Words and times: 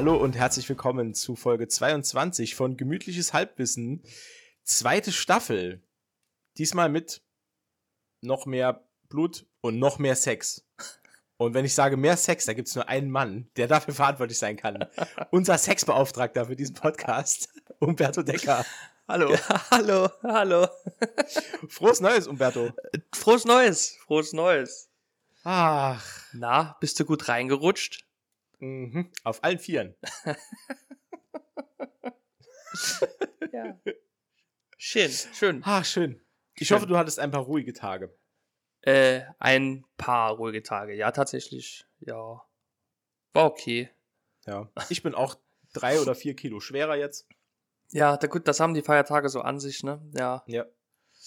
Hallo 0.00 0.16
und 0.16 0.34
herzlich 0.34 0.66
willkommen 0.66 1.12
zu 1.12 1.36
Folge 1.36 1.68
22 1.68 2.54
von 2.54 2.78
Gemütliches 2.78 3.34
Halbwissen. 3.34 4.02
Zweite 4.64 5.12
Staffel. 5.12 5.82
Diesmal 6.56 6.88
mit 6.88 7.22
noch 8.22 8.46
mehr 8.46 8.88
Blut 9.10 9.44
und 9.60 9.78
noch 9.78 9.98
mehr 9.98 10.16
Sex. 10.16 10.66
Und 11.36 11.52
wenn 11.52 11.66
ich 11.66 11.74
sage 11.74 11.98
mehr 11.98 12.16
Sex, 12.16 12.46
da 12.46 12.54
gibt 12.54 12.68
es 12.68 12.74
nur 12.74 12.88
einen 12.88 13.10
Mann, 13.10 13.50
der 13.56 13.68
dafür 13.68 13.92
verantwortlich 13.92 14.38
sein 14.38 14.56
kann. 14.56 14.86
Unser 15.30 15.58
Sexbeauftragter 15.58 16.46
für 16.46 16.56
diesen 16.56 16.76
Podcast, 16.76 17.50
Umberto 17.78 18.22
Decker. 18.22 18.64
Hallo. 19.06 19.34
Ja, 19.34 19.66
hallo, 19.70 20.08
hallo. 20.22 20.66
Frohes 21.68 22.00
Neues, 22.00 22.26
Umberto. 22.26 22.72
Frohes 23.14 23.44
Neues, 23.44 23.98
frohes 24.06 24.32
Neues. 24.32 24.88
Ach. 25.44 26.02
Na, 26.32 26.78
bist 26.80 26.98
du 26.98 27.04
gut 27.04 27.28
reingerutscht? 27.28 28.09
Mhm. 28.60 29.10
Auf 29.24 29.42
allen 29.42 29.58
Vieren. 29.58 29.96
ja. 33.52 33.78
Schön, 34.76 35.10
schön. 35.10 35.62
Ach, 35.64 35.84
schön. 35.84 36.24
Ich 36.54 36.68
Schön. 36.68 36.76
hoffe, 36.76 36.86
du 36.86 36.96
hattest 36.96 37.18
ein 37.18 37.30
paar 37.30 37.42
ruhige 37.42 37.72
Tage. 37.72 38.14
Äh, 38.82 39.22
ein 39.38 39.84
paar 39.96 40.32
ruhige 40.32 40.62
Tage. 40.62 40.94
Ja, 40.94 41.10
tatsächlich. 41.10 41.86
Ja. 42.00 42.42
War 43.32 43.44
okay. 43.46 43.90
Ja. 44.46 44.70
Ich 44.88 45.02
bin 45.02 45.14
auch 45.14 45.36
drei 45.72 46.00
oder 46.00 46.14
vier 46.14 46.34
Kilo 46.36 46.60
schwerer 46.60 46.96
jetzt. 46.96 47.28
Ja, 47.92 48.16
da, 48.16 48.26
gut, 48.26 48.46
das 48.46 48.60
haben 48.60 48.74
die 48.74 48.82
Feiertage 48.82 49.28
so 49.28 49.40
an 49.40 49.58
sich, 49.58 49.82
ne? 49.82 50.00
Ja. 50.14 50.42
Ja. 50.46 50.66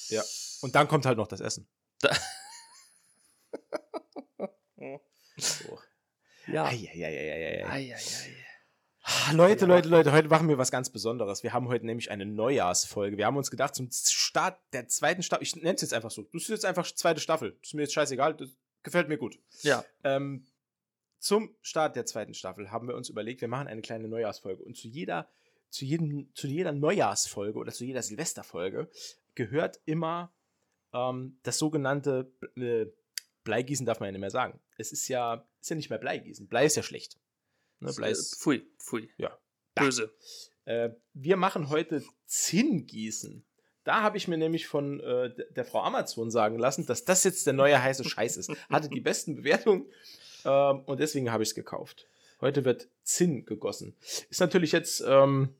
Ja. 0.07 0.23
Und 0.61 0.75
dann 0.75 0.87
kommt 0.87 1.05
halt 1.05 1.17
noch 1.17 1.27
das 1.27 1.41
Essen. 1.41 1.67
Da, 1.99 2.15
So. 5.37 5.79
ja. 6.47 6.69
Leute, 9.33 9.65
Leute, 9.65 9.89
Leute, 9.89 10.13
heute 10.13 10.29
machen 10.29 10.47
wir 10.47 10.57
was 10.57 10.71
ganz 10.71 10.89
Besonderes. 10.89 11.43
Wir 11.43 11.51
haben 11.51 11.67
heute 11.67 11.85
nämlich 11.85 12.09
eine 12.09 12.25
Neujahrsfolge. 12.25 13.17
Wir 13.17 13.25
haben 13.25 13.35
uns 13.35 13.51
gedacht, 13.51 13.75
zum 13.75 13.89
Start 13.91 14.59
der 14.71 14.87
zweiten 14.87 15.23
Staffel, 15.23 15.43
ich 15.43 15.55
nenne 15.57 15.75
es 15.75 15.81
jetzt 15.81 15.93
einfach 15.93 16.11
so, 16.11 16.23
das 16.31 16.43
ist 16.43 16.49
jetzt 16.49 16.65
einfach 16.65 16.89
zweite 16.89 17.19
Staffel. 17.19 17.57
Das 17.59 17.69
ist 17.69 17.73
mir 17.73 17.81
jetzt 17.81 17.93
scheißegal, 17.93 18.35
das 18.35 18.49
gefällt 18.81 19.09
mir 19.09 19.17
gut. 19.17 19.37
Ja. 19.61 19.83
Ähm, 20.05 20.45
zum 21.19 21.55
Start 21.61 21.95
der 21.95 22.05
zweiten 22.05 22.33
Staffel 22.33 22.71
haben 22.71 22.87
wir 22.87 22.95
uns 22.95 23.09
überlegt, 23.09 23.41
wir 23.41 23.47
machen 23.49 23.67
eine 23.67 23.81
kleine 23.81 24.07
Neujahrsfolge. 24.07 24.63
Und 24.63 24.77
zu 24.77 24.87
jeder, 24.87 25.29
zu 25.69 25.83
jedem, 25.83 26.29
zu 26.33 26.47
jeder 26.47 26.71
Neujahrsfolge 26.71 27.59
oder 27.59 27.73
zu 27.73 27.83
jeder 27.83 28.03
Silvesterfolge 28.03 28.89
gehört 29.35 29.81
immer 29.85 30.33
ähm, 30.93 31.39
das 31.43 31.57
sogenannte 31.57 32.31
äh, 32.55 32.85
Bleigießen 33.43 33.85
darf 33.85 33.99
man 33.99 34.07
ja 34.07 34.11
nicht 34.13 34.21
mehr 34.21 34.29
sagen. 34.29 34.59
Es 34.77 34.91
ist 34.91 35.07
ja, 35.07 35.45
ist 35.61 35.69
ja 35.69 35.75
nicht 35.75 35.89
mehr 35.89 35.99
Bleigießen. 35.99 36.47
Blei 36.47 36.65
ist 36.65 36.75
ja 36.75 36.83
schlecht. 36.83 37.17
Ne, 37.79 37.91
Blei 37.93 38.11
ist, 38.11 38.41
Pfui, 38.41 38.65
pfui. 38.79 39.09
ja. 39.17 39.37
Böse. 39.75 40.13
Äh, 40.65 40.91
wir 41.13 41.35
machen 41.35 41.69
heute 41.69 42.03
Zinngießen. 42.25 43.43
Da 43.83 44.01
habe 44.01 44.17
ich 44.17 44.27
mir 44.27 44.37
nämlich 44.37 44.67
von 44.67 45.01
äh, 45.01 45.33
der 45.51 45.65
Frau 45.65 45.81
Amazon 45.81 46.31
sagen 46.31 46.57
lassen, 46.57 46.85
dass 46.85 47.03
das 47.03 47.23
jetzt 47.23 47.45
der 47.45 47.53
neue 47.53 47.81
heiße 47.81 48.03
Scheiß 48.03 48.37
ist. 48.37 48.51
Hatte 48.69 48.87
die 48.87 49.01
besten 49.01 49.35
Bewertungen 49.35 49.85
ähm, 50.45 50.81
und 50.85 50.99
deswegen 50.99 51.31
habe 51.31 51.43
ich 51.43 51.49
es 51.49 51.55
gekauft. 51.55 52.07
Heute 52.39 52.65
wird 52.65 52.87
Zinn 53.03 53.45
gegossen. 53.45 53.95
Ist 54.29 54.39
natürlich 54.39 54.71
jetzt 54.71 55.03
ähm, 55.05 55.53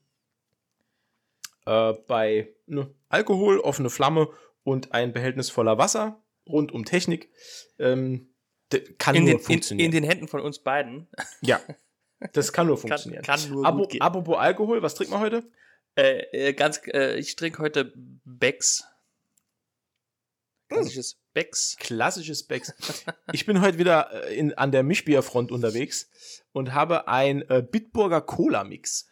äh, 1.66 1.94
bei 2.08 2.54
ne, 2.66 2.90
Alkohol, 3.10 3.60
offene 3.60 3.90
Flamme 3.90 4.30
und 4.64 4.94
ein 4.94 5.12
Behältnis 5.12 5.50
voller 5.50 5.78
Wasser 5.78 6.23
rund 6.48 6.72
um 6.72 6.86
Technik. 6.86 7.30
Ähm, 7.80 8.30
kann 8.98 9.16
In 9.16 9.24
nur 9.26 9.34
den, 9.34 9.38
in, 9.40 9.44
funktionieren. 9.46 9.86
in 9.86 9.92
den 9.92 10.04
Händen 10.04 10.28
von 10.28 10.42
uns 10.42 10.60
beiden. 10.60 11.08
ja, 11.42 11.62
das 12.34 12.54
kann 12.54 12.68
nur 12.68 12.76
Kann, 12.78 12.90
funktionieren. 12.90 13.24
kann 13.24 13.50
nur 13.50 13.66
Abo, 13.66 13.88
gehen. 13.88 14.02
apropos 14.02 14.38
Alkohol, 14.38 14.82
was 14.82 14.96
trinken 14.96 15.14
wir 15.14 15.20
heute? 15.20 15.44
Äh, 15.96 16.22
äh, 16.50 16.54
ganz, 16.54 16.82
äh, 16.88 17.18
ich 17.20 17.36
trinke 17.36 17.60
heute 17.62 17.94
Becks. 18.26 18.86
Klassisches 20.70 21.20
Becks. 21.34 21.76
Klassisches 21.80 22.44
Becks. 22.44 22.74
Ich 23.32 23.46
bin 23.46 23.62
heute 23.62 23.78
wieder 23.78 24.28
äh, 24.28 24.36
in, 24.36 24.54
an 24.56 24.72
der 24.72 24.82
Mischbierfront 24.84 25.52
unterwegs 25.52 26.10
und 26.52 26.74
habe 26.74 27.08
ein 27.08 27.42
äh, 27.50 27.62
Bitburger 27.62 28.22
Cola-Mix. 28.22 29.08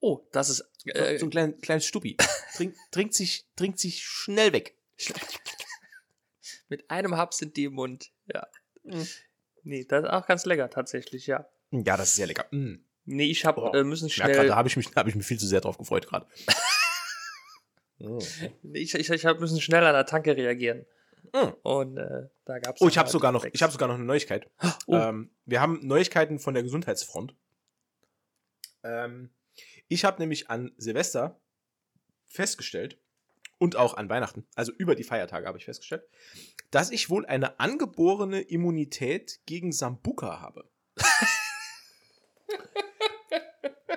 Oh, 0.00 0.26
das 0.32 0.48
ist. 0.50 0.64
Äh, 0.86 1.18
so 1.18 1.26
ein 1.26 1.30
klein, 1.30 1.60
kleines 1.60 1.84
Stuppi. 1.86 2.16
Trink, 2.56 2.74
trinkt, 2.90 3.14
sich, 3.14 3.46
trinkt 3.56 3.78
sich 3.78 4.02
schnell 4.04 4.52
weg. 4.52 4.76
Mit 6.74 6.90
einem 6.90 7.16
Haps 7.16 7.38
sind 7.38 7.56
die 7.56 7.64
im 7.64 7.74
Mund. 7.74 8.10
Ja. 8.26 8.46
Mhm. 8.82 9.06
Nee, 9.62 9.84
das 9.84 10.02
ist 10.04 10.10
auch 10.10 10.26
ganz 10.26 10.44
lecker, 10.44 10.68
tatsächlich, 10.70 11.26
ja. 11.28 11.48
Ja, 11.70 11.96
das 11.96 12.08
ist 12.08 12.16
sehr 12.16 12.26
lecker. 12.26 12.46
Mm. 12.50 12.84
Nee, 13.04 13.26
ich 13.30 13.44
hab, 13.44 13.56
Boah. 13.56 13.74
äh, 13.74 13.84
müssen 13.84 14.08
Ja, 14.08 14.14
schnell. 14.14 14.34
grad, 14.34 14.48
da 14.48 14.56
habe 14.56 14.68
ich, 14.68 14.76
mich- 14.76 14.90
da 14.90 15.00
hab 15.00 15.06
ich 15.06 15.14
mich 15.14 15.24
viel 15.26 15.38
zu 15.38 15.46
sehr 15.46 15.60
drauf 15.60 15.78
gefreut 15.78 16.06
gerade. 16.08 16.26
Nee, 18.62 18.80
ich, 18.80 18.92
ich, 18.94 19.08
ich 19.08 19.24
hab 19.24 19.38
müssen 19.40 19.60
schnell 19.60 19.84
an 19.84 19.94
der 19.94 20.04
Tanke 20.04 20.36
reagieren. 20.36 20.84
Mm. 21.32 21.52
Und 21.62 21.96
äh, 21.96 22.28
da 22.44 22.58
gab's. 22.58 22.80
Oh, 22.82 22.88
ich 22.88 22.98
habe 22.98 23.08
sogar 23.08 23.30
noch, 23.32 23.44
ich 23.44 23.62
habe 23.62 23.72
sogar 23.72 23.88
noch 23.88 23.94
eine 23.94 24.04
Neuigkeit. 24.04 24.50
Oh, 24.86 24.96
Ähm, 24.96 25.30
wir 25.46 25.60
haben 25.60 25.78
Neuigkeiten 25.86 26.38
von 26.40 26.54
der 26.54 26.62
Gesundheitsfront. 26.64 27.34
Ähm, 28.82 29.30
ich 29.88 30.04
habe 30.04 30.20
nämlich 30.20 30.50
an 30.50 30.72
Silvester 30.76 31.40
festgestellt 32.26 32.98
und 33.58 33.76
auch 33.76 33.94
an 33.94 34.08
Weihnachten, 34.08 34.46
also 34.54 34.72
über 34.72 34.94
die 34.94 35.04
Feiertage 35.04 35.46
habe 35.46 35.58
ich 35.58 35.64
festgestellt, 35.64 36.04
dass 36.70 36.90
ich 36.90 37.10
wohl 37.10 37.26
eine 37.26 37.60
angeborene 37.60 38.40
Immunität 38.40 39.40
gegen 39.46 39.72
Sambuka 39.72 40.40
habe. 40.40 40.68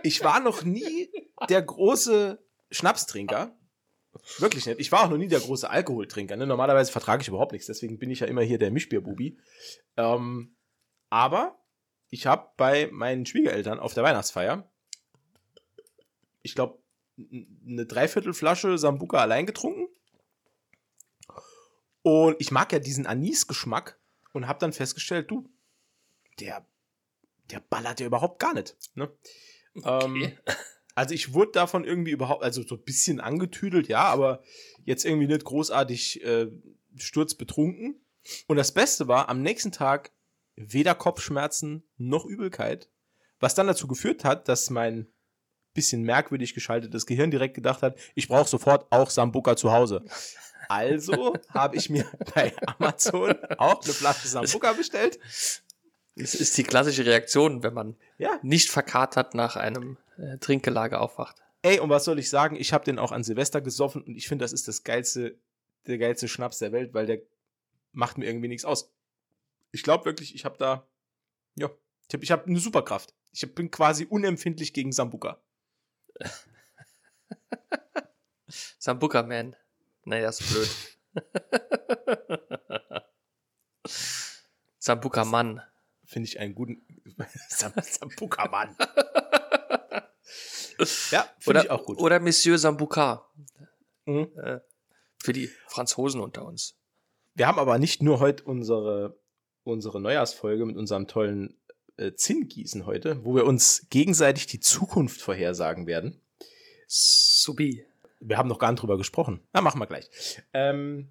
ich 0.03 0.23
war 0.23 0.39
noch 0.39 0.63
nie 0.63 1.09
der 1.49 1.61
große 1.61 2.43
Schnapstrinker. 2.71 3.55
Wirklich 4.39 4.65
nicht. 4.65 4.79
Ich 4.79 4.91
war 4.91 5.05
auch 5.05 5.09
noch 5.09 5.17
nie 5.17 5.27
der 5.27 5.39
große 5.39 5.69
Alkoholtrinker. 5.69 6.35
Ne? 6.35 6.47
Normalerweise 6.47 6.91
vertrage 6.91 7.21
ich 7.21 7.27
überhaupt 7.27 7.51
nichts. 7.51 7.67
Deswegen 7.67 7.99
bin 7.99 8.09
ich 8.09 8.21
ja 8.21 8.27
immer 8.27 8.41
hier 8.41 8.57
der 8.57 8.71
Mischbierbubi. 8.71 9.37
Ähm, 9.95 10.55
aber 11.09 11.59
ich 12.09 12.25
habe 12.25 12.49
bei 12.57 12.89
meinen 12.91 13.25
Schwiegereltern 13.25 13.79
auf 13.79 13.93
der 13.93 14.03
Weihnachtsfeier, 14.03 14.69
ich 16.41 16.55
glaube, 16.55 16.79
eine 17.17 17.85
Dreiviertelflasche 17.85 18.77
Sambuka 18.77 19.17
allein 19.17 19.45
getrunken. 19.45 19.87
Und 22.01 22.37
ich 22.39 22.51
mag 22.51 22.71
ja 22.71 22.79
diesen 22.79 23.05
Anis-Geschmack 23.05 23.99
und 24.33 24.47
habe 24.47 24.59
dann 24.59 24.73
festgestellt, 24.73 25.29
du, 25.29 25.49
der, 26.39 26.65
der 27.49 27.59
ballert 27.59 27.99
ja 27.99 28.05
überhaupt 28.05 28.39
gar 28.39 28.53
nicht. 28.53 28.77
Ne? 28.95 29.11
okay. 29.75 30.05
Ähm, 30.05 30.37
also 30.95 31.13
ich 31.13 31.33
wurde 31.33 31.51
davon 31.51 31.83
irgendwie 31.83 32.11
überhaupt, 32.11 32.43
also 32.43 32.63
so 32.63 32.75
ein 32.75 32.83
bisschen 32.83 33.19
angetüdelt, 33.19 33.87
ja, 33.87 34.03
aber 34.03 34.41
jetzt 34.85 35.05
irgendwie 35.05 35.27
nicht 35.27 35.43
großartig 35.43 36.23
äh, 36.23 36.47
sturzbetrunken. 36.95 37.99
Und 38.47 38.57
das 38.57 38.73
Beste 38.73 39.07
war, 39.07 39.29
am 39.29 39.41
nächsten 39.41 39.71
Tag 39.71 40.11
weder 40.55 40.95
Kopfschmerzen 40.95 41.83
noch 41.97 42.25
Übelkeit, 42.25 42.89
was 43.39 43.55
dann 43.55 43.67
dazu 43.67 43.87
geführt 43.87 44.23
hat, 44.23 44.47
dass 44.47 44.69
mein 44.69 45.07
bisschen 45.77 46.01
merkwürdig 46.01 46.53
geschaltetes 46.55 47.05
Gehirn 47.05 47.31
direkt 47.31 47.53
gedacht 47.53 47.83
hat, 47.83 47.97
ich 48.15 48.27
brauche 48.27 48.49
sofort 48.49 48.91
auch 48.91 49.09
Sambuka 49.11 49.55
zu 49.55 49.71
Hause. 49.71 50.03
Also 50.67 51.35
habe 51.53 51.77
ich 51.77 51.89
mir 51.89 52.05
bei 52.35 52.51
Amazon 52.65 53.35
auch 53.57 53.83
eine 53.83 53.93
Flasche 53.93 54.27
Sambuka 54.27 54.73
bestellt. 54.73 55.19
Das 56.15 56.33
ist 56.33 56.57
die 56.57 56.63
klassische 56.63 57.05
Reaktion, 57.05 57.61
wenn 57.61 57.75
man 57.75 57.95
Ja, 58.17 58.39
nicht 58.41 58.69
verkatert 58.69 59.35
nach 59.35 59.55
einem 59.55 59.97
äh, 60.17 60.39
Trinkgelage 60.39 60.99
aufwacht. 60.99 61.37
Ey, 61.61 61.79
und 61.79 61.89
was 61.89 62.05
soll 62.05 62.17
ich 62.17 62.29
sagen? 62.29 62.55
Ich 62.55 62.73
habe 62.73 62.85
den 62.85 62.97
auch 62.97 63.11
an 63.11 63.23
Silvester 63.23 63.61
gesoffen 63.61 64.01
und 64.01 64.15
ich 64.15 64.27
finde, 64.27 64.43
das 64.43 64.51
ist 64.51 64.67
das 64.67 64.83
geilste, 64.83 65.37
der 65.85 65.99
geilste 65.99 66.27
Schnaps 66.27 66.57
der 66.57 66.71
Welt, 66.71 66.93
weil 66.93 67.05
der 67.05 67.21
macht 67.91 68.17
mir 68.17 68.25
irgendwie 68.25 68.47
nichts 68.47 68.65
aus. 68.65 68.91
Ich 69.71 69.83
glaube 69.83 70.05
wirklich, 70.05 70.33
ich 70.33 70.43
habe 70.43 70.57
da, 70.57 70.87
ja, 71.55 71.69
ich 72.07 72.13
habe 72.13 72.23
ich 72.23 72.31
hab 72.31 72.47
eine 72.47 72.59
Superkraft. 72.59 73.13
Ich 73.31 73.53
bin 73.53 73.69
quasi 73.69 74.05
unempfindlich 74.05 74.73
gegen 74.73 74.91
Sambuka. 74.91 75.39
Sambuka 78.79 79.23
Man. 79.23 79.55
Naja, 80.03 80.29
ist 80.29 80.43
blöd. 80.49 80.69
Sambuka 84.79 85.25
Mann. 85.25 85.61
Finde 86.05 86.29
ich 86.29 86.39
einen 86.39 86.55
guten 86.55 86.81
Sam 87.49 87.73
Sambuka, 87.81 88.47
Mann. 88.47 88.77
ja, 91.11 91.29
finde 91.39 91.63
ich 91.63 91.69
auch 91.69 91.83
gut. 91.83 91.99
Oder 91.99 92.21
Monsieur 92.21 92.57
Sambuka. 92.57 93.29
Mhm. 94.05 94.29
Äh, 94.37 94.61
für 95.19 95.33
die 95.33 95.49
Franzosen 95.67 96.21
unter 96.21 96.45
uns. 96.45 96.77
Wir 97.33 97.47
haben 97.47 97.59
aber 97.59 97.79
nicht 97.79 98.01
nur 98.01 98.21
heute 98.21 98.45
unsere, 98.45 99.19
unsere 99.63 99.99
Neujahrsfolge 99.99 100.65
mit 100.65 100.77
unserem 100.77 101.07
tollen 101.07 101.59
äh, 101.97 102.13
Zinngießen 102.13 102.85
heute, 102.85 103.23
wo 103.25 103.35
wir 103.35 103.45
uns 103.45 103.87
gegenseitig 103.89 104.47
die 104.47 104.59
Zukunft 104.59 105.21
vorhersagen 105.21 105.87
werden. 105.87 106.21
Subi. 106.87 107.85
Wir 108.19 108.37
haben 108.37 108.49
noch 108.49 108.59
gar 108.59 108.71
nicht 108.71 108.81
drüber 108.81 108.97
gesprochen. 108.97 109.41
Na, 109.53 109.61
machen 109.61 109.79
wir 109.79 109.85
gleich. 109.87 110.09
Ähm, 110.53 111.09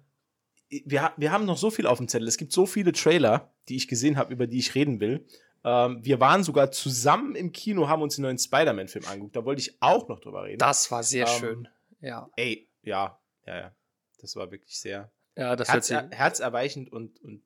wir, 0.69 1.13
wir 1.15 1.31
haben 1.31 1.45
noch 1.45 1.57
so 1.57 1.71
viel 1.71 1.87
auf 1.87 1.97
dem 1.99 2.07
Zettel. 2.09 2.27
Es 2.27 2.37
gibt 2.37 2.51
so 2.51 2.65
viele 2.65 2.91
Trailer, 2.91 3.53
die 3.69 3.77
ich 3.77 3.87
gesehen 3.87 4.17
habe, 4.17 4.33
über 4.33 4.47
die 4.47 4.57
ich 4.59 4.75
reden 4.75 4.99
will. 4.99 5.25
Ähm, 5.63 6.03
wir 6.03 6.19
waren 6.19 6.43
sogar 6.43 6.71
zusammen 6.71 7.35
im 7.35 7.51
Kino, 7.53 7.87
haben 7.87 8.01
uns 8.01 8.15
den 8.15 8.23
neuen 8.23 8.37
Spider-Man-Film 8.37 9.05
angeguckt. 9.05 9.35
Da 9.35 9.45
wollte 9.45 9.61
ich 9.61 9.77
auch 9.81 10.09
noch 10.09 10.19
drüber 10.19 10.43
reden. 10.43 10.59
Das 10.59 10.91
war 10.91 11.03
sehr 11.03 11.27
Ähm, 11.27 11.39
schön. 11.39 11.67
Ja. 12.01 12.29
Ey, 12.35 12.69
ja, 12.81 13.19
ja, 13.45 13.57
ja. 13.57 13.75
Das 14.19 14.35
war 14.35 14.51
wirklich 14.51 14.79
sehr 14.79 15.11
Ja, 15.35 15.55
das 15.55 15.67
sich. 15.87 15.97
herzerweichend 16.11 16.91
und, 16.91 17.21
und 17.21 17.43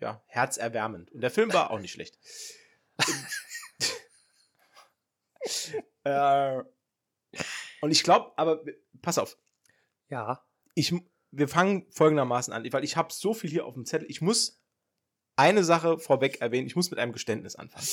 ja, 0.00 0.22
herzerwärmend. 0.26 1.10
Und 1.12 1.20
der 1.20 1.30
Film 1.30 1.52
war 1.52 1.70
auch 1.70 1.78
nicht 1.78 1.92
schlecht. 1.92 2.18
äh, 6.04 6.62
und 7.80 7.90
ich 7.90 8.02
glaube, 8.02 8.32
aber 8.36 8.62
pass 9.00 9.18
auf, 9.18 9.38
Ja. 10.08 10.44
ich, 10.74 10.94
wir 11.30 11.48
fangen 11.48 11.90
folgendermaßen 11.90 12.52
an, 12.52 12.70
weil 12.72 12.84
ich 12.84 12.96
habe 12.96 13.12
so 13.12 13.34
viel 13.34 13.50
hier 13.50 13.66
auf 13.66 13.74
dem 13.74 13.86
Zettel. 13.86 14.10
Ich 14.10 14.20
muss 14.20 14.62
eine 15.36 15.64
Sache 15.64 15.98
vorweg 15.98 16.40
erwähnen. 16.40 16.66
Ich 16.66 16.76
muss 16.76 16.90
mit 16.90 16.98
einem 16.98 17.12
Geständnis 17.12 17.56
anfangen. 17.56 17.86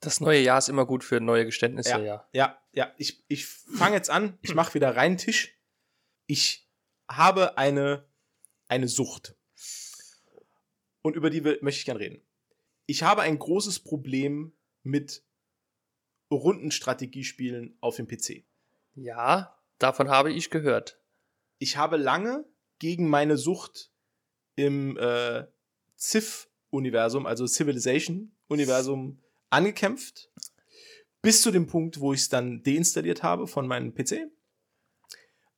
Das 0.00 0.20
neue 0.20 0.40
Jahr 0.40 0.58
ist 0.58 0.68
immer 0.68 0.84
gut 0.84 1.02
für 1.04 1.20
neue 1.20 1.46
Geständnisse, 1.46 1.90
Ja. 1.90 1.98
ja. 1.98 2.28
Ja, 2.32 2.62
ja, 2.72 2.94
ich, 2.98 3.24
ich 3.28 3.46
fange 3.46 3.96
jetzt 3.96 4.10
an. 4.10 4.38
Ich 4.42 4.54
mache 4.54 4.74
wieder 4.74 4.94
rein 4.94 5.16
Tisch. 5.16 5.58
Ich 6.26 6.68
habe 7.08 7.56
eine, 7.56 8.06
eine 8.68 8.88
Sucht. 8.88 9.34
Und 11.00 11.16
über 11.16 11.30
die 11.30 11.44
will, 11.44 11.58
möchte 11.62 11.78
ich 11.78 11.86
gern 11.86 11.96
reden. 11.96 12.25
Ich 12.86 13.02
habe 13.02 13.22
ein 13.22 13.38
großes 13.38 13.80
Problem 13.80 14.52
mit 14.82 15.24
Rundenstrategiespielen 16.30 17.76
auf 17.80 17.96
dem 17.96 18.06
PC. 18.06 18.44
Ja, 18.94 19.56
davon 19.78 20.08
habe 20.08 20.32
ich 20.32 20.50
gehört. 20.50 21.00
Ich 21.58 21.76
habe 21.76 21.96
lange 21.96 22.44
gegen 22.78 23.08
meine 23.08 23.36
Sucht 23.36 23.90
im 24.54 24.96
äh, 24.96 25.44
Civ-Universum, 25.98 27.26
also 27.26 27.46
Civilization-Universum, 27.46 29.20
angekämpft. 29.50 30.30
Bis 31.22 31.42
zu 31.42 31.50
dem 31.50 31.66
Punkt, 31.66 32.00
wo 32.00 32.12
ich 32.12 32.20
es 32.20 32.28
dann 32.28 32.62
deinstalliert 32.62 33.22
habe 33.22 33.46
von 33.46 33.66
meinem 33.66 33.94
PC. 33.94 34.30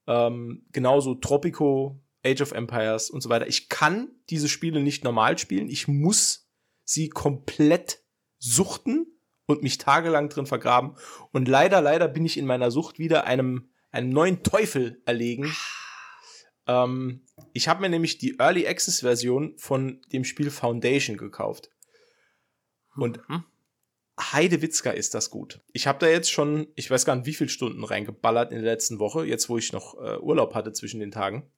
Ähm, 0.06 0.66
genauso 0.72 1.14
Tropico, 1.14 2.00
Age 2.24 2.40
of 2.40 2.52
Empires 2.52 3.10
und 3.10 3.20
so 3.20 3.28
weiter. 3.28 3.46
Ich 3.46 3.68
kann 3.68 4.10
diese 4.30 4.48
Spiele 4.48 4.80
nicht 4.80 5.04
normal 5.04 5.36
spielen. 5.38 5.68
Ich 5.68 5.86
muss 5.88 6.47
sie 6.88 7.10
komplett 7.10 8.02
suchten 8.38 9.06
und 9.46 9.62
mich 9.62 9.78
tagelang 9.78 10.30
drin 10.30 10.46
vergraben. 10.46 10.96
Und 11.32 11.46
leider, 11.46 11.80
leider 11.80 12.08
bin 12.08 12.24
ich 12.24 12.38
in 12.38 12.46
meiner 12.46 12.70
Sucht 12.70 12.98
wieder 12.98 13.24
einem, 13.24 13.70
einem 13.90 14.08
neuen 14.10 14.42
Teufel 14.42 15.02
erlegen. 15.04 15.54
Ähm, 16.66 17.26
ich 17.52 17.68
habe 17.68 17.82
mir 17.82 17.90
nämlich 17.90 18.18
die 18.18 18.38
Early 18.38 18.66
Access 18.66 19.00
Version 19.00 19.56
von 19.58 20.00
dem 20.12 20.24
Spiel 20.24 20.50
Foundation 20.50 21.18
gekauft. 21.18 21.70
Und 22.96 23.20
Mhm. 23.28 23.44
Heidewitzka 24.20 24.90
ist 24.90 25.14
das 25.14 25.30
gut. 25.30 25.60
Ich 25.72 25.86
habe 25.86 26.00
da 26.00 26.08
jetzt 26.08 26.32
schon, 26.32 26.66
ich 26.74 26.90
weiß 26.90 27.04
gar 27.04 27.14
nicht, 27.14 27.26
wie 27.26 27.34
viele 27.34 27.50
Stunden 27.50 27.84
reingeballert 27.84 28.50
in 28.50 28.62
der 28.62 28.72
letzten 28.72 28.98
Woche, 28.98 29.24
jetzt 29.24 29.48
wo 29.48 29.58
ich 29.58 29.72
noch 29.72 29.94
äh, 29.94 30.18
Urlaub 30.18 30.54
hatte 30.54 30.72
zwischen 30.72 30.98
den 30.98 31.12
Tagen. 31.12 31.48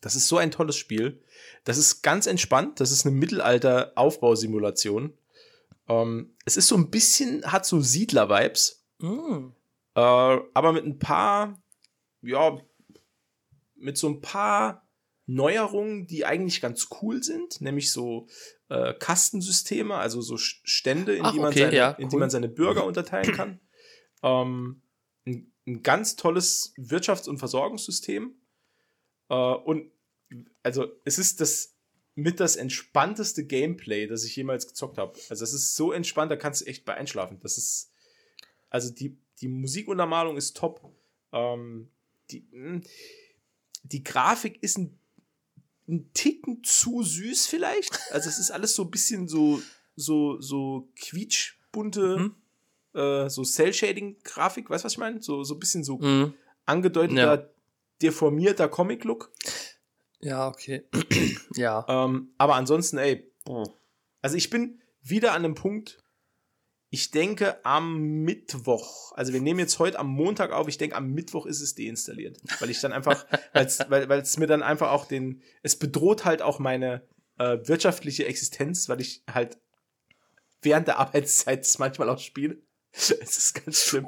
Das 0.00 0.14
ist 0.14 0.28
so 0.28 0.38
ein 0.38 0.50
tolles 0.50 0.76
Spiel. 0.76 1.22
Das 1.64 1.78
ist 1.78 2.02
ganz 2.02 2.26
entspannt. 2.26 2.80
Das 2.80 2.92
ist 2.92 3.06
eine 3.06 3.14
Mittelalter-Aufbausimulation. 3.16 5.14
Ähm, 5.88 6.34
es 6.44 6.56
ist 6.56 6.68
so 6.68 6.76
ein 6.76 6.90
bisschen, 6.90 7.44
hat 7.50 7.66
so 7.66 7.80
Siedler-Vibes, 7.80 8.84
Mhm. 9.00 9.54
äh, 9.94 10.00
aber 10.00 10.72
mit 10.72 10.84
ein 10.84 10.98
paar, 10.98 11.62
ja, 12.22 12.58
mit 13.74 13.96
so 13.96 14.08
ein 14.08 14.20
paar 14.20 14.86
Neuerungen, 15.26 16.06
die 16.06 16.26
eigentlich 16.26 16.60
ganz 16.60 16.88
cool 17.00 17.22
sind, 17.22 17.60
nämlich 17.60 17.92
so 17.92 18.26
äh, 18.68 18.94
Kastensysteme, 18.94 19.94
also 19.94 20.20
so 20.20 20.36
Stände, 20.36 21.16
in, 21.16 21.24
Ach, 21.24 21.32
die, 21.32 21.38
man 21.38 21.48
okay, 21.48 21.60
seine, 21.60 21.76
ja, 21.76 21.90
in 21.92 22.08
die 22.08 22.16
cool. 22.16 22.20
man 22.20 22.30
seine 22.30 22.48
Bürger 22.48 22.84
unterteilen 22.84 23.34
kann. 23.34 23.60
Ähm, 24.22 24.82
ein, 25.26 25.52
ein 25.66 25.82
ganz 25.82 26.16
tolles 26.16 26.74
Wirtschafts- 26.76 27.28
und 27.28 27.38
Versorgungssystem. 27.38 28.34
Äh, 29.30 29.34
und 29.34 29.90
also 30.62 30.86
es 31.04 31.18
ist 31.18 31.40
das 31.40 31.74
mit 32.14 32.38
das 32.40 32.56
entspannteste 32.56 33.46
Gameplay, 33.46 34.06
das 34.06 34.24
ich 34.24 34.36
jemals 34.36 34.66
gezockt 34.68 34.98
habe. 34.98 35.18
Also 35.30 35.44
es 35.44 35.54
ist 35.54 35.74
so 35.76 35.92
entspannt, 35.92 36.30
da 36.30 36.36
kannst 36.36 36.60
du 36.60 36.66
echt 36.66 36.84
bei 36.84 36.94
einschlafen. 36.94 37.38
Das 37.40 37.56
ist 37.56 37.92
also 38.68 38.92
die, 38.92 39.16
die 39.40 39.48
Musikuntermalung 39.48 40.36
ist 40.36 40.56
top. 40.56 40.92
Ähm, 41.32 41.88
die, 42.30 42.46
mh, 42.50 42.82
die 43.84 44.04
Grafik 44.04 44.62
ist 44.62 44.76
ein, 44.78 44.98
ein 45.88 46.12
Ticken 46.12 46.62
zu 46.62 47.02
süß 47.02 47.46
vielleicht. 47.46 47.98
Also 48.10 48.28
es 48.28 48.38
ist 48.38 48.50
alles 48.50 48.74
so 48.74 48.84
ein 48.84 48.90
bisschen 48.90 49.26
so, 49.28 49.62
so, 49.96 50.40
so 50.40 50.88
quietschbunte, 50.96 52.18
Mhm. 52.18 52.34
äh, 53.00 53.30
so 53.30 53.42
Cell-Shading-Grafik, 53.44 54.68
weißt 54.68 54.84
du, 54.84 54.86
was 54.86 54.92
ich 54.92 54.98
meine? 54.98 55.22
So, 55.22 55.42
so 55.44 55.54
ein 55.54 55.60
bisschen 55.60 55.82
so 55.84 55.98
Mhm. 55.98 56.34
angedeuteter, 56.66 57.42
Ja. 57.42 57.50
Deformierter 58.02 58.68
Comic-Look. 58.68 59.32
Ja, 60.20 60.48
okay. 60.48 60.84
ja. 61.54 61.84
Ähm, 61.88 62.34
aber 62.38 62.54
ansonsten, 62.54 62.98
ey, 62.98 63.30
also 64.20 64.36
ich 64.36 64.50
bin 64.50 64.80
wieder 65.02 65.32
an 65.32 65.44
einem 65.44 65.54
Punkt, 65.54 66.02
ich 66.90 67.12
denke 67.12 67.64
am 67.64 68.24
Mittwoch, 68.24 69.12
also 69.12 69.32
wir 69.32 69.40
nehmen 69.40 69.60
jetzt 69.60 69.78
heute 69.78 69.98
am 69.98 70.08
Montag 70.08 70.50
auf, 70.50 70.66
ich 70.66 70.76
denke 70.76 70.96
am 70.96 71.12
Mittwoch 71.12 71.46
ist 71.46 71.60
es 71.60 71.76
deinstalliert, 71.76 72.38
weil 72.58 72.68
ich 72.68 72.80
dann 72.80 72.92
einfach, 72.92 73.24
weil's, 73.52 73.78
weil 73.88 74.08
weil 74.08 74.20
es 74.20 74.36
mir 74.38 74.48
dann 74.48 74.62
einfach 74.62 74.90
auch 74.90 75.06
den, 75.06 75.40
es 75.62 75.78
bedroht 75.78 76.24
halt 76.24 76.42
auch 76.42 76.58
meine 76.58 77.06
äh, 77.38 77.58
wirtschaftliche 77.62 78.26
Existenz, 78.26 78.88
weil 78.88 79.00
ich 79.00 79.22
halt 79.32 79.58
während 80.62 80.88
der 80.88 80.98
Arbeitszeit 80.98 81.64
es 81.64 81.78
manchmal 81.78 82.08
auch 82.08 82.18
spiele. 82.18 82.60
Es 82.92 83.38
ist 83.38 83.64
ganz 83.64 83.84
schlimm. 83.84 84.06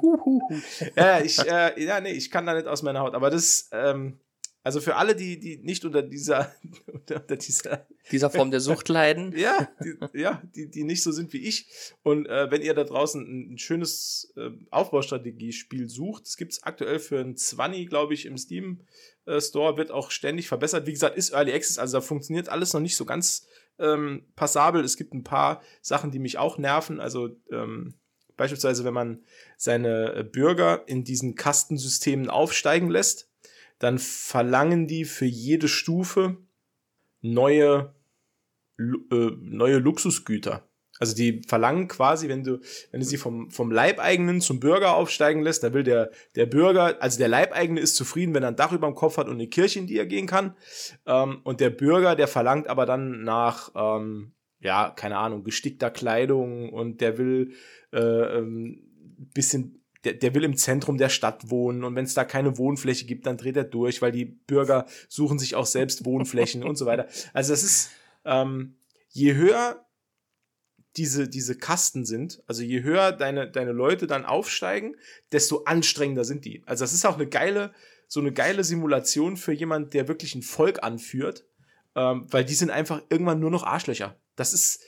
ja, 0.95 1.21
ich, 1.21 1.39
äh, 1.39 1.81
ja, 1.83 2.01
nee, 2.01 2.11
ich 2.11 2.29
kann 2.29 2.45
da 2.45 2.53
nicht 2.53 2.67
aus 2.67 2.83
meiner 2.83 2.99
Haut, 2.99 3.15
aber 3.15 3.29
das, 3.29 3.69
ähm, 3.71 4.19
also 4.65 4.79
für 4.79 4.95
alle, 4.95 5.13
die, 5.15 5.39
die 5.39 5.57
nicht 5.57 5.83
unter 5.83 6.01
dieser, 6.01 6.53
unter, 6.87 7.19
dieser 7.19 7.85
Dieser 8.11 8.29
Form 8.29 8.49
der 8.49 8.61
Sucht 8.61 8.87
leiden. 8.87 9.33
ja, 9.37 9.69
die, 9.83 10.19
ja 10.19 10.41
die, 10.55 10.69
die 10.69 10.83
nicht 10.83 11.03
so 11.03 11.11
sind 11.11 11.33
wie 11.33 11.45
ich. 11.45 11.67
Und 12.01 12.27
äh, 12.27 12.49
wenn 12.49 12.61
ihr 12.61 12.73
da 12.73 12.85
draußen 12.85 13.21
ein, 13.21 13.53
ein 13.53 13.57
schönes 13.57 14.33
äh, 14.37 14.51
Aufbaustrategiespiel 14.71 15.89
sucht, 15.89 16.25
das 16.25 16.37
gibt 16.37 16.53
es 16.53 16.63
aktuell 16.63 16.99
für 16.99 17.19
ein 17.19 17.35
20, 17.35 17.89
glaube 17.89 18.13
ich, 18.13 18.25
im 18.25 18.37
Steam 18.37 18.81
äh, 19.25 19.41
Store, 19.41 19.77
wird 19.77 19.91
auch 19.91 20.11
ständig 20.11 20.47
verbessert. 20.47 20.87
Wie 20.87 20.93
gesagt, 20.93 21.17
ist 21.17 21.33
Early 21.33 21.53
Access, 21.53 21.77
also 21.77 21.97
da 21.97 22.01
funktioniert 22.01 22.47
alles 22.47 22.71
noch 22.73 22.81
nicht 22.81 22.95
so 22.95 23.03
ganz 23.03 23.45
ähm, 23.79 24.25
passabel. 24.35 24.83
Es 24.83 24.95
gibt 24.95 25.13
ein 25.13 25.25
paar 25.25 25.61
Sachen, 25.81 26.11
die 26.11 26.19
mich 26.19 26.37
auch 26.37 26.57
nerven. 26.57 27.01
Also 27.01 27.35
ähm, 27.51 27.95
beispielsweise, 28.37 28.83
wenn 28.83 28.93
man 28.93 29.23
seine 29.57 30.15
äh, 30.15 30.23
Bürger 30.23 30.83
in 30.87 31.03
diesen 31.03 31.35
Kastensystemen 31.35 32.29
aufsteigen 32.29 32.89
lässt, 32.89 33.29
dann 33.79 33.99
verlangen 33.99 34.87
die 34.87 35.05
für 35.05 35.25
jede 35.25 35.67
Stufe 35.67 36.37
neue, 37.21 37.93
äh, 38.79 39.31
neue 39.39 39.77
Luxusgüter. 39.77 40.67
Also 40.99 41.15
die 41.15 41.41
verlangen 41.47 41.87
quasi, 41.87 42.29
wenn 42.29 42.43
du, 42.43 42.59
wenn 42.91 42.99
du 42.99 43.05
sie 43.05 43.17
vom, 43.17 43.49
vom 43.49 43.71
Leibeigenen 43.71 44.41
zum 44.41 44.59
Bürger 44.59 44.95
aufsteigen 44.95 45.41
lässt, 45.41 45.63
dann 45.63 45.73
will 45.73 45.83
der, 45.83 46.11
der 46.35 46.45
Bürger, 46.45 47.01
also 47.01 47.17
der 47.17 47.27
Leibeigene 47.27 47.79
ist 47.79 47.95
zufrieden, 47.95 48.33
wenn 48.33 48.43
er 48.43 48.49
ein 48.49 48.55
Dach 48.55 48.71
über 48.71 48.87
dem 48.87 48.95
Kopf 48.95 49.17
hat 49.17 49.27
und 49.27 49.33
eine 49.33 49.47
Kirche, 49.47 49.79
in 49.79 49.87
die 49.87 49.97
er 49.97 50.05
gehen 50.05 50.27
kann. 50.27 50.55
Ähm, 51.05 51.41
und 51.43 51.59
der 51.59 51.71
Bürger, 51.71 52.15
der 52.15 52.27
verlangt 52.27 52.67
aber 52.67 52.85
dann 52.85 53.23
nach, 53.23 53.71
ähm, 53.75 54.33
ja, 54.63 54.89
keine 54.89 55.17
Ahnung, 55.17 55.43
gestickter 55.43 55.91
Kleidung 55.91 56.71
und 56.71 57.01
der 57.01 57.17
will 57.17 57.53
äh, 57.91 57.99
ähm, 57.99 58.81
bisschen 59.33 59.83
der, 60.03 60.13
der 60.13 60.35
will 60.35 60.43
im 60.43 60.57
Zentrum 60.57 60.97
der 60.97 61.09
Stadt 61.09 61.49
wohnen 61.49 61.83
und 61.83 61.95
wenn 61.95 62.05
es 62.05 62.13
da 62.13 62.25
keine 62.25 62.57
Wohnfläche 62.57 63.05
gibt, 63.05 63.25
dann 63.25 63.37
dreht 63.37 63.55
er 63.55 63.63
durch, 63.63 64.01
weil 64.01 64.11
die 64.11 64.25
Bürger 64.25 64.85
suchen 65.07 65.39
sich 65.39 65.55
auch 65.55 65.65
selbst 65.65 66.05
Wohnflächen 66.05 66.63
und 66.63 66.77
so 66.77 66.85
weiter. 66.85 67.07
Also 67.33 67.53
das 67.53 67.63
ist, 67.63 67.91
ähm, 68.25 68.75
je 69.09 69.35
höher 69.35 69.85
diese, 70.97 71.27
diese 71.27 71.57
Kasten 71.57 72.05
sind, 72.05 72.43
also 72.45 72.61
je 72.63 72.83
höher 72.83 73.11
deine, 73.11 73.49
deine 73.49 73.71
Leute 73.71 74.05
dann 74.05 74.25
aufsteigen, 74.25 74.95
desto 75.31 75.63
anstrengender 75.63 76.23
sind 76.23 76.45
die. 76.45 76.63
Also 76.65 76.83
das 76.83 76.93
ist 76.93 77.05
auch 77.05 77.15
eine 77.15 77.27
geile, 77.27 77.73
so 78.07 78.19
eine 78.19 78.31
geile 78.31 78.63
Simulation 78.63 79.37
für 79.37 79.53
jemand, 79.53 79.93
der 79.93 80.07
wirklich 80.07 80.35
ein 80.35 80.43
Volk 80.43 80.83
anführt, 80.83 81.45
ähm, 81.95 82.27
weil 82.29 82.45
die 82.45 82.53
sind 82.53 82.69
einfach 82.69 83.01
irgendwann 83.09 83.39
nur 83.39 83.51
noch 83.51 83.63
Arschlöcher. 83.63 84.17
Das 84.35 84.53
ist, 84.53 84.81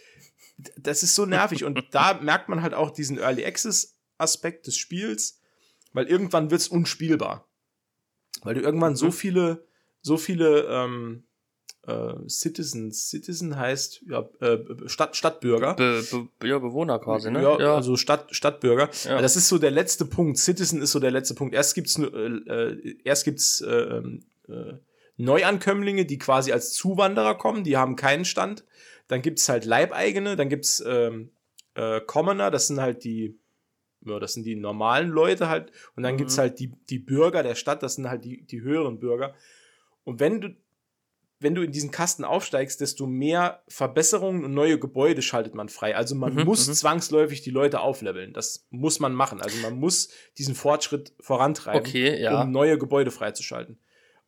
das 0.77 1.03
ist 1.03 1.15
so 1.15 1.25
nervig 1.25 1.63
und 1.63 1.83
da 1.91 2.13
merkt 2.21 2.49
man 2.49 2.61
halt 2.61 2.73
auch 2.73 2.91
diesen 2.91 3.17
Early 3.17 3.45
Access 3.45 3.97
Aspekt 4.17 4.67
des 4.67 4.77
Spiels, 4.77 5.39
weil 5.93 6.05
irgendwann 6.07 6.51
wird's 6.51 6.67
unspielbar. 6.67 7.47
Weil 8.43 8.55
du 8.55 8.61
irgendwann 8.61 8.95
so 8.95 9.07
Mhm. 9.07 9.11
viele, 9.11 9.67
so 10.01 10.17
viele 10.17 10.61
ähm, 10.69 11.23
äh, 11.87 12.13
Citizens, 12.29 13.09
Citizen 13.09 13.57
heißt 13.57 14.03
ja, 14.09 14.27
äh, 14.39 14.59
Stadt, 14.87 15.15
Stadtbürger. 15.15 15.75
Be, 15.75 16.03
be, 16.39 16.47
ja, 16.47 16.59
Bewohner 16.59 16.99
quasi, 16.99 17.29
ne? 17.29 17.41
Ja, 17.43 17.75
also 17.75 17.95
Stadt, 17.95 18.33
Stadtbürger. 18.35 18.89
Ja. 19.03 19.21
Das 19.21 19.35
ist 19.35 19.47
so 19.49 19.57
der 19.57 19.71
letzte 19.71 20.05
Punkt. 20.05 20.37
Citizen 20.37 20.81
ist 20.81 20.91
so 20.91 20.99
der 20.99 21.11
letzte 21.11 21.35
Punkt. 21.35 21.53
Erst 21.53 21.75
gibt's 21.75 21.97
äh, 21.99 22.03
äh, 22.05 22.97
erst 23.03 23.25
gibt's 23.25 23.61
äh, 23.61 24.01
äh, 24.47 24.73
Neuankömmlinge, 25.17 26.05
die 26.05 26.17
quasi 26.17 26.51
als 26.51 26.73
Zuwanderer 26.73 27.35
kommen, 27.35 27.63
die 27.63 27.77
haben 27.77 27.95
keinen 27.95 28.25
Stand. 28.25 28.63
Dann 29.07 29.21
gibt's 29.21 29.47
halt 29.50 29.65
Leibeigene, 29.65 30.35
dann 30.35 30.50
gibt's 30.50 30.83
ähm, 30.85 31.31
äh, 31.75 32.01
Commoner, 32.01 32.51
das 32.51 32.67
sind 32.67 32.81
halt 32.81 33.03
die, 33.03 33.38
ja, 34.05 34.19
das 34.19 34.33
sind 34.33 34.45
die 34.45 34.55
normalen 34.55 35.09
Leute 35.09 35.47
halt. 35.50 35.71
Und 35.95 36.03
dann 36.03 36.13
Mhm. 36.13 36.17
gibt's 36.19 36.38
halt 36.38 36.59
die, 36.59 36.71
die 36.89 37.00
Bürger 37.00 37.43
der 37.43 37.55
Stadt, 37.55 37.83
das 37.83 37.95
sind 37.95 38.09
halt 38.09 38.25
die, 38.25 38.43
die 38.45 38.62
höheren 38.62 39.00
Bürger. 39.00 39.33
Und 40.03 40.19
wenn 40.19 40.41
du, 40.41 40.55
wenn 41.39 41.53
du 41.53 41.62
in 41.63 41.71
diesen 41.71 41.91
Kasten 41.91 42.24
aufsteigst, 42.24 42.79
desto 42.81 43.05
mehr 43.07 43.62
Verbesserungen 43.67 44.45
und 44.45 44.53
neue 44.53 44.79
Gebäude 44.79 45.21
schaltet 45.21 45.53
man 45.53 45.67
frei. 45.69 45.95
Also 45.95 46.15
man 46.15 46.33
Mhm, 46.33 46.43
muss 46.45 46.67
mhm. 46.67 46.74
zwangsläufig 46.74 47.41
die 47.41 47.50
Leute 47.51 47.81
aufleveln. 47.81 48.33
Das 48.33 48.65
muss 48.69 49.00
man 49.00 49.13
machen. 49.13 49.41
Also 49.41 49.57
man 49.62 49.77
muss 49.77 50.09
diesen 50.38 50.55
Fortschritt 50.55 51.13
vorantreiben 51.19 51.85
Okay, 51.88 52.19
ja. 52.21 52.41
um 52.41 52.51
neue 52.51 52.77
Gebäude 52.77 53.12
freizuschalten. 53.12 53.77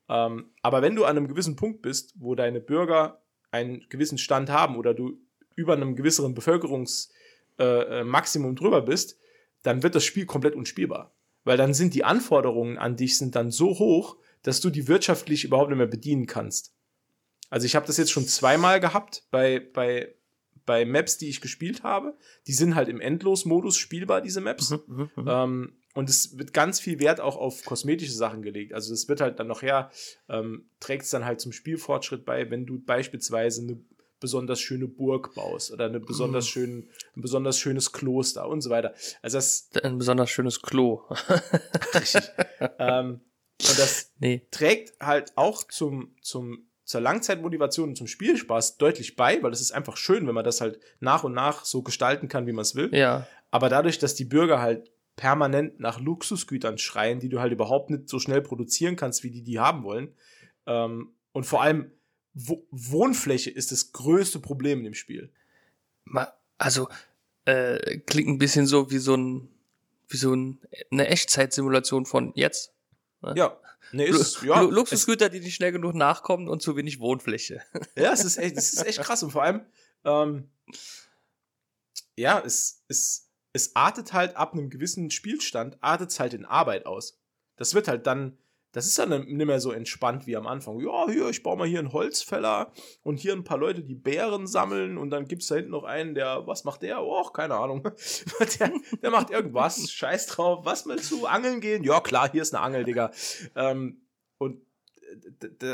Ähm, 0.10 0.52
aber 0.62 0.82
wenn 0.82 0.96
du 0.96 1.06
an 1.06 1.18
einem 1.18 1.28
gewissen 1.28 1.56
Punkt 1.56 1.82
bist, 1.82 2.14
wo 2.18 2.36
deine 2.36 2.60
Bürger 2.60 3.22
einen 3.58 3.86
gewissen 3.90 4.18
Stand 4.18 4.50
haben 4.50 4.78
oder 4.78 4.94
du 4.94 5.20
über 5.56 5.74
einem 5.74 5.96
gewisseren 5.96 6.34
Bevölkerungsmaximum 6.34 8.52
äh, 8.52 8.54
äh, 8.54 8.56
drüber 8.56 8.82
bist, 8.84 9.20
dann 9.64 9.84
wird 9.84 9.96
das 9.96 10.06
Spiel 10.06 10.26
komplett 10.26 10.56
unspielbar. 10.56 11.14
Weil 11.44 11.58
dann 11.58 11.74
sind 11.74 11.94
die 11.94 12.04
Anforderungen 12.04 12.78
an 12.78 12.96
dich 12.96 13.18
sind 13.18 13.36
dann 13.36 13.52
so 13.52 13.80
hoch, 13.80 14.18
dass 14.44 14.62
du 14.62 14.70
die 14.70 14.88
wirtschaftlich 14.88 15.44
überhaupt 15.44 15.70
nicht 15.70 15.78
mehr 15.78 15.88
bedienen 15.88 16.26
kannst. 16.26 16.74
Also 17.50 17.66
ich 17.66 17.76
habe 17.76 17.88
das 17.88 17.98
jetzt 17.98 18.12
schon 18.12 18.28
zweimal 18.28 18.80
gehabt 18.80 19.26
bei, 19.32 19.60
bei, 19.60 20.14
bei 20.66 20.86
Maps, 20.86 21.18
die 21.18 21.30
ich 21.30 21.42
gespielt 21.42 21.84
habe. 21.84 22.16
Die 22.46 22.54
sind 22.54 22.76
halt 22.76 22.90
im 22.90 23.00
Endlos-Modus 23.00 23.78
spielbar, 23.78 24.22
diese 24.22 24.42
Maps. 24.42 24.72
Mhm, 24.72 24.82
mhm, 24.88 25.10
mhm. 25.16 25.28
Ähm, 25.28 25.74
und 25.98 26.12
es 26.12 26.38
wird 26.38 26.54
ganz 26.54 26.80
viel 26.80 27.00
Wert 27.00 27.20
auch 27.20 27.38
auf 27.38 27.66
kosmetische 27.66 28.12
Sachen 28.14 28.44
gelegt. 28.44 28.72
Also 28.72 28.94
es 28.94 29.10
wird 29.10 29.20
halt 29.20 29.40
dann 29.40 29.48
nachher, 29.48 29.90
ähm, 30.30 30.70
trägt 30.80 31.06
es 31.06 31.10
dann 31.10 31.26
halt 31.26 31.42
zum 31.42 31.52
Spielfortschritt 31.52 32.24
bei, 32.24 32.52
wenn 32.52 32.68
du 32.68 32.78
beispielsweise 32.78 33.64
eine 33.64 33.80
besonders 34.20 34.60
schöne 34.60 34.88
Burg 34.88 35.34
baust 35.34 35.72
oder 35.72 35.86
eine 35.86 36.00
besonders 36.00 36.46
Mhm. 36.46 36.50
schön, 36.50 36.90
ein 37.16 37.22
besonders 37.22 37.58
schönes 37.58 37.94
Kloster 37.94 38.48
und 38.48 38.62
so 38.62 38.70
weiter. 38.70 38.94
Also 39.24 39.40
das 39.40 39.72
Ein 39.82 39.98
besonders 39.98 40.30
schönes 40.30 40.62
Klo. 40.62 41.02
richtig. 41.96 42.30
ähm, 42.78 43.22
und 43.60 43.80
das 43.80 44.12
nee. 44.20 44.46
trägt 44.52 45.00
halt 45.00 45.34
auch 45.36 45.64
zum, 45.64 46.16
zum, 46.22 46.68
zur 46.84 47.02
Langzeitmotivation 47.02 47.90
und 47.90 47.96
zum 47.96 48.06
Spielspaß 48.06 48.78
deutlich 48.78 49.16
bei, 49.16 49.42
weil 49.42 49.52
es 49.52 49.62
ist 49.62 49.72
einfach 49.72 49.98
schön, 49.98 50.28
wenn 50.28 50.36
man 50.36 50.46
das 50.46 50.62
halt 50.62 50.80
nach 51.00 51.24
und 51.24 51.34
nach 51.34 51.66
so 51.66 51.82
gestalten 51.82 52.28
kann, 52.28 52.46
wie 52.46 52.54
man 52.54 52.62
es 52.62 52.76
will. 52.76 52.94
Ja. 52.94 53.26
Aber 53.50 53.70
dadurch, 53.70 53.98
dass 53.98 54.14
die 54.14 54.26
Bürger 54.26 54.62
halt 54.62 54.92
permanent 55.18 55.80
nach 55.82 56.00
Luxusgütern 56.00 56.78
schreien, 56.78 57.20
die 57.20 57.28
du 57.28 57.42
halt 57.42 57.52
überhaupt 57.52 57.90
nicht 57.90 58.08
so 58.08 58.20
schnell 58.20 58.42
produzieren 58.42 58.96
kannst, 58.96 59.24
wie 59.24 59.32
die 59.32 59.44
die 59.44 59.60
haben 59.60 59.84
wollen, 59.84 60.16
ähm, 60.66 61.14
und 61.34 61.44
vor 61.44 61.62
allem 61.62 61.92
Wo 62.34 62.66
Wohnfläche 62.72 63.50
ist 63.50 63.72
das 63.72 63.92
größte 63.92 64.40
Problem 64.40 64.80
in 64.80 64.86
dem 64.86 64.94
Spiel. 64.94 65.32
Also, 66.60 66.88
äh, 67.46 68.00
klingt 68.00 68.30
ein 68.30 68.38
bisschen 68.38 68.68
so 68.68 68.92
wie 68.92 69.00
so 69.00 69.16
ein, 69.16 69.50
wie 70.08 70.18
so 70.18 70.34
ein, 70.34 70.60
eine 70.92 71.08
Echtzeitsimulation 71.08 72.06
von 72.06 72.32
jetzt. 72.36 72.74
Ja, 73.36 73.60
ne, 73.92 74.08
Lu 74.08 74.18
ist, 74.20 74.44
ja, 74.44 74.62
Lu 74.62 74.70
Luxusgüter, 74.70 75.30
die 75.30 75.40
nicht 75.40 75.56
schnell 75.56 75.72
genug 75.72 75.96
nachkommen 75.96 76.48
und 76.48 76.62
zu 76.62 76.76
wenig 76.76 77.00
Wohnfläche. 77.00 77.62
ja, 77.96 78.14
es 78.14 78.24
ist 78.24 78.38
echt, 78.38 78.56
es 78.56 78.74
ist 78.74 78.86
echt 78.86 79.00
krass 79.00 79.24
und 79.24 79.32
vor 79.32 79.44
allem, 79.44 79.66
ähm, 80.06 80.50
ja, 82.16 82.42
es, 82.46 82.84
es, 82.88 83.27
es 83.58 83.76
artet 83.76 84.14
halt 84.14 84.38
ab 84.38 84.54
einem 84.54 84.70
gewissen 84.70 85.12
Spielstand, 85.12 85.78
artet 85.82 86.12
es 86.12 86.20
halt 86.20 86.34
in 86.34 86.46
Arbeit 86.46 86.86
aus. 86.86 87.20
Das 87.58 87.74
wird 87.74 87.88
halt 87.88 88.08
dann, 88.08 88.38
das 88.72 88.86
ist 88.86 89.00
dann 89.00 89.10
nicht 89.10 89.30
mehr 89.46 89.60
so 89.60 89.72
entspannt 89.72 90.28
wie 90.28 90.38
am 90.38 90.46
Anfang. 90.46 90.80
Ja, 90.80 91.10
hier, 91.10 91.28
ich 91.30 91.44
baue 91.44 91.58
mal 91.58 91.68
hier 91.68 91.80
einen 91.80 91.92
Holzfäller 91.92 92.72
und 93.02 93.20
hier 93.20 93.34
ein 93.34 93.44
paar 93.44 93.58
Leute, 93.58 93.84
die 93.84 93.96
Beeren 93.96 94.46
sammeln 94.46 94.98
und 94.98 95.10
dann 95.10 95.28
gibt 95.28 95.42
es 95.42 95.48
da 95.48 95.56
hinten 95.56 95.72
noch 95.72 95.84
einen, 95.84 96.14
der, 96.14 96.46
was 96.46 96.64
macht 96.64 96.84
der? 96.84 97.04
Oh, 97.04 97.24
keine 97.24 97.56
Ahnung. 97.56 97.84
der, 98.60 98.72
der 99.02 99.10
macht 99.10 99.32
irgendwas, 99.32 99.90
scheiß 99.92 100.28
drauf. 100.28 100.66
Was 100.66 100.86
willst 100.86 101.10
du, 101.12 101.26
angeln 101.26 101.60
gehen? 101.60 101.84
Ja, 101.84 102.00
klar, 102.00 102.32
hier 102.32 102.44
ist 102.44 102.54
eine 102.54 102.64
Angel, 102.64 102.84
Digga. 102.84 103.12
Ähm, 103.56 104.02
und 104.38 104.62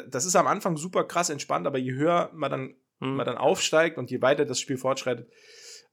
das 0.10 0.26
ist 0.26 0.36
am 0.36 0.48
Anfang 0.48 0.78
super 0.78 1.04
krass 1.04 1.30
entspannt, 1.30 1.68
aber 1.68 1.80
je 1.80 1.94
höher 1.94 2.32
man 2.34 2.52
dann, 2.52 2.76
Hm. 3.04 3.18
man 3.18 3.26
dann 3.26 3.38
aufsteigt 3.38 3.98
und 3.98 4.10
je 4.10 4.22
weiter 4.22 4.46
das 4.46 4.62
Spiel 4.62 4.78
fortschreitet, 4.78 5.30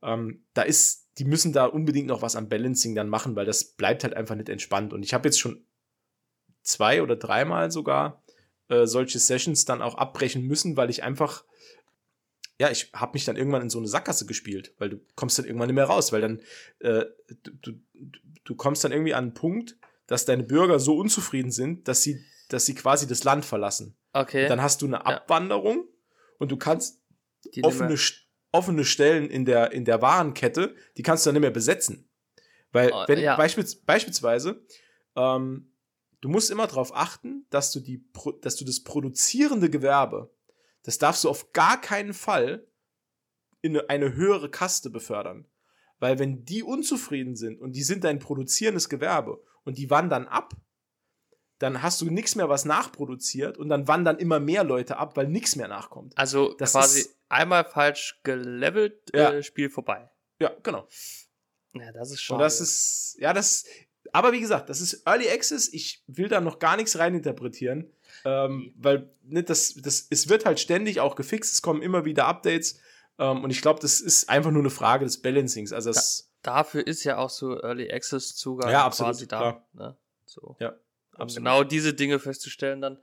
ähm, 0.03 0.45
da 0.55 0.63
ist, 0.63 1.00
die 1.19 1.25
müssen 1.25 1.52
da 1.52 1.67
unbedingt 1.67 2.07
noch 2.07 2.23
was 2.23 2.37
am 2.37 2.49
Balancing 2.49 2.95
dann 2.95 3.09
machen, 3.09 3.37
weil 3.37 3.47
das 3.47 3.64
bleibt 3.64 4.05
halt 4.05 4.14
einfach 4.14 4.37
nicht 4.37 4.49
entspannt. 4.49 4.93
Und 4.93 5.02
ich 5.02 5.12
habe 5.14 5.29
jetzt 5.29 5.40
schon 5.40 5.64
zwei 6.62 7.02
oder 7.02 7.17
dreimal 7.17 7.71
sogar 7.71 8.23
äh, 8.69 8.87
solche 8.87 9.19
Sessions 9.19 9.64
dann 9.64 9.83
auch 9.83 9.97
abbrechen 9.97 10.47
müssen, 10.47 10.76
weil 10.76 10.90
ich 10.90 11.02
einfach 11.02 11.45
ja, 12.61 12.71
ich 12.71 12.90
habe 12.93 13.14
mich 13.14 13.25
dann 13.25 13.37
irgendwann 13.38 13.62
in 13.62 13.71
so 13.71 13.79
eine 13.79 13.88
Sackgasse 13.88 14.26
gespielt, 14.26 14.75
weil 14.76 14.90
du 14.90 15.00
kommst 15.14 15.38
dann 15.38 15.47
irgendwann 15.47 15.69
nicht 15.69 15.76
mehr 15.76 15.87
raus, 15.87 16.12
weil 16.12 16.21
dann 16.21 16.43
äh, 16.81 17.07
du, 17.43 17.52
du, 17.62 17.73
du 18.45 18.55
kommst 18.55 18.85
dann 18.85 18.93
irgendwie 18.93 19.14
an 19.14 19.25
einen 19.25 19.35
Punkt, 19.35 19.79
dass 20.07 20.26
deine 20.26 20.43
Bürger 20.43 20.79
so 20.79 20.99
unzufrieden 20.99 21.52
sind, 21.52 21.88
dass 21.88 22.02
sie, 22.02 22.23
dass 22.50 22.67
sie 22.67 22.75
quasi 22.75 23.07
das 23.07 23.25
Land 23.25 23.47
verlassen. 23.47 23.97
Okay. 24.12 24.47
Dann 24.47 24.61
hast 24.61 24.83
du 24.83 24.87
eine 24.87 25.07
Abwanderung 25.07 25.88
und 26.37 26.52
du 26.52 26.59
kannst 26.59 27.00
Die 27.55 27.64
offene, 27.64 27.95
St- 27.95 28.26
offene 28.52 28.85
Stellen 28.85 29.30
in 29.30 29.45
der, 29.45 29.73
in 29.73 29.85
der 29.85 30.02
Warenkette, 30.02 30.75
die 30.97 31.02
kannst 31.02 31.25
du 31.25 31.28
dann 31.28 31.35
nicht 31.35 31.42
mehr 31.42 31.50
besetzen. 31.50 32.09
Weil, 32.73 32.90
Oh, 32.92 33.04
wenn 33.07 33.19
ja. 33.19 33.37
beispiels, 33.37 33.76
beispielsweise, 33.83 34.64
ähm, 35.16 35.73
du 36.21 36.28
musst 36.28 36.50
immer 36.50 36.66
darauf 36.66 36.95
achten, 36.95 37.47
dass 37.50 37.73
du, 37.73 37.80
die, 37.80 38.04
dass 38.42 38.57
du 38.57 38.64
das 38.64 38.83
produzierende 38.83 39.71
Gewerbe, 39.71 40.33
das 40.83 40.99
darfst 40.99 41.25
du 41.25 41.28
auf 41.28 41.52
gar 41.52 41.80
keinen 41.80 42.14
Fall 42.14 42.66
in 43.61 43.76
eine, 43.76 43.88
eine 43.90 44.14
höhere 44.14 44.50
Kaste 44.50 44.90
befördern. 44.90 45.47
Weil 45.99 46.19
wenn 46.19 46.45
die 46.45 46.62
unzufrieden 46.62 47.37
sind 47.37 47.61
und 47.61 47.73
die 47.73 47.83
sind 47.83 48.04
dein 48.04 48.19
produzierendes 48.19 48.88
Gewerbe 48.88 49.42
und 49.64 49.76
die 49.76 49.90
wandern 49.90 50.26
ab, 50.26 50.54
dann 51.59 51.83
hast 51.83 52.00
du 52.00 52.07
nichts 52.09 52.37
mehr, 52.37 52.49
was 52.49 52.64
nachproduziert 52.64 53.59
und 53.59 53.69
dann 53.69 53.87
wandern 53.87 54.16
immer 54.19 54.40
mehr 54.40 54.64
Leute 54.64 54.97
ab, 54.97 55.14
weil 55.19 55.28
nichts 55.28 55.57
mehr 55.57 55.69
nachkommt. 55.69 56.16
Also 56.16 56.54
Das 56.54 56.73
quasi 56.73 57.00
ist- 57.00 57.16
einmal 57.31 57.65
falsch 57.65 58.21
gelevelt, 58.25 59.11
Ja. 59.15 59.33
äh, 59.33 59.43
Spiel 59.43 59.71
vorbei. 59.71 60.11
Ja, 60.39 60.53
genau. 60.63 60.87
Ja, 61.75 61.93
das 61.93 62.11
ist 62.11 62.21
schon. 62.23 62.37
Und 62.37 62.41
das 62.43 62.61
ist, 62.61 63.17
ja, 63.21 63.33
das, 63.33 63.65
aber 64.13 64.33
wie 64.33 64.41
gesagt, 64.41 64.69
das 64.69 64.81
ist 64.81 65.03
Early 65.07 65.29
Access. 65.31 65.69
Ich 65.73 66.03
will 66.07 66.29
da 66.29 66.41
noch 66.41 66.59
gar 66.59 66.77
nichts 66.77 66.99
reininterpretieren, 66.99 67.93
ähm, 68.25 68.75
weil 68.77 69.11
ne, 69.23 69.43
das, 69.45 69.75
das, 69.75 70.07
es 70.11 70.29
wird 70.29 70.45
halt 70.45 70.59
ständig 70.61 71.01
auch 71.01 71.15
gefixt, 71.17 71.53
es 71.53 71.63
kommen 71.63 71.81
immer 71.83 72.05
wieder 72.05 72.27
Updates 72.27 72.81
ähm, 73.19 73.45
und 73.45 73.51
ich 73.51 73.63
glaube, 73.63 73.81
das 73.81 74.01
ist 74.01 74.29
einfach 74.29 74.51
nur 74.51 74.63
eine 74.63 74.71
Frage 74.71 75.05
des 75.05 75.23
Balancings. 75.23 75.73
Also 75.73 75.91
das, 75.93 76.27
Dafür 76.43 76.87
ist 76.87 77.05
ja 77.05 77.19
auch 77.19 77.29
so 77.31 77.61
Early 77.63 77.93
Access 77.93 78.35
Zugang 78.35 78.71
Ja, 78.71 78.87
absolut, 78.87 79.11
quasi 79.13 79.29
da. 79.29 79.39
klar. 79.39 79.69
Ne? 79.75 79.97
So. 80.25 80.57
ja, 80.59 80.71
Um 80.71 80.77
absolut. 81.21 81.37
genau 81.37 81.65
diese 81.65 81.93
Dinge 81.95 82.19
festzustellen 82.19 82.81
dann 82.81 82.99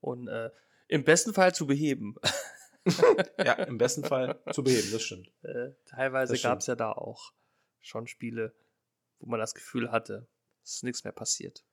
und 0.00 0.28
äh, 0.28 0.50
im 0.86 1.02
besten 1.04 1.34
Fall 1.34 1.52
zu 1.54 1.66
beheben. 1.66 2.14
Ja, 3.38 3.54
im 3.64 3.78
besten 3.78 4.04
Fall 4.04 4.40
zu 4.52 4.62
beheben, 4.62 4.88
das 4.92 5.02
stimmt. 5.02 5.30
Äh, 5.42 5.70
teilweise 5.86 6.38
gab 6.38 6.60
es 6.60 6.66
ja 6.66 6.74
da 6.74 6.92
auch 6.92 7.32
schon 7.80 8.06
Spiele, 8.06 8.54
wo 9.18 9.28
man 9.28 9.40
das 9.40 9.54
Gefühl 9.54 9.90
hatte, 9.90 10.28
es 10.62 10.76
ist 10.76 10.84
nichts 10.84 11.04
mehr 11.04 11.12
passiert. 11.12 11.64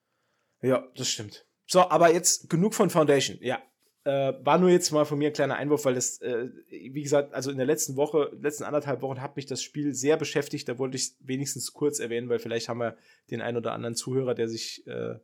Ja, 0.61 0.87
das 0.95 1.09
stimmt. 1.09 1.45
So, 1.67 1.81
aber 1.81 2.13
jetzt 2.13 2.49
genug 2.49 2.73
von 2.73 2.89
Foundation. 2.89 3.37
Ja. 3.41 3.61
Äh, 4.03 4.33
war 4.45 4.59
nur 4.59 4.69
jetzt 4.69 4.91
mal 4.91 5.03
von 5.03 5.17
mir 5.17 5.29
ein 5.29 5.33
kleiner 5.33 5.55
Einwurf, 5.55 5.83
weil 5.85 5.95
das, 5.95 6.21
äh, 6.21 6.49
wie 6.69 7.01
gesagt, 7.01 7.33
also 7.33 7.49
in 7.49 7.57
der 7.57 7.65
letzten 7.65 7.95
Woche, 7.95 8.29
letzten 8.39 8.63
anderthalb 8.63 9.01
Wochen 9.01 9.19
hat 9.19 9.35
mich 9.35 9.47
das 9.47 9.63
Spiel 9.63 9.95
sehr 9.95 10.15
beschäftigt. 10.15 10.69
Da 10.69 10.77
wollte 10.77 10.95
ich 10.95 11.15
wenigstens 11.21 11.73
kurz 11.73 11.99
erwähnen, 11.99 12.29
weil 12.29 12.37
vielleicht 12.37 12.69
haben 12.69 12.77
wir 12.77 12.97
den 13.31 13.41
einen 13.41 13.57
oder 13.57 13.71
anderen 13.73 13.95
Zuhörer, 13.95 14.35
der 14.35 14.47
sich 14.47 14.85
äh, 14.85 15.15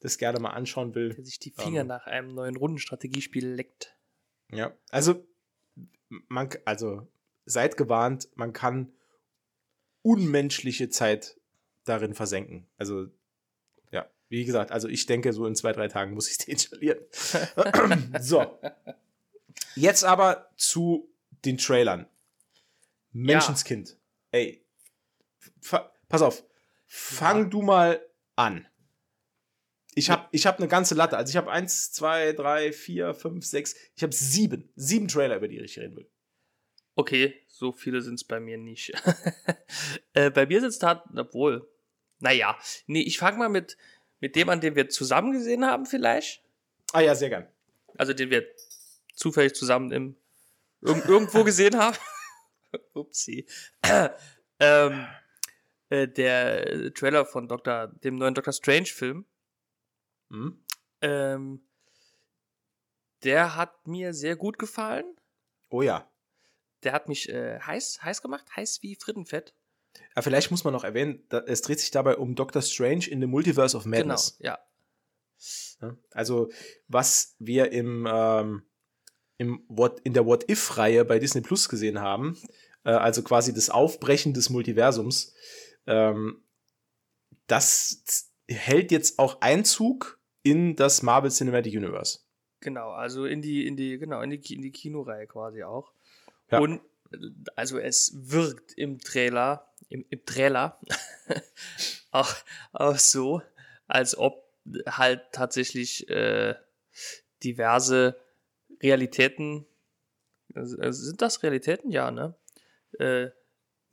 das 0.00 0.18
gerne 0.18 0.38
mal 0.38 0.50
anschauen 0.50 0.94
will. 0.94 1.14
Der 1.14 1.24
sich 1.24 1.38
die 1.38 1.50
Finger 1.50 1.80
Ähm. 1.80 1.86
nach 1.86 2.06
einem 2.06 2.34
neuen 2.34 2.56
Rundenstrategiespiel 2.56 3.48
leckt. 3.48 3.95
Ja. 4.52 4.72
Also, 4.90 5.26
man, 6.28 6.48
also, 6.64 7.06
seid 7.46 7.76
gewarnt, 7.76 8.28
man 8.34 8.52
kann 8.52 8.92
unmenschliche 10.02 10.88
Zeit 10.88 11.38
darin 11.84 12.14
versenken. 12.14 12.66
Also, 12.78 13.08
ja, 13.90 14.08
wie 14.28 14.44
gesagt, 14.44 14.70
also 14.72 14.88
ich 14.88 15.06
denke, 15.06 15.32
so 15.32 15.46
in 15.46 15.54
zwei, 15.56 15.72
drei 15.72 15.88
Tagen 15.88 16.14
muss 16.14 16.28
ich 16.30 16.38
es 16.40 16.48
installieren. 16.48 16.98
so. 18.20 18.58
Jetzt 19.74 20.04
aber 20.04 20.50
zu 20.56 21.08
den 21.44 21.58
Trailern. 21.58 22.06
Menschenskind. 23.12 23.96
Ey. 24.30 24.64
Fa- 25.60 25.92
Pass 26.08 26.22
auf. 26.22 26.44
Fang 26.86 27.44
Ja. 27.44 27.48
du 27.48 27.62
mal 27.62 28.00
an. 28.36 28.66
Ich 29.98 30.10
habe 30.10 30.28
ich 30.30 30.46
hab 30.46 30.58
eine 30.58 30.68
ganze 30.68 30.94
Latte. 30.94 31.16
Also 31.16 31.30
ich 31.30 31.38
habe 31.38 31.50
eins, 31.50 31.90
zwei, 31.90 32.34
drei, 32.34 32.70
vier, 32.70 33.14
fünf, 33.14 33.46
sechs. 33.46 33.74
Ich 33.94 34.02
habe 34.02 34.12
sieben. 34.12 34.70
Sieben 34.76 35.08
Trailer, 35.08 35.36
über 35.36 35.48
die 35.48 35.58
ich 35.58 35.78
reden 35.78 35.96
will. 35.96 36.06
Okay, 36.96 37.34
so 37.48 37.72
viele 37.72 38.02
sind 38.02 38.16
es 38.16 38.24
bei 38.24 38.38
mir 38.38 38.58
nicht. 38.58 38.92
äh, 40.12 40.30
bei 40.30 40.44
mir 40.44 40.60
sind 40.60 40.68
es 40.68 40.78
da, 40.78 41.02
obwohl, 41.16 41.66
naja, 42.18 42.58
nee, 42.86 43.00
ich 43.00 43.18
fange 43.18 43.38
mal 43.38 43.48
mit, 43.48 43.78
mit 44.20 44.36
dem 44.36 44.50
an, 44.50 44.60
den 44.60 44.76
wir 44.76 44.90
zusammen 44.90 45.32
gesehen 45.32 45.64
haben 45.64 45.86
vielleicht. 45.86 46.42
Ah 46.92 47.00
ja, 47.00 47.14
sehr 47.14 47.30
gern. 47.30 47.48
Also 47.96 48.12
den 48.12 48.28
wir 48.28 48.46
zufällig 49.14 49.54
zusammen 49.54 49.92
im, 49.92 50.16
irg 50.82 51.08
irgendwo 51.08 51.42
gesehen 51.42 51.76
haben. 51.78 51.96
Upsi. 52.92 53.46
Ähm, 54.58 55.06
äh, 55.90 56.08
der 56.08 56.94
Trailer 56.94 57.26
von 57.26 57.46
Dr., 57.46 57.88
dem 57.88 58.16
neuen 58.16 58.32
Doctor 58.32 58.54
Strange-Film, 58.54 59.26
Hm? 60.30 60.62
ähm, 61.02 61.62
der 63.22 63.56
hat 63.56 63.86
mir 63.86 64.14
sehr 64.14 64.36
gut 64.36 64.58
gefallen. 64.58 65.16
Oh 65.70 65.82
ja. 65.82 66.10
Der 66.82 66.92
hat 66.92 67.08
mich 67.08 67.28
äh, 67.28 67.58
heiß, 67.60 68.02
heiß 68.02 68.22
gemacht, 68.22 68.44
heiß 68.54 68.82
wie 68.82 68.96
Frittenfett. 68.96 69.54
Ja, 70.14 70.22
vielleicht 70.22 70.50
muss 70.50 70.64
man 70.64 70.72
noch 70.72 70.84
erwähnen, 70.84 71.24
da, 71.28 71.40
es 71.40 71.62
dreht 71.62 71.80
sich 71.80 71.90
dabei 71.90 72.16
um 72.16 72.34
Doctor 72.34 72.62
Strange 72.62 73.06
in 73.08 73.20
the 73.20 73.26
Multiverse 73.26 73.76
of 73.76 73.86
Madness. 73.86 74.36
Genau, 74.38 74.50
ja. 74.52 74.58
Ja? 75.80 75.96
Also, 76.12 76.50
was 76.88 77.34
wir 77.38 77.72
im, 77.72 78.06
ähm, 78.10 78.62
im 79.38 79.64
What, 79.68 80.00
in 80.00 80.14
der 80.14 80.26
What-If-Reihe 80.26 81.04
bei 81.04 81.18
Disney 81.18 81.40
Plus 81.40 81.68
gesehen 81.68 82.00
haben, 82.00 82.38
äh, 82.84 82.90
also 82.90 83.22
quasi 83.22 83.52
das 83.52 83.70
Aufbrechen 83.70 84.34
des 84.34 84.50
Multiversums, 84.50 85.34
ähm, 85.86 86.44
das 87.46 88.32
hält 88.48 88.92
jetzt 88.92 89.18
auch 89.18 89.40
Einzug 89.40 90.18
in 90.42 90.76
das 90.76 91.02
Marvel 91.02 91.30
Cinematic 91.30 91.74
Universe. 91.74 92.20
Genau, 92.60 92.90
also 92.90 93.26
in 93.26 93.42
die, 93.42 93.66
in 93.66 93.76
die, 93.76 93.98
genau, 93.98 94.20
in 94.22 94.30
die, 94.30 94.54
in 94.54 94.62
die 94.62 94.72
Kinoreihe 94.72 95.26
quasi 95.26 95.62
auch. 95.62 95.92
Ja. 96.50 96.60
Und 96.60 96.80
also 97.54 97.78
es 97.78 98.12
wirkt 98.16 98.72
im 98.72 98.98
Trailer, 98.98 99.72
im, 99.88 100.04
im 100.10 100.24
Trailer 100.24 100.80
auch, 102.10 102.34
auch 102.72 102.96
so, 102.98 103.42
als 103.86 104.16
ob 104.18 104.44
halt 104.88 105.22
tatsächlich 105.32 106.08
äh, 106.08 106.54
diverse 107.44 108.16
Realitäten, 108.82 109.66
äh, 110.54 110.64
sind 110.92 111.22
das 111.22 111.42
Realitäten? 111.42 111.90
Ja, 111.90 112.10
ne? 112.10 112.34
Äh, 112.98 113.28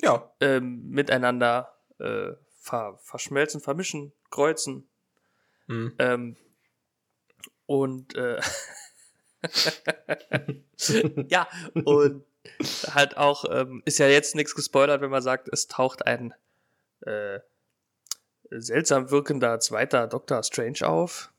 Ja. 0.01 0.31
ähm, 0.39 0.89
miteinander 0.89 1.77
äh, 1.99 2.31
ver 2.59 2.97
verschmelzen, 3.01 3.61
vermischen, 3.61 4.13
kreuzen. 4.33 4.89
Mhm. 5.67 5.93
Ähm, 5.99 6.35
und 7.65 8.15
äh, 8.15 8.41
ja, 11.27 11.47
und 11.85 12.25
halt 12.91 13.17
auch, 13.17 13.45
ähm, 13.49 13.81
ist 13.85 13.99
ja 13.99 14.07
jetzt 14.07 14.35
nichts 14.35 14.55
gespoilert, 14.55 15.01
wenn 15.01 15.09
man 15.09 15.21
sagt, 15.21 15.47
es 15.51 15.67
taucht 15.67 16.05
ein 16.05 16.33
äh, 17.01 17.39
seltsam 18.49 19.11
wirkender 19.11 19.59
zweiter 19.59 20.07
Doctor 20.07 20.43
Strange 20.43 20.87
auf. 20.87 21.31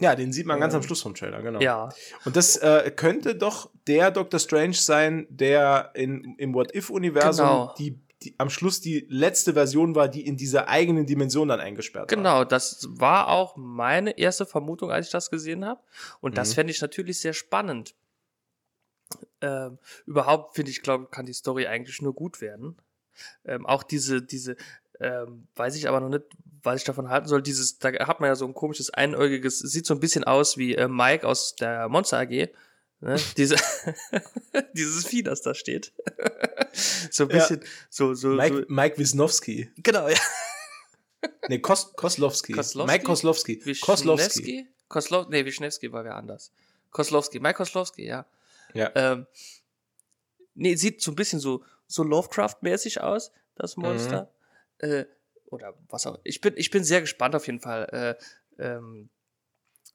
Ja, 0.00 0.14
den 0.14 0.32
sieht 0.32 0.46
man 0.46 0.60
ganz 0.60 0.74
am 0.74 0.80
Ähm, 0.80 0.86
Schluss 0.86 1.02
vom 1.02 1.14
Trailer, 1.14 1.42
genau. 1.42 1.60
Ja, 1.60 1.88
Und 2.24 2.36
das 2.36 2.56
äh, 2.56 2.92
könnte 2.94 3.34
doch 3.34 3.68
der 3.88 4.12
Doctor 4.12 4.38
Strange 4.38 4.74
sein, 4.74 5.26
der 5.28 5.90
in, 5.94 6.36
im 6.38 6.54
What-If-Universum 6.54 7.46
Genau. 7.46 7.74
die, 7.78 7.98
die 8.22 8.34
am 8.38 8.50
Schluss 8.50 8.80
die 8.80 9.06
letzte 9.08 9.52
Version 9.54 9.94
war, 9.94 10.08
die 10.08 10.26
in 10.26 10.36
dieser 10.36 10.68
eigenen 10.68 11.06
Dimension 11.06 11.48
dann 11.48 11.60
eingesperrt 11.60 12.10
war. 12.10 12.16
genau, 12.16 12.44
das 12.44 12.86
war 12.90 13.28
auch 13.28 13.56
meine 13.56 14.18
erste 14.18 14.44
Vermutung, 14.44 14.90
als 14.90 15.06
ich 15.06 15.12
das 15.12 15.30
gesehen 15.30 15.64
habe. 15.64 15.80
Und 16.20 16.36
das 16.36 16.50
Mhm. 16.50 16.54
fände 16.54 16.70
ich 16.72 16.80
natürlich 16.80 17.20
sehr 17.20 17.32
spannend. 17.32 17.94
Ähm, 19.40 19.78
überhaupt 20.06 20.54
finde 20.56 20.70
ich, 20.70 20.82
glaube 20.82 21.06
kann 21.10 21.26
die 21.26 21.32
Story 21.32 21.66
eigentlich 21.66 22.02
nur 22.02 22.14
gut 22.14 22.40
werden. 22.40 22.76
Ähm, 23.44 23.66
auch 23.66 23.82
diese, 23.82 24.20
diese, 24.20 24.56
ähm, 25.00 25.46
weiß 25.54 25.76
ich 25.76 25.88
aber 25.88 26.00
noch 26.00 26.08
nicht, 26.08 26.24
was 26.62 26.80
ich 26.80 26.84
davon 26.84 27.08
halten 27.08 27.28
soll. 27.28 27.40
Dieses, 27.40 27.78
da 27.78 27.90
hat 28.06 28.20
man 28.20 28.28
ja 28.28 28.34
so 28.34 28.46
ein 28.46 28.54
komisches 28.54 28.90
einäugiges, 28.90 29.60
sieht 29.60 29.86
so 29.86 29.94
ein 29.94 30.00
bisschen 30.00 30.24
aus 30.24 30.56
wie 30.56 30.74
äh, 30.74 30.88
Mike 30.88 31.26
aus 31.26 31.54
der 31.54 31.88
Monster 31.88 32.18
AG. 32.18 32.48
Ne? 33.00 33.16
Diese, 33.36 33.56
dieses 34.74 35.06
Vieh, 35.06 35.22
das 35.22 35.42
da 35.42 35.54
steht. 35.54 35.92
so 37.10 37.24
ein 37.24 37.30
Ja. 37.30 37.36
bisschen, 37.36 37.60
so, 37.90 38.14
so, 38.14 38.28
Mike, 38.30 38.56
so, 38.56 38.64
Mike 38.68 38.98
Wisnowski. 38.98 39.70
genau, 39.76 40.08
ja. 40.08 40.18
Nee, 41.48 41.58
Kos 41.60 41.92
Koslowski. 41.94 42.52
Koslowski? 42.52 42.92
Mike 42.92 43.04
Koslowski. 43.04 43.74
Koslowski. 43.80 44.66
Koslow 44.88 45.26
nee, 45.28 45.44
Wischnewski 45.44 45.92
war 45.92 46.04
wer 46.04 46.14
anders. 46.16 46.50
Koslowski, 46.90 47.40
Mike 47.40 47.54
Koslowski, 47.56 48.06
ja. 48.06 48.26
Ja. 48.74 48.90
Ähm, 48.94 49.26
nee, 50.54 50.74
sieht 50.76 51.00
so 51.02 51.10
ein 51.12 51.16
bisschen 51.16 51.40
so, 51.40 51.64
so 51.86 52.02
Lovecraft-mäßig 52.02 53.00
aus, 53.00 53.30
das 53.54 53.76
Mhm. 53.76 53.82
Monster. 53.84 54.32
Äh, 54.78 55.04
oder 55.46 55.74
was 55.88 56.06
auch. 56.06 56.18
Ich 56.24 56.40
bin, 56.40 56.54
ich 56.56 56.70
bin 56.70 56.84
sehr 56.84 57.00
gespannt 57.00 57.34
auf 57.34 57.46
jeden 57.46 57.60
Fall. 57.60 58.16
Äh, 58.58 58.62
ähm, 58.62 59.08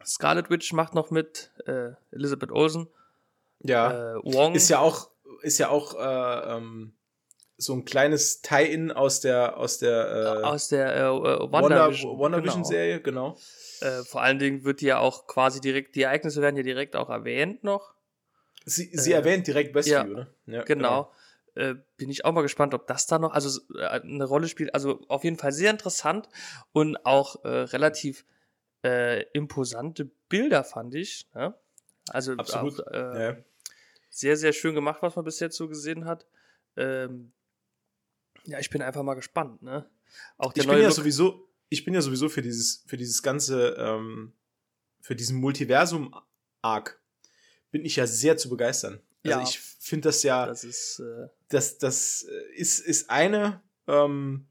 Scarlet 0.05 0.49
Witch 0.49 0.73
macht 0.73 0.93
noch 0.93 1.11
mit, 1.11 1.51
äh, 1.65 1.91
Elizabeth 2.11 2.51
Olsen. 2.51 2.87
Ja. 3.59 4.15
Äh, 4.15 4.19
Wong. 4.23 4.55
ist 4.55 4.69
ja 4.69 4.79
auch, 4.79 5.09
ist 5.41 5.57
ja 5.57 5.69
auch 5.69 5.95
äh, 5.95 6.57
ähm, 6.57 6.93
so 7.57 7.73
ein 7.73 7.85
kleines 7.85 8.41
Tie-In 8.41 8.91
aus 8.91 9.21
der, 9.21 9.57
aus 9.57 9.77
der 9.77 10.41
äh, 10.41 10.43
aus 10.43 10.67
der 10.67 10.93
äh, 10.95 10.99
äh, 10.99 11.11
Wonder, 11.11 11.51
WandaVision. 11.51 12.19
WandaVision-Serie, 12.19 13.01
genau. 13.01 13.37
Äh, 13.81 14.03
vor 14.03 14.21
allen 14.21 14.39
Dingen 14.39 14.63
wird 14.63 14.81
die 14.81 14.87
ja 14.87 14.99
auch 14.99 15.27
quasi 15.27 15.61
direkt, 15.61 15.95
die 15.95 16.01
Ereignisse 16.01 16.41
werden 16.41 16.57
ja 16.57 16.63
direkt 16.63 16.95
auch 16.95 17.09
erwähnt 17.09 17.63
noch. 17.63 17.93
Sie, 18.65 18.89
sie 18.93 19.11
Äh, 19.11 19.15
erwähnt 19.15 19.47
direkt 19.47 19.75
Westview, 19.75 19.93
ja, 19.93 20.03
ne? 20.03 20.27
Ja, 20.45 20.63
Genau. 20.63 21.11
Äh, 21.55 21.75
bin 21.97 22.09
ich 22.09 22.25
auch 22.25 22.31
mal 22.31 22.41
gespannt, 22.41 22.73
ob 22.73 22.87
das 22.87 23.05
da 23.05 23.19
noch 23.19 23.31
also 23.31 23.61
eine 23.77 24.25
Rolle 24.25 24.47
spielt. 24.47 24.73
Also 24.73 25.01
auf 25.07 25.23
jeden 25.23 25.37
Fall 25.37 25.51
sehr 25.51 25.69
interessant 25.69 26.27
und 26.71 27.05
auch 27.05 27.43
relativ 27.45 28.25
äh, 28.83 29.23
imposante 29.33 30.05
Bilder 30.29 30.63
fand 30.63 30.93
ich. 30.95 31.29
Ne? 31.33 31.53
Also 32.09 32.33
Absolut. 32.33 32.79
auch 32.85 32.91
äh, 32.91 33.25
Ja. 33.25 33.37
sehr, 34.09 34.37
sehr 34.37 34.53
schön 34.53 34.75
gemacht, 34.75 35.01
was 35.01 35.15
man 35.15 35.25
bis 35.25 35.39
jetzt 35.39 35.55
so 35.57 35.67
gesehen 35.67 36.05
hat. 36.05 36.25
Ähm, 36.75 37.31
ja, 38.45 38.59
ich 38.59 38.69
bin 38.69 38.81
einfach 38.81 39.03
mal 39.03 39.13
gespannt. 39.13 39.61
Ne? 39.61 39.89
Auch 40.37 40.53
der 40.53 40.61
Ich 40.63 40.67
bin 40.67 40.75
neue 40.75 40.83
ja 40.83 40.89
Look- 40.89 40.97
sowieso, 40.97 41.47
ich 41.69 41.85
bin 41.85 41.93
ja 41.93 42.01
sowieso 42.01 42.29
für 42.29 42.41
dieses, 42.41 42.83
für 42.87 42.97
dieses 42.97 43.23
ganze, 43.23 43.75
ähm, 43.77 44.33
für 45.01 45.15
diesen 45.15 45.37
Multiversum-Arc 45.39 46.99
bin 47.71 47.85
ich 47.85 47.95
ja 47.95 48.05
sehr 48.05 48.37
zu 48.37 48.49
begeistern. 48.49 49.01
Also 49.25 49.37
Ja. 49.39 49.43
ich 49.43 49.59
finde 49.59 50.09
das 50.09 50.23
ja, 50.23 50.45
das 50.45 50.63
ist 50.63 50.99
äh, 50.99 51.27
das, 51.49 51.77
das 51.77 52.23
ist, 52.55 52.79
ist 52.79 53.09
eine, 53.09 53.61
ähm, 53.87 54.47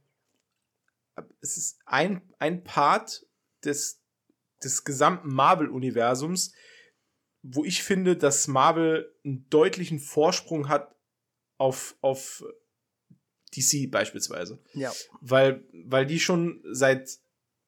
es 1.40 1.56
ist 1.56 1.78
ein, 1.84 2.22
ein 2.38 2.64
Part 2.64 3.26
des, 3.64 4.00
des 4.64 4.85
gesamten 4.85 5.33
Marvel-Universums, 5.33 6.53
wo 7.42 7.64
ich 7.64 7.83
finde, 7.83 8.16
dass 8.16 8.48
Marvel 8.48 9.12
einen 9.25 9.48
deutlichen 9.51 9.98
Vorsprung 9.98 10.68
hat 10.68 10.94
auf, 11.59 11.96
auf 12.01 12.44
DC 13.57 13.90
beispielsweise. 13.90 14.59
ja 14.75 14.92
Weil, 15.20 15.64
weil 15.72 16.07
die 16.07 16.20
schon 16.20 16.62
seit, 16.70 17.18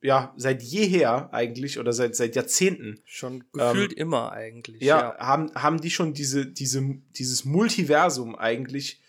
ja, 0.01 0.33
seit 0.37 0.63
jeher 0.63 1.33
eigentlich 1.33 1.79
oder 1.79 1.93
seit, 1.93 2.17
seit 2.17 2.37
Jahrzehnten 2.37 3.01
schon 3.05 3.45
gefühlt 3.53 3.93
immer 3.93 4.33
eigentlich. 4.33 4.83
Ähm, 4.83 4.89
ja, 4.89 5.17
Haben, 5.19 5.55
haben 5.55 5.81
die 5.81 5.91
schon 5.91 6.15
diese, 6.15 6.47
diese, 6.47 6.83
dieses 7.11 7.45
Multiversum 7.45 8.37
eigentlich 8.37 9.03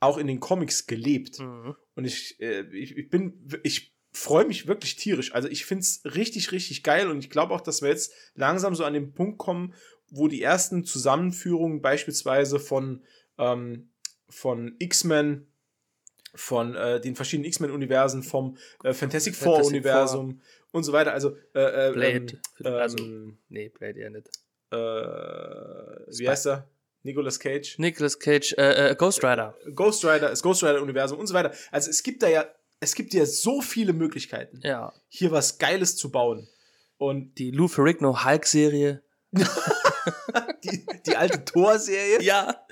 auch 0.00 0.18
in 0.18 0.26
den 0.26 0.40
Comics 0.40 0.86
gelebt. 0.86 1.40
Mhm. 1.40 1.76
Und 1.94 2.04
ich, 2.04 2.40
äh, 2.40 2.62
ich, 2.72 2.96
ich 2.96 3.08
bin, 3.08 3.48
ich 3.62 3.93
freue 4.14 4.46
mich 4.46 4.66
wirklich 4.68 4.96
tierisch. 4.96 5.34
Also 5.34 5.48
ich 5.48 5.66
finde 5.66 5.82
es 5.82 6.02
richtig, 6.04 6.52
richtig 6.52 6.82
geil 6.82 7.10
und 7.10 7.18
ich 7.18 7.30
glaube 7.30 7.52
auch, 7.52 7.60
dass 7.60 7.82
wir 7.82 7.88
jetzt 7.88 8.12
langsam 8.34 8.74
so 8.74 8.84
an 8.84 8.94
den 8.94 9.12
Punkt 9.12 9.38
kommen, 9.38 9.74
wo 10.08 10.28
die 10.28 10.40
ersten 10.40 10.84
Zusammenführungen 10.84 11.82
beispielsweise 11.82 12.60
von, 12.60 13.02
ähm, 13.38 13.90
von 14.28 14.76
X-Men, 14.78 15.48
von 16.34 16.74
äh, 16.76 17.00
den 17.00 17.16
verschiedenen 17.16 17.48
X-Men-Universen, 17.48 18.22
vom 18.22 18.56
äh, 18.84 18.92
Fantastic 18.92 19.34
Four-Universum 19.34 20.40
und 20.70 20.84
so 20.84 20.92
weiter. 20.92 21.12
Also, 21.12 21.36
äh, 21.54 21.88
äh, 21.88 21.92
Blade. 21.92 22.40
Ähm, 22.64 22.72
also, 22.74 22.98
ähm, 22.98 23.38
nee, 23.48 23.68
Blade 23.68 23.98
eher 23.98 24.10
nicht. 24.10 24.28
äh, 24.70 24.76
wie 24.76 26.28
heißt 26.28 26.46
er? 26.46 26.68
Nicolas 27.02 27.38
Cage. 27.38 27.78
Nicolas 27.78 28.18
Cage, 28.18 28.54
äh, 28.56 28.90
äh, 28.90 28.94
Ghost 28.96 29.22
Rider. 29.22 29.54
Ghost 29.74 30.04
Rider, 30.04 30.30
das 30.30 30.42
Ghost 30.42 30.62
Rider-Universum 30.62 31.18
und 31.18 31.26
so 31.26 31.34
weiter. 31.34 31.52
Also 31.70 31.90
es 31.90 32.02
gibt 32.02 32.22
da 32.22 32.28
ja, 32.28 32.46
es 32.84 32.94
gibt 32.94 33.12
ja 33.14 33.26
so 33.26 33.60
viele 33.60 33.92
Möglichkeiten, 33.92 34.60
Ja. 34.62 34.92
hier 35.08 35.30
was 35.32 35.58
Geiles 35.58 35.96
zu 35.96 36.10
bauen. 36.10 36.48
Und 36.96 37.34
Die 37.38 37.50
Lou 37.50 37.66
Ferrigno 37.68 38.24
Hulk-Serie. 38.24 39.02
die, 40.64 40.86
die 41.06 41.16
alte 41.16 41.44
Thor-Serie. 41.44 42.22
Ja. 42.22 42.64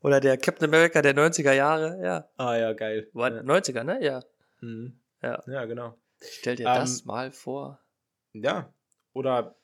Oder 0.00 0.20
der 0.20 0.36
Captain 0.36 0.68
America 0.68 1.00
der 1.00 1.14
90er 1.14 1.52
Jahre. 1.52 2.00
Ja. 2.02 2.28
Ah 2.36 2.56
ja, 2.56 2.72
geil. 2.72 3.08
War 3.12 3.32
Ja. 3.32 3.40
90er, 3.42 3.84
ne? 3.84 4.02
Ja. 4.04 4.22
Mhm. 4.60 4.98
Ja. 5.22 5.42
ja, 5.46 5.64
genau. 5.66 5.96
Stell 6.20 6.56
dir 6.56 6.66
Ähm, 6.66 6.74
das 6.74 7.04
mal 7.04 7.30
vor. 7.30 7.80
Ja. 8.32 8.74
Oder 9.12 9.56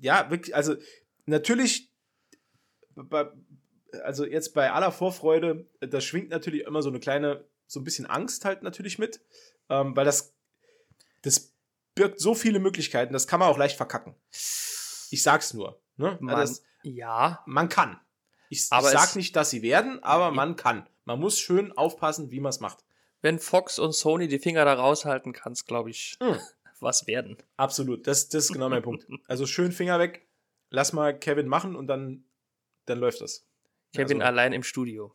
ja, 0.00 0.30
wirklich, 0.30 0.54
also 0.54 0.74
natürlich, 1.26 1.90
also 4.02 4.26
jetzt 4.26 4.52
bei 4.54 4.70
aller 4.72 4.92
Vorfreude, 4.92 5.66
da 5.80 6.00
schwingt 6.00 6.30
natürlich 6.30 6.64
immer 6.66 6.82
so 6.82 6.88
eine 6.90 7.00
kleine, 7.00 7.44
so 7.68 7.78
ein 7.78 7.84
bisschen 7.84 8.06
Angst 8.06 8.44
halt 8.44 8.62
natürlich 8.64 8.98
mit, 8.98 9.20
ähm, 9.68 9.94
weil 9.94 10.04
das, 10.04 10.34
das 11.22 11.52
birgt 11.94 12.20
so 12.20 12.34
viele 12.34 12.58
Möglichkeiten, 12.58 13.12
das 13.12 13.26
kann 13.28 13.38
man 13.40 13.48
auch 13.48 13.58
leicht 13.58 13.76
verkacken. 13.76 14.14
Ich 15.10 15.22
sag's 15.22 15.54
nur. 15.54 15.80
Ne? 15.96 16.16
Man, 16.20 16.34
Also 16.34 16.54
das, 16.54 16.62
ja. 16.82 17.42
man 17.46 17.68
kann. 17.68 18.00
Ich, 18.50 18.58
ich 18.60 18.66
sag 18.68 19.14
nicht, 19.16 19.36
dass 19.36 19.50
sie 19.50 19.62
werden, 19.62 20.02
aber 20.02 20.30
man 20.32 20.56
kann. 20.56 20.88
Man 21.04 21.20
muss 21.20 21.38
schön 21.38 21.70
aufpassen, 21.72 22.30
wie 22.30 22.40
man 22.40 22.50
es 22.50 22.60
macht. 22.60 22.84
wenn 23.20 23.38
Fox 23.38 23.78
und 23.78 23.92
Sony 23.92 24.28
die 24.28 24.38
Finger 24.38 24.64
da 24.64 24.74
raushalten, 24.74 25.32
kann 25.32 25.52
es, 25.52 25.64
glaube 25.66 25.90
ich, 25.90 26.16
Mhm. 26.20 26.38
was 26.80 27.06
werden. 27.06 27.36
Absolut, 27.56 28.06
das, 28.06 28.28
das 28.28 28.44
ist 28.46 28.52
genau 28.52 28.68
mein 28.68 28.82
Punkt. 28.82 29.06
Also 29.26 29.44
schön 29.46 29.72
Finger 29.72 29.98
weg, 29.98 30.26
lass 30.70 30.92
mal 30.92 31.18
Kevin 31.18 31.48
machen 31.48 31.74
und 31.76 31.86
dann, 31.88 32.24
dann 32.86 32.98
läuft 32.98 33.20
das. 33.20 33.44
Kevin 33.92 34.22
Also- 34.22 34.28
allein 34.28 34.52
im 34.52 34.62
Studio. 34.62 35.14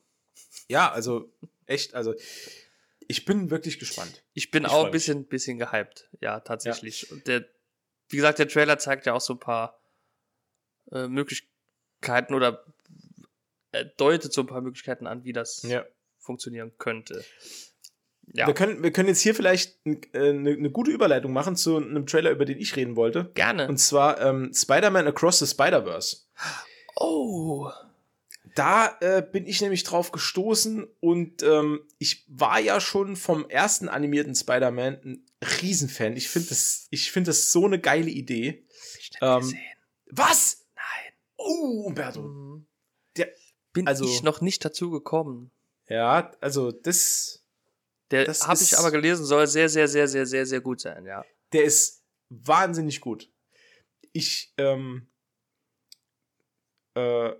Ja, 0.67 0.91
also 0.91 1.31
echt, 1.67 1.93
also 1.95 2.13
ich 3.07 3.25
bin 3.25 3.49
wirklich 3.49 3.79
gespannt. 3.79 4.23
Ich 4.33 4.49
bin 4.51 4.63
Ich 4.63 4.69
auch 4.69 4.85
ein 4.85 4.91
bisschen, 4.91 5.25
bisschen 5.25 5.57
gehypt. 5.59 6.09
Ja, 6.21 6.39
tatsächlich. 6.39 7.11
Und 7.11 7.27
der, 7.27 7.45
wie 8.09 8.15
gesagt, 8.17 8.39
der 8.39 8.47
Trailer 8.47 8.77
zeigt 8.79 9.05
ja 9.05 9.13
auch 9.13 9.21
so 9.21 9.33
ein 9.33 9.39
paar 9.39 9.79
äh, 10.91 11.07
Möglichkeiten 11.07 12.33
oder 12.33 12.63
äh, 13.71 13.85
deutet 13.97 14.31
so 14.33 14.41
ein 14.41 14.47
paar 14.47 14.61
Möglichkeiten 14.61 15.07
an, 15.07 15.23
wie 15.23 15.33
das 15.33 15.63
Ja. 15.63 15.85
funktionieren 16.19 16.71
könnte. 16.77 17.23
Ja, 18.31 18.47
Wir, 18.47 18.53
können, 18.53 18.81
wir 18.81 18.91
können 18.93 19.09
jetzt 19.09 19.19
hier 19.19 19.35
vielleicht 19.35 19.77
eine 19.85 19.97
äh, 20.13 20.31
ne- 20.31 20.55
ne 20.57 20.69
gute 20.71 20.91
Überleitung 20.91 21.33
machen 21.33 21.57
zu 21.57 21.75
einem 21.75 22.05
Trailer, 22.05 22.31
über 22.31 22.45
den 22.45 22.57
ich 22.57 22.75
reden 22.77 22.95
wollte. 22.95 23.31
gerne. 23.33 23.67
Und 23.67 23.77
zwar 23.77 24.21
ähm, 24.21 24.53
Spider-Man 24.53 25.07
Across 25.07 25.39
the 25.39 25.47
Spider-Verse. 25.47 26.17
oh, 26.95 27.69
Da 28.55 28.97
äh, 29.01 29.21
bin 29.23 29.45
ich 29.47 29.61
nämlich 29.61 29.83
drauf 29.83 30.11
gestoßen 30.11 30.85
und 30.99 31.41
ähm, 31.43 31.87
ich 31.97 32.23
war 32.27 32.59
ja 32.59 32.79
schon 32.79 33.15
vom 33.15 33.49
ersten 33.49 33.89
animierten 33.89 34.35
Spider-Man 34.35 34.99
ein 35.03 35.25
Riesenfan. 35.61 36.15
Ich 36.15 36.29
finde 36.29 36.49
das, 36.49 36.87
ich 36.91 37.11
finde 37.11 37.29
das 37.29 37.51
so 37.51 37.65
eine 37.65 37.79
geile 37.79 38.09
Idee. 38.11 38.65
Ähm. 39.21 39.53
Was? 40.11 40.65
Nein. 40.75 41.13
Oh, 41.37 41.83
Umberto. 41.87 42.21
Mhm. 42.21 42.67
Der- 43.17 43.31
bin 43.73 43.87
also- 43.87 44.05
ich 44.05 44.21
noch 44.21 44.41
nicht 44.41 44.63
dazu 44.63 44.91
gekommen. 44.91 45.51
Ja, 45.89 46.31
also 46.39 46.71
das, 46.71 47.43
Der 48.11 48.25
Das 48.25 48.47
habe 48.47 48.61
ich 48.61 48.77
aber 48.77 48.91
gelesen, 48.91 49.25
soll 49.25 49.47
sehr, 49.47 49.67
sehr, 49.67 49.87
sehr, 49.87 50.07
sehr, 50.07 50.25
sehr, 50.25 50.45
sehr 50.45 50.61
gut 50.61 50.79
sein, 50.79 51.05
ja. 51.05 51.25
der 51.51 51.63
ist 51.63 52.03
wahnsinnig 52.29 53.01
gut. 53.01 53.29
Ich, 54.11 54.53
ähm, 54.57 55.07
äh, 56.95 57.31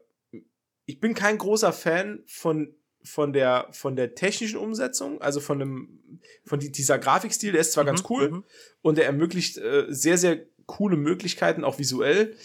ich 0.86 1.00
bin 1.00 1.14
kein 1.14 1.38
großer 1.38 1.74
Fan 1.74 2.24
von, 2.28 2.76
von, 3.04 3.34
der, 3.34 3.68
von 3.72 3.96
der 3.96 4.16
technischen 4.16 4.58
Umsetzung, 4.58 5.22
also 5.22 5.40
von, 5.40 5.60
dem, 5.60 6.20
von 6.46 6.60
die, 6.60 6.72
dieser 6.72 7.00
Grafikstil, 7.00 7.52
der 7.52 7.62
ist 7.62 7.74
zwar 7.74 7.86
ganz 7.86 8.02
Mhm, 8.02 8.06
cool 8.10 8.30
mhm. 8.30 8.44
und 8.82 8.98
er 8.98 9.06
ermöglicht 9.06 9.58
äh, 9.58 9.86
sehr, 9.90 10.18
sehr 10.18 10.46
coole 10.66 10.98
Möglichkeiten, 10.98 11.64
auch 11.64 11.80
visuell. 11.80 12.36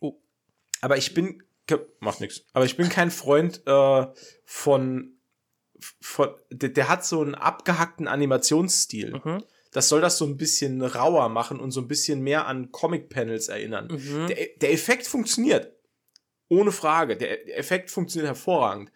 Oh. 0.00 0.20
Aber 0.80 0.96
ich 0.96 1.14
bin, 1.14 1.42
macht 2.00 2.20
nichts, 2.20 2.44
aber 2.52 2.64
ich 2.64 2.76
bin 2.76 2.88
kein 2.88 3.10
Freund 3.10 3.62
äh, 3.66 4.06
von, 4.44 5.18
von 6.00 6.28
der, 6.50 6.70
der 6.70 6.88
hat 6.88 7.04
so 7.04 7.20
einen 7.20 7.34
abgehackten 7.34 8.08
Animationsstil. 8.08 9.20
Mhm. 9.24 9.44
Das 9.70 9.90
soll 9.90 10.00
das 10.00 10.16
so 10.16 10.24
ein 10.24 10.38
bisschen 10.38 10.80
rauer 10.80 11.28
machen 11.28 11.60
und 11.60 11.72
so 11.72 11.82
ein 11.82 11.88
bisschen 11.88 12.22
mehr 12.22 12.46
an 12.46 12.72
Comic-Panels 12.72 13.48
erinnern. 13.48 13.88
Mhm. 13.90 14.26
Der, 14.28 14.46
der 14.60 14.72
Effekt 14.72 15.06
funktioniert. 15.06 15.77
Ohne 16.48 16.72
Frage. 16.72 17.16
Der, 17.16 17.58
Effekt 17.58 17.90
funktioniert 17.90 18.28
hervorragend. 18.28 18.90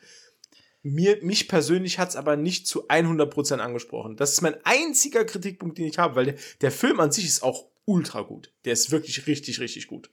Mir, 0.82 1.18
mich 1.22 1.48
persönlich 1.48 1.98
hat 1.98 2.08
es 2.10 2.16
aber 2.16 2.36
nicht 2.36 2.66
zu 2.66 2.88
100% 2.88 3.58
angesprochen. 3.58 4.16
Das 4.16 4.32
ist 4.32 4.40
mein 4.40 4.56
einziger 4.64 5.24
Kritikpunkt, 5.24 5.78
den 5.78 5.86
ich 5.86 5.98
habe, 5.98 6.16
weil 6.16 6.24
der, 6.26 6.34
der 6.60 6.72
Film 6.72 6.98
an 6.98 7.12
sich 7.12 7.24
ist 7.26 7.42
auch 7.42 7.66
ultra 7.84 8.22
gut. 8.22 8.52
Der 8.64 8.72
ist 8.72 8.90
wirklich 8.90 9.26
richtig, 9.26 9.60
richtig 9.60 9.86
gut. 9.86 10.10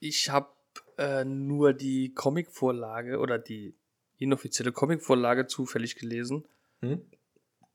Ich 0.00 0.30
habe 0.30 0.48
äh, 0.96 1.24
nur 1.24 1.72
die 1.72 2.14
Comicvorlage 2.14 3.18
oder 3.18 3.38
die 3.38 3.74
inoffizielle 4.18 4.72
Comicvorlage 4.72 5.46
zufällig 5.46 5.94
gelesen. 5.96 6.44
Hm? 6.80 7.02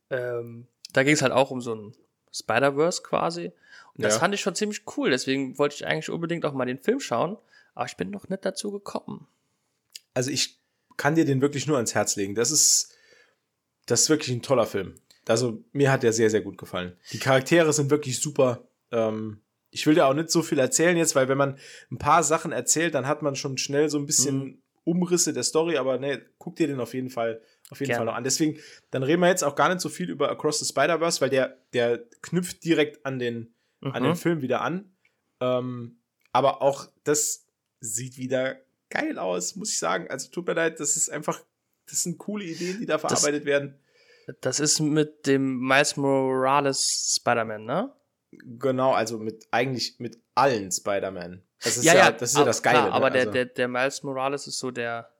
Ähm, 0.09 0.67
da 0.91 1.03
ging 1.03 1.13
es 1.13 1.21
halt 1.21 1.31
auch 1.31 1.51
um 1.51 1.61
so 1.61 1.73
ein 1.75 1.95
Spider-Verse 2.33 3.01
quasi. 3.03 3.51
Und 3.95 4.03
das 4.03 4.15
Ja. 4.15 4.19
fand 4.19 4.33
ich 4.35 4.41
schon 4.41 4.55
ziemlich 4.55 4.81
cool. 4.97 5.09
Deswegen 5.11 5.57
wollte 5.57 5.75
ich 5.75 5.85
eigentlich 5.85 6.09
unbedingt 6.09 6.45
auch 6.45 6.53
mal 6.53 6.65
den 6.65 6.79
Film 6.79 6.99
schauen. 6.99 7.37
Aber 7.75 7.85
ich 7.85 7.97
bin 7.97 8.09
noch 8.09 8.29
nicht 8.29 8.45
dazu 8.45 8.71
gekommen. 8.71 9.27
Also 10.13 10.29
ich 10.31 10.59
kann 10.97 11.15
dir 11.15 11.25
den 11.25 11.41
wirklich 11.41 11.65
nur 11.67 11.77
ans 11.77 11.95
Herz 11.95 12.15
legen. 12.15 12.35
Das 12.35 12.51
ist, 12.51 12.95
das 13.87 14.01
ist 14.03 14.09
wirklich 14.09 14.35
ein 14.35 14.41
toller 14.43 14.65
Film. 14.65 14.95
Also 15.27 15.63
mir 15.71 15.91
hat 15.91 16.03
der 16.03 16.13
sehr, 16.13 16.29
sehr 16.29 16.41
gut 16.41 16.57
gefallen. 16.57 16.95
Die 17.11 17.19
Charaktere 17.19 17.71
sind 17.73 17.89
wirklich 17.89 18.19
super. 18.21 18.67
Ähm, 18.91 19.41
ich 19.71 19.87
will 19.87 19.95
dir 19.95 20.05
auch 20.05 20.13
nicht 20.13 20.29
so 20.29 20.43
viel 20.43 20.59
erzählen 20.59 20.97
jetzt, 20.97 21.15
weil 21.15 21.29
wenn 21.29 21.37
man 21.37 21.57
ein 21.91 21.97
paar 21.97 22.23
Sachen 22.23 22.51
erzählt, 22.51 22.93
dann 22.93 23.07
hat 23.07 23.21
man 23.23 23.35
schon 23.35 23.57
schnell 23.57 23.89
so 23.89 23.97
ein 23.97 24.05
bisschen 24.05 24.37
Mhm. 24.43 24.57
Umrisse 24.85 25.31
der 25.31 25.43
Story, 25.43 25.77
aber 25.77 25.97
ne, 25.97 26.21
guck 26.37 26.57
dir 26.57 26.67
den 26.67 26.81
auf 26.81 26.93
jeden 26.93 27.09
Fall, 27.09 27.41
auf 27.69 27.79
jeden 27.79 27.87
Gerne. 27.91 27.99
Fall 27.99 28.05
noch 28.05 28.15
an. 28.15 28.25
Deswegen, 28.25 28.59
dann 28.91 29.01
reden 29.01 29.21
wir 29.21 29.29
jetzt 29.29 29.43
auch 29.45 29.55
gar 29.55 29.69
nicht 29.69 29.79
so 29.79 29.87
viel 29.87 30.09
über 30.09 30.29
Across 30.29 30.59
the 30.59 30.65
Spider-Verse, 30.65 31.21
weil 31.21 31.29
der, 31.29 31.57
der 31.71 31.99
knüpft 32.21 32.65
direkt 32.65 33.05
an 33.05 33.17
den, 33.17 33.53
an 33.79 34.03
den 34.03 34.11
Mhm. 34.11 34.15
Film 34.17 34.41
wieder 34.41 34.59
an. 34.61 34.91
Ähm, 35.39 35.99
aber 36.33 36.61
auch 36.61 36.89
das 37.05 37.42
sieht 37.83 38.17
wieder 38.17 38.57
geil 38.89 39.19
aus, 39.19 39.55
muss 39.55 39.71
ich 39.71 39.79
sagen. 39.79 40.09
Also 40.09 40.31
tut 40.31 40.47
mir 40.47 40.53
leid, 40.53 40.79
das 40.79 40.95
ist 40.95 41.09
einfach, 41.09 41.43
das 41.89 42.03
sind 42.03 42.17
coole 42.17 42.45
Ideen, 42.45 42.79
die 42.79 42.85
da 42.85 42.97
verarbeitet 42.97 43.45
werden. 43.45 43.77
Das 44.39 44.59
ist 44.59 44.79
mit 44.79 45.27
dem 45.27 45.59
Miles 45.59 45.97
Morales 45.97 47.17
Spider-Man, 47.19 47.65
ne? 47.65 47.93
Genau, 48.31 48.93
also 48.93 49.19
mit 49.19 49.47
eigentlich 49.51 49.99
mit 49.99 50.19
allen 50.33 50.71
Spider-Man. 50.71 51.43
Das 51.61 51.77
ist 51.77 51.83
Ja, 51.83 51.93
ja, 51.93 52.05
ja, 52.05 52.11
das 52.11 52.31
ist 52.31 52.37
ja 52.37 52.45
das 52.45 52.63
Geile. 52.63 52.79
Klar, 52.79 52.91
aber 52.93 53.09
ne? 53.09 53.13
der, 53.13 53.21
also, 53.21 53.31
der, 53.31 53.45
der 53.45 53.67
Miles 53.67 54.03
Morales 54.03 54.47
ist 54.47 54.59
so 54.59 54.71
der, 54.71 55.11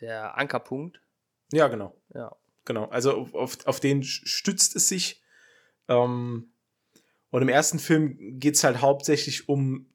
der 0.00 0.36
Ankerpunkt. 0.36 1.00
ja, 1.50 1.68
genau. 1.68 1.96
Ja. 2.14 2.36
Genau. 2.66 2.86
Also 2.86 3.12
auf, 3.12 3.34
auf, 3.34 3.66
auf 3.66 3.80
den 3.80 4.02
stützt 4.02 4.74
es 4.76 4.88
sich. 4.88 5.22
Ähm, 5.88 6.50
und 7.30 7.42
im 7.42 7.48
ersten 7.48 7.78
Film 7.78 8.38
geht 8.38 8.54
es 8.54 8.64
halt 8.64 8.80
hauptsächlich 8.80 9.48
um 9.48 9.86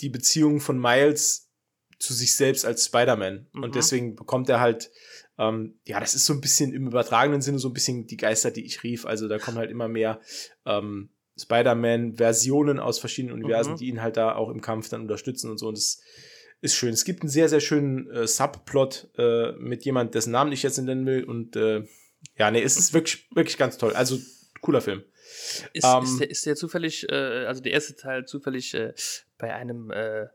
die 0.00 0.08
Beziehung 0.08 0.60
von 0.60 0.78
Miles 0.78 1.50
zu 1.98 2.12
sich 2.12 2.36
selbst 2.36 2.64
als 2.64 2.84
Spider-Man. 2.86 3.46
Mhm. 3.52 3.62
Und 3.62 3.74
deswegen 3.74 4.14
bekommt 4.16 4.48
er 4.48 4.60
halt, 4.60 4.90
ähm, 5.38 5.78
ja, 5.84 6.00
das 6.00 6.14
ist 6.14 6.26
so 6.26 6.32
ein 6.32 6.40
bisschen 6.40 6.72
im 6.72 6.86
übertragenen 6.86 7.42
Sinne 7.42 7.58
so 7.58 7.68
ein 7.68 7.74
bisschen 7.74 8.06
die 8.06 8.16
Geister, 8.16 8.50
die 8.50 8.64
ich 8.64 8.82
rief. 8.82 9.06
Also 9.06 9.28
da 9.28 9.38
kommen 9.38 9.58
halt 9.58 9.70
immer 9.70 9.88
mehr 9.88 10.20
ähm, 10.64 11.10
Spider-Man-Versionen 11.38 12.78
aus 12.78 12.98
verschiedenen 12.98 13.34
Universen, 13.34 13.72
Mhm. 13.72 13.76
die 13.76 13.86
ihn 13.88 14.02
halt 14.02 14.16
da 14.16 14.34
auch 14.34 14.50
im 14.50 14.60
Kampf 14.60 14.88
dann 14.88 15.02
unterstützen 15.02 15.50
und 15.50 15.58
so. 15.58 15.68
Und 15.68 15.76
das 15.76 16.00
ist 16.60 16.74
schön. 16.74 16.92
Es 16.92 17.04
gibt 17.04 17.22
einen 17.22 17.28
sehr, 17.28 17.48
sehr 17.48 17.60
schönen 17.60 18.10
äh, 18.10 18.26
Subplot 18.26 19.10
äh, 19.18 19.52
mit 19.52 19.84
jemand, 19.84 20.14
dessen 20.14 20.32
Namen 20.32 20.52
ich 20.52 20.62
jetzt 20.62 20.78
nennen 20.78 21.06
will. 21.06 21.24
Und 21.24 21.56
äh, 21.56 21.84
ja, 22.38 22.50
nee, 22.50 22.62
es 22.62 22.76
ist 22.76 22.94
wirklich, 22.94 23.28
wirklich 23.34 23.58
ganz 23.58 23.76
toll. 23.78 23.92
Also, 23.94 24.18
cooler 24.60 24.80
Film. 24.80 25.04
Ist, 25.72 25.84
Ähm, 25.84 26.04
ist, 26.04 26.20
der, 26.20 26.30
ist 26.30 26.46
der 26.46 26.56
zufällig, 26.56 27.08
äh, 27.10 27.46
also 27.46 27.62
der 27.62 27.72
erste 27.72 27.96
Teil 27.96 28.26
zufällig 28.26 28.74
äh, 28.74 28.94
bei 29.38 29.54
einem 29.54 29.90
äh, 29.90 30.26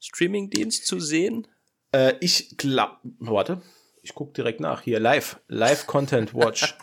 Streaming-Dienst 0.00 0.86
zu 0.86 1.00
sehen? 1.00 1.46
Äh, 1.92 2.14
ich 2.20 2.56
glaube, 2.56 2.96
warte, 3.18 3.62
ich 4.02 4.14
gucke 4.14 4.32
direkt 4.32 4.60
nach. 4.60 4.82
Hier, 4.82 5.00
live, 5.00 5.40
live 5.48 5.86
Content 5.86 6.34
Watch. 6.34 6.76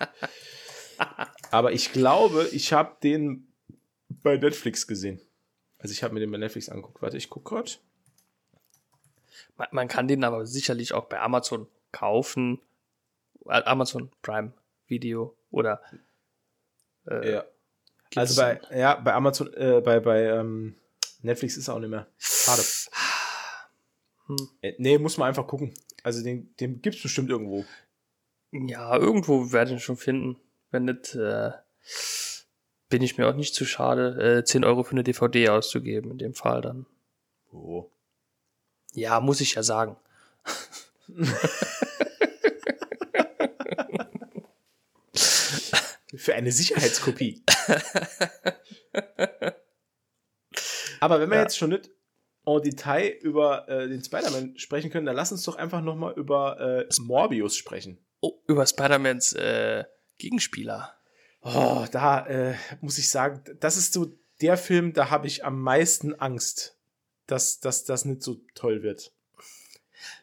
Aber 1.52 1.72
ich 1.72 1.92
glaube, 1.92 2.50
ich 2.52 2.74
habe 2.74 2.98
den 3.04 3.54
bei 4.10 4.38
Netflix 4.38 4.88
gesehen. 4.88 5.22
Also 5.78 5.92
ich 5.92 6.04
habe 6.04 6.14
mir 6.14 6.20
den 6.20 6.32
bei 6.32 6.38
Netflix 6.38 6.70
angeguckt. 6.70 7.02
Warte, 7.02 7.18
ich 7.18 7.30
gucke 7.30 7.56
gerade. 7.56 7.72
Man, 9.58 9.68
man 9.72 9.88
kann 9.88 10.08
den 10.08 10.24
aber 10.24 10.46
sicherlich 10.46 10.94
auch 10.94 11.06
bei 11.06 11.20
Amazon 11.20 11.68
kaufen. 11.92 12.62
Äh, 13.46 13.64
Amazon 13.64 14.12
Prime 14.22 14.54
Video 14.88 15.36
oder 15.52 15.82
äh, 17.08 17.32
Ja. 17.34 17.46
Also 18.16 18.42
bei, 18.42 18.62
ja, 18.74 18.96
bei 18.96 19.14
Amazon, 19.14 19.54
äh, 19.54 19.82
bei, 19.82 20.00
bei 20.00 20.24
ähm, 20.24 20.76
Netflix 21.22 21.58
ist 21.58 21.68
er 21.68 21.76
auch 21.76 21.80
nicht 21.80 21.90
mehr. 21.90 22.08
Schade. 22.18 22.62
Hm. 24.28 24.50
Äh, 24.62 24.74
nee, 24.78 24.98
muss 24.98 25.18
man 25.18 25.28
einfach 25.28 25.48
gucken. 25.48 25.74
Also 26.04 26.24
den, 26.24 26.56
den 26.60 26.82
gibt's 26.82 27.02
bestimmt 27.02 27.30
irgendwo. 27.30 27.66
Ja, 28.52 28.96
irgendwo 28.96 29.52
werde 29.52 29.72
ich 29.72 29.78
ihn 29.78 29.82
schon 29.82 29.98
finden. 29.98 30.38
Wenn 30.72 30.86
nicht, 30.86 31.16
äh, 31.16 31.52
bin 32.90 33.02
ich 33.02 33.18
mir 33.18 33.28
auch 33.28 33.36
nicht 33.36 33.54
zu 33.54 33.66
schade, 33.66 34.40
äh, 34.40 34.44
10 34.44 34.64
Euro 34.64 34.84
für 34.84 34.92
eine 34.92 35.04
DVD 35.04 35.50
auszugeben, 35.50 36.12
in 36.12 36.18
dem 36.18 36.34
Fall 36.36 36.62
dann. 36.62 36.86
Oh. 37.52 37.90
Ja, 38.94 39.20
muss 39.20 39.42
ich 39.42 39.56
ja 39.56 39.64
sagen. 39.64 39.98
Für 46.26 46.34
eine 46.34 46.52
Sicherheitskopie. 46.52 47.44
Aber 51.00 51.20
wenn 51.20 51.30
wir 51.30 51.36
Ja. 51.38 51.44
jetzt 51.44 51.56
schon 51.56 51.70
nicht 51.70 51.92
en 52.48 52.62
Detail 52.64 53.10
über 53.22 53.70
äh, 53.70 53.88
den 53.88 54.04
Spider-Man 54.04 54.58
sprechen 54.58 54.90
können, 54.90 55.06
dann 55.06 55.16
lass 55.16 55.32
uns 55.32 55.44
doch 55.44 55.56
einfach 55.56 55.82
noch 55.82 55.96
mal 55.96 56.14
über 56.16 56.60
äh, 56.60 56.88
Morbius 57.00 57.56
sprechen. 57.56 58.04
Oh, 58.22 58.42
über 58.48 58.66
Spider-Mans 58.66 59.34
äh, 59.34 59.84
Gegenspieler. 60.18 60.98
Oh, 61.44 61.86
da 61.92 62.26
äh, 62.26 62.56
muss 62.82 62.98
ich 62.98 63.12
sagen, 63.12 63.44
das 63.60 63.78
ist 63.78 63.94
so 63.94 64.08
der 64.42 64.58
Film, 64.58 64.94
da 64.94 65.12
habe 65.12 65.28
ich 65.28 65.46
am 65.46 65.62
meisten 65.62 66.16
Angst, 66.16 66.76
dass, 67.28 67.60
dass 67.60 67.84
das 67.84 68.04
nicht 68.04 68.24
so 68.24 68.42
toll 68.56 68.82
wird. 68.82 69.14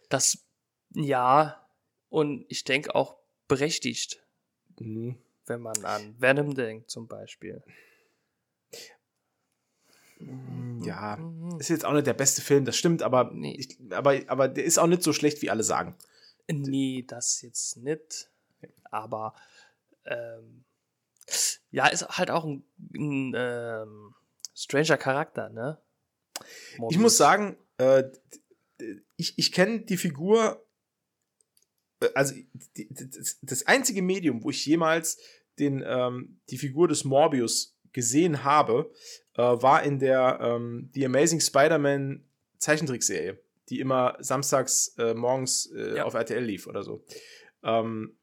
Das, 0.09 0.39
ja, 0.95 1.65
und 2.09 2.45
ich 2.49 2.65
denke 2.65 2.93
auch 2.97 3.19
berechtigt. 3.47 4.21
Mhm. 4.81 5.17
Wenn 5.53 5.61
man 5.61 5.85
an 5.85 6.15
Venom 6.19 6.55
denkt 6.55 6.91
zum 6.91 7.07
Beispiel. 7.07 7.63
Ja, 10.85 11.17
Mhm. 11.17 11.59
ist 11.61 11.69
jetzt 11.69 11.85
auch 11.85 11.93
nicht 11.93 12.07
der 12.07 12.15
beste 12.15 12.43
Film, 12.43 12.65
das 12.65 12.77
stimmt, 12.77 13.03
aber, 13.03 13.31
Nee. 13.33 13.55
ich, 13.59 13.77
aber, 13.91 14.21
aber 14.29 14.49
der 14.49 14.65
ist 14.65 14.79
auch 14.79 14.87
nicht 14.87 15.03
so 15.03 15.13
schlecht, 15.13 15.43
wie 15.43 15.51
alle 15.51 15.63
sagen. 15.65 15.97
Nee, 16.49 17.05
das 17.07 17.43
jetzt 17.43 17.77
nicht. 17.77 18.31
Aber 18.91 19.35
ähm, 20.07 20.65
ja, 21.71 21.87
ist 21.87 22.07
halt 22.09 22.31
auch 22.31 22.45
ein, 22.45 22.65
ein 22.95 23.33
ähm, 23.37 24.15
stranger 24.55 24.97
Charakter, 24.97 25.49
ne? 25.51 25.79
Ich 26.73 26.79
Morbius. 26.79 27.01
muss 27.01 27.17
sagen, 27.17 27.57
äh, 27.79 28.05
ich, 29.17 29.39
ich 29.39 29.53
kenne 29.53 29.81
die 29.81 29.97
Figur, 29.97 30.65
äh, 32.01 32.09
also 32.15 32.35
die, 32.77 32.89
das, 32.91 33.39
das 33.43 33.67
einzige 33.67 34.03
Medium, 34.03 34.43
wo 34.45 34.51
ich 34.51 34.65
jemals 34.67 35.19
den, 35.59 35.83
ähm, 35.87 36.41
die 36.51 36.59
Figur 36.59 36.89
des 36.89 37.05
Morbius 37.05 37.79
gesehen 37.93 38.43
habe, 38.45 38.91
äh, 39.35 39.43
war 39.43 39.83
in 39.83 39.99
der 39.99 40.39
ähm, 40.41 40.91
The 40.95 41.07
Amazing 41.07 41.41
Spider-Man 41.41 42.25
Zeichentrickserie, 42.59 43.39
die 43.69 43.81
immer 43.81 44.17
samstags 44.21 44.95
äh, 44.99 45.15
morgens 45.15 45.71
äh, 45.75 45.97
Ja. 45.97 46.05
auf 46.05 46.15
RTL 46.15 46.43
lief 46.45 46.67
oder 46.67 46.83
so. 46.83 47.05
Ähm, 47.63 48.19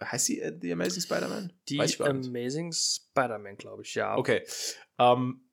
heißt 0.00 0.26
sie 0.26 0.40
äh, 0.40 0.56
The 0.60 0.72
Amazing 0.72 1.02
Spider-Man? 1.02 1.52
Die. 1.68 1.80
Amazing 2.00 2.72
Spider-Man, 2.72 3.56
glaube 3.56 3.82
ich, 3.82 3.94
ja. 3.94 4.16
Okay. 4.16 4.42
Ähm, 4.98 5.48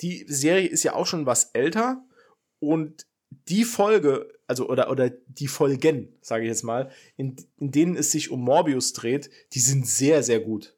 die 0.00 0.24
Serie 0.28 0.68
ist 0.68 0.84
ja 0.84 0.94
auch 0.94 1.06
schon 1.06 1.26
was 1.26 1.50
älter 1.52 2.06
und 2.60 3.06
die 3.48 3.64
Folge, 3.64 4.32
also 4.48 4.68
oder, 4.68 4.90
oder 4.90 5.10
die 5.10 5.46
Folgen, 5.46 6.08
sage 6.20 6.44
ich 6.44 6.48
jetzt 6.48 6.64
mal, 6.64 6.90
in, 7.16 7.36
in 7.58 7.70
denen 7.70 7.96
es 7.96 8.10
sich 8.10 8.30
um 8.30 8.40
Morbius 8.40 8.92
dreht, 8.94 9.30
die 9.52 9.60
sind 9.60 9.86
sehr, 9.86 10.22
sehr 10.22 10.40
gut. 10.40 10.74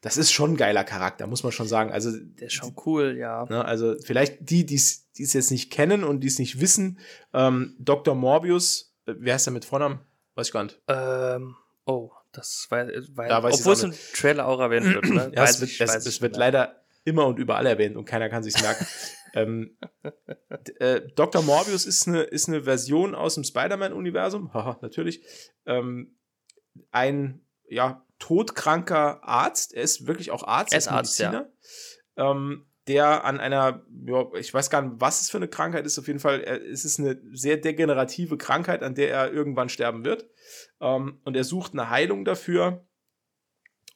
Das 0.00 0.16
ist 0.16 0.30
schon 0.30 0.52
ein 0.52 0.56
geiler 0.56 0.84
Charakter, 0.84 1.26
muss 1.26 1.42
man 1.42 1.50
schon 1.52 1.66
sagen. 1.66 1.90
Also, 1.90 2.12
Der 2.12 2.48
ist 2.48 2.52
schon 2.52 2.74
cool, 2.86 3.16
ja. 3.16 3.46
ne, 3.48 3.64
also 3.64 3.96
vielleicht 4.04 4.50
die, 4.50 4.64
die 4.66 4.76
es 4.76 5.06
jetzt 5.16 5.50
nicht 5.50 5.72
kennen 5.72 6.04
und 6.04 6.20
die 6.20 6.28
es 6.28 6.38
nicht 6.38 6.60
wissen, 6.60 6.98
ähm, 7.32 7.74
Dr. 7.78 8.14
Morbius, 8.14 8.94
äh, 9.06 9.14
wer 9.18 9.34
heißt 9.34 9.46
der 9.46 9.52
mit 9.54 9.64
Vornamen? 9.64 10.00
Weiß 10.34 10.48
ich 10.48 10.52
gar 10.52 10.64
nicht. 10.64 10.80
Ähm, 10.86 11.56
oh, 11.84 12.10
das 12.32 12.66
war, 12.70 12.88
Ja, 13.28 13.42
weiß 13.42 13.54
ich 13.54 13.60
obwohl 13.60 13.72
es 13.72 13.82
im 13.82 13.94
Trailer 14.14 14.46
auch 14.46 14.60
erwähnt 14.60 14.86
wird, 14.86 15.08
ne? 15.08 15.32
Ja, 15.36 15.44
es 15.44 15.60
wird, 15.60 15.80
es, 15.80 16.06
es 16.06 16.20
wird 16.20 16.32
nicht. 16.32 16.38
leider 16.38 16.84
immer 17.04 17.26
und 17.26 17.38
überall 17.38 17.66
erwähnt 17.66 17.96
und 17.96 18.04
keiner 18.04 18.28
kann 18.28 18.42
sich's 18.42 18.60
merken. 18.60 18.86
ähm, 19.34 19.76
äh, 20.78 21.02
Dr. 21.14 21.42
Morbius 21.42 21.86
ist 21.86 22.08
eine, 22.08 22.22
ist 22.22 22.48
eine 22.48 22.64
Version 22.64 23.14
aus 23.14 23.34
dem 23.34 23.44
Spider-Man-Universum, 23.44 24.52
haha, 24.54 24.78
natürlich. 24.82 25.22
Ähm, 25.66 26.18
ein, 26.90 27.46
ja, 27.68 28.04
todkranker 28.18 29.22
Arzt, 29.22 29.74
er 29.74 29.82
ist 29.82 30.06
wirklich 30.06 30.30
auch 30.30 30.42
Arzt, 30.46 30.72
Er 30.72 30.78
ist 30.78 30.88
Arzt, 30.88 31.18
Mediziner, 31.18 31.52
ähm, 32.16 32.66
der 32.88 33.24
an 33.24 33.38
einer, 33.38 33.84
ja, 34.06 34.26
ich 34.34 34.52
weiß 34.52 34.70
gar 34.70 34.82
nicht, 34.82 34.94
was 34.98 35.20
es 35.20 35.30
für 35.30 35.36
eine 35.36 35.48
Krankheit 35.48 35.84
ist, 35.86 35.98
auf 35.98 36.06
jeden 36.06 36.20
Fall, 36.20 36.40
er, 36.40 36.64
es 36.64 36.84
ist 36.84 36.98
eine 36.98 37.20
sehr 37.32 37.58
degenerative 37.58 38.38
Krankheit, 38.38 38.82
an 38.82 38.94
der 38.94 39.10
er 39.10 39.32
irgendwann 39.32 39.68
sterben 39.68 40.04
wird. 40.04 40.28
Ähm, 40.80 41.20
und 41.24 41.36
er 41.36 41.44
sucht 41.44 41.74
eine 41.74 41.90
Heilung 41.90 42.24
dafür. 42.24 42.87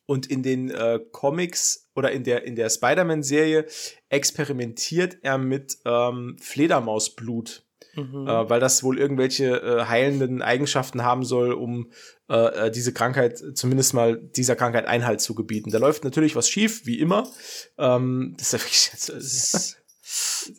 Und 0.07 0.27
in 0.27 0.43
den 0.43 0.71
äh, 0.71 0.99
Comics 1.13 1.89
oder 1.95 2.11
in 2.11 2.25
der, 2.25 2.45
in 2.45 2.57
der 2.57 2.69
Spider-Man-Serie 2.71 3.67
experimentiert 4.09 5.19
er 5.23 5.39
mit 5.39 5.79
ähm, 5.85 6.37
Fledermausblut, 6.41 7.65
Mhm. 7.95 8.27
äh, 8.27 8.49
weil 8.49 8.59
das 8.59 8.83
wohl 8.83 8.99
irgendwelche 8.99 9.57
äh, 9.61 9.85
heilenden 9.85 10.41
Eigenschaften 10.41 11.03
haben 11.03 11.25
soll, 11.27 11.53
um 11.53 11.91
äh, 12.31 12.69
äh, 12.69 12.71
diese 12.71 12.95
Krankheit, 12.95 13.39
zumindest 13.55 13.93
mal 13.93 14.17
dieser 14.17 14.57
Krankheit 14.57 14.87
Einhalt 14.87 15.21
zu 15.21 15.35
gebieten. 15.35 15.71
Da 15.71 15.77
läuft 15.79 16.03
natürlich 16.03 16.35
was 16.35 16.49
schief, 16.49 16.87
wie 16.87 16.99
immer. 17.01 17.29
Ähm, 17.77 18.35
das 18.39 18.47
ist 18.47 18.53
ja 18.55 18.59
wirklich, 18.61 18.91
das 18.93 19.09
ist, 19.11 19.77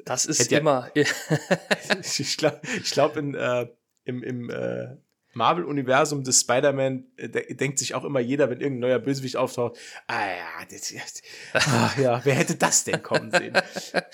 das 0.06 0.26
ist 0.28 0.40
hätte 0.42 0.54
ja- 0.54 0.60
immer. 0.60 0.92
ich 2.04 2.38
glaube, 2.38 2.62
ich 2.84 2.92
glaub 2.92 3.18
in, 3.18 3.34
äh, 3.34 3.68
im, 4.04 4.22
im 4.22 4.50
äh, 4.52 4.98
Marvel-Universum 5.34 6.24
des 6.24 6.42
Spider-Man 6.42 7.06
äh, 7.18 7.30
de 7.30 7.54
denkt 7.54 7.80
sich 7.80 7.96
auch 7.96 8.04
immer 8.04 8.20
jeder, 8.20 8.50
wenn 8.50 8.62
irgendein 8.62 8.90
neuer 8.90 9.00
Bösewicht 9.00 9.36
auftaucht, 9.38 9.78
ah 10.08 10.26
ja, 10.28 10.66
das, 10.70 10.94
das, 10.94 11.68
ah, 11.68 11.92
ja 12.00 12.22
wer 12.24 12.36
hätte 12.36 12.56
das 12.56 12.84
denn 12.84 13.02
kommen 13.04 13.32
sehen? 13.32 13.54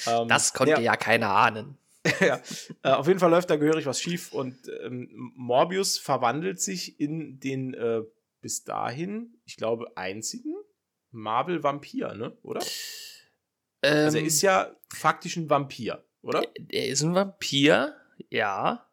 Ähm, 0.08 0.28
das 0.30 0.54
konnte 0.54 0.74
ja, 0.74 0.80
ja 0.80 0.96
keiner 0.96 1.30
ahnen. 1.30 1.78
ja. 2.22 2.40
Äh, 2.84 2.92
auf 2.92 3.08
jeden 3.08 3.20
Fall 3.20 3.30
läuft 3.30 3.50
da 3.50 3.58
gehörig 3.58 3.86
was 3.86 4.02
schief 4.02 4.32
und 4.32 4.56
ähm, 4.84 5.10
Morbius 5.36 5.98
verwandelt 5.98 6.62
sich 6.62 7.00
in 7.00 7.40
den 7.40 7.74
äh, 7.74 8.02
bis 8.42 8.64
dahin, 8.64 9.38
ich 9.46 9.58
glaube, 9.58 9.98
einzigen 9.98 10.56
Marvel-Vampir, 11.12 12.14
ne? 12.14 12.38
Oder? 12.44 12.62
Also 13.82 14.18
er 14.18 14.22
Ähm, 14.22 14.26
ist 14.26 14.42
ja 14.42 14.76
faktisch 14.94 15.36
ein 15.38 15.50
Vampir, 15.50 16.04
oder? 16.22 16.44
er 16.70 16.88
ist 16.88 17.02
ein 17.02 17.16
Vampir, 17.16 17.96
ja. 18.30 18.89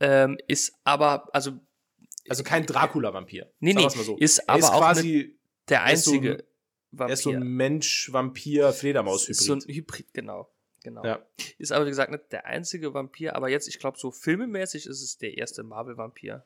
Ähm, 0.00 0.36
ist 0.46 0.74
aber, 0.84 1.28
also, 1.34 1.52
Also 2.28 2.42
kein 2.42 2.66
Dracula-Vampir. 2.66 3.50
nee, 3.60 3.72
nee, 3.72 3.88
so. 3.88 4.16
ist 4.18 4.38
er 4.38 4.48
aber 4.50 4.58
ist 4.58 4.70
auch 4.70 4.78
quasi 4.80 5.38
der 5.68 5.78
er 5.78 5.84
einzige 5.84 6.30
ein- 6.32 6.42
Vampir. 6.92 7.10
Er 7.10 7.12
ist 7.14 7.22
so 7.22 7.30
ein 7.30 7.42
Mensch-Vampir-Fledermaus-Hybrid. 7.42 9.30
Ist 9.30 9.44
so 9.44 9.52
ein 9.54 9.60
Hybrid, 9.66 10.12
genau. 10.14 10.50
genau. 10.82 11.04
Ja. 11.04 11.26
Ist 11.58 11.72
aber, 11.72 11.84
wie 11.86 11.90
gesagt, 11.90 12.10
nicht 12.10 12.30
der 12.32 12.46
einzige 12.46 12.94
Vampir, 12.94 13.34
aber 13.36 13.48
jetzt, 13.48 13.68
ich 13.68 13.78
glaube, 13.78 13.98
so 13.98 14.10
filmemäßig 14.10 14.86
ist 14.86 15.02
es 15.02 15.18
der 15.18 15.36
erste 15.36 15.62
Marvel-Vampir. 15.62 16.44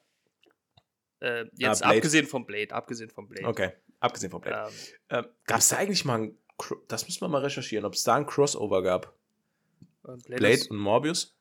Äh, 1.20 1.44
jetzt 1.56 1.80
Blade. 1.82 1.96
abgesehen 1.96 2.26
vom 2.26 2.46
Blade, 2.46 2.72
abgesehen 2.74 3.10
vom 3.10 3.28
Blade. 3.28 3.46
okay, 3.46 3.72
abgesehen 4.00 4.30
vom 4.30 4.40
Blade. 4.40 4.70
Ähm, 5.10 5.24
Ähm, 5.24 5.26
gab 5.46 5.58
es 5.60 5.68
da 5.68 5.76
eigentlich 5.76 6.04
mal 6.04 6.18
ein, 6.22 6.38
das 6.88 7.06
müssen 7.06 7.20
wir 7.20 7.28
mal 7.28 7.42
recherchieren, 7.42 7.84
ob 7.84 7.92
es 7.94 8.02
da 8.04 8.14
ein 8.14 8.26
Crossover 8.26 8.82
gab? 8.82 9.14
und 10.02 10.24
Blade 10.24 10.48
ist 10.50 10.70
und 10.70 10.78
Morbius? 10.78 11.36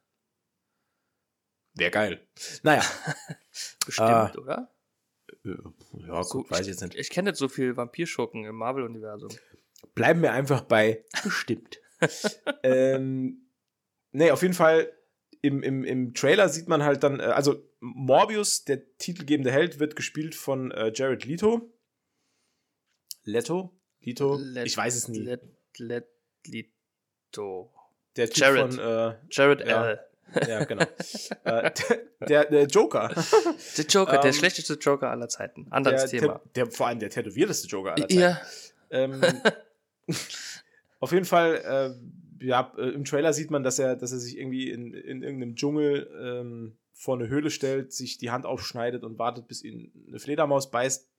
Wäre 1.79 1.91
geil. 1.91 2.27
Naja, 2.63 2.83
bestimmt, 3.85 4.09
Ah. 4.09 4.33
oder? 4.37 4.75
äh, 5.45 5.49
ja, 6.07 6.23
So, 6.23 6.39
gut, 6.39 6.51
weiß 6.51 6.61
ich 6.61 6.67
jetzt 6.67 6.81
nicht. 6.81 6.95
Ich 6.95 7.09
kenne 7.09 7.29
nicht 7.31 7.37
so 7.39 7.47
viel 7.47 7.75
Vampirschurken 7.77 8.45
im 8.45 8.55
Marvel-Universum. 8.55 9.29
Bleiben 9.95 10.21
wir 10.21 10.33
einfach 10.33 10.61
bei 10.61 11.05
bestimmt. 11.23 11.79
ähm, 12.63 13.49
nee, 14.11 14.31
auf 14.31 14.41
jeden 14.41 14.53
Fall 14.53 14.91
im, 15.41 15.63
im, 15.63 15.83
im 15.85 16.13
Trailer 16.13 16.49
sieht 16.49 16.67
man 16.67 16.83
halt 16.83 17.03
dann, 17.03 17.19
äh, 17.19 17.23
also 17.23 17.63
Morbius, 17.79 18.65
der 18.65 18.95
titelgebende 18.97 19.51
Held, 19.51 19.79
wird 19.79 19.95
gespielt 19.95 20.35
von 20.35 20.71
äh, 20.71 20.91
Jared 20.93 21.23
Leto. 21.25 21.73
Leto? 23.23 23.79
Lito? 24.01 24.35
Let- 24.37 24.67
ich 24.67 24.75
weiß 24.77 24.95
es 24.95 25.07
nie. 25.07 25.19
Let, 25.19 25.41
let, 25.77 26.07
Lito. 26.45 27.73
der 28.15 28.29
Typ 28.29 28.37
Jared. 28.37 28.73
von, 28.73 28.79
äh, 28.79 29.17
Jared 29.31 29.61
Ja. 29.61 29.89
L. 29.89 29.95
ja, 29.95 30.03
genau. 30.65 30.85
äh, 31.43 31.71
der, 32.27 32.45
der 32.45 32.65
Joker. 32.65 33.09
Der 33.77 33.85
Joker, 33.85 34.11
der 34.13 34.25
Ähm, 34.25 34.33
schlechteste 34.33 34.73
Joker 34.75 35.09
aller 35.09 35.29
Zeiten. 35.29 35.65
Der, 35.65 35.73
Anderes 35.73 36.11
Thema. 36.11 36.41
der, 36.55 36.65
der, 36.65 36.71
vor 36.71 36.87
allem 36.87 36.99
der 36.99 37.09
tätowierteste 37.09 37.67
Joker 37.67 37.93
aller 37.93 38.07
Zeiten. 38.07 38.19
Ja, 38.19 38.41
Ähm, 38.89 39.21
auf 40.99 41.11
jeden 41.11 41.25
Fall, 41.25 41.97
äh, 42.41 42.45
ja, 42.45 42.73
äh, 42.77 42.89
im 42.89 43.05
Trailer 43.05 43.33
sieht 43.33 43.51
man, 43.51 43.63
dass 43.63 43.79
er, 43.79 43.95
dass 43.95 44.11
er 44.11 44.19
sich 44.19 44.37
irgendwie 44.37 44.69
in, 44.69 44.93
in 44.93 45.23
irgendeinem 45.23 45.55
Dschungel 45.55 46.09
ähm, 46.21 46.77
vor 46.93 47.17
eine 47.17 47.29
Höhle 47.29 47.49
stellt, 47.49 47.93
sich 47.93 48.17
die 48.17 48.31
Hand 48.31 48.45
aufschneidet 48.45 49.03
und 49.03 49.19
wartet, 49.19 49.47
bis 49.47 49.63
ihn 49.63 49.91
eine 50.07 50.19
Fledermaus 50.19 50.71
beißt. 50.71 51.09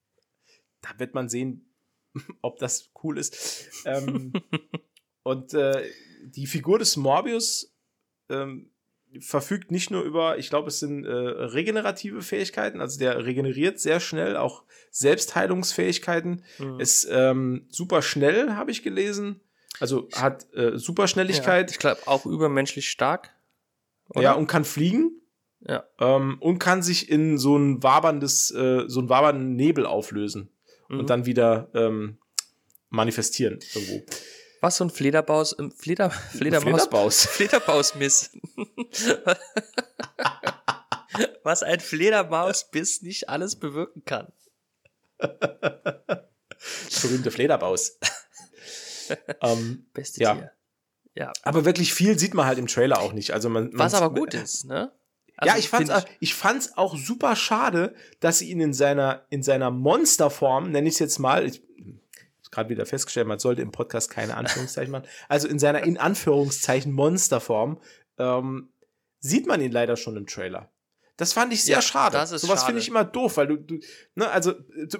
Da 0.81 0.89
wird 0.97 1.13
man 1.13 1.29
sehen, 1.29 1.73
ob 2.41 2.59
das 2.59 2.91
cool 3.03 3.17
ist. 3.17 3.69
Ähm, 3.85 4.33
und 5.23 5.53
äh, 5.53 5.83
die 6.23 6.47
Figur 6.47 6.79
des 6.79 6.97
Morbius 6.97 7.73
ähm, 8.29 8.70
verfügt 9.19 9.71
nicht 9.71 9.91
nur 9.91 10.03
über, 10.03 10.37
ich 10.37 10.49
glaube, 10.49 10.69
es 10.69 10.79
sind 10.79 11.05
äh, 11.05 11.11
regenerative 11.11 12.21
Fähigkeiten, 12.21 12.79
also 12.81 12.99
der 12.99 13.25
regeneriert 13.25 13.79
sehr 13.79 13.99
schnell, 13.99 14.37
auch 14.37 14.63
Selbstheilungsfähigkeiten. 14.91 16.43
Mhm. 16.59 16.79
Ist 16.79 17.07
ähm, 17.11 17.65
super 17.69 18.01
schnell, 18.01 18.51
habe 18.53 18.71
ich 18.71 18.83
gelesen. 18.83 19.41
Also 19.79 20.07
hat 20.13 20.47
äh, 20.53 20.71
ja. 20.71 20.77
Superschnelligkeit. 20.77 21.71
Ich 21.71 21.79
glaube, 21.79 22.01
auch 22.05 22.25
übermenschlich 22.25 22.89
stark. 22.89 23.31
oder? 24.09 24.21
Ja, 24.21 24.33
und 24.33 24.47
kann 24.47 24.65
fliegen. 24.65 25.17
Ja. 25.67 25.83
Ähm, 25.99 26.37
und 26.39 26.59
kann 26.59 26.81
sich 26.81 27.09
in 27.09 27.37
so 27.37 27.55
ein 27.57 27.83
waberndes, 27.83 28.51
äh, 28.51 28.83
so 28.87 28.99
einen 28.99 29.09
wabernden 29.09 29.55
Nebel 29.55 29.85
auflösen 29.85 30.49
Mhm. 30.89 30.99
und 30.99 31.09
dann 31.09 31.25
wieder 31.25 31.69
ähm, 31.73 32.17
manifestieren 32.89 33.59
irgendwo. 33.73 34.03
Was 34.61 34.77
so 34.77 34.85
ein 34.85 34.91
Flederbaus, 34.91 35.55
Fleder, 35.75 36.11
Fledermaus, 36.11 36.83
Flederbaus. 36.83 37.25
Fledermausbiss. 37.25 38.29
Was 41.43 41.63
ein 41.63 41.79
Fledermausbiss 41.79 43.01
nicht 43.01 43.27
alles 43.27 43.57
bewirken 43.57 44.05
kann. 44.05 44.31
Berühmte 47.01 47.31
Flederbaus. 47.31 47.97
ähm, 49.41 49.87
Beste 49.93 50.21
Ja. 50.21 50.35
Tier. 50.35 50.51
Ja. 51.13 51.33
aber 51.43 51.65
wirklich 51.65 51.93
viel 51.93 52.17
sieht 52.17 52.33
man 52.33 52.45
halt 52.45 52.57
im 52.57 52.67
Trailer 52.67 53.01
auch 53.01 53.11
nicht. 53.11 53.31
Also 53.31 53.49
man, 53.49 53.69
Was 53.73 53.93
aber 53.93 54.13
gut 54.13 54.33
ist, 54.33 54.63
ne? 54.63 54.93
ja, 55.43 55.57
ich 55.57 55.67
fand's, 55.67 55.89
auch, 55.89 56.05
ich 56.21 56.35
fand's 56.35 56.77
auch 56.77 56.95
super 56.95 57.35
schade, 57.35 57.93
dass 58.21 58.39
sie 58.39 58.49
ihn 58.49 58.61
in 58.61 58.73
seiner, 58.73 59.25
in 59.29 59.43
seiner 59.43 59.71
Monsterform, 59.71 60.71
nenne 60.71 60.87
ich 60.87 60.93
es 60.93 60.99
jetzt 60.99 61.19
mal, 61.19 61.45
ich, 61.45 61.61
gerade 62.51 62.69
wieder 62.69 62.85
festgestellt, 62.85 63.27
man 63.27 63.39
sollte 63.39 63.61
im 63.61 63.71
Podcast 63.71 64.09
keine 64.09 64.37
Anführungszeichen 64.37 64.91
machen, 64.91 65.07
also 65.29 65.47
in 65.47 65.59
seiner 65.59 65.83
in 65.83 65.97
Anführungszeichen 65.97 66.91
Monsterform, 66.91 67.79
ähm, 68.17 68.71
sieht 69.19 69.47
man 69.47 69.61
ihn 69.61 69.71
leider 69.71 69.97
schon 69.97 70.17
im 70.17 70.27
Trailer. 70.27 70.71
Das 71.17 71.33
fand 71.33 71.53
ich 71.53 71.63
sehr 71.63 71.75
ja, 71.75 71.81
schade. 71.81 72.17
Das 72.17 72.31
ist 72.31 72.41
Sowas 72.41 72.63
finde 72.63 72.81
ich 72.81 72.87
immer 72.87 73.03
doof, 73.03 73.37
weil 73.37 73.47
du, 73.47 73.57
du 73.57 73.79
ne, 74.15 74.29
also 74.29 74.53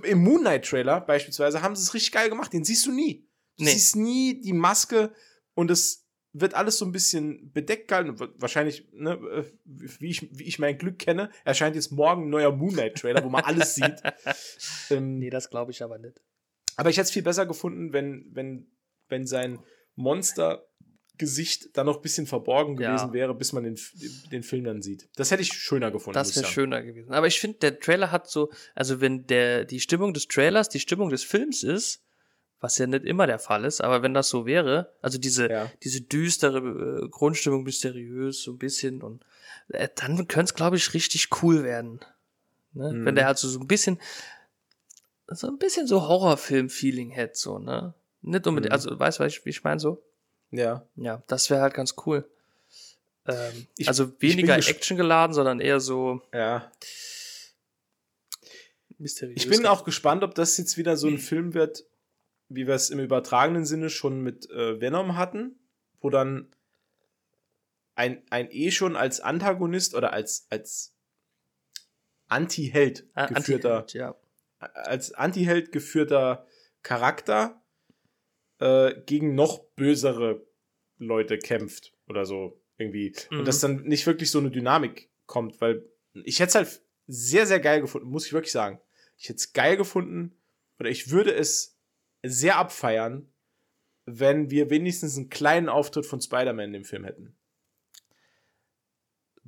im 0.04 0.20
Moon 0.20 0.42
Knight 0.42 0.66
Trailer 0.66 1.02
beispielsweise 1.02 1.62
haben 1.62 1.76
sie 1.76 1.82
es 1.82 1.94
richtig 1.94 2.12
geil 2.12 2.30
gemacht, 2.30 2.54
den 2.54 2.64
siehst 2.64 2.86
du 2.86 2.92
nie. 2.92 3.28
Du 3.58 3.64
nee. 3.64 3.72
siehst 3.72 3.96
nie 3.96 4.40
die 4.40 4.54
Maske 4.54 5.12
und 5.56 5.72
es 5.72 6.06
wird 6.34 6.54
alles 6.54 6.78
so 6.78 6.86
ein 6.86 6.92
bisschen 6.92 7.52
bedeckt 7.52 7.88
gehalten. 7.88 8.16
Wahrscheinlich, 8.38 8.88
ne, 8.94 9.14
äh, 9.14 9.44
wie, 9.66 10.10
ich, 10.10 10.30
wie 10.38 10.44
ich 10.44 10.60
mein 10.60 10.78
Glück 10.78 11.00
kenne, 11.00 11.30
erscheint 11.44 11.76
jetzt 11.76 11.92
morgen 11.92 12.26
ein 12.26 12.30
neuer 12.30 12.52
Moonlight-Trailer, 12.52 13.24
wo 13.24 13.30
man 13.30 13.44
alles 13.44 13.76
sieht. 13.76 14.02
Ähm, 14.90 15.20
nee, 15.20 15.30
das 15.30 15.50
glaube 15.50 15.72
ich 15.72 15.82
aber 15.84 15.98
nicht. 15.98 16.22
Aber 16.78 16.90
ich 16.90 16.98
hätte 16.98 17.06
es 17.06 17.12
viel 17.12 17.24
besser 17.24 17.46
gefunden, 17.46 17.94
wenn, 17.94 18.26
wenn, 18.34 18.68
wenn 19.10 19.28
sein 19.28 19.60
Monster-Gesicht 19.96 21.70
da 21.74 21.84
noch 21.84 21.98
ein 21.98 22.02
bisschen 22.02 22.28
verborgen 22.28 22.76
gewesen 22.76 23.08
ja. 23.08 23.14
wäre, 23.14 23.36
bis 23.36 23.54
man 23.54 23.64
den, 23.64 23.78
den 24.32 24.44
Film 24.44 24.64
dann 24.64 24.82
sieht. 24.82 25.10
Das 25.16 25.32
hätte 25.32 25.42
ich 25.42 25.54
schöner 25.54 25.92
gefunden. 25.92 26.16
Das 26.16 26.36
wäre 26.36 26.46
schöner 26.46 26.82
gewesen. 26.82 27.12
Aber 27.14 27.28
ich 27.28 27.40
finde, 27.40 27.60
der 27.60 27.80
Trailer 27.80 28.12
hat 28.12 28.30
so, 28.30 28.52
also 28.76 29.02
wenn 29.02 29.28
der, 29.28 29.66
die 29.66 29.80
Stimmung 29.80 30.14
des 30.14 30.28
Trailers 30.28 30.70
die 30.70 30.80
Stimmung 30.80 31.10
des 31.10 31.24
Films 31.24 31.64
ist, 31.64 32.04
was 32.62 32.78
ja 32.78 32.86
nicht 32.86 33.06
immer 33.06 33.26
der 33.26 33.40
Fall 33.40 33.66
ist, 33.66 33.82
aber 33.82 34.04
wenn 34.04 34.14
das 34.14 34.30
so 34.30 34.46
wäre, 34.46 34.94
also 35.02 35.18
diese, 35.18 35.50
ja. 35.50 35.72
diese 35.84 36.02
düstere 36.02 36.60
äh, 37.04 37.10
Grundstimmung, 37.10 37.64
mysteriös, 37.64 38.44
so 38.44 38.52
ein 38.52 38.60
bisschen, 38.60 39.02
und 39.02 39.26
äh, 39.70 39.90
dann 39.96 40.28
könnte 40.28 40.52
es, 40.52 40.54
glaube 40.54 40.78
ich, 40.78 40.94
richtig 40.94 41.30
cool 41.42 41.64
werden. 41.64 42.00
Ne? 42.74 42.94
Mhm. 42.94 43.06
Wenn 43.06 43.16
der 43.16 43.26
halt 43.26 43.40
so, 43.40 43.50
so 43.50 43.60
ein 43.60 43.68
bisschen, 43.68 44.00
so 45.36 45.48
ein 45.48 45.58
bisschen 45.58 45.88
so 45.88 46.08
Horrorfilm-Feeling 46.08 47.12
hätte, 47.12 47.38
so, 47.38 47.60
ne? 47.60 47.94
Nicht 48.22 48.46
unbedingt, 48.46 48.72
mhm. 48.72 48.76
also 48.76 49.00
weißt 49.00 49.20
du, 49.20 49.24
wie 49.46 49.50
ich 49.50 49.64
meine, 49.64 49.80
so? 49.80 50.04
Ja. 50.52 50.86
Ja, 50.96 51.24
das 51.28 51.50
wäre 51.50 51.62
halt 51.62 51.74
ganz 51.74 51.96
cool. 52.06 52.30
Ähm, 53.26 53.68
ich, 53.78 53.88
also 53.88 54.12
weniger 54.20 54.56
Action 54.56 54.98
geladen, 54.98 55.34
sondern 55.34 55.60
eher 55.60 55.80
so. 55.80 56.22
Ja. 56.34 56.72
Mysteriös. 58.98 59.44
Ich 59.44 59.50
bin 59.50 59.66
auch 59.66 59.84
gespannt, 59.84 60.24
ob 60.24 60.36
das 60.36 60.58
jetzt 60.58 60.78
wieder 60.78 60.98
so 60.98 61.08
ein 61.08 61.18
Film 61.18 61.54
wird, 61.54 61.86
wie 62.50 62.68
wir 62.68 62.76
es 62.76 62.90
im 62.90 63.00
übertragenen 63.00 63.66
Sinne 63.66 63.90
schon 63.90 64.22
mit 64.22 64.50
äh, 64.50 64.80
Venom 64.80 65.18
hatten, 65.18 65.56
wo 66.02 66.10
dann 66.10 66.48
ein, 67.96 68.22
ein 68.30 68.50
eh 68.52 68.72
schon 68.72 68.96
als 68.96 69.20
Antagonist 69.22 69.96
oder 69.96 70.14
als, 70.14 70.48
als 70.50 70.94
Anti-Held 72.28 73.08
ah, 73.14 73.28
geführter, 73.28 73.80
Anti 73.80 73.98
ja. 73.98 74.16
Als 74.62 75.14
Anti-Held 75.14 75.72
geführter 75.72 76.46
Charakter 76.84 77.62
äh, 78.60 78.94
gegen 79.06 79.36
noch 79.36 79.60
bösere 79.76 80.46
Leute 80.98 81.38
kämpft 81.38 81.94
oder 82.08 82.26
so 82.26 82.62
irgendwie. 82.78 83.14
Mhm. 83.30 83.40
Und 83.40 83.48
dass 83.48 83.60
dann 83.60 83.84
nicht 83.84 84.06
wirklich 84.06 84.32
so 84.32 84.40
eine 84.40 84.52
Dynamik 84.52 85.10
kommt, 85.26 85.62
weil 85.62 85.86
ich 86.14 86.40
hätte 86.40 86.50
es 86.50 86.56
halt 86.56 86.82
sehr, 87.08 87.46
sehr 87.46 87.60
geil 87.60 87.82
gefunden, 87.82 88.08
muss 88.08 88.26
ich 88.26 88.34
wirklich 88.34 88.52
sagen. 88.52 88.80
Ich 89.18 89.30
hätte 89.30 89.38
es 89.38 89.54
geil 89.54 89.78
gefunden 89.78 90.36
oder 90.80 90.90
ich 90.90 91.12
würde 91.12 91.34
es 91.34 91.78
sehr 92.24 92.58
abfeiern, 92.58 93.32
wenn 94.06 94.50
wir 94.50 94.70
wenigstens 94.70 95.18
einen 95.18 95.30
kleinen 95.30 95.70
Auftritt 95.70 96.06
von 96.06 96.22
Spider-Man 96.22 96.66
in 96.66 96.74
dem 96.74 96.86
Film 96.86 97.04
hätten. 97.04 97.36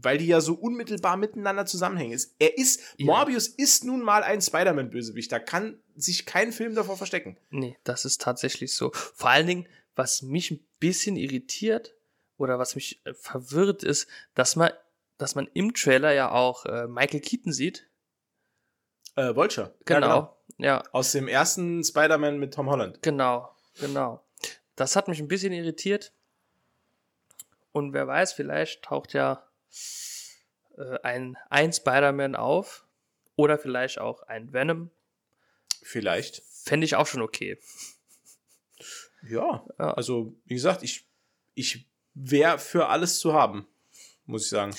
Weil 0.04 0.18
die 0.18 0.28
ja 0.28 0.42
so 0.42 0.54
unmittelbar 0.54 1.18
miteinander 1.18 1.66
zusammenhängen. 1.66 2.20
Er 2.38 2.58
ist, 2.58 2.82
ja. 2.98 3.06
Morbius 3.06 3.48
ist 3.48 3.86
nun 3.86 4.02
mal 4.02 4.22
ein 4.24 4.42
Spider-Man-Bösewicht. 4.42 5.32
Da 5.32 5.40
kann 5.40 5.80
sich 5.96 6.26
kein 6.26 6.52
Film 6.52 6.76
davor 6.76 6.98
verstecken. 6.98 7.38
Nee, 7.50 7.78
das 7.84 8.04
ist 8.06 8.22
tatsächlich 8.22 8.76
so. 8.76 8.92
Vor 8.94 9.30
allen 9.30 9.48
Dingen, 9.48 9.68
was 9.96 10.22
mich 10.22 10.52
ein 10.52 10.60
bisschen 10.80 11.16
irritiert 11.16 11.96
oder 12.38 12.60
was 12.60 12.76
mich 12.76 13.02
äh, 13.06 13.14
verwirrt 13.14 13.84
ist, 13.84 14.08
dass 14.36 14.56
man, 14.56 14.72
dass 15.18 15.36
man 15.36 15.48
im 15.54 15.74
Trailer 15.74 16.12
ja 16.12 16.32
auch 16.32 16.66
äh, 16.66 16.88
Michael 16.88 17.22
Keaton 17.22 17.54
sieht. 17.54 17.88
Äh, 19.16 19.36
Vulture. 19.36 19.74
Genau. 19.86 20.08
Ja, 20.08 20.14
genau. 20.16 20.38
Ja. 20.58 20.84
Aus 20.92 21.14
dem 21.14 21.28
ersten 21.28 21.84
Spider-Man 21.84 22.40
mit 22.40 22.54
Tom 22.54 22.70
Holland. 22.70 23.02
Genau, 23.02 23.50
genau. 23.80 24.24
Das 24.76 24.96
hat 24.96 25.08
mich 25.08 25.20
ein 25.20 25.28
bisschen 25.28 25.54
irritiert. 25.54 26.12
Und 27.72 27.94
wer 27.94 28.08
weiß, 28.08 28.34
vielleicht 28.34 28.84
taucht 28.84 29.14
ja 29.14 29.48
äh, 30.78 31.00
ein, 31.04 31.38
ein 31.50 31.74
Spider-Man 31.74 32.36
auf. 32.36 32.86
Oder 33.36 33.58
vielleicht 33.58 34.00
auch 34.00 34.24
ein 34.24 34.54
Venom. 34.54 34.92
Vielleicht. 35.82 36.44
Fände 36.64 36.86
ich 36.86 36.96
auch 36.96 37.08
schon 37.08 37.22
okay. 37.22 37.60
Ja, 39.28 39.66
ja. 39.80 39.94
also 39.94 40.36
wie 40.46 40.54
gesagt, 40.54 40.84
ich, 40.84 41.06
ich 41.56 41.88
wäre 42.14 42.60
für 42.60 42.88
alles 42.88 43.20
zu 43.20 43.34
haben, 43.34 43.68
muss 44.26 44.44
ich 44.44 44.50
sagen. 44.50 44.76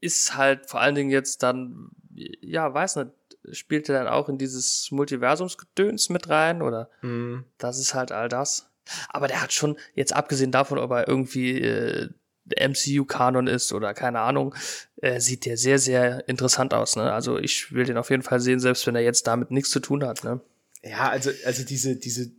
Ist 0.00 0.36
halt 0.36 0.68
vor 0.68 0.80
allen 0.80 0.94
Dingen 0.94 1.10
jetzt 1.10 1.42
dann, 1.42 1.90
ja, 2.10 2.72
weiß 2.72 2.96
nicht, 2.96 3.10
spielt 3.52 3.88
er 3.88 3.98
dann 3.98 4.12
auch 4.12 4.28
in 4.28 4.38
dieses 4.38 4.90
Multiversumsgedöns 4.90 6.08
mit 6.10 6.28
rein 6.28 6.62
oder 6.62 6.90
mhm. 7.02 7.44
das 7.58 7.78
ist 7.78 7.94
halt 7.94 8.12
all 8.12 8.28
das. 8.28 8.70
Aber 9.08 9.28
der 9.28 9.40
hat 9.42 9.52
schon, 9.52 9.78
jetzt 9.94 10.12
abgesehen 10.12 10.50
davon, 10.50 10.78
ob 10.78 10.90
er 10.90 11.08
irgendwie 11.08 11.60
äh, 11.60 12.10
MCU-Kanon 12.58 13.46
ist 13.46 13.72
oder 13.72 13.94
keine 13.94 14.20
Ahnung, 14.20 14.54
äh, 14.96 15.20
sieht 15.20 15.46
der 15.46 15.56
sehr, 15.56 15.78
sehr 15.78 16.28
interessant 16.28 16.74
aus. 16.74 16.96
Ne? 16.96 17.12
Also 17.12 17.38
ich 17.38 17.72
will 17.72 17.84
den 17.84 17.96
auf 17.96 18.10
jeden 18.10 18.22
Fall 18.22 18.40
sehen, 18.40 18.60
selbst 18.60 18.86
wenn 18.86 18.94
er 18.94 19.02
jetzt 19.02 19.26
damit 19.26 19.50
nichts 19.50 19.70
zu 19.70 19.80
tun 19.80 20.04
hat. 20.04 20.24
Ne? 20.24 20.40
Ja, 20.82 21.08
also, 21.10 21.30
also 21.44 21.64
diese, 21.64 21.96
diese 21.96 22.30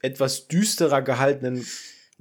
etwas 0.00 0.48
düsterer 0.48 1.02
gehaltenen 1.02 1.66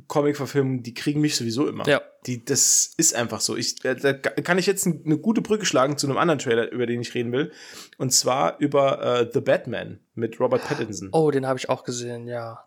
Comic-Verfilmungen, 0.07 0.83
die 0.83 0.93
kriegen 0.93 1.21
mich 1.21 1.35
sowieso 1.35 1.67
immer. 1.67 1.87
Ja. 1.87 2.01
Die, 2.27 2.43
das 2.43 2.93
ist 2.97 3.15
einfach 3.15 3.41
so. 3.41 3.55
Ich, 3.55 3.75
da 3.75 4.13
kann 4.13 4.57
ich 4.57 4.67
jetzt 4.67 4.85
eine 4.85 5.17
gute 5.17 5.41
Brücke 5.41 5.65
schlagen 5.65 5.97
zu 5.97 6.07
einem 6.07 6.17
anderen 6.17 6.39
Trailer, 6.39 6.71
über 6.71 6.85
den 6.85 7.01
ich 7.01 7.13
reden 7.15 7.31
will. 7.31 7.51
Und 7.97 8.11
zwar 8.13 8.59
über 8.59 9.21
äh, 9.21 9.29
The 9.33 9.41
Batman 9.41 9.99
mit 10.13 10.39
Robert 10.39 10.63
Pattinson. 10.63 11.09
Oh, 11.13 11.31
den 11.31 11.47
habe 11.47 11.57
ich 11.57 11.69
auch 11.69 11.83
gesehen, 11.83 12.27
ja. 12.27 12.65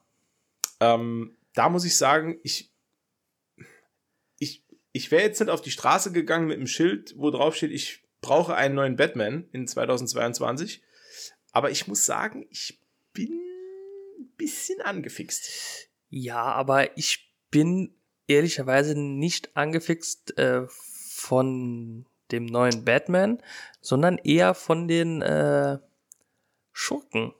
Ähm, 0.80 1.36
da 1.54 1.68
muss 1.68 1.84
ich 1.84 1.96
sagen, 1.96 2.38
ich, 2.42 2.69
ich, 4.92 5.10
wäre 5.10 5.22
jetzt 5.22 5.40
nicht 5.40 5.50
auf 5.50 5.62
die 5.62 5.70
Straße 5.70 6.12
gegangen 6.12 6.46
mit 6.46 6.56
einem 6.56 6.66
Schild, 6.66 7.14
wo 7.16 7.30
drauf 7.30 7.56
steht, 7.56 7.70
ich 7.70 8.02
brauche 8.20 8.54
einen 8.54 8.74
neuen 8.74 8.96
Batman 8.96 9.48
in 9.52 9.66
2022. 9.66 10.82
Aber 11.52 11.70
ich 11.70 11.86
muss 11.86 12.06
sagen, 12.06 12.46
ich 12.50 12.80
bin 13.12 13.32
ein 14.18 14.28
bisschen 14.36 14.80
angefixt. 14.80 15.88
Ja, 16.08 16.42
aber 16.42 16.96
ich 16.96 17.32
bin 17.50 17.94
ehrlicherweise 18.26 18.98
nicht 18.98 19.56
angefixt 19.56 20.38
äh, 20.38 20.66
von 20.68 22.06
dem 22.30 22.46
neuen 22.46 22.84
Batman, 22.84 23.42
sondern 23.80 24.18
eher 24.18 24.54
von 24.54 24.86
den 24.86 25.22
äh, 25.22 25.78
Schurken. 26.72 27.34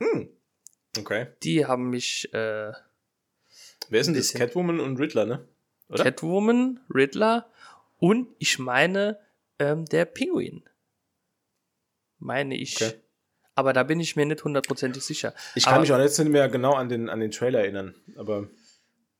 Hm. 0.00 0.28
Okay. 0.98 1.28
Die 1.42 1.66
haben 1.66 1.90
mich. 1.90 2.32
Äh, 2.32 2.72
Wer 3.88 4.02
denn 4.02 4.14
das? 4.14 4.34
Catwoman 4.34 4.80
und 4.80 4.98
Riddler, 4.98 5.24
ne? 5.24 5.48
Oder? 5.88 6.04
Catwoman, 6.04 6.80
Riddler 6.92 7.46
und 7.98 8.28
ich 8.38 8.58
meine 8.58 9.18
ähm, 9.58 9.84
der 9.86 10.04
Pinguin. 10.04 10.62
Meine 12.18 12.56
ich. 12.56 12.76
Okay. 12.76 12.94
Aber 13.54 13.72
da 13.72 13.82
bin 13.82 13.98
ich 13.98 14.14
mir 14.14 14.24
nicht 14.24 14.44
hundertprozentig 14.44 15.02
sicher. 15.02 15.34
Ich 15.54 15.64
kann 15.64 15.74
aber, 15.74 15.80
mich 15.80 15.92
auch 15.92 15.98
jetzt 15.98 16.18
nicht 16.18 16.28
mehr 16.28 16.48
genau 16.48 16.74
an 16.74 16.88
den, 16.88 17.08
an 17.08 17.20
den 17.20 17.30
Trailer 17.30 17.60
erinnern, 17.60 17.94
aber 18.16 18.48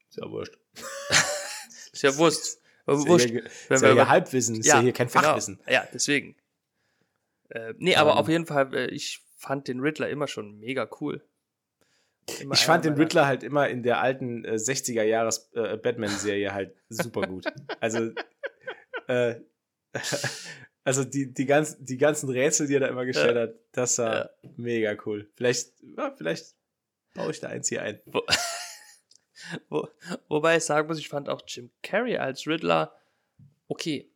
ist 0.08 0.18
ja 0.18 0.30
wurscht. 0.30 0.56
ist 1.92 2.02
ja 2.02 2.16
wurscht. 2.16 2.38
Ist 2.38 2.60
wurscht. 2.86 3.30
Ja, 3.30 3.40
ist 3.74 3.82
ja 3.82 3.92
hier 3.92 4.08
Halbwissen, 4.08 4.60
ist 4.60 4.66
ja, 4.66 4.76
ja 4.76 4.82
hier 4.82 4.92
kein 4.92 5.08
genau. 5.08 5.22
Fachwissen. 5.22 5.58
Ja, 5.66 5.86
deswegen. 5.92 6.36
Äh, 7.48 7.74
nee, 7.78 7.96
aber 7.96 8.12
um, 8.12 8.18
auf 8.18 8.28
jeden 8.28 8.46
Fall, 8.46 8.72
äh, 8.74 8.86
ich 8.86 9.20
fand 9.36 9.68
den 9.68 9.80
Riddler 9.80 10.08
immer 10.08 10.28
schon 10.28 10.58
mega 10.58 10.88
cool. 11.00 11.22
Immer 12.40 12.54
ich 12.54 12.64
fand 12.64 12.84
den 12.84 12.94
Riddler 12.94 13.26
halt 13.26 13.42
immer 13.42 13.68
in 13.68 13.82
der 13.82 14.00
alten 14.00 14.44
äh, 14.44 14.54
60er 14.54 15.02
Jahres 15.02 15.50
äh, 15.54 15.76
Batman-Serie 15.76 16.52
halt 16.52 16.74
super 16.88 17.22
gut. 17.22 17.46
Also, 17.80 18.10
äh, 19.08 19.36
also 20.84 21.04
die, 21.04 21.32
die, 21.32 21.46
ganzen, 21.46 21.84
die 21.84 21.98
ganzen 21.98 22.28
Rätsel, 22.28 22.66
die 22.66 22.74
er 22.74 22.80
da 22.80 22.86
immer 22.88 23.06
gestellt 23.06 23.36
ja. 23.36 23.42
hat, 23.42 23.54
das 23.72 23.98
war 23.98 24.14
ja. 24.14 24.50
mega 24.56 24.96
cool. 25.06 25.30
Vielleicht, 25.36 25.72
ja, 25.82 26.14
vielleicht 26.16 26.54
baue 27.14 27.30
ich 27.30 27.40
da 27.40 27.48
eins 27.48 27.68
hier 27.68 27.82
ein. 27.82 28.00
Wo, 28.06 28.22
wo, 29.68 29.88
wobei 30.28 30.56
ich 30.56 30.64
sagen 30.64 30.88
muss, 30.88 30.98
ich 30.98 31.08
fand 31.08 31.28
auch 31.28 31.42
Jim 31.46 31.70
Carrey 31.82 32.16
als 32.16 32.46
Riddler 32.46 32.94
okay. 33.68 34.10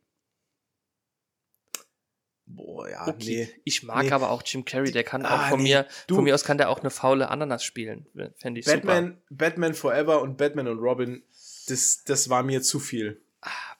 Boah, 2.45 2.89
ja, 2.89 3.07
okay. 3.07 3.47
nee. 3.47 3.61
Ich 3.63 3.83
mag 3.83 4.05
nee. 4.05 4.11
aber 4.11 4.29
auch 4.29 4.43
Jim 4.45 4.65
Carrey, 4.65 4.91
der 4.91 5.03
kann 5.03 5.25
ah, 5.25 5.45
auch 5.45 5.49
von 5.49 5.63
nee. 5.63 5.69
mir, 5.69 5.87
du, 6.07 6.15
von 6.15 6.23
mir 6.23 6.35
aus 6.35 6.43
kann 6.43 6.57
der 6.57 6.69
auch 6.69 6.81
eine 6.81 6.89
faule 6.89 7.29
Ananas 7.29 7.63
spielen. 7.63 8.05
Fände 8.37 8.59
ich 8.59 8.65
Batman, 8.65 9.05
super. 9.05 9.21
Batman 9.29 9.73
Forever 9.73 10.21
und 10.21 10.37
Batman 10.37 10.67
und 10.67 10.79
Robin, 10.79 11.23
das, 11.67 12.03
das 12.05 12.29
war 12.29 12.43
mir 12.43 12.61
zu 12.61 12.79
viel. 12.79 13.21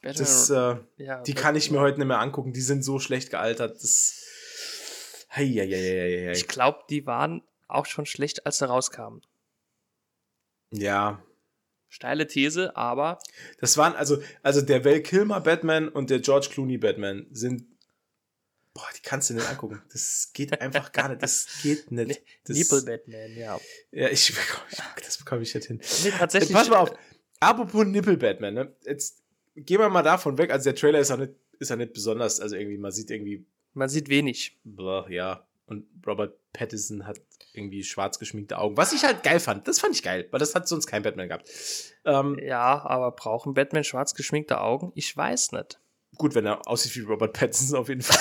Batman 0.01 0.15
Das, 0.17 0.49
äh, 0.49 0.53
ja, 0.53 0.77
die 0.97 1.05
Batman- 1.31 1.35
kann 1.35 1.55
ich 1.55 1.71
mir 1.71 1.79
heute 1.79 1.99
nicht 1.99 2.07
mehr 2.07 2.19
angucken. 2.19 2.53
Die 2.53 2.61
sind 2.61 2.83
so 2.83 2.99
schlecht 2.99 3.29
gealtert. 3.29 3.75
Das. 3.81 4.19
Hei, 5.29 5.45
hei, 5.47 5.67
hei, 5.67 6.27
hei, 6.27 6.31
Ich 6.31 6.47
glaube, 6.47 6.79
die 6.89 7.05
waren 7.05 7.41
auch 7.67 7.85
schon 7.85 8.05
schlecht, 8.05 8.45
als 8.45 8.59
sie 8.59 8.67
rauskamen. 8.67 9.21
Ja. 10.71 11.23
Steile 11.89 12.27
These, 12.27 12.75
aber 12.75 13.19
Das 13.59 13.77
waren 13.77 13.95
also, 13.95 14.21
also 14.41 14.61
der 14.61 14.83
Val 14.83 15.01
Kilmer 15.01 15.41
Batman 15.41 15.87
und 15.89 16.09
der 16.09 16.19
George 16.19 16.47
Clooney 16.51 16.77
Batman 16.77 17.27
sind. 17.31 17.65
Boah, 18.73 18.87
die 18.97 19.01
kannst 19.01 19.29
du 19.29 19.35
nicht 19.35 19.47
angucken. 19.47 19.81
Das 19.91 20.31
geht 20.33 20.59
einfach 20.59 20.91
gar 20.91 21.09
nicht. 21.09 21.21
Das 21.21 21.47
geht 21.61 21.91
nicht. 21.91 22.21
Das, 22.45 22.57
Nipple 22.57 22.81
Batman, 22.81 23.35
ja. 23.37 23.59
Ja, 23.91 24.09
ich, 24.09 24.33
das 25.05 25.17
bekomme 25.17 25.43
ich 25.43 25.53
nicht 25.53 25.67
hin. 25.67 25.79
Nee, 26.03 26.11
tatsächlich. 26.11 26.51
Pass 26.53 26.69
mal 26.69 26.77
auf. 26.77 26.91
Apropos 27.39 27.85
Nipple 27.85 28.17
Batman, 28.17 28.53
ne? 28.53 28.75
Jetzt 28.85 29.21
gehen 29.55 29.79
wir 29.79 29.89
mal 29.89 30.01
davon 30.01 30.37
weg. 30.37 30.49
Also 30.51 30.63
der 30.65 30.75
Trailer 30.75 30.99
ist 30.99 31.11
auch 31.11 31.17
nicht, 31.17 31.33
ist 31.59 31.71
auch 31.71 31.75
nicht 31.75 31.93
besonders. 31.93 32.39
Also 32.39 32.55
irgendwie, 32.55 32.77
man 32.77 32.91
sieht 32.91 33.11
irgendwie, 33.11 33.45
Man 33.73 33.89
sieht 33.89 34.09
wenig. 34.09 34.57
blah, 34.63 35.07
ja. 35.09 35.45
Und 35.65 35.85
Robert 36.05 36.37
Pattinson 36.51 37.05
hat 37.07 37.21
irgendwie 37.53 37.83
schwarz 37.83 38.17
geschminkte 38.19 38.57
Augen. 38.57 38.75
Was 38.75 38.91
ich 38.91 39.03
halt 39.03 39.23
geil 39.23 39.39
fand. 39.39 39.67
Das 39.67 39.79
fand 39.79 39.95
ich 39.95 40.01
geil, 40.03 40.27
weil 40.31 40.39
das 40.39 40.55
hat 40.55 40.67
sonst 40.67 40.87
kein 40.87 41.03
Batman 41.03 41.27
gehabt. 41.29 41.49
Ähm, 42.05 42.37
Ja, 42.41 42.83
aber 42.85 43.11
brauchen 43.11 43.53
Batman 43.53 43.83
schwarz 43.83 44.13
geschminkte 44.15 44.59
Augen? 44.59 44.91
Ich 44.95 45.15
weiß 45.15 45.51
nicht. 45.51 45.79
gut, 46.17 46.33
wenn 46.35 46.45
er 46.45 46.67
aussieht 46.67 46.95
wie 46.95 47.01
Robert 47.01 47.33
Pattinson 47.33 47.77
auf 47.79 47.87
jeden 47.89 48.01
Fall. 48.01 48.17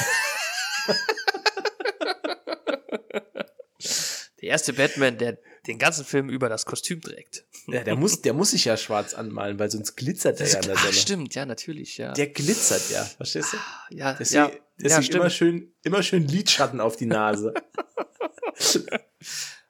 Der 4.41 4.49
erste 4.51 4.73
Batman, 4.73 5.19
der 5.19 5.39
den 5.69 5.79
ganzen 5.79 6.05
Film 6.05 6.29
über 6.29 6.49
das 6.49 6.67
Kostüm 6.67 7.01
trägt. 7.01 7.45
ja, 7.69 7.85
der 7.85 7.95
muss, 7.95 8.23
der 8.23 8.33
muss 8.33 8.51
sich 8.51 8.65
ja 8.65 8.77
schwarz 8.77 9.15
anmalen, 9.15 9.59
weil 9.61 9.71
sonst 9.71 9.95
glitzert 9.95 10.41
er 10.41 10.49
ja 10.49 10.59
in 10.59 10.67
der 10.67 10.77
Sonne. 10.77 10.93
stimmt, 10.93 11.35
ja, 11.37 11.47
natürlich, 11.47 11.97
ja. 11.99 12.13
Der 12.13 12.27
glitzert 12.27 12.91
ja, 12.91 13.05
verstehst 13.05 13.53
du? 13.53 13.57
ja, 13.95 14.15
Deswegen, 14.15 14.43
ja, 14.43 14.51
deswegen 14.81 15.13
ja, 15.13 15.17
immer 15.21 15.31
schön, 15.31 15.73
immer 15.85 16.03
schön 16.03 16.27
Lidschatten 16.27 16.81
auf 16.81 16.97
die 16.97 17.07
Nase. 17.07 17.55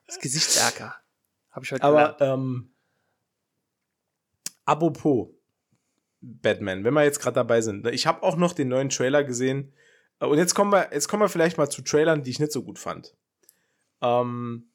Das 0.06 0.18
Gesichtserker. 0.20 0.94
Habe 1.50 1.64
ich 1.64 1.72
heute 1.72 1.82
Aber 1.84 2.14
gelernt. 2.18 2.40
ähm, 2.40 2.74
apropos 4.66 5.28
Batman, 6.20 6.84
wenn 6.84 6.92
wir 6.92 7.04
jetzt 7.04 7.20
gerade 7.20 7.34
dabei 7.36 7.62
sind, 7.62 7.84
ne, 7.84 7.90
ich 7.92 8.06
habe 8.06 8.22
auch 8.22 8.36
noch 8.36 8.52
den 8.52 8.68
neuen 8.68 8.90
Trailer 8.90 9.24
gesehen. 9.24 9.72
Und 10.26 10.38
jetzt 10.38 10.54
kommen 10.54 10.72
wir, 10.72 10.90
jetzt 10.92 11.08
kommen 11.08 11.22
wir 11.22 11.28
vielleicht 11.28 11.58
mal 11.58 11.68
zu 11.68 11.82
Trailern, 11.82 12.22
die 12.22 12.30
ich 12.30 12.38
nicht 12.38 12.52
so 12.52 12.62
gut 12.62 12.78
fand. 12.78 13.16
Ähm, 14.00 14.72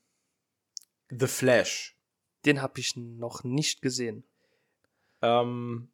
The 1.09 1.27
Flash. 1.27 1.97
Den 2.45 2.61
habe 2.61 2.79
ich 2.79 2.95
noch 2.95 3.43
nicht 3.43 3.81
gesehen. 3.81 4.25
Ähm, 5.21 5.89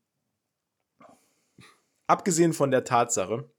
abgesehen 2.08 2.54
von 2.54 2.72
der 2.72 2.84
Tatsache, 2.84 3.50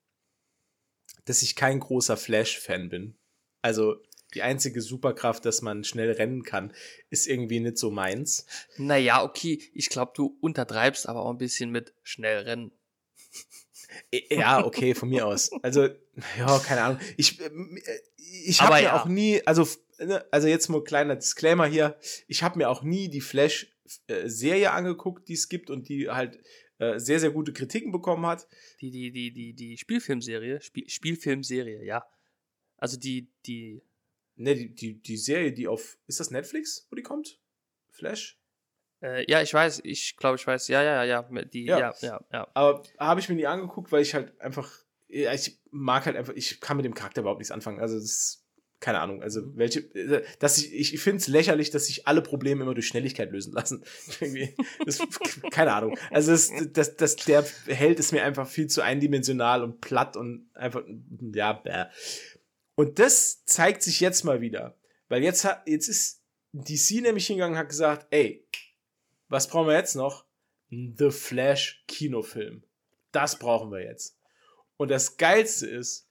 dass 1.25 1.43
ich 1.43 1.57
kein 1.57 1.81
großer 1.81 2.17
Flash-Fan 2.17 2.89
bin. 2.89 3.17
Also 3.63 3.97
die 4.35 4.43
einzige 4.43 4.83
Superkraft, 4.83 5.45
dass 5.45 5.63
man 5.63 5.85
schnell 5.85 6.11
rennen 6.11 6.43
kann, 6.43 6.75
ist 7.11 7.29
irgendwie 7.29 7.61
nicht 7.61 7.79
so 7.79 7.91
meins. 7.91 8.47
Naja, 8.77 9.23
okay, 9.23 9.63
ich 9.73 9.89
glaube, 9.91 10.13
du 10.15 10.37
untertreibst 10.41 11.09
aber 11.09 11.23
auch 11.23 11.31
ein 11.31 11.39
bisschen 11.39 11.71
mit 11.71 11.95
schnell 12.03 12.43
rennen. 12.43 12.73
Äh, 14.11 14.37
Ja, 14.37 14.65
okay, 14.65 14.95
von 14.95 15.09
mir 15.09 15.27
aus. 15.27 15.51
Also, 15.63 15.89
ja, 16.39 16.59
keine 16.61 16.83
Ahnung. 16.83 17.01
Ich, 17.17 17.41
ähm, 17.41 17.77
äh, 17.77 17.99
ich 18.47 18.61
habe 18.61 18.75
mir 18.75 18.83
ja. 18.83 19.01
auch 19.01 19.07
nie, 19.07 19.43
also, 19.47 19.67
ne, 19.99 20.25
also 20.31 20.49
jetzt 20.49 20.69
mal 20.69 20.79
ein 20.79 20.85
kleiner 20.85 21.17
Disclaimer 21.17 21.67
hier. 21.67 21.99
Ich 22.29 22.43
habe 22.43 22.59
mir 22.59 22.69
auch 22.69 22.83
nie 22.83 23.09
die 23.09 23.21
Flash-Serie 23.21 24.73
angeguckt, 24.73 25.29
die 25.29 25.35
es 25.35 25.49
gibt 25.49 25.71
und 25.71 25.89
die 25.89 26.09
halt 26.09 26.39
äh, 26.79 26.99
sehr, 26.99 27.21
sehr 27.21 27.31
gute 27.31 27.53
Kritiken 27.53 27.93
bekommen 27.93 28.27
hat. 28.27 28.49
Die, 28.81 28.91
die, 28.91 29.13
die, 29.13 29.33
die, 29.33 29.55
die 29.55 29.79
Spielfilmserie, 29.79 30.61
Spiel, 30.61 30.89
Spielfilmserie, 30.89 31.85
ja. 31.85 32.05
Also 32.77 32.99
die, 32.99 33.31
die, 33.47 33.83
Ne, 34.37 34.57
die, 34.57 34.75
die, 34.75 35.01
die 35.01 35.17
Serie, 35.17 35.53
die 35.53 35.69
auf, 35.69 35.97
ist 36.07 36.19
das 36.19 36.31
Netflix, 36.31 36.87
wo 36.91 36.97
die 36.97 37.03
kommt? 37.03 37.39
Flash? 37.89 38.41
Äh, 39.05 39.31
ja, 39.31 39.43
ich 39.43 39.53
weiß, 39.53 39.83
ich 39.85 40.17
glaube, 40.17 40.37
ich 40.37 40.47
weiß, 40.47 40.69
ja, 40.69 40.83
ja, 40.83 41.05
ja, 41.05 41.25
ja, 41.31 41.43
die, 41.45 41.65
Ja. 41.65 41.79
ja, 41.79 41.95
ja, 42.01 42.21
ja. 42.33 42.49
Aber 42.55 42.83
habe 42.99 43.21
ich 43.21 43.29
mir 43.29 43.35
nie 43.37 43.47
angeguckt, 43.47 43.93
weil 43.93 44.03
ich 44.03 44.15
halt 44.15 44.41
einfach, 44.41 44.71
ja, 45.09 45.33
ich 45.33 45.59
mag 45.71 46.07
halt 46.07 46.17
einfach, 46.17 46.33
ich 46.35 46.61
kann 46.61 46.77
mit 46.77 46.87
dem 46.87 46.95
Charakter 46.95 47.21
überhaupt 47.21 47.41
nichts 47.41 47.53
anfangen. 47.53 47.81
Also, 47.81 47.97
das 47.97 48.05
ist, 48.05 48.41
keine 48.81 49.01
Ahnung, 49.01 49.23
also 49.23 49.41
Mhm. 49.43 49.53
welche, 49.57 49.81
äh, 49.95 50.25
dass 50.39 50.59
ich, 50.59 50.95
ich 50.95 51.01
finde 51.01 51.19
es 51.19 51.29
lächerlich, 51.29 51.71
dass 51.71 51.87
sich 51.87 52.07
alle 52.07 52.23
Probleme 52.23 52.63
immer 52.63 52.75
durch 52.75 52.87
Schnelligkeit 52.89 53.31
lösen 53.31 53.53
lassen. 53.53 53.85
Das, 54.85 54.99
keine 55.51 55.73
Ahnung. 55.73 55.99
Also, 56.11 56.33
das, 56.33 56.51
das, 56.73 56.97
das, 56.97 57.17
der 57.17 57.45
Held 57.67 57.99
ist 58.01 58.13
mir 58.13 58.25
einfach 58.25 58.47
viel 58.49 58.67
zu 58.67 58.83
eindimensional 58.83 59.63
und 59.63 59.81
platt 59.81 60.17
und 60.17 60.49
einfach, 60.55 60.83
ja, 61.35 61.53
bäh. 61.53 61.85
Und 62.75 62.99
das 62.99 63.45
zeigt 63.45 63.83
sich 63.83 64.01
jetzt 64.01 64.25
mal 64.25 64.41
wieder. 64.41 64.77
Weil 65.09 65.23
jetzt, 65.23 65.45
hat, 65.45 65.63
jetzt 65.67 65.89
ist 65.89 66.23
DC 66.53 67.03
nämlich 67.03 67.27
hingegangen 67.27 67.55
und 67.55 67.59
hat 67.59 67.69
gesagt, 67.69 68.07
ey, 68.11 68.44
was 69.35 69.49
brauchen 69.49 69.67
wir 69.67 69.75
jetzt 69.75 69.97
noch? 69.97 70.25
The 70.71 71.11
Flash 71.11 71.85
Kinofilm. 71.89 72.63
Das 73.11 73.37
brauchen 73.39 73.73
wir 73.73 73.83
jetzt. 73.83 74.17
Und 74.77 74.93
das 74.93 75.17
Geilste 75.17 75.67
ist, 75.67 76.09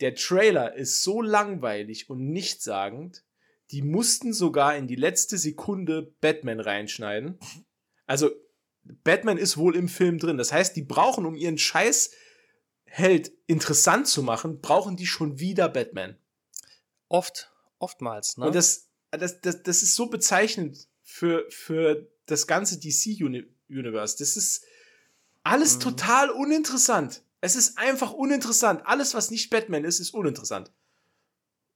der 0.00 0.14
Trailer 0.14 0.74
ist 0.74 1.02
so 1.02 1.22
langweilig 1.22 2.10
und 2.10 2.30
nichtssagend, 2.30 3.24
die 3.70 3.80
mussten 3.80 4.34
sogar 4.34 4.76
in 4.76 4.86
die 4.86 4.96
letzte 4.96 5.38
Sekunde 5.38 6.14
Batman 6.20 6.60
reinschneiden. 6.60 7.38
Also, 8.06 8.30
Batman 8.82 9.38
ist 9.38 9.56
wohl 9.56 9.74
im 9.74 9.88
Film 9.88 10.18
drin. 10.18 10.36
Das 10.36 10.52
heißt, 10.52 10.76
die 10.76 10.82
brauchen, 10.82 11.24
um 11.24 11.34
ihren 11.34 11.58
Scheiß 11.58 12.12
Held 12.84 13.32
interessant 13.46 14.08
zu 14.08 14.22
machen, 14.22 14.60
brauchen 14.60 14.96
die 14.96 15.06
schon 15.06 15.38
wieder 15.38 15.68
Batman. 15.68 16.18
Oft, 17.08 17.50
oftmals, 17.78 18.36
ne? 18.36 18.46
Und 18.46 18.54
das, 18.54 18.88
das, 19.10 19.40
das, 19.40 19.62
das 19.62 19.82
ist 19.82 19.94
so 19.94 20.06
bezeichnend 20.06 20.88
für, 21.10 21.46
für 21.50 22.06
das 22.26 22.46
ganze 22.46 22.78
DC-Universe. 22.78 24.16
Das 24.18 24.36
ist 24.36 24.64
alles 25.42 25.76
Mhm. 25.76 25.80
total 25.80 26.30
uninteressant. 26.30 27.22
Es 27.40 27.56
ist 27.56 27.78
einfach 27.78 28.12
uninteressant. 28.12 28.82
Alles, 28.84 29.14
was 29.14 29.30
nicht 29.30 29.48
Batman 29.48 29.84
ist, 29.84 30.00
ist 30.00 30.12
uninteressant. 30.12 30.70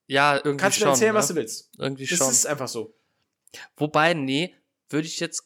ja, 0.07 0.37
irgendwie 0.37 0.57
Kannst 0.59 0.77
du 0.77 0.81
schon. 0.81 0.89
mir 0.89 0.93
erzählen, 0.95 1.13
ne? 1.15 1.19
was 1.19 1.29
du 1.29 1.35
willst. 1.37 1.71
Irgendwie 1.79 2.07
Das 2.07 2.19
schon. 2.19 2.31
ist 2.31 2.47
einfach 2.47 2.69
so. 2.69 2.95
Wobei, 3.77 4.13
nee, 4.13 4.55
würde 4.91 5.07
ich 5.07 5.19
jetzt 5.21 5.45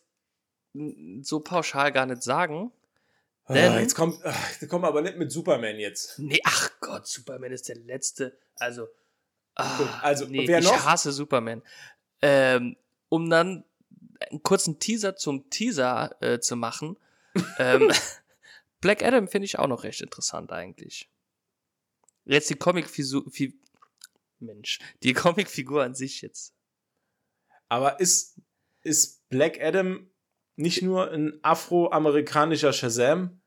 so 1.23 1.39
pauschal 1.41 1.93
gar 1.93 2.07
nicht 2.07 2.23
sagen. 2.25 2.73
Ah, 3.45 3.55
Denn- 3.55 3.79
jetzt 3.79 3.95
kommt, 3.95 4.25
ah, 4.25 4.35
jetzt 4.61 4.69
kommen 4.69 4.83
wir 4.83 4.89
aber 4.89 5.03
nicht 5.03 5.17
mit 5.19 5.31
Superman 5.31 5.77
jetzt. 5.77 6.19
Nee, 6.19 6.41
ach 6.45 6.71
Gott, 6.81 7.07
Superman 7.07 7.53
ist 7.53 7.69
der 7.69 7.77
letzte. 7.77 8.37
Also, 8.57 8.89
Gut, 9.79 9.89
also, 10.03 10.25
nee, 10.27 10.45
ich 10.59 10.71
hasse 10.85 11.13
Superman. 11.13 11.63
Ähm, 12.21 12.77
um 13.09 13.31
dann 13.31 13.65
einen 14.31 14.43
kurzen 14.43 14.79
Teaser 14.79 15.17
zum 15.17 15.49
Teaser 15.51 16.17
äh, 16.21 16.41
zu 16.41 16.57
machen. 16.57 16.99
ähm, 17.59 17.91
Black 18.81 19.03
Adam 19.03 19.29
finde 19.29 19.47
ich 19.47 19.59
auch 19.59 19.69
noch 19.69 19.85
recht 19.85 20.01
interessant 20.01 20.53
eigentlich. 20.53 21.09
Jetzt 22.25 22.51
die 22.51 22.57
Comic-Figur, 22.57 23.25
Mensch, 24.39 24.81
die 25.03 25.13
Comicfigur 25.13 25.83
an 25.83 25.95
sich 25.95 26.21
jetzt. 26.21 26.55
Aber 27.69 28.01
ist, 28.01 28.41
ist 28.83 29.29
Black 29.29 29.61
Adam 29.61 30.11
nicht 30.57 30.83
nur 30.83 31.11
ein 31.11 31.39
afroamerikanischer 31.43 32.73
Shazam? 32.73 33.41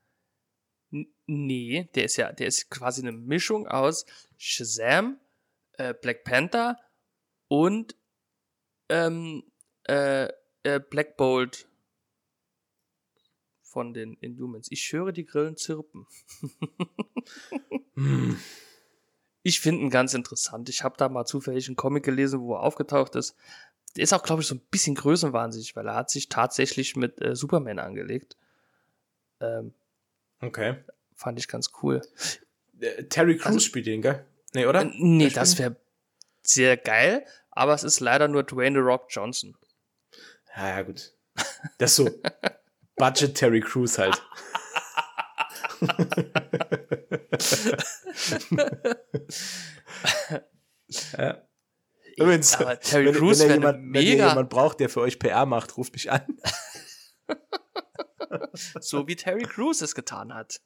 Nee, 1.26 1.90
der 1.96 2.06
ist 2.06 2.18
ja, 2.18 2.32
der 2.32 2.48
ist 2.48 2.70
quasi 2.70 3.02
eine 3.02 3.12
Mischung 3.12 3.68
aus 3.68 4.06
Shazam, 4.38 5.20
äh, 5.74 5.94
Black 5.94 6.24
Panther 6.24 6.80
und 7.48 7.96
ähm, 8.90 9.44
äh, 9.84 10.30
äh, 10.64 10.80
Black 10.80 11.18
Bolt 11.18 11.68
von 13.62 13.94
den 13.94 14.16
Inhumans. 14.16 14.68
Ich 14.72 14.92
höre 14.92 15.12
die 15.12 15.26
Grillen 15.26 15.58
zirpen. 15.58 16.08
Hm. 17.96 18.38
Ich 19.42 19.62
finde 19.62 19.82
ihn 19.84 19.90
ganz 19.90 20.14
interessant. 20.14 20.68
Ich 20.68 20.84
habe 20.84 20.98
da 20.98 21.08
mal 21.08 21.24
zufällig 21.24 21.68
einen 21.68 21.78
Comic 21.78 22.04
gelesen, 22.04 22.42
wo 22.42 22.56
er 22.56 22.60
aufgetaucht 22.60 23.16
ist. 23.16 23.36
Der 23.96 24.04
ist 24.04 24.12
auch, 24.14 24.22
glaube 24.22 24.42
ich, 24.42 24.48
so 24.50 24.54
ein 24.56 24.60
bisschen 24.70 24.96
größenwahnsinnig, 24.96 25.78
weil 25.78 25.88
er 25.88 25.96
hat 25.96 26.10
sich 26.10 26.28
tatsächlich 26.28 26.98
mit 26.98 27.22
äh, 27.22 27.38
Superman 27.38 27.80
angelegt. 27.80 28.36
Ähm, 29.40 29.74
Okay. 30.42 30.76
fand 31.16 31.40
ich 31.40 31.48
ganz 31.48 31.72
cool. 31.82 32.02
Äh, 32.82 33.06
Terry 33.06 33.38
Crews 33.38 33.46
Also- 33.46 33.60
spielt 33.62 33.88
den, 33.88 34.02
gell? 34.02 34.26
Nee, 34.54 34.66
oder? 34.66 34.82
Äh, 34.82 34.92
Nee, 34.98 35.30
das 35.30 35.58
wäre 35.58 35.78
sehr 36.44 36.76
geil, 36.76 37.26
aber 37.50 37.74
es 37.74 37.84
ist 37.84 38.02
leider 38.02 38.28
nur 38.28 38.44
Dwayne 38.44 38.76
The 38.78 38.82
Rock 38.84 39.06
Johnson. 39.10 39.56
Ja, 40.60 40.68
ja, 40.68 40.82
gut. 40.82 41.14
Das 41.78 41.92
ist 41.92 41.96
so 41.96 42.10
Budget 42.98 43.34
Terry 43.36 43.62
Crews 43.62 43.98
halt. 43.98 44.22
ja. 51.18 51.48
Übrigens, 52.18 52.56
aber 52.58 52.78
Terry 52.78 53.06
wenn, 53.06 53.16
Crews 53.16 53.40
wenn, 53.40 53.46
ihr 53.46 53.50
wäre 53.52 53.60
jemand, 53.60 53.78
wenn 53.78 54.02
ihr 54.04 54.12
mega. 54.16 54.28
jemand 54.28 54.50
braucht, 54.50 54.82
der 54.82 54.90
für 54.90 55.00
euch 55.00 55.18
PR 55.18 55.46
macht, 55.46 55.78
ruft 55.78 55.94
mich 55.94 56.12
an. 56.12 56.28
so 58.82 59.08
wie 59.08 59.16
Terry 59.16 59.44
Crews 59.44 59.80
es 59.80 59.96
getan 59.96 60.34
hat. 60.34 60.60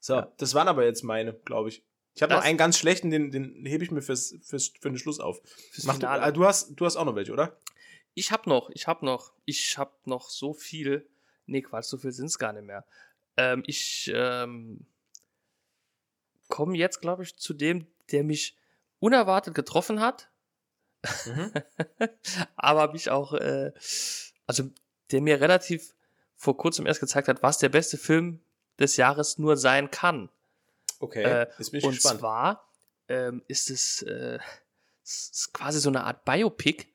So, 0.00 0.20
das 0.36 0.52
waren 0.52 0.68
aber 0.68 0.84
jetzt 0.84 1.02
meine, 1.02 1.32
glaube 1.32 1.70
ich. 1.70 1.82
Ich 2.16 2.22
habe 2.22 2.32
noch 2.32 2.42
einen 2.42 2.56
ganz 2.56 2.78
schlechten, 2.78 3.10
den, 3.10 3.30
den 3.30 3.66
hebe 3.66 3.84
ich 3.84 3.90
mir 3.90 4.00
fürs, 4.00 4.34
fürs, 4.42 4.68
für 4.68 4.88
den 4.88 4.96
Schluss 4.96 5.20
auf. 5.20 5.42
Mach 5.84 5.98
du, 5.98 6.06
äh, 6.06 6.32
du, 6.32 6.46
hast, 6.46 6.70
du 6.74 6.86
hast 6.86 6.96
auch 6.96 7.04
noch 7.04 7.14
welche, 7.14 7.30
oder? 7.30 7.60
Ich 8.14 8.32
habe 8.32 8.48
noch, 8.48 8.70
ich 8.70 8.86
habe 8.86 9.04
noch, 9.04 9.34
ich 9.44 9.76
habe 9.76 9.92
noch 10.06 10.30
so 10.30 10.54
viel. 10.54 11.06
Nee, 11.44 11.60
Quatsch, 11.60 11.84
so 11.84 11.98
viel 11.98 12.12
sind 12.12 12.26
es 12.26 12.38
gar 12.38 12.54
nicht 12.54 12.64
mehr. 12.64 12.86
Ähm, 13.36 13.62
ich 13.66 14.10
ähm, 14.14 14.86
komme 16.48 16.78
jetzt, 16.78 17.02
glaube 17.02 17.22
ich, 17.22 17.36
zu 17.36 17.52
dem, 17.52 17.86
der 18.10 18.24
mich 18.24 18.56
unerwartet 18.98 19.54
getroffen 19.54 20.00
hat. 20.00 20.30
Mhm. 21.26 21.52
aber 22.56 22.94
mich 22.94 23.10
auch, 23.10 23.34
äh, 23.34 23.72
also 24.46 24.70
der 25.10 25.20
mir 25.20 25.38
relativ 25.38 25.94
vor 26.34 26.56
kurzem 26.56 26.86
erst 26.86 27.00
gezeigt 27.00 27.28
hat, 27.28 27.42
was 27.42 27.58
der 27.58 27.68
beste 27.68 27.98
Film 27.98 28.40
des 28.78 28.96
Jahres 28.96 29.36
nur 29.36 29.58
sein 29.58 29.90
kann. 29.90 30.30
Okay, 30.98 31.22
äh, 31.22 31.46
jetzt 31.58 31.70
bin 31.70 31.78
ich 31.78 31.84
und 31.84 31.94
gespannt. 31.94 32.14
Und 32.14 32.20
zwar 32.20 32.72
ähm, 33.08 33.42
ist 33.48 33.70
es, 33.70 34.02
äh, 34.02 34.38
ist 35.02 35.52
quasi 35.52 35.80
so 35.80 35.88
eine 35.88 36.04
Art 36.04 36.24
Biopic. 36.24 36.86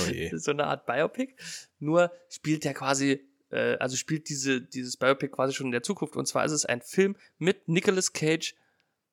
oh 0.00 0.06
so 0.36 0.50
eine 0.50 0.66
Art 0.66 0.86
Biopic. 0.86 1.34
Nur 1.78 2.12
spielt 2.28 2.64
der 2.64 2.74
quasi, 2.74 3.26
äh, 3.50 3.76
also 3.78 3.96
spielt 3.96 4.28
diese, 4.28 4.60
dieses 4.60 4.96
Biopic 4.96 5.32
quasi 5.32 5.54
schon 5.54 5.66
in 5.66 5.72
der 5.72 5.82
Zukunft. 5.82 6.16
Und 6.16 6.26
zwar 6.26 6.44
ist 6.44 6.52
es 6.52 6.64
ein 6.64 6.82
Film 6.82 7.16
mit 7.38 7.68
Nicolas 7.68 8.12
Cage 8.12 8.54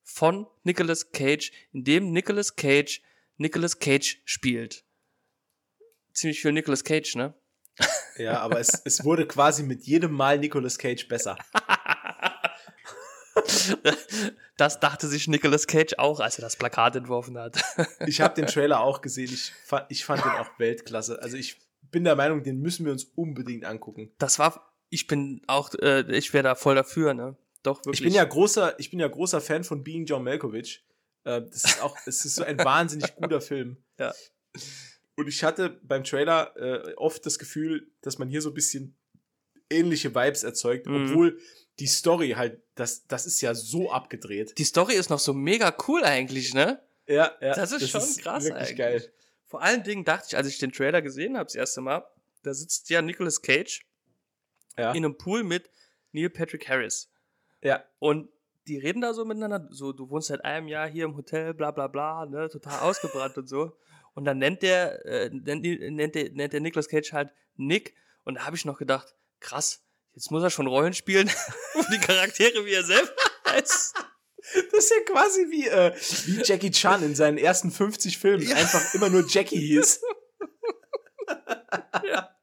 von 0.04 0.48
Nicolas 0.64 1.12
Cage, 1.12 1.52
in 1.72 1.84
dem 1.84 2.12
Nicolas 2.12 2.56
Cage 2.56 3.02
Nicolas 3.38 3.80
Cage 3.80 4.22
spielt. 4.26 4.84
Ziemlich 6.14 6.42
viel 6.42 6.52
Nicolas 6.52 6.84
Cage, 6.84 7.16
ne? 7.16 7.34
Ja, 8.18 8.42
aber 8.42 8.60
es, 8.60 8.82
es 8.84 9.06
wurde 9.06 9.26
quasi 9.26 9.64
mit 9.64 9.84
jedem 9.84 10.12
Mal 10.12 10.38
Nicolas 10.38 10.78
Cage 10.78 11.08
besser. 11.08 11.38
Das 14.58 14.80
dachte 14.80 15.08
sich 15.08 15.28
Nicolas 15.28 15.68
Cage 15.68 15.94
auch, 15.98 16.20
als 16.20 16.38
er 16.38 16.42
das 16.42 16.58
Plakat 16.58 16.96
entworfen 16.96 17.38
hat. 17.38 17.64
Ich 18.06 18.20
habe 18.20 18.36
den 18.36 18.46
Trailer 18.46 18.82
auch 18.82 19.02
gesehen. 19.02 19.32
Ich 19.34 19.54
fand, 19.64 19.86
ich 19.90 20.04
fand 20.04 20.24
den 20.24 20.32
auch 20.32 20.50
Weltklasse. 20.60 21.22
Also 21.22 21.38
ich 21.38 21.60
bin 21.92 22.04
der 22.04 22.16
Meinung, 22.16 22.44
den 22.44 22.60
müssen 22.60 22.86
wir 22.86 22.92
uns 22.92 23.06
unbedingt 23.16 23.66
angucken. 23.66 24.12
Das 24.18 24.38
war, 24.38 24.74
ich 24.90 25.08
bin 25.08 25.42
auch, 25.48 25.74
äh, 25.76 26.02
ich 26.16 26.34
wäre 26.34 26.44
da 26.44 26.56
voll 26.56 26.76
dafür, 26.76 27.14
ne? 27.14 27.38
Doch 27.64 27.80
wirklich. 27.80 28.02
Ich 28.02 28.04
bin 28.04 28.14
ja 28.14 28.24
großer, 28.26 28.80
ich 28.80 28.90
bin 28.90 29.00
ja 29.00 29.08
großer 29.08 29.42
Fan 29.42 29.64
von 29.64 29.84
Being 29.84 30.06
John 30.06 30.24
Malkovich. 30.24 30.86
Äh, 31.24 31.42
das 31.42 31.64
ist 31.64 31.84
auch, 31.84 31.98
es 32.06 32.26
ist 32.26 32.36
so 32.36 32.44
ein 32.44 32.58
wahnsinnig 32.60 33.16
guter 33.16 33.42
Film. 33.42 33.78
Ja. 33.98 34.14
Und 35.16 35.28
ich 35.28 35.44
hatte 35.44 35.70
beim 35.84 36.04
Trailer 36.04 36.56
äh, 36.58 36.94
oft 36.96 37.26
das 37.26 37.40
Gefühl, 37.40 37.92
dass 38.02 38.20
man 38.20 38.30
hier 38.30 38.42
so 38.42 38.50
ein 38.50 38.54
bisschen 38.56 38.98
ähnliche 39.70 40.16
Vibes 40.16 40.44
erzeugt, 40.44 40.88
mhm. 40.88 41.06
obwohl 41.06 41.40
die 41.80 41.88
Story 41.88 42.32
halt, 42.32 42.62
das, 42.76 43.08
das 43.08 43.26
ist 43.26 43.42
ja 43.42 43.54
so 43.54 43.92
abgedreht. 43.92 44.58
Die 44.58 44.64
Story 44.64 44.96
ist 44.96 45.10
noch 45.10 45.20
so 45.20 45.34
mega 45.34 45.76
cool 45.88 46.04
eigentlich, 46.04 46.54
ne? 46.54 46.82
Ja, 47.08 47.32
ja. 47.42 47.56
Das 47.56 47.72
ist 47.72 47.82
das 47.82 47.90
schon 47.90 48.02
ist 48.02 48.22
krass 48.22 48.44
wirklich 48.44 48.62
eigentlich. 48.62 48.78
geil. 48.78 49.14
Vor 49.48 49.62
allen 49.62 49.84
Dingen 49.84 50.04
dachte 50.04 50.28
ich, 50.30 50.38
als 50.38 50.48
ich 50.48 50.60
den 50.60 50.72
Trailer 50.72 51.02
gesehen 51.02 51.36
habe, 51.38 51.46
das 51.46 51.56
erste 51.56 51.82
Mal, 51.82 52.06
da 52.44 52.54
sitzt 52.54 52.90
ja 52.90 53.02
Nicolas 53.02 53.42
Cage 53.42 53.86
ja. 54.78 54.92
in 54.92 55.04
einem 55.04 55.18
Pool 55.18 55.44
mit 55.44 55.70
Neil 56.12 56.30
Patrick 56.30 56.70
Harris. 56.70 57.12
Ja. 57.62 57.84
Und 57.98 58.30
die 58.68 58.78
reden 58.78 59.02
da 59.02 59.14
so 59.14 59.26
miteinander, 59.26 59.68
so, 59.72 59.92
du 59.92 60.10
wohnst 60.10 60.28
seit 60.28 60.46
einem 60.46 60.68
Jahr 60.68 60.88
hier 60.88 61.06
im 61.06 61.16
Hotel, 61.16 61.54
bla 61.54 61.72
bla 61.72 61.88
bla, 61.88 62.26
ne, 62.26 62.50
total 62.50 62.80
ausgebrannt 62.88 63.38
und 63.38 63.48
so. 63.48 63.76
Und 64.14 64.26
dann 64.26 64.38
nennt 64.38 64.62
der, 64.62 65.06
äh, 65.06 65.30
nennt, 65.30 65.64
nennt, 65.64 66.16
der, 66.16 66.32
nennt 66.32 66.54
der 66.54 66.60
Nicolas 66.60 66.88
Cage 66.88 67.14
halt 67.14 67.32
Nick. 67.56 67.96
Und 68.24 68.36
da 68.36 68.46
habe 68.46 68.56
ich 68.56 68.66
noch 68.66 68.78
gedacht, 68.78 69.16
krass, 69.40 69.84
jetzt 70.16 70.32
muss 70.32 70.44
er 70.44 70.50
schon 70.50 70.68
Rollen 70.68 70.94
spielen, 70.94 71.30
die 71.92 72.00
Charaktere 72.00 72.66
wie 72.66 72.74
er 72.74 72.84
selbst 72.84 73.14
heißt. 73.48 73.94
Das 74.72 74.86
ist 74.86 74.92
ja 74.92 75.14
quasi 75.14 75.42
wie, 75.52 75.68
äh, 75.68 75.94
wie 76.26 76.42
Jackie 76.44 76.72
Chan 76.72 77.04
in 77.04 77.14
seinen 77.14 77.38
ersten 77.38 77.72
50 77.72 78.18
Filmen 78.18 78.48
ja. 78.48 78.56
einfach 78.56 78.94
immer 78.96 79.10
nur 79.10 79.28
Jackie 79.28 79.60
hieß. 79.60 80.02
ja. 82.04 82.36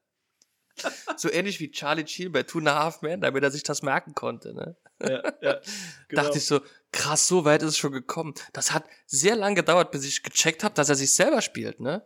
So 1.17 1.31
ähnlich 1.31 1.59
wie 1.59 1.71
Charlie 1.71 2.07
Sheen 2.07 2.31
bei 2.31 2.43
Two 2.43 2.59
and 2.59 2.69
a 2.69 2.75
Half 2.75 3.01
Men, 3.01 3.19
damit 3.21 3.43
er 3.43 3.51
sich 3.51 3.63
das 3.63 3.81
merken 3.81 4.13
konnte. 4.13 4.53
Ne? 4.53 4.77
Ja, 5.01 5.23
ja, 5.41 5.61
genau. 6.07 6.23
Dachte 6.23 6.37
ich 6.37 6.45
so, 6.45 6.61
krass, 6.91 7.27
so 7.27 7.45
weit 7.45 7.63
ist 7.63 7.69
es 7.69 7.77
schon 7.77 7.91
gekommen. 7.91 8.35
Das 8.53 8.71
hat 8.71 8.85
sehr 9.05 9.35
lang 9.35 9.55
gedauert, 9.55 9.91
bis 9.91 10.05
ich 10.05 10.23
gecheckt 10.23 10.63
habe, 10.63 10.75
dass 10.75 10.89
er 10.89 10.95
sich 10.95 11.13
selber 11.13 11.41
spielt. 11.41 11.79
Ne? 11.79 12.05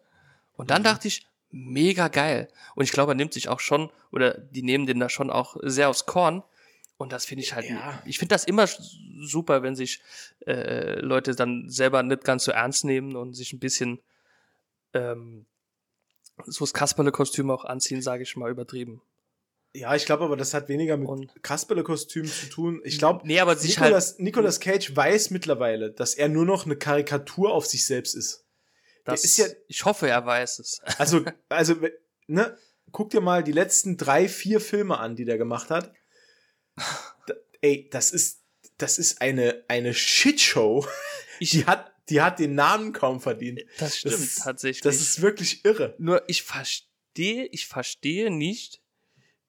Und 0.53 0.71
dann 0.71 0.81
mhm. 0.81 0.85
dachte 0.85 1.09
ich, 1.09 1.27
mega 1.51 2.07
geil. 2.07 2.47
Und 2.75 2.83
ich 2.83 2.91
glaube, 2.91 3.11
er 3.11 3.15
nimmt 3.15 3.33
sich 3.33 3.49
auch 3.49 3.59
schon, 3.59 3.89
oder 4.11 4.37
die 4.37 4.63
nehmen 4.63 4.85
den 4.85 4.99
da 4.99 5.09
schon 5.09 5.29
auch 5.29 5.57
sehr 5.61 5.89
aufs 5.89 6.05
Korn. 6.05 6.43
Und 6.97 7.11
das 7.11 7.25
finde 7.25 7.43
ich 7.43 7.55
halt, 7.55 7.67
ja. 7.67 8.01
ich 8.05 8.19
finde 8.19 8.35
das 8.35 8.43
immer 8.43 8.67
super, 9.21 9.63
wenn 9.63 9.75
sich 9.75 10.01
äh, 10.45 10.99
Leute 10.99 11.35
dann 11.35 11.67
selber 11.67 12.03
nicht 12.03 12.23
ganz 12.23 12.43
so 12.43 12.51
ernst 12.51 12.85
nehmen 12.85 13.15
und 13.15 13.33
sich 13.33 13.53
ein 13.53 13.59
bisschen 13.59 13.99
ähm, 14.93 15.45
so 16.45 16.63
das 16.63 16.73
Kasperle-Kostüm 16.73 17.49
auch 17.49 17.65
anziehen, 17.65 18.01
sage 18.01 18.23
ich 18.23 18.35
mal, 18.35 18.51
übertrieben. 18.51 19.01
Ja, 19.73 19.95
ich 19.95 20.05
glaube 20.05 20.25
aber, 20.25 20.35
das 20.35 20.53
hat 20.53 20.67
weniger 20.67 20.97
mit 20.97 21.43
Kasperle-Kostüm 21.43 22.25
zu 22.25 22.49
tun. 22.49 22.81
Ich 22.83 22.99
glaube, 22.99 23.25
nee, 23.25 23.39
aber 23.39 23.55
sich 23.55 23.79
Nicolas, 23.79 24.11
halt 24.11 24.19
Nicolas 24.19 24.59
Cage 24.59 24.95
weiß 24.95 25.29
mittlerweile, 25.29 25.91
dass 25.91 26.13
er 26.13 26.27
nur 26.27 26.45
noch 26.45 26.65
eine 26.65 26.75
Karikatur 26.75 27.53
auf 27.53 27.65
sich 27.65 27.85
selbst 27.85 28.13
ist. 28.13 28.40
Das, 29.05 29.23
ist 29.23 29.37
ja, 29.37 29.45
ich 29.67 29.85
hoffe, 29.85 30.07
er 30.07 30.25
weiß 30.25 30.59
es. 30.59 30.81
Also, 30.97 31.25
also, 31.49 31.75
ne, 32.27 32.57
guck 32.91 33.09
dir 33.09 33.21
mal 33.21 33.43
die 33.43 33.51
letzten 33.51 33.97
drei, 33.97 34.27
vier 34.27 34.59
Filme 34.61 34.99
an, 34.99 35.15
die 35.15 35.25
der 35.25 35.37
gemacht 35.37 35.69
hat. 35.69 35.93
Da, 37.27 37.33
ey, 37.61 37.89
das 37.91 38.11
ist, 38.11 38.43
das 38.77 38.97
ist 38.97 39.21
eine, 39.21 39.63
eine 39.67 39.93
Shitshow. 39.93 40.87
Ich, 41.39 41.51
die 41.51 41.65
hat, 41.65 41.91
die 42.09 42.21
hat 42.21 42.39
den 42.39 42.55
Namen 42.55 42.93
kaum 42.93 43.21
verdient. 43.21 43.61
Das 43.79 43.97
stimmt 43.97 44.15
das, 44.15 44.35
tatsächlich. 44.35 44.81
Das 44.81 44.97
ist 44.97 45.21
wirklich 45.21 45.65
irre. 45.65 45.95
Nur 45.97 46.23
ich 46.29 46.43
verstehe, 46.43 47.45
ich 47.47 47.67
verstehe 47.67 48.29
nicht, 48.29 48.81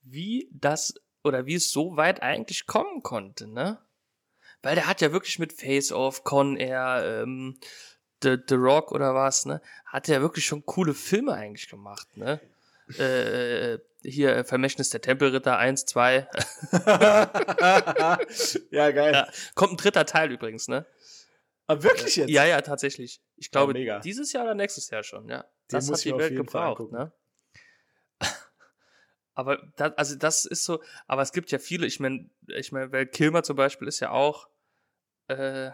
wie 0.03 0.49
das 0.53 0.95
oder 1.25 1.47
wie 1.47 1.55
es 1.55 1.71
so 1.71 1.97
weit 1.97 2.23
eigentlich 2.23 2.67
kommen 2.67 3.03
konnte, 3.03 3.47
ne? 3.47 3.79
Weil 4.63 4.77
der 4.77 4.87
hat 4.87 5.01
ja 5.01 5.13
wirklich 5.13 5.39
mit 5.39 5.53
Face 5.53 5.93
Off, 5.93 6.25
Con 6.25 6.57
Air, 6.57 7.23
ähm, 7.23 7.59
The, 8.23 8.37
The 8.49 8.55
Rock 8.55 8.93
oder 8.93 9.15
was, 9.15 9.47
ne? 9.47 9.61
Hat 9.87 10.09
ja 10.09 10.21
wirklich 10.21 10.47
schon 10.47 10.65
coole 10.65 10.95
Filme 10.95 11.33
eigentlich 11.33 11.69
gemacht, 11.69 12.17
ne? 12.17 12.41
äh, 12.99 13.79
hier 14.03 14.37
äh, 14.37 14.45
Vermächtnis 14.45 14.91
der 14.91 15.01
Tempelritter 15.01 15.57
1, 15.59 15.87
2. 15.87 16.29
ja, 18.71 18.91
geil. 18.91 19.15
Ja, 19.15 19.29
kommt 19.55 19.73
ein 19.75 19.77
dritter 19.77 20.05
Teil 20.07 20.31
übrigens, 20.33 20.69
ne? 20.69 20.87
Aber 21.67 21.81
ah, 21.81 21.85
wirklich 21.85 22.17
jetzt? 22.17 22.29
Ja, 22.29 22.45
ja, 22.45 22.61
tatsächlich. 22.61 23.23
Ich 23.37 23.51
glaube, 23.51 23.79
ja, 23.79 24.01
dieses 24.01 24.33
Jahr 24.33 24.45
oder 24.45 24.55
nächstes 24.55 24.91
Jahr 24.91 25.05
schon, 25.05 25.29
ja. 25.29 25.43
Den 25.43 25.49
das 25.71 25.91
hat 25.91 26.05
die 26.05 26.17
Welt 26.17 26.35
gebraucht, 26.35 26.91
ne? 26.91 27.13
Aber 29.35 29.63
das, 29.77 29.97
also 29.97 30.17
das 30.17 30.45
ist 30.45 30.65
so, 30.65 30.83
aber 31.07 31.23
es 31.23 31.33
gibt 31.33 31.51
ja 31.53 31.59
viele, 31.59 31.87
ich 31.87 32.01
meine, 32.01 32.29
ich 32.49 32.71
meine, 32.71 32.93
weil 32.93 33.07
Kilmer 33.07 33.43
zum 33.43 33.57
Beispiel 33.57 33.89
ist 33.89 34.01
ja 34.01 34.11
auch 34.11 34.51
äh, 35.29 35.71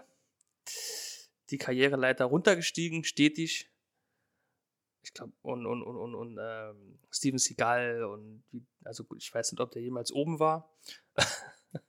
die 1.51 1.59
Karriereleiter 1.59 2.25
runtergestiegen, 2.27 3.05
stetig. 3.05 3.71
Ich 5.03 5.15
glaube, 5.15 5.33
und, 5.43 5.67
und, 5.67 5.83
und, 5.83 5.97
und, 5.97 6.15
und 6.15 6.39
ähm, 6.41 6.99
Steven 7.11 7.39
Seagal 7.39 8.05
und 8.05 8.43
also 8.85 9.05
ich 9.17 9.33
weiß 9.33 9.53
nicht, 9.53 9.61
ob 9.61 9.71
der 9.71 9.83
jemals 9.83 10.13
oben 10.13 10.39
war. 10.39 10.75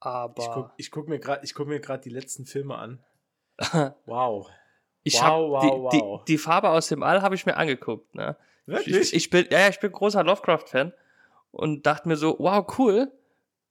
aber 0.00 0.74
ich 0.76 0.90
gucke 0.90 1.06
guck 1.06 1.08
mir 1.08 1.18
gerade, 1.18 1.46
guck 1.52 1.66
mir 1.66 1.80
gerade 1.80 2.02
die 2.02 2.10
letzten 2.10 2.46
Filme 2.46 2.76
an. 2.76 3.04
wow. 4.06 4.48
Ich 5.02 5.14
wow, 5.14 5.50
wow, 5.50 5.62
die, 5.62 6.00
wow. 6.00 6.24
Die, 6.24 6.32
die 6.32 6.38
Farbe 6.38 6.70
aus 6.70 6.88
dem 6.88 7.02
All 7.02 7.20
habe 7.22 7.34
ich 7.34 7.44
mir 7.44 7.56
angeguckt. 7.56 8.14
Ne? 8.14 8.36
Wirklich? 8.66 8.96
Ich, 8.96 9.14
ich, 9.14 9.30
bin, 9.30 9.46
ja, 9.50 9.68
ich 9.68 9.78
bin 9.80 9.92
großer 9.92 10.24
Lovecraft-Fan 10.24 10.94
und 11.50 11.84
dachte 11.84 12.08
mir 12.08 12.16
so, 12.16 12.36
wow, 12.38 12.66
cool, 12.78 13.12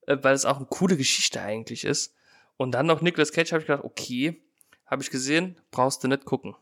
äh, 0.06 0.16
weil 0.20 0.34
es 0.34 0.44
auch 0.44 0.58
eine 0.58 0.66
coole 0.66 0.96
Geschichte 0.96 1.40
eigentlich 1.40 1.84
ist. 1.84 2.14
Und 2.56 2.72
dann 2.72 2.86
noch 2.86 3.00
Nicolas 3.00 3.32
Cage 3.32 3.52
habe 3.52 3.60
ich 3.60 3.66
gedacht, 3.66 3.84
okay, 3.84 4.42
habe 4.86 5.02
ich 5.02 5.10
gesehen, 5.10 5.60
brauchst 5.70 6.04
du 6.04 6.08
nicht 6.08 6.24
gucken. 6.24 6.54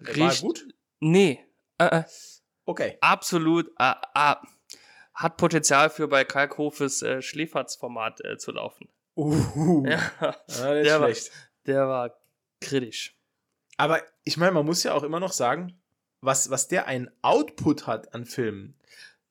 Riecht, 0.00 0.18
War 0.18 0.36
gut? 0.36 0.68
Nee. 1.00 1.44
Äh, 1.78 2.00
äh. 2.00 2.04
Okay. 2.64 2.98
Absolut. 3.00 3.68
Äh, 3.78 3.94
äh, 4.14 4.34
hat 5.14 5.36
Potenzial 5.38 5.88
für 5.88 6.08
bei 6.08 6.24
Kalkhofes 6.24 7.02
äh, 7.02 7.22
Schläferzformat 7.22 8.22
äh, 8.24 8.36
zu 8.36 8.52
laufen. 8.52 8.88
Uh, 9.16 9.86
ja, 9.86 10.12
ah, 10.20 10.34
der, 10.46 11.00
war, 11.00 11.10
der 11.64 11.88
war 11.88 12.20
kritisch. 12.60 13.16
Aber 13.78 14.02
ich 14.24 14.36
meine, 14.36 14.52
man 14.52 14.66
muss 14.66 14.82
ja 14.82 14.92
auch 14.92 15.02
immer 15.02 15.20
noch 15.20 15.32
sagen, 15.32 15.80
was, 16.20 16.50
was 16.50 16.68
der 16.68 16.86
einen 16.86 17.10
Output 17.22 17.86
hat 17.86 18.14
an 18.14 18.26
Filmen. 18.26 18.74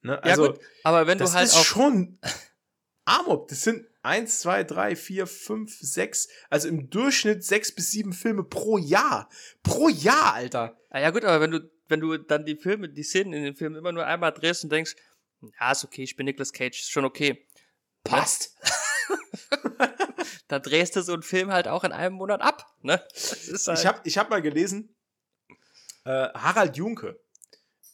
Ne? 0.02 0.22
Also, 0.24 0.46
ja, 0.46 0.52
gut, 0.52 0.62
aber 0.84 1.08
wenn 1.08 1.20
das 1.20 1.32
du 1.32 1.38
halt 1.38 1.48
ist 1.48 1.64
schon 1.64 2.18
Amok, 3.06 3.48
das 3.50 3.62
sind 3.62 3.86
eins, 4.06 4.40
zwei, 4.40 4.64
drei, 4.64 4.96
vier, 4.96 5.28
fünf, 5.28 5.78
sechs, 5.80 6.30
also 6.50 6.68
im 6.68 6.90
Durchschnitt 6.90 7.44
sechs 7.44 7.74
bis 7.74 7.92
sieben 7.92 8.14
Filme 8.14 8.44
pro 8.44 8.78
Jahr. 8.78 9.30
Pro 9.64 9.90
Jahr, 9.90 10.34
Alter. 10.34 10.78
Ah, 10.90 11.00
ja 11.00 11.10
gut, 11.10 11.26
aber 11.26 11.42
wenn 11.42 11.52
du, 11.52 11.72
wenn 11.88 12.00
du 12.00 12.18
dann 12.18 12.46
die 12.46 12.56
Filme, 12.56 12.90
die 12.90 13.04
Szenen 13.04 13.34
in 13.34 13.44
den 13.44 13.56
Filmen 13.56 13.76
immer 13.76 13.92
nur 13.92 14.06
einmal 14.06 14.32
drehst 14.32 14.64
und 14.64 14.72
denkst, 14.72 14.96
ja, 15.60 15.72
ist 15.72 15.84
okay, 15.84 16.04
ich 16.04 16.16
bin 16.16 16.26
Nicolas 16.26 16.54
Cage, 16.54 16.80
ist 16.80 16.92
schon 16.92 17.06
okay. 17.06 17.48
Passt. 18.04 18.56
da 20.48 20.60
drehst 20.60 20.96
du 20.96 21.02
so 21.02 21.14
einen 21.14 21.24
Film 21.24 21.52
halt 21.52 21.68
auch 21.68 21.84
in 21.84 21.92
einem 21.92 22.16
Monat 22.16 22.42
ab, 22.42 22.66
ne? 22.82 23.04
Halt 23.14 23.80
ich 23.80 23.86
habe 23.86 24.02
ich 24.04 24.18
hab 24.18 24.30
mal 24.30 24.42
gelesen, 24.42 24.96
äh, 26.06 26.30
Harald 26.34 26.78
Junke, 26.78 27.20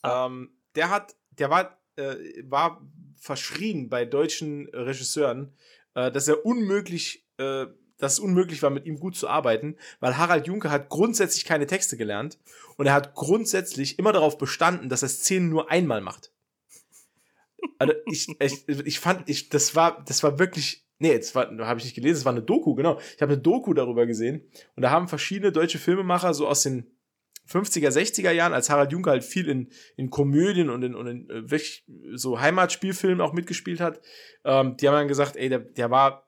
ah. 0.01 0.25
ähm, 0.25 0.57
der 0.75 0.89
hat, 0.89 1.15
der 1.31 1.49
war, 1.49 1.81
äh, 1.95 2.15
war 2.43 2.85
verschrien 3.17 3.89
bei 3.89 4.05
deutschen 4.05 4.67
Regisseuren, 4.69 5.55
äh, 5.95 6.11
dass 6.11 6.27
er 6.27 6.45
unmöglich, 6.45 7.25
äh, 7.37 7.65
dass 7.97 8.13
es 8.13 8.19
unmöglich 8.19 8.63
war, 8.63 8.69
mit 8.69 8.85
ihm 8.85 8.99
gut 8.99 9.15
zu 9.15 9.27
arbeiten, 9.27 9.77
weil 9.99 10.17
Harald 10.17 10.47
Junke 10.47 10.71
hat 10.71 10.89
grundsätzlich 10.89 11.45
keine 11.45 11.67
Texte 11.67 11.97
gelernt 11.97 12.39
und 12.77 12.87
er 12.87 12.93
hat 12.93 13.13
grundsätzlich 13.13 13.99
immer 13.99 14.11
darauf 14.11 14.37
bestanden, 14.37 14.89
dass 14.89 15.03
er 15.03 15.09
Szenen 15.09 15.49
nur 15.49 15.69
einmal 15.69 16.01
macht. 16.01 16.31
Also 17.77 17.93
ich, 18.07 18.27
ich, 18.39 18.67
ich 18.67 18.99
fand, 18.99 19.29
ich, 19.29 19.49
das 19.49 19.75
war, 19.75 20.03
das 20.05 20.23
war 20.23 20.39
wirklich, 20.39 20.87
nee, 20.97 21.19
war, 21.33 21.49
habe 21.67 21.79
ich 21.79 21.85
nicht 21.85 21.95
gelesen, 21.95 22.19
das 22.19 22.25
war 22.25 22.33
eine 22.33 22.41
Doku, 22.41 22.73
genau. 22.73 22.99
Ich 23.15 23.21
habe 23.21 23.33
eine 23.33 23.41
Doku 23.41 23.73
darüber 23.73 24.07
gesehen 24.07 24.49
und 24.75 24.81
da 24.81 24.89
haben 24.89 25.07
verschiedene 25.07 25.51
deutsche 25.51 25.77
Filmemacher 25.77 26.33
so 26.33 26.47
aus 26.47 26.63
den 26.63 26.87
50er, 27.49 27.89
60er 27.89 28.31
Jahren, 28.31 28.53
als 28.53 28.69
Harald 28.69 28.91
Junke 28.91 29.09
halt 29.09 29.23
viel 29.23 29.49
in, 29.49 29.69
in 29.97 30.09
Komödien 30.09 30.69
und 30.69 30.83
in, 30.83 30.95
und 30.95 31.07
in 31.07 31.29
äh, 31.29 31.59
so 32.13 32.39
Heimatspielfilmen 32.39 33.21
auch 33.21 33.33
mitgespielt 33.33 33.79
hat, 33.79 34.01
ähm, 34.45 34.77
die 34.77 34.87
haben 34.87 34.95
dann 34.95 35.07
gesagt, 35.07 35.35
ey, 35.35 35.49
der, 35.49 35.59
der 35.59 35.91
war 35.91 36.27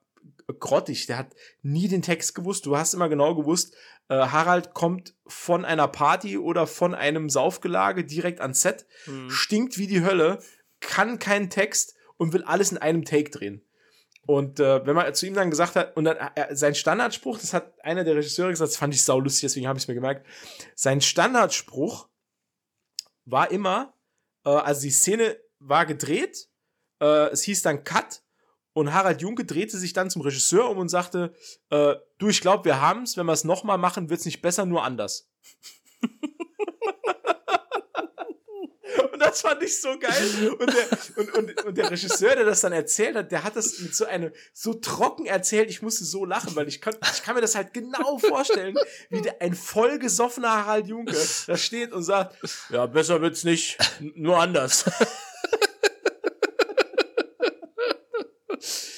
grottig, 0.59 1.05
der 1.07 1.17
hat 1.17 1.35
nie 1.61 1.87
den 1.87 2.01
Text 2.01 2.35
gewusst. 2.35 2.65
Du 2.65 2.77
hast 2.77 2.93
immer 2.93 3.09
genau 3.09 3.35
gewusst, 3.35 3.75
äh, 4.09 4.15
Harald 4.15 4.73
kommt 4.73 5.15
von 5.25 5.65
einer 5.65 5.87
Party 5.87 6.37
oder 6.37 6.67
von 6.67 6.93
einem 6.93 7.29
Saufgelage 7.29 8.03
direkt 8.03 8.41
ans 8.41 8.61
Set, 8.61 8.85
mhm. 9.05 9.29
stinkt 9.29 9.77
wie 9.77 9.87
die 9.87 10.03
Hölle, 10.03 10.39
kann 10.79 11.19
keinen 11.19 11.49
Text 11.49 11.95
und 12.17 12.33
will 12.33 12.43
alles 12.43 12.71
in 12.71 12.77
einem 12.77 13.05
Take 13.05 13.29
drehen. 13.29 13.61
Und 14.25 14.59
äh, 14.59 14.85
wenn 14.85 14.95
man 14.95 15.13
zu 15.13 15.27
ihm 15.27 15.33
dann 15.33 15.49
gesagt 15.49 15.75
hat, 15.75 15.97
und 15.97 16.05
dann 16.05 16.17
äh, 16.35 16.55
sein 16.55 16.75
Standardspruch, 16.75 17.39
das 17.39 17.53
hat 17.53 17.73
einer 17.83 18.03
der 18.03 18.15
Regisseure 18.15 18.51
gesagt, 18.51 18.71
das 18.71 18.77
fand 18.77 18.93
ich 18.93 19.03
saulustig, 19.03 19.41
deswegen 19.41 19.67
habe 19.67 19.77
ich 19.77 19.83
es 19.83 19.87
mir 19.87 19.95
gemerkt. 19.95 20.25
Sein 20.75 21.01
Standardspruch 21.01 22.07
war 23.25 23.51
immer, 23.51 23.93
äh, 24.45 24.49
also 24.49 24.81
die 24.81 24.91
Szene 24.91 25.37
war 25.59 25.85
gedreht, 25.85 26.47
äh, 27.01 27.29
es 27.31 27.43
hieß 27.43 27.63
dann 27.63 27.83
Cut 27.83 28.23
und 28.73 28.93
Harald 28.93 29.21
Junke 29.21 29.45
drehte 29.45 29.77
sich 29.77 29.93
dann 29.93 30.09
zum 30.09 30.21
Regisseur 30.21 30.69
um 30.69 30.77
und 30.77 30.89
sagte, 30.89 31.33
äh, 31.69 31.95
du, 32.17 32.29
ich 32.29 32.41
glaube, 32.41 32.65
wir 32.65 32.81
haben's, 32.81 33.17
wenn 33.17 33.25
wir 33.25 33.33
es 33.33 33.43
nochmal 33.43 33.77
machen, 33.77 34.09
wird's 34.09 34.25
nicht 34.25 34.41
besser, 34.41 34.65
nur 34.65 34.83
anders. 34.83 35.29
Das 39.23 39.41
fand 39.41 39.63
ich 39.63 39.79
so 39.79 39.97
geil. 39.99 40.49
Und 40.59 40.73
der, 40.73 40.87
und, 41.15 41.33
und, 41.33 41.65
und 41.65 41.77
der 41.77 41.91
Regisseur, 41.91 42.35
der 42.35 42.45
das 42.45 42.61
dann 42.61 42.73
erzählt 42.73 43.15
hat, 43.15 43.31
der 43.31 43.43
hat 43.43 43.55
das 43.55 43.79
mit 43.79 43.95
so 43.95 44.05
einem 44.05 44.31
so 44.53 44.73
trocken 44.73 45.25
erzählt, 45.25 45.69
ich 45.69 45.81
musste 45.81 46.03
so 46.05 46.25
lachen, 46.25 46.55
weil 46.55 46.67
ich 46.67 46.81
kann, 46.81 46.95
ich 47.13 47.23
kann 47.23 47.35
mir 47.35 47.41
das 47.41 47.55
halt 47.55 47.73
genau 47.73 48.17
vorstellen, 48.19 48.75
wie 49.09 49.21
der, 49.21 49.41
ein 49.41 49.53
vollgesoffener 49.53 50.65
Harald 50.65 50.87
Junke 50.87 51.15
da 51.47 51.57
steht 51.57 51.91
und 51.93 52.03
sagt, 52.03 52.35
ja, 52.69 52.85
besser 52.85 53.21
wird's 53.21 53.43
nicht, 53.43 53.77
nur 53.99 54.37
anders. 54.37 54.85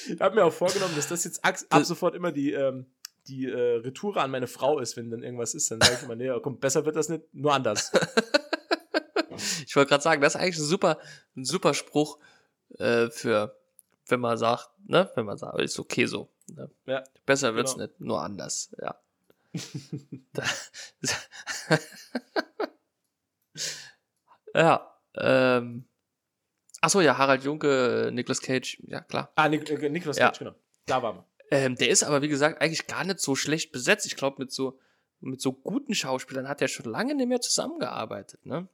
ich 0.08 0.20
habe 0.20 0.34
mir 0.34 0.44
auch 0.44 0.52
vorgenommen, 0.52 0.94
dass 0.96 1.08
das 1.08 1.24
jetzt 1.24 1.44
ab 1.44 1.56
sofort 1.84 2.14
immer 2.14 2.32
die, 2.32 2.52
ähm, 2.52 2.86
die 3.28 3.46
äh, 3.46 3.76
Retoure 3.76 4.20
an 4.20 4.30
meine 4.30 4.46
Frau 4.46 4.78
ist, 4.78 4.96
wenn 4.96 5.10
dann 5.10 5.22
irgendwas 5.22 5.54
ist. 5.54 5.70
Dann 5.70 5.80
sage 5.80 5.94
ich 5.98 6.02
immer, 6.04 6.16
nee, 6.16 6.30
komm, 6.42 6.58
besser 6.58 6.84
wird 6.84 6.96
das 6.96 7.08
nicht, 7.08 7.22
nur 7.32 7.52
anders. 7.52 7.92
Ich 9.76 9.78
wollte 9.78 9.90
gerade 9.90 10.02
sagen, 10.02 10.22
das 10.22 10.34
ist 10.34 10.40
eigentlich 10.40 10.56
ein 10.56 10.64
super, 10.64 10.98
ein 11.36 11.44
super 11.44 11.74
Spruch 11.74 12.18
äh, 12.78 13.10
für, 13.10 13.60
wenn 14.06 14.20
man 14.20 14.38
sagt, 14.38 14.70
ne, 14.86 15.10
wenn 15.16 15.26
man 15.26 15.36
sagt, 15.36 15.60
ist 15.60 15.78
okay 15.78 16.06
so. 16.06 16.32
Ne? 16.46 16.70
Ja, 16.86 17.04
Besser 17.26 17.54
wird's 17.54 17.74
genau. 17.74 17.84
nicht, 17.84 18.00
nur 18.00 18.22
anders, 18.22 18.74
ja. 18.80 18.98
ja, 24.54 24.98
ähm. 25.14 25.86
Achso, 26.80 27.02
ja, 27.02 27.18
Harald 27.18 27.44
Junke, 27.44 28.08
Nicolas 28.14 28.40
Cage, 28.40 28.82
ja 28.86 29.02
klar. 29.02 29.30
Ah, 29.34 29.50
Nik 29.50 29.68
äh, 29.68 29.90
Nicolas 29.90 30.16
Cage, 30.16 30.40
ja. 30.40 30.44
genau. 30.46 30.54
Da 30.86 31.02
waren 31.02 31.16
wir. 31.16 31.26
Ähm, 31.50 31.74
der 31.74 31.90
ist 31.90 32.02
aber, 32.02 32.22
wie 32.22 32.28
gesagt, 32.28 32.62
eigentlich 32.62 32.86
gar 32.86 33.04
nicht 33.04 33.20
so 33.20 33.36
schlecht 33.36 33.72
besetzt. 33.72 34.06
Ich 34.06 34.16
glaube, 34.16 34.36
mit 34.38 34.52
so, 34.52 34.78
mit 35.20 35.42
so 35.42 35.52
guten 35.52 35.94
Schauspielern 35.94 36.48
hat 36.48 36.62
er 36.62 36.68
schon 36.68 36.90
lange 36.90 37.14
nicht 37.14 37.28
mehr 37.28 37.42
zusammengearbeitet, 37.42 38.46
ne? 38.46 38.70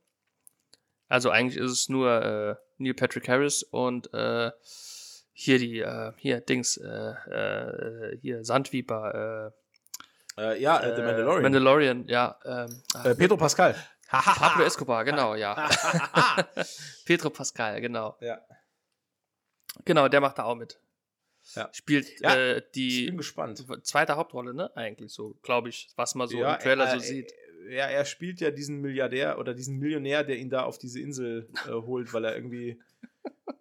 Also 1.12 1.28
eigentlich 1.28 1.58
ist 1.60 1.70
es 1.70 1.88
nur 1.90 2.10
äh, 2.10 2.54
Neil 2.78 2.94
Patrick 2.94 3.28
Harris 3.28 3.62
und 3.62 4.12
äh, 4.14 4.50
hier 5.34 5.58
die, 5.58 5.80
äh, 5.80 6.12
hier 6.16 6.40
Dings, 6.40 6.78
äh, 6.78 6.86
äh, 6.86 8.18
hier 8.22 8.42
Sandviper. 8.42 9.52
Äh, 10.38 10.58
ja, 10.58 10.80
äh, 10.80 10.96
The 10.96 11.02
Mandalorian. 11.02 11.42
Mandalorian, 11.42 12.08
ja. 12.08 12.38
Ähm, 12.46 12.82
Pedro 13.18 13.36
Pascal. 13.36 13.74
Pablo 14.08 14.64
Escobar, 14.64 15.04
genau, 15.04 15.34
ja. 15.34 15.54
Pedro 17.04 17.28
Pascal, 17.28 17.82
genau. 17.82 18.16
Ja. 18.20 18.40
Genau, 19.84 20.08
der 20.08 20.22
macht 20.22 20.38
da 20.38 20.44
auch 20.44 20.54
mit. 20.54 20.80
Ja. 21.54 21.68
Spielt 21.72 22.20
ja, 22.20 22.34
äh, 22.34 22.62
die 22.74 23.00
ich 23.00 23.06
bin 23.08 23.18
gespannt. 23.18 23.62
zweite 23.82 24.16
Hauptrolle, 24.16 24.54
ne? 24.54 24.74
Eigentlich 24.76 25.12
so, 25.12 25.34
glaube 25.42 25.68
ich, 25.68 25.90
was 25.96 26.14
man 26.14 26.26
so 26.26 26.38
ja, 26.38 26.54
im 26.54 26.60
Trailer 26.60 26.88
äh, 26.88 26.92
so 26.92 26.98
sieht 27.00 27.34
ja, 27.68 27.86
er 27.86 28.04
spielt 28.04 28.40
ja 28.40 28.50
diesen 28.50 28.80
Milliardär 28.80 29.38
oder 29.38 29.54
diesen 29.54 29.78
Millionär, 29.78 30.24
der 30.24 30.36
ihn 30.36 30.50
da 30.50 30.64
auf 30.64 30.78
diese 30.78 31.00
Insel 31.00 31.48
äh, 31.66 31.70
holt, 31.70 32.12
weil 32.12 32.24
er 32.24 32.34
irgendwie. 32.34 32.80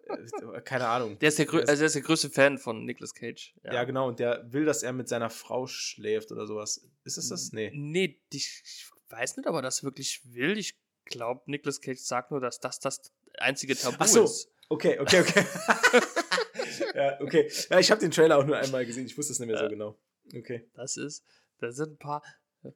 Äh, 0.08 0.60
keine 0.62 0.88
Ahnung. 0.88 1.18
Der 1.18 1.28
ist 1.28 1.38
der, 1.38 1.52
also 1.52 1.64
der 1.66 1.86
ist 1.86 1.94
der 1.94 2.02
größte 2.02 2.30
Fan 2.30 2.58
von 2.58 2.84
Nicolas 2.84 3.14
Cage. 3.14 3.54
Ja. 3.64 3.74
ja. 3.74 3.84
genau, 3.84 4.08
und 4.08 4.18
der 4.18 4.52
will, 4.52 4.64
dass 4.64 4.82
er 4.82 4.92
mit 4.92 5.08
seiner 5.08 5.30
Frau 5.30 5.66
schläft 5.66 6.32
oder 6.32 6.46
sowas. 6.46 6.86
Ist 7.04 7.16
es 7.16 7.28
das? 7.28 7.52
Nee. 7.52 7.70
Nee, 7.74 8.20
ich, 8.32 8.62
ich 8.64 8.90
weiß 9.08 9.36
nicht, 9.36 9.48
ob 9.48 9.54
er 9.54 9.62
das 9.62 9.84
wirklich 9.84 10.20
will. 10.24 10.58
Ich 10.58 10.78
glaube, 11.04 11.42
Nicolas 11.46 11.80
Cage 11.80 11.98
sagt 11.98 12.30
nur, 12.30 12.40
dass 12.40 12.60
das 12.60 12.80
das 12.80 13.12
einzige 13.38 13.76
Tabu 13.76 13.96
Ach 13.98 14.06
so. 14.06 14.24
ist. 14.24 14.50
Okay, 14.68 14.98
okay, 14.98 15.20
okay. 15.20 15.44
ja, 16.94 17.20
okay. 17.20 17.50
Ja, 17.68 17.78
ich 17.78 17.90
habe 17.90 18.00
den 18.00 18.10
Trailer 18.10 18.38
auch 18.38 18.46
nur 18.46 18.56
einmal 18.56 18.86
gesehen. 18.86 19.06
Ich 19.06 19.16
wusste 19.18 19.32
es 19.32 19.38
nicht 19.38 19.48
mehr 19.48 19.58
so 19.58 19.68
genau. 19.68 19.98
Okay. 20.34 20.66
Das 20.74 20.96
ist, 20.96 21.24
da 21.58 21.70
sind 21.72 21.92
ein 21.92 21.98
paar, 21.98 22.22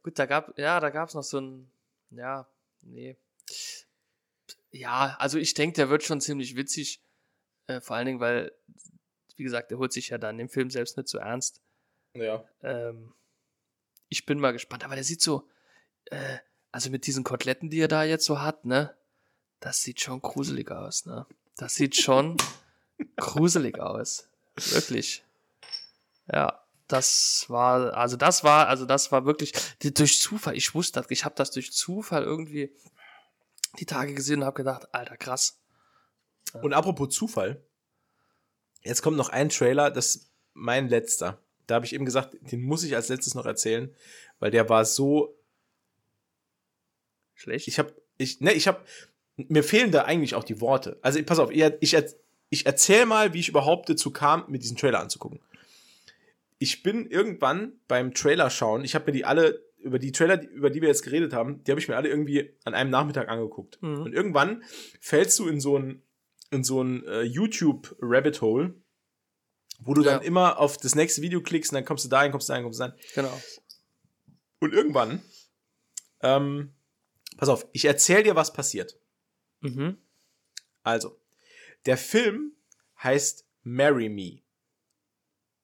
Gut, 0.03 0.19
da 0.19 0.27
gab, 0.27 0.59
ja, 0.59 0.81
da 0.81 0.91
gab 0.91 1.09
es 1.09 1.15
noch 1.15 1.23
so 1.23 1.41
ein, 1.41 1.71
ja, 2.11 2.49
nee. 2.83 3.17
Ja, 4.71 5.17
also 5.19 5.39
ich 5.39 5.55
denke, 5.55 5.77
der 5.77 5.89
wird 5.89 6.03
schon 6.03 6.21
ziemlich 6.21 6.57
witzig. 6.57 7.01
Äh, 7.67 7.81
vor 7.81 7.97
allen 7.97 8.07
Dingen, 8.07 8.21
weil, 8.21 8.53
wie 9.37 9.45
gesagt, 9.45 9.71
der 9.71 9.79
holt 9.79 9.93
sich 9.93 10.09
ja 10.09 10.19
dann 10.19 10.39
im 10.39 10.49
Film 10.49 10.71
selbst 10.71 10.97
nicht 10.97 11.09
so 11.09 11.19
ernst. 11.19 11.61
Ja. 12.15 12.45
Ähm, 12.63 13.15
ich 14.09 14.27
bin 14.27 14.41
mal 14.41 14.53
gespannt, 14.53 14.85
aber 14.85 14.97
der 14.97 15.05
sieht 15.05 15.23
so, 15.23 15.49
äh, 16.07 16.39
also 16.73 16.91
mit 16.91 17.07
diesen 17.07 17.25
Koteletten, 17.25 17.71
die 17.71 17.81
er 17.81 17.89
da 17.89 18.03
jetzt 18.03 18.25
so 18.25 18.41
hat, 18.41 18.65
ne, 18.65 18.95
das 19.61 19.83
sieht 19.83 20.01
schon 20.01 20.21
gruselig 20.21 20.71
aus, 20.71 21.07
ne. 21.07 21.27
Das 21.57 21.75
sieht 21.75 21.97
schon 21.97 22.37
gruselig 23.17 23.79
aus. 23.79 24.29
Wirklich. 24.57 25.25
Ja 26.31 26.66
das 26.89 27.47
war, 27.49 27.95
also 27.95 28.17
das 28.17 28.45
war, 28.45 28.69
also 28.69 28.87
das 28.87 29.11
war 29.11 29.25
wirklich 29.27 29.53
durch 29.81 30.21
Zufall. 30.21 30.57
Ich 30.57 30.75
wusste 30.75 31.01
das, 31.01 31.11
ich 31.11 31.25
habe 31.25 31.35
das 31.35 31.51
durch 31.51 31.73
Zufall 31.73 32.23
irgendwie 32.23 32.73
die 33.79 33.87
Tage 33.87 34.15
gesehen 34.15 34.41
und 34.41 34.47
habe 34.47 34.57
gedacht, 34.57 34.95
alter 34.95 35.17
krass. 35.17 35.59
Und 36.63 36.73
apropos 36.73 37.15
Zufall, 37.15 37.63
jetzt 38.83 39.03
kommt 39.03 39.17
noch 39.17 39.29
ein 39.29 39.49
Trailer, 39.49 39.91
das 39.91 40.17
ist 40.17 40.31
mein 40.55 40.89
letzter. 40.89 41.39
Da 41.67 41.75
habe 41.75 41.87
ich 41.87 41.93
eben 41.93 42.05
gesagt, 42.05 42.37
den 42.41 42.63
muss 42.63 42.85
ich 42.85 42.95
als 42.95 43.09
letztes 43.09 43.35
noch 43.35 43.47
erzählen, 43.47 43.95
weil 44.39 44.53
der 44.53 44.69
war 44.69 44.85
so 44.85 45.37
schlecht. 47.35 47.67
Ich 47.67 47.79
habe, 47.81 47.95
ich, 48.17 48.41
ne, 48.41 48.53
ich 48.53 48.69
habe, 48.69 48.81
mir 49.37 49.65
fehlen 49.65 49.91
da 49.91 50.03
eigentlich 50.03 50.37
auch 50.37 50.45
die 50.45 50.61
Worte. 50.61 50.99
Also 51.03 51.23
pass 51.25 51.41
auf, 51.41 51.51
ich, 51.51 51.65
ich, 51.81 51.97
ich 52.49 52.65
erzähl 52.65 53.05
mal, 53.07 53.35
wie 53.35 53.41
ich 53.41 53.49
überhaupt 53.49 53.91
dazu 53.91 54.13
kam, 54.13 54.45
mir 54.49 54.59
diesen 54.59 54.77
Trailer 54.77 55.01
anzugucken 55.01 55.41
ich 56.59 56.83
bin 56.83 57.11
irgendwann 57.11 57.81
beim 57.89 58.15
Trailer 58.15 58.51
schauen, 58.51 58.85
ich 58.85 58.95
habe 58.95 59.07
mir 59.07 59.13
die 59.13 59.25
alle, 59.25 59.65
über 59.79 59.99
die 59.99 60.13
Trailer, 60.13 60.43
über 60.51 60.71
die 60.71 60.81
wir 60.81 60.89
jetzt 60.89 61.03
geredet 61.03 61.33
haben, 61.33 61.63
die 61.65 61.71
habe 61.71 61.81
ich 61.81 61.89
mir 61.89 61.97
alle 61.97 62.09
irgendwie 62.09 62.57
an 62.65 62.75
einem 62.75 62.91
Nachmittag 62.91 63.29
angeguckt. 63.29 63.81
Mhm. 63.83 64.03
Und 64.03 64.13
irgendwann 64.13 64.65
fällst 65.01 65.39
du 65.39 65.49
in 65.49 65.61
so 65.61 65.79
ein, 65.79 66.03
in 66.51 66.65
so 66.65 66.83
ein 66.83 67.05
äh, 67.07 67.23
YouTube-Rabbit 67.23 68.41
Hole, 68.41 68.75
wo 69.81 69.95
du 69.95 70.03
ja. 70.03 70.13
dann 70.13 70.23
immer 70.23 70.59
auf 70.59 70.79
das 70.79 70.95
nächste 70.95 71.23
Video 71.23 71.43
klickst 71.43 71.73
und 71.73 71.77
dann 71.77 71.85
kommst 71.85 72.05
du 72.05 72.09
dahin, 72.09 72.33
kommst 72.33 72.49
du 72.49 72.53
dahin, 72.53 72.65
kommst 72.65 72.81
du 72.81 72.85
dahin. 72.85 72.99
Genau. 73.15 73.41
Und 74.61 74.73
irgendwann, 74.73 75.23
ähm, 76.23 76.75
pass 77.37 77.49
auf, 77.49 77.67
ich 77.73 77.85
erzähl 77.85 78.23
dir, 78.23 78.37
was 78.37 78.53
passiert. 78.53 78.99
Mhm. 79.61 79.99
Also, 80.83 81.21
der 81.85 81.99
Film 81.99 82.57
heißt 83.03 83.47
Marry 83.63 84.09
Me. 84.09 84.46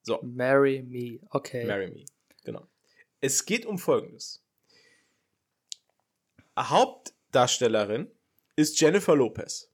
So. 0.03 0.19
Marry 0.21 0.81
me. 0.83 1.19
Okay. 1.31 1.65
Marry 1.65 1.89
Me. 1.89 2.05
Genau. 2.43 2.67
Es 3.21 3.45
geht 3.45 3.65
um 3.65 3.77
Folgendes. 3.79 4.43
Hauptdarstellerin 6.57 8.11
ist 8.55 8.79
Jennifer 8.79 9.15
Lopez. 9.15 9.69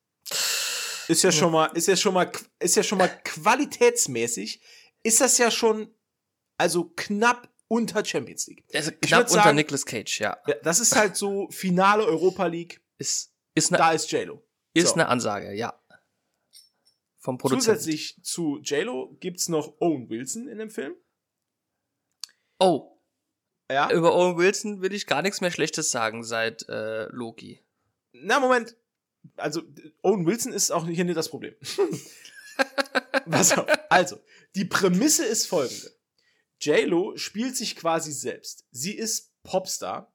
Ist 1.07 1.23
ja 1.23 1.31
schon 1.31 1.51
mal, 1.51 1.65
ist 1.75 1.87
ja 1.87 1.95
schon 1.95 2.13
mal, 2.13 2.31
ist 2.59 2.75
ja 2.75 2.83
schon 2.83 2.99
mal 2.99 3.07
qualitätsmäßig, 3.23 4.61
ist 5.01 5.19
das 5.21 5.37
ja 5.39 5.49
schon, 5.49 5.93
also 6.57 6.91
knapp 6.95 7.49
unter 7.67 8.05
Champions 8.05 8.45
League. 8.47 8.63
Also 8.73 8.91
knapp 9.01 9.21
unter 9.29 9.43
sagen- 9.43 9.55
Nicolas 9.55 9.85
Cage, 9.85 10.19
ja. 10.19 10.37
Ja, 10.47 10.55
das 10.63 10.79
ist 10.79 10.95
halt 10.95 11.15
so 11.15 11.49
Finale 11.49 12.05
Europa 12.05 12.45
League, 12.45 12.81
Ist, 12.99 13.33
ist, 13.55 13.71
eine, 13.71 13.77
da 13.79 13.91
ist 13.91 14.11
JLo. 14.11 14.43
ist 14.73 14.89
so. 14.89 14.93
eine 14.93 15.07
Ansage, 15.07 15.53
ja. 15.53 15.81
Vom 17.19 17.37
Produzenten. 17.37 17.79
Zusätzlich 17.79 18.17
zu 18.23 18.59
JLo 18.63 19.15
gibt's 19.19 19.49
noch 19.49 19.73
Owen 19.79 20.09
Wilson 20.09 20.47
in 20.47 20.57
dem 20.57 20.69
Film. 20.69 20.95
Oh, 22.59 22.97
Ja. 23.69 23.91
über 23.91 24.15
Owen 24.15 24.37
Wilson 24.37 24.81
will 24.81 24.93
ich 24.93 25.05
gar 25.05 25.21
nichts 25.21 25.41
mehr 25.41 25.51
Schlechtes 25.51 25.91
sagen 25.91 26.23
seit 26.23 26.67
äh, 26.69 27.05
Loki. 27.11 27.61
Na, 28.13 28.39
Moment. 28.39 28.75
Also, 29.35 29.61
Owen 30.01 30.25
Wilson 30.25 30.53
ist 30.53 30.71
auch 30.71 30.87
hier 30.87 31.03
nicht 31.05 31.17
das 31.17 31.29
Problem. 31.29 31.53
Pass 33.29 33.57
auf. 33.57 33.67
Also, 33.89 34.17
die 34.55 34.65
Prämisse 34.65 35.25
ist 35.25 35.45
folgende. 35.45 35.91
J-Lo 36.61 37.15
spielt 37.17 37.55
sich 37.55 37.75
quasi 37.75 38.11
selbst. 38.11 38.65
Sie 38.71 38.95
ist 38.97 39.31
Popstar. 39.43 40.13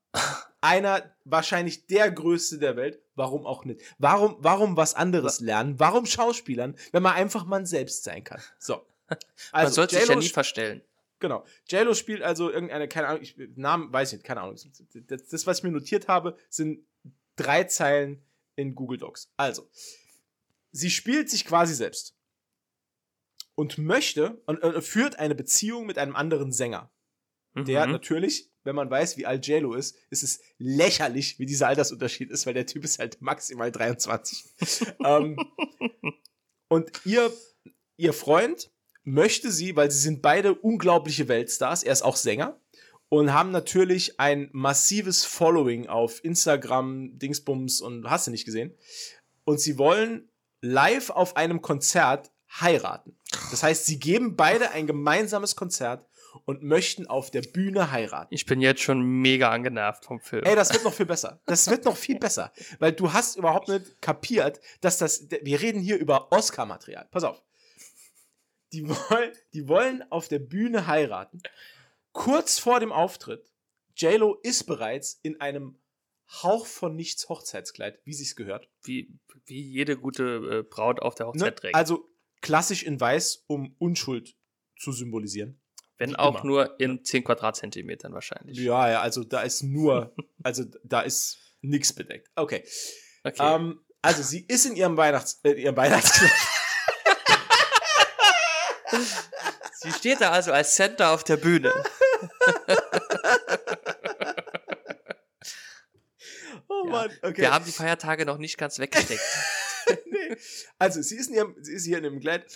Einer, 0.64 1.14
wahrscheinlich 1.24 1.86
der 1.86 2.10
größte 2.10 2.58
der 2.58 2.74
Welt. 2.76 2.98
Warum 3.16 3.44
auch 3.44 3.66
nicht? 3.66 3.82
Warum, 3.98 4.36
warum 4.38 4.78
was 4.78 4.94
anderes 4.94 5.40
lernen? 5.40 5.78
Warum 5.78 6.06
Schauspielern, 6.06 6.74
wenn 6.90 7.02
man 7.02 7.14
einfach 7.14 7.44
man 7.44 7.66
selbst 7.66 8.02
sein 8.04 8.24
kann? 8.24 8.40
So. 8.58 8.86
Man 9.10 9.18
Also, 9.52 9.74
sollte 9.74 9.98
sich 9.98 10.08
ja 10.08 10.16
nie 10.16 10.30
verstellen. 10.30 10.80
Genau. 11.18 11.44
JLo 11.68 11.92
spielt 11.92 12.22
also 12.22 12.50
irgendeine, 12.50 12.88
keine 12.88 13.08
Ahnung, 13.08 13.22
ich, 13.22 13.36
Namen 13.56 13.92
weiß 13.92 14.12
ich 14.12 14.18
nicht, 14.20 14.26
keine 14.26 14.40
Ahnung. 14.40 14.56
Das, 15.06 15.26
das, 15.28 15.46
was 15.46 15.58
ich 15.58 15.64
mir 15.64 15.70
notiert 15.70 16.08
habe, 16.08 16.38
sind 16.48 16.86
drei 17.36 17.64
Zeilen 17.64 18.24
in 18.56 18.74
Google 18.74 18.96
Docs. 18.96 19.30
Also, 19.36 19.68
sie 20.72 20.90
spielt 20.90 21.28
sich 21.28 21.44
quasi 21.44 21.74
selbst 21.74 22.16
und 23.54 23.76
möchte 23.76 24.42
und 24.46 24.62
äh, 24.62 24.80
führt 24.80 25.18
eine 25.18 25.34
Beziehung 25.34 25.84
mit 25.84 25.98
einem 25.98 26.16
anderen 26.16 26.50
Sänger. 26.52 26.90
Der 27.54 27.84
Mhm. 27.86 27.92
natürlich, 27.92 28.50
wenn 28.64 28.74
man 28.74 28.90
weiß, 28.90 29.16
wie 29.16 29.26
alt 29.26 29.46
JLo 29.46 29.74
ist, 29.74 29.96
ist 30.10 30.22
es 30.22 30.40
lächerlich, 30.58 31.38
wie 31.38 31.46
dieser 31.46 31.68
Altersunterschied 31.68 32.30
ist, 32.30 32.46
weil 32.46 32.54
der 32.54 32.66
Typ 32.66 32.84
ist 32.84 32.98
halt 32.98 33.20
maximal 33.20 33.70
23. 33.70 34.44
ähm, 35.04 35.36
und 36.68 36.90
ihr, 37.04 37.32
ihr 37.96 38.12
Freund 38.12 38.70
möchte 39.04 39.52
sie, 39.52 39.76
weil 39.76 39.90
sie 39.90 40.00
sind 40.00 40.22
beide 40.22 40.54
unglaubliche 40.54 41.28
Weltstars, 41.28 41.82
er 41.82 41.92
ist 41.92 42.02
auch 42.02 42.16
Sänger 42.16 42.58
und 43.10 43.32
haben 43.32 43.50
natürlich 43.50 44.18
ein 44.18 44.48
massives 44.52 45.24
Following 45.24 45.86
auf 45.86 46.24
Instagram, 46.24 47.18
Dingsbums 47.18 47.80
und 47.80 48.08
hast 48.08 48.26
du 48.26 48.30
nicht 48.30 48.46
gesehen. 48.46 48.74
Und 49.44 49.60
sie 49.60 49.78
wollen 49.78 50.30
live 50.62 51.10
auf 51.10 51.36
einem 51.36 51.60
Konzert 51.60 52.32
heiraten. 52.60 53.16
Das 53.50 53.62
heißt, 53.62 53.84
sie 53.84 53.98
geben 53.98 54.36
beide 54.36 54.70
ein 54.70 54.86
gemeinsames 54.86 55.54
Konzert 55.54 56.06
und 56.44 56.62
möchten 56.62 57.06
auf 57.06 57.30
der 57.30 57.42
Bühne 57.42 57.90
heiraten. 57.90 58.34
Ich 58.34 58.46
bin 58.46 58.60
jetzt 58.60 58.80
schon 58.80 59.02
mega 59.02 59.50
angenervt 59.50 60.04
vom 60.04 60.20
Film. 60.20 60.44
Ey, 60.44 60.54
das 60.54 60.72
wird 60.72 60.84
noch 60.84 60.92
viel 60.92 61.06
besser. 61.06 61.40
Das 61.46 61.68
wird 61.70 61.84
noch 61.84 61.96
viel 61.96 62.18
besser. 62.18 62.52
Weil 62.78 62.92
du 62.92 63.12
hast 63.12 63.36
überhaupt 63.36 63.68
nicht 63.68 64.00
kapiert, 64.00 64.60
dass 64.80 64.98
das. 64.98 65.28
Wir 65.42 65.60
reden 65.60 65.80
hier 65.80 65.98
über 65.98 66.32
Oscar-Material. 66.32 67.08
Pass 67.10 67.24
auf. 67.24 67.42
Die 68.72 68.88
wollen, 68.88 69.32
die 69.52 69.68
wollen 69.68 70.04
auf 70.10 70.28
der 70.28 70.40
Bühne 70.40 70.86
heiraten. 70.86 71.42
Kurz 72.12 72.58
vor 72.58 72.80
dem 72.80 72.92
Auftritt, 72.92 73.50
JLo 73.96 74.34
ist 74.42 74.64
bereits 74.64 75.18
in 75.22 75.40
einem 75.40 75.78
Hauch 76.42 76.66
von 76.66 76.96
nichts 76.96 77.28
Hochzeitskleid, 77.28 78.00
wie 78.04 78.14
sich's 78.14 78.34
gehört. 78.34 78.68
wie, 78.82 79.12
wie 79.46 79.60
jede 79.60 79.96
gute 79.96 80.24
äh, 80.24 80.62
Braut 80.62 81.00
auf 81.00 81.14
der 81.14 81.26
Ne? 81.26 81.32
Hochzeit 81.32 81.56
trägt. 81.58 81.74
Also 81.74 82.08
klassisch 82.40 82.82
in 82.82 83.00
weiß, 83.00 83.44
um 83.46 83.74
Unschuld 83.78 84.36
zu 84.76 84.92
symbolisieren. 84.92 85.60
Wenn 85.98 86.10
wie 86.10 86.16
auch 86.16 86.34
immer. 86.36 86.44
nur 86.44 86.80
in 86.80 87.04
10 87.04 87.24
Quadratzentimetern 87.24 88.12
wahrscheinlich. 88.12 88.58
Ja, 88.58 88.90
ja, 88.90 89.00
also 89.00 89.22
da 89.24 89.42
ist 89.42 89.62
nur, 89.62 90.14
also 90.42 90.64
da 90.82 91.00
ist 91.02 91.38
nichts 91.60 91.92
bedeckt. 91.92 92.28
Okay. 92.36 92.64
Okay. 93.22 93.36
Ähm, 93.54 93.80
also 94.02 94.22
sie 94.22 94.40
ist 94.46 94.66
in 94.66 94.76
ihrem 94.76 94.96
Weihnachts, 94.96 95.40
äh, 95.44 95.50
in 95.52 95.58
ihrem 95.58 95.76
Weihnachtskleid. 95.76 96.30
Sie 99.80 99.92
steht 99.92 100.20
da 100.22 100.30
also 100.30 100.52
als 100.52 100.74
Center 100.76 101.10
auf 101.10 101.24
der 101.24 101.36
Bühne. 101.36 101.70
Oh 106.68 106.84
Ja. 106.86 106.90
Mann, 106.90 107.10
okay. 107.22 107.42
Wir 107.42 107.52
haben 107.52 107.64
die 107.64 107.72
Feiertage 107.72 108.24
noch 108.24 108.38
nicht 108.38 108.56
ganz 108.56 108.78
weggesteckt. 108.78 109.20
nee. 110.06 110.36
Also 110.78 111.02
sie 111.02 111.16
ist, 111.16 111.28
in 111.28 111.34
ihrem, 111.34 111.56
sie 111.60 111.74
ist 111.74 111.84
hier 111.84 111.98
in 111.98 112.04
ihrem 112.04 112.20
Kleid, 112.20 112.46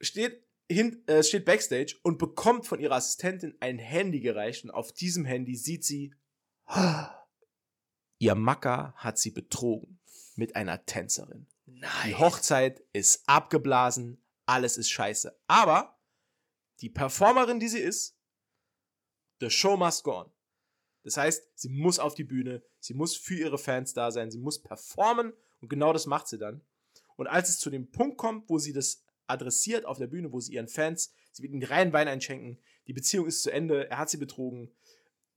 steht, 0.00 0.45
hin, 0.70 1.02
äh, 1.06 1.22
steht 1.22 1.44
backstage 1.44 1.96
und 2.02 2.18
bekommt 2.18 2.66
von 2.66 2.80
ihrer 2.80 2.96
Assistentin 2.96 3.56
ein 3.60 3.78
Handy 3.78 4.20
gereicht 4.20 4.64
und 4.64 4.70
auf 4.70 4.92
diesem 4.92 5.24
Handy 5.24 5.56
sieht 5.56 5.84
sie, 5.84 6.14
ihr 8.18 8.34
Macker 8.34 8.94
hat 8.96 9.18
sie 9.18 9.30
betrogen 9.30 10.00
mit 10.34 10.56
einer 10.56 10.84
Tänzerin. 10.84 11.46
Die 11.66 11.78
Nein. 11.80 12.18
Hochzeit 12.18 12.82
ist 12.92 13.28
abgeblasen, 13.28 14.22
alles 14.44 14.76
ist 14.76 14.90
scheiße. 14.90 15.38
Aber 15.46 15.98
die 16.80 16.90
Performerin, 16.90 17.60
die 17.60 17.68
sie 17.68 17.80
ist, 17.80 18.16
the 19.40 19.50
show 19.50 19.76
must 19.76 20.04
go 20.04 20.20
on. 20.20 20.32
Das 21.02 21.16
heißt, 21.16 21.50
sie 21.54 21.68
muss 21.68 21.98
auf 21.98 22.14
die 22.14 22.24
Bühne, 22.24 22.62
sie 22.80 22.94
muss 22.94 23.16
für 23.16 23.36
ihre 23.36 23.58
Fans 23.58 23.94
da 23.94 24.10
sein, 24.10 24.30
sie 24.30 24.38
muss 24.38 24.60
performen 24.60 25.32
und 25.60 25.68
genau 25.68 25.92
das 25.92 26.06
macht 26.06 26.26
sie 26.26 26.38
dann. 26.38 26.62
Und 27.16 27.28
als 27.28 27.48
es 27.48 27.58
zu 27.58 27.70
dem 27.70 27.90
Punkt 27.90 28.18
kommt, 28.18 28.48
wo 28.50 28.58
sie 28.58 28.72
das 28.72 29.05
adressiert 29.26 29.84
auf 29.84 29.98
der 29.98 30.06
Bühne, 30.06 30.32
wo 30.32 30.40
sie 30.40 30.54
ihren 30.54 30.68
Fans, 30.68 31.12
sie 31.32 31.42
wird 31.42 31.52
ihnen 31.52 31.62
reinen 31.62 31.92
Wein 31.92 32.08
einschenken, 32.08 32.60
die 32.86 32.92
Beziehung 32.92 33.26
ist 33.26 33.42
zu 33.42 33.50
Ende, 33.50 33.90
er 33.90 33.98
hat 33.98 34.10
sie 34.10 34.16
betrogen, 34.16 34.74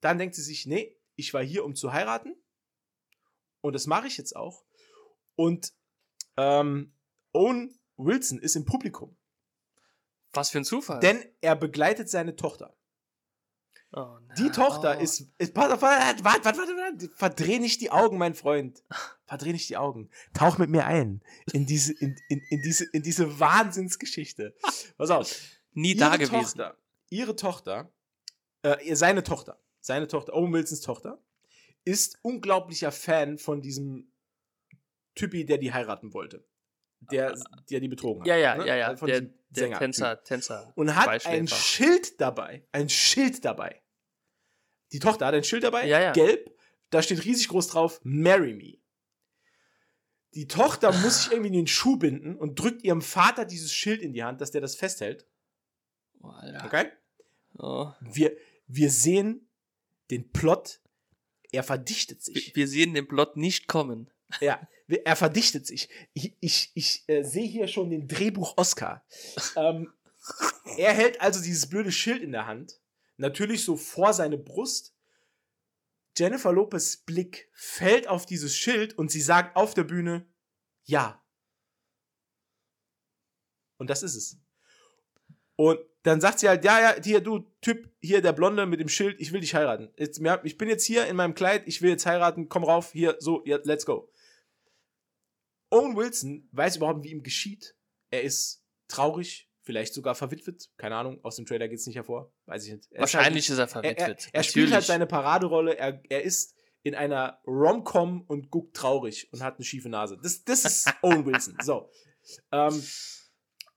dann 0.01 0.17
denkt 0.17 0.35
sie 0.35 0.43
sich, 0.43 0.65
nee, 0.65 0.95
ich 1.15 1.33
war 1.33 1.43
hier, 1.43 1.65
um 1.65 1.75
zu 1.75 1.91
heiraten 1.91 2.35
und 3.61 3.73
das 3.73 3.87
mache 3.87 4.07
ich 4.07 4.17
jetzt 4.17 4.35
auch. 4.35 4.63
Und 5.35 5.73
ähm, 6.37 6.93
Owen 7.33 7.77
Wilson 7.97 8.39
ist 8.39 8.55
im 8.55 8.65
Publikum, 8.65 9.17
Was 10.31 10.49
für 10.49 10.59
ein 10.59 10.65
Zufall. 10.65 10.99
denn 11.01 11.23
er 11.41 11.55
begleitet 11.55 12.09
seine 12.09 12.35
Tochter. 12.35 12.75
Oh. 13.93 14.17
Die 14.37 14.49
Tochter 14.49 14.97
Oh. 14.97 15.01
ist, 15.01 15.27
ist 15.37 15.53
pass 15.53 15.71
auf, 15.71 15.81
warte, 15.81 16.23
warte, 16.23 16.45
warte, 16.45 16.57
warte, 16.57 17.09
verdreh 17.15 17.59
nicht 17.59 17.81
die 17.81 17.91
Augen, 17.91 18.17
mein 18.17 18.35
Freund. 18.35 18.83
Verdreh 19.25 19.51
nicht 19.51 19.69
die 19.69 19.77
Augen. 19.77 20.09
Tauch 20.33 20.57
mit 20.57 20.69
mir 20.69 20.85
ein 20.85 21.21
in 21.53 21.65
diese, 21.65 21.93
in, 21.93 22.15
in, 22.29 22.41
in 22.49 22.61
diese, 22.61 22.85
in 22.91 23.03
diese 23.03 23.39
Wahnsinnsgeschichte. 23.39 24.55
Pass 24.97 25.09
auf. 25.11 25.35
nie 25.73 25.89
ihre 25.91 25.99
da 25.99 26.15
gewesen. 26.17 26.57
Tochter, 26.57 26.77
ihre 27.09 27.35
Tochter, 27.35 27.93
äh, 28.63 28.95
seine 28.95 29.23
Tochter, 29.23 29.59
seine 29.81 30.07
Tochter, 30.07 30.33
Owen 30.33 30.51
Wilsons 30.53 30.81
Tochter, 30.81 31.23
ist 31.85 32.17
unglaublicher 32.23 32.91
Fan 32.91 33.37
von 33.37 33.61
diesem 33.61 34.11
Typi, 35.15 35.45
der 35.45 35.57
die 35.57 35.73
heiraten 35.73 36.13
wollte. 36.13 36.45
Der, 37.11 37.35
der 37.69 37.79
die 37.79 37.87
betrogen 37.87 38.21
hat. 38.21 38.27
Ja, 38.27 38.35
ja, 38.37 38.55
ne? 38.55 38.67
ja, 38.67 38.75
ja. 38.75 38.95
Von 38.97 39.07
Der, 39.07 39.21
der. 39.49 39.77
Tänzer, 39.79 40.21
Tänzer. 40.23 40.71
Und 40.75 40.95
hat 40.95 41.25
ein 41.25 41.47
Schild 41.47 42.19
dabei. 42.21 42.67
Ein 42.71 42.89
Schild 42.89 43.43
dabei. 43.45 43.81
Die 44.91 44.99
Tochter 44.99 45.27
hat 45.27 45.33
ein 45.33 45.43
Schild 45.43 45.63
dabei, 45.63 45.87
Ja, 45.87 45.99
ja. 45.99 46.11
gelb. 46.11 46.55
Da 46.89 47.01
steht 47.01 47.23
riesig 47.25 47.47
groß 47.49 47.67
drauf, 47.67 47.99
Marry 48.03 48.53
me. 48.53 48.77
Die 50.35 50.47
Tochter 50.47 50.91
muss 50.91 51.23
sich 51.23 51.31
irgendwie 51.31 51.47
in 51.49 51.53
den 51.53 51.67
Schuh 51.67 51.97
binden 51.97 52.35
und 52.35 52.59
drückt 52.59 52.83
ihrem 52.83 53.01
Vater 53.01 53.45
dieses 53.45 53.71
Schild 53.73 54.01
in 54.01 54.13
die 54.13 54.23
Hand, 54.23 54.41
dass 54.41 54.51
der 54.51 54.61
das 54.61 54.75
festhält. 54.75 55.25
Oh. 56.21 56.31
Okay? 56.65 56.85
Oh. 57.57 57.91
Wir, 58.01 58.35
wir 58.67 58.91
sehen 58.91 59.49
den 60.11 60.31
Plot, 60.31 60.81
er 61.51 61.63
verdichtet 61.63 62.19
Wir, 62.27 62.33
sich. 62.35 62.55
wir 62.55 62.67
sehen 62.67 62.93
den 62.93 63.07
Plot 63.07 63.37
nicht 63.37 63.67
kommen. 63.67 64.11
Ja, 64.39 64.59
wir- 64.59 64.67
er 64.89 65.15
verdichtet 65.15 65.67
sich. 65.67 65.89
Ich, 66.13 66.35
ich, 66.39 66.71
ich 66.73 67.03
äh, 67.07 67.23
sehe 67.23 67.47
hier 67.47 67.67
schon 67.67 67.89
den 67.89 68.07
Drehbuch 68.07 68.57
Oscar. 68.57 69.05
ähm, 69.55 69.93
er 70.77 70.93
hält 70.93 71.21
also 71.21 71.41
dieses 71.41 71.67
blöde 71.67 71.91
Schild 71.91 72.21
in 72.21 72.31
der 72.31 72.47
Hand, 72.47 72.79
natürlich 73.17 73.63
so 73.63 73.77
vor 73.77 74.13
seine 74.13 74.37
Brust. 74.37 74.95
Jennifer 76.17 76.51
Lopez 76.51 76.97
Blick 76.97 77.49
fällt 77.53 78.07
auf 78.07 78.25
dieses 78.25 78.55
Schild 78.55 78.97
und 78.97 79.11
sie 79.11 79.21
sagt 79.21 79.55
auf 79.55 79.73
der 79.73 79.83
Bühne, 79.83 80.27
ja. 80.83 81.23
Und 83.77 83.89
das 83.89 84.03
ist 84.03 84.15
es. 84.15 84.37
Und 85.55 85.79
dann 86.03 86.21
sagt 86.21 86.39
sie 86.39 86.47
halt, 86.47 86.63
ja, 86.63 86.79
ja, 86.79 87.01
hier, 87.01 87.21
du 87.21 87.45
Typ, 87.61 87.89
hier 88.01 88.21
der 88.21 88.33
Blonde 88.33 88.65
mit 88.65 88.79
dem 88.79 88.89
Schild, 88.89 89.19
ich 89.19 89.31
will 89.31 89.41
dich 89.41 89.53
heiraten. 89.53 89.89
Jetzt, 89.97 90.21
ich 90.43 90.57
bin 90.57 90.69
jetzt 90.69 90.85
hier 90.85 91.05
in 91.07 91.15
meinem 91.15 91.35
Kleid, 91.35 91.63
ich 91.65 91.81
will 91.81 91.89
jetzt 91.89 92.05
heiraten, 92.05 92.49
komm 92.49 92.63
rauf, 92.63 92.91
hier, 92.91 93.17
so, 93.19 93.43
ja, 93.45 93.59
let's 93.63 93.85
go. 93.85 94.09
Owen 95.69 95.95
Wilson 95.95 96.47
weiß 96.51 96.77
überhaupt, 96.77 97.03
wie 97.03 97.11
ihm 97.11 97.23
geschieht. 97.23 97.75
Er 98.09 98.23
ist 98.23 98.63
traurig, 98.87 99.49
vielleicht 99.61 99.93
sogar 99.93 100.15
verwitwet. 100.15 100.69
Keine 100.77 100.95
Ahnung, 100.95 101.23
aus 101.23 101.35
dem 101.35 101.45
Trailer 101.45 101.67
geht 101.67 101.79
es 101.79 101.85
nicht 101.85 101.95
hervor. 101.95 102.33
Weiß 102.45 102.65
ich 102.65 102.73
nicht. 102.73 102.91
Er 102.91 103.03
ist 103.03 103.13
Wahrscheinlich 103.13 103.49
ist 103.49 103.57
er 103.57 103.67
halt, 103.67 103.69
er, 103.69 103.81
verwitwet. 103.81 104.29
er, 104.31 104.35
er 104.35 104.43
spielt 104.43 104.71
halt 104.73 104.83
seine 104.85 105.05
Paraderolle. 105.05 105.77
Er, 105.77 106.01
er 106.09 106.23
ist 106.23 106.55
in 106.81 106.95
einer 106.95 107.39
Rom-Com 107.45 108.21
und 108.21 108.49
guckt 108.49 108.75
traurig 108.75 109.31
und 109.31 109.43
hat 109.43 109.55
eine 109.57 109.65
schiefe 109.65 109.89
Nase. 109.89 110.17
Das, 110.21 110.43
das 110.43 110.65
ist 110.65 110.93
Owen 111.01 111.25
Wilson. 111.25 111.57
So. 111.61 111.89
Ähm, 112.51 112.83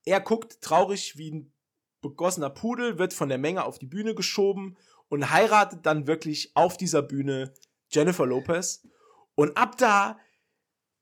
er 0.04 0.20
guckt 0.20 0.60
traurig 0.60 1.16
wie 1.16 1.32
ein 1.32 1.52
begossener 2.00 2.50
Pudel, 2.50 2.98
wird 2.98 3.12
von 3.12 3.28
der 3.28 3.38
Menge 3.38 3.64
auf 3.64 3.78
die 3.78 3.86
Bühne 3.86 4.14
geschoben 4.14 4.76
und 5.08 5.30
heiratet 5.30 5.84
dann 5.86 6.06
wirklich 6.06 6.52
auf 6.54 6.76
dieser 6.76 7.02
Bühne 7.02 7.54
Jennifer 7.90 8.26
Lopez. 8.26 8.86
Und 9.34 9.56
ab 9.56 9.76
da 9.78 10.18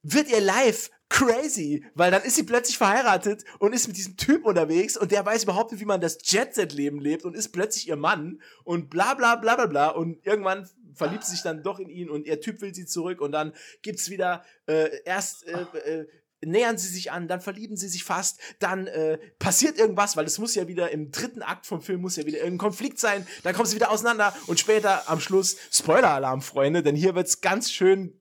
wird 0.03 0.29
ihr 0.31 0.41
live 0.41 0.91
crazy, 1.11 1.85
weil 1.95 2.11
dann 2.11 2.23
ist 2.23 2.37
sie 2.37 2.45
plötzlich 2.45 2.79
verheiratet 2.79 3.45
und 3.59 3.75
ist 3.75 3.89
mit 3.89 3.97
diesem 3.97 4.17
Typ 4.17 4.47
unterwegs 4.47 4.97
und 4.97 5.11
der 5.11 5.27
weiß 5.27 5.43
überhaupt 5.43 5.73
nicht, 5.73 5.81
wie 5.81 5.87
man 5.87 6.01
das 6.01 6.19
Jet-Set-Leben 6.23 7.01
lebt 7.01 7.25
und 7.25 7.35
ist 7.35 7.49
plötzlich 7.49 7.89
ihr 7.89 7.97
Mann 7.97 8.41
und 8.65 8.91
bla 8.91 9.15
bla 9.15 9.35
bla 9.35 9.57
bla 9.57 9.67
bla 9.67 9.89
und 9.89 10.25
irgendwann 10.25 10.69
verliebt 10.95 11.25
sie 11.25 11.33
sich 11.33 11.43
dann 11.43 11.63
doch 11.63 11.81
in 11.81 11.89
ihn 11.89 12.09
und 12.09 12.27
ihr 12.27 12.41
Typ 12.41 12.61
will 12.61 12.75
sie 12.75 12.87
zurück 12.87 13.21
und 13.21 13.33
dann 13.33 13.53
gibt's 13.83 14.09
wieder 14.09 14.45
äh, 14.67 15.03
erst 15.05 15.47
äh, 15.47 15.63
äh, 15.79 16.07
nähern 16.43 16.79
sie 16.79 16.89
sich 16.89 17.11
an, 17.13 17.29
dann 17.29 17.41
verlieben 17.41 17.77
sie 17.77 17.89
sich 17.89 18.05
fast, 18.05 18.41
dann 18.61 18.87
äh, 18.87 19.19
passiert 19.39 19.79
irgendwas, 19.79 20.17
weil 20.17 20.25
es 20.25 20.39
muss 20.39 20.55
ja 20.55 20.69
wieder 20.69 20.91
im 20.91 21.11
dritten 21.11 21.43
Akt 21.43 21.67
vom 21.67 21.83
Film 21.83 22.01
muss 22.01 22.17
ja 22.17 22.25
wieder 22.25 22.39
irgendein 22.39 22.59
Konflikt 22.59 22.99
sein, 22.99 23.27
dann 23.43 23.55
kommen 23.55 23.67
sie 23.67 23.77
wieder 23.77 23.91
auseinander 23.91 24.35
und 24.47 24.59
später 24.61 25.09
am 25.11 25.21
Schluss 25.21 25.57
Spoiler-Alarm, 25.73 26.41
Freunde, 26.41 26.83
denn 26.83 26.97
hier 26.97 27.15
wird's 27.15 27.41
ganz 27.41 27.71
schön 27.71 28.20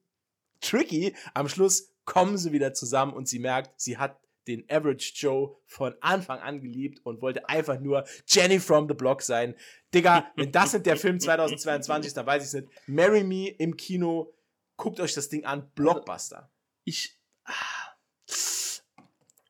tricky. 0.61 1.15
Am 1.33 1.47
Schluss 1.49 1.93
kommen 2.05 2.37
sie 2.37 2.51
wieder 2.51 2.73
zusammen 2.73 3.13
und 3.13 3.27
sie 3.27 3.39
merkt, 3.39 3.79
sie 3.79 3.97
hat 3.97 4.19
den 4.47 4.65
Average 4.69 5.11
Joe 5.15 5.55
von 5.67 5.95
Anfang 6.01 6.39
an 6.39 6.59
geliebt 6.61 7.05
und 7.05 7.21
wollte 7.21 7.47
einfach 7.49 7.79
nur 7.79 8.05
Jenny 8.27 8.59
from 8.59 8.87
the 8.87 8.95
Block 8.95 9.21
sein. 9.21 9.53
Digga, 9.93 10.31
wenn 10.35 10.51
das 10.51 10.73
nicht 10.73 10.85
der 10.87 10.97
Film 10.97 11.19
2022 11.19 12.07
ist, 12.07 12.17
dann 12.17 12.25
weiß 12.25 12.41
ich 12.41 12.47
es 12.47 12.53
nicht. 12.53 12.67
Marry 12.87 13.23
Me 13.23 13.49
im 13.49 13.77
Kino, 13.77 14.33
guckt 14.75 14.99
euch 14.99 15.13
das 15.13 15.29
Ding 15.29 15.45
an, 15.45 15.69
Blockbuster. 15.75 16.49
Ich. 16.83 17.15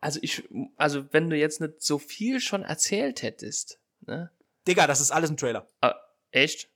Also 0.01 0.19
ich, 0.21 0.47
also 0.77 1.05
wenn 1.11 1.29
du 1.29 1.35
jetzt 1.37 1.59
nicht 1.61 1.81
so 1.81 1.97
viel 1.97 2.39
schon 2.39 2.63
erzählt 2.63 3.21
hättest, 3.21 3.79
ne? 4.05 4.31
Digga, 4.67 4.87
das 4.87 5.01
ist 5.01 5.11
alles 5.11 5.29
im 5.29 5.37
Trailer. 5.37 5.67
Ah, 5.81 5.95
echt? 6.31 6.69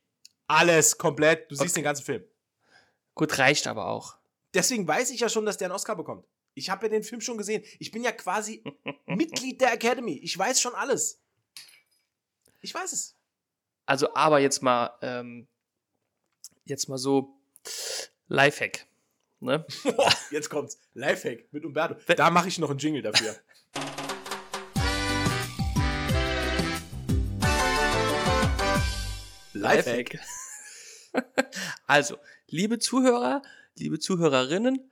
Alles 0.46 0.98
komplett. 0.98 1.50
Du 1.50 1.54
siehst 1.54 1.70
Okay. 1.74 1.80
den 1.80 1.84
ganzen 1.84 2.04
Film. 2.04 2.24
Gut, 3.14 3.38
reicht 3.38 3.66
aber 3.66 3.86
auch. 3.86 4.16
Deswegen 4.54 4.86
weiß 4.86 5.10
ich 5.10 5.20
ja 5.20 5.28
schon, 5.28 5.44
dass 5.44 5.58
der 5.58 5.66
einen 5.66 5.74
Oscar 5.74 5.96
bekommt. 5.96 6.24
Ich 6.54 6.70
habe 6.70 6.86
ja 6.86 6.90
den 6.90 7.02
Film 7.02 7.20
schon 7.20 7.36
gesehen. 7.36 7.64
Ich 7.80 7.90
bin 7.90 8.04
ja 8.04 8.12
quasi 8.12 8.62
Mitglied 9.06 9.60
der 9.60 9.72
Academy. 9.72 10.18
Ich 10.22 10.38
weiß 10.38 10.60
schon 10.60 10.74
alles. 10.74 11.20
Ich 12.60 12.72
weiß 12.72 12.92
es. 12.92 13.16
Also, 13.84 14.14
aber 14.14 14.38
jetzt 14.38 14.62
mal, 14.62 14.96
ähm, 15.02 15.48
jetzt 16.64 16.88
mal 16.88 16.96
so 16.96 17.36
Lifehack. 18.28 18.86
Ne? 19.40 19.66
Jetzt 20.30 20.48
kommt's. 20.48 20.78
Lifehack 20.94 21.52
mit 21.52 21.66
Umberto. 21.66 21.96
Da 22.14 22.30
mache 22.30 22.48
ich 22.48 22.58
noch 22.58 22.70
einen 22.70 22.78
Jingle 22.78 23.02
dafür. 23.02 23.36
Lifehack. 29.52 30.18
also, 31.86 32.16
liebe 32.48 32.78
Zuhörer, 32.78 33.42
liebe 33.76 33.98
Zuhörerinnen, 33.98 34.90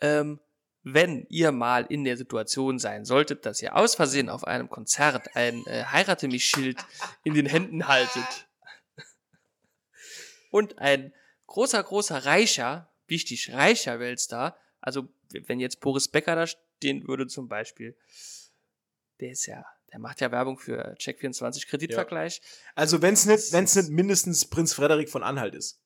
ähm, 0.00 0.40
wenn 0.84 1.26
ihr 1.28 1.52
mal 1.52 1.86
in 1.88 2.04
der 2.04 2.16
Situation 2.16 2.78
sein 2.78 3.04
solltet, 3.04 3.46
dass 3.46 3.62
ihr 3.62 3.76
aus 3.76 3.94
Versehen 3.94 4.28
auf 4.28 4.44
einem 4.44 4.68
Konzert 4.68 5.36
ein 5.36 5.64
äh, 5.66 5.84
Heirate 5.84 6.26
mich 6.26 6.44
Schild 6.44 6.84
in 7.22 7.34
den 7.34 7.46
Händen 7.46 7.86
haltet 7.86 8.48
und 10.50 10.78
ein 10.78 11.12
großer, 11.46 11.82
großer 11.82 12.24
Reicher, 12.24 12.90
wichtig 13.06 13.52
reicher 13.52 14.00
Weltstar, 14.00 14.56
also 14.80 15.08
wenn 15.30 15.60
jetzt 15.60 15.80
Boris 15.80 16.08
Becker 16.08 16.34
da 16.34 16.46
stehen 16.46 17.06
würde 17.06 17.26
zum 17.28 17.48
Beispiel, 17.48 17.96
der 19.20 19.30
ist 19.30 19.46
ja, 19.46 19.64
der 19.92 20.00
macht 20.00 20.20
ja 20.20 20.32
Werbung 20.32 20.58
für 20.58 20.94
Check24 20.96 21.68
Kreditvergleich. 21.68 22.42
Also, 22.74 23.02
wenn's 23.02 23.24
nicht, 23.24 23.52
wenn's 23.52 23.76
nicht 23.76 23.90
mindestens 23.90 24.46
Prinz 24.46 24.74
Frederik 24.74 25.08
von 25.08 25.22
Anhalt 25.22 25.54
ist. 25.54 25.80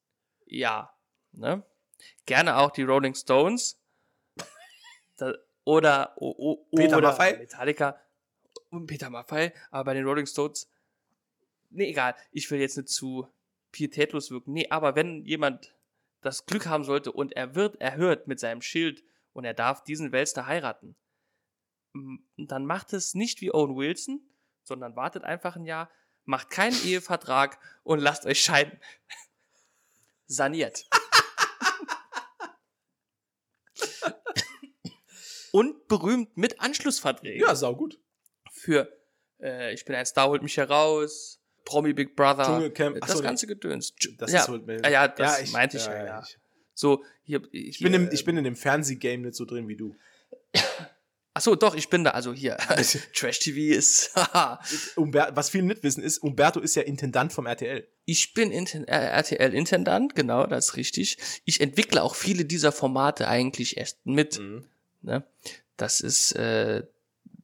Ja, 0.47 0.95
ne? 1.33 1.65
Gerne 2.25 2.57
auch 2.57 2.71
die 2.71 2.83
Rolling 2.83 3.15
Stones. 3.15 3.81
Da, 5.17 5.35
oder 5.65 6.15
o, 6.17 6.35
o, 6.37 6.77
Peter 6.77 6.99
oder 6.99 7.09
Maffay? 7.09 7.39
Metallica 7.39 8.01
und 8.71 8.87
Peter 8.87 9.11
Maffay, 9.11 9.53
aber 9.71 9.85
bei 9.85 9.95
den 9.95 10.05
Rolling 10.05 10.27
Stones 10.27 10.69
nee, 11.71 11.91
egal, 11.91 12.15
ich 12.33 12.51
will 12.51 12.61
jetzt 12.61 12.77
nicht 12.77 12.89
zu 12.89 13.29
pietätlos 13.73 14.31
wirken. 14.31 14.53
Nee, 14.53 14.69
aber 14.71 14.97
wenn 14.97 15.25
jemand 15.25 15.75
das 16.23 16.47
Glück 16.47 16.67
haben 16.67 16.85
sollte 16.85 17.13
und 17.13 17.33
er 17.35 17.55
wird 17.55 17.81
erhört 17.81 18.27
mit 18.27 18.41
seinem 18.41 18.63
Schild 18.63 19.05
und 19.33 19.45
er 19.45 19.55
darf 19.55 19.85
diesen 19.85 20.13
Weltstar 20.13 20.47
heiraten, 20.47 20.97
dann 22.37 22.67
macht 22.67 22.93
es 22.93 23.15
nicht 23.15 23.41
wie 23.41 23.53
Owen 23.53 23.77
Wilson, 23.77 24.21
sondern 24.63 24.97
wartet 24.97 25.25
einfach 25.25 25.57
ein 25.57 25.65
Jahr, 25.65 25.91
macht 26.25 26.51
keinen 26.51 26.77
Ehevertrag 26.85 27.59
und 27.85 28.01
lasst 28.01 28.27
euch 28.27 28.43
scheiden. 28.43 28.79
Saniert. 30.27 30.89
Und 35.57 35.89
berühmt 35.89 36.37
mit 36.37 36.61
Anschlussverträgen 36.61 37.41
Ja, 37.41 37.55
saugut. 37.55 37.99
für 38.53 38.93
äh, 39.41 39.73
Ich 39.73 39.87
bin 39.87 39.95
ein 39.95 40.05
Star, 40.05 40.29
holt 40.29 40.43
mich 40.43 40.59
heraus, 40.59 41.41
Promi 41.65 41.95
Big 41.95 42.15
Brother, 42.15 42.45
Dschungelcamp. 42.45 42.97
äh, 42.97 43.01
das 43.01 43.13
so, 43.13 43.23
ganze 43.23 43.47
Gedöns. 43.47 43.95
Das 44.19 44.33
ja, 44.33 44.43
ist 44.43 44.51
wohl 44.51 44.63
ah, 44.83 44.89
ja, 44.91 45.09
das 45.09 45.51
meinte 45.53 45.79
ich 45.79 45.87
ja, 45.87 46.05
ja. 46.05 46.23
Ich, 46.23 46.37
So, 46.75 47.03
hier, 47.23 47.41
ich, 47.53 47.81
bin 47.81 47.95
im, 47.95 48.11
ich 48.13 48.27
bin 48.27 48.37
in 48.37 48.45
dem 48.45 48.55
Fernsehgame 48.55 49.23
nicht 49.23 49.35
so 49.35 49.47
drin 49.47 49.67
wie 49.67 49.77
du. 49.77 49.97
Ach 51.33 51.41
so, 51.41 51.55
doch, 51.55 51.75
ich 51.75 51.89
bin 51.89 52.05
da, 52.05 52.11
also 52.11 52.35
hier. 52.35 52.59
Trash 53.15 53.39
TV 53.39 53.79
ist. 53.79 54.11
Umber 54.97 55.31
was 55.35 55.49
viele 55.49 55.65
nicht 55.65 55.83
wissen, 55.83 56.03
ist, 56.03 56.19
Umberto 56.19 56.61
ist 56.61 56.77
ja 56.77 56.83
Intendant 56.83 57.33
vom 57.33 57.47
RTL. 57.47 57.89
Ich 58.05 58.35
bin 58.35 58.51
Inten 58.53 58.85
äh, 58.85 59.07
RTL-Intendant, 59.09 60.15
genau, 60.15 60.47
das 60.47 60.69
ist 60.69 60.77
richtig. 60.77 61.17
Ich 61.47 61.63
entwickle 61.63 62.03
auch 62.03 62.15
viele 62.15 62.45
dieser 62.45 62.73
Formate 62.73 63.27
eigentlich 63.27 63.79
erst 63.79 64.05
mit. 64.05 64.39
Mhm. 64.39 64.67
Ne? 65.07 65.25
Das 65.77 66.01
ist, 66.01 66.33
äh, 66.33 66.83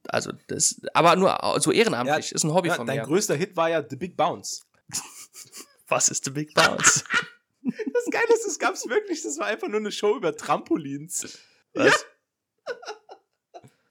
also, 0.09 0.31
das, 0.47 0.81
aber 0.93 1.15
nur 1.15 1.37
so 1.61 1.71
ehrenamtlich, 1.71 2.31
ist 2.33 2.43
ein 2.43 2.53
Hobby 2.53 2.67
Ja, 2.67 2.75
von 2.75 2.85
dein 2.85 2.97
mir. 2.97 3.03
größter 3.05 3.35
Hit 3.35 3.55
war 3.55 3.69
ja 3.69 3.83
The 3.87 3.95
Big 3.95 4.15
Bounce. 4.17 4.63
Was 5.87 6.09
ist 6.09 6.25
The 6.25 6.31
Big 6.31 6.53
Bounce? 6.53 7.03
Das 7.65 8.03
Geile 8.11 8.33
ist, 8.33 8.45
das 8.45 8.59
gab's 8.59 8.89
wirklich. 8.89 9.21
Das 9.23 9.37
war 9.39 9.45
einfach 9.47 9.69
nur 9.69 9.79
eine 9.79 9.91
Show 9.91 10.17
über 10.17 10.35
Trampolins. 10.35 11.39
Was? 11.73 12.05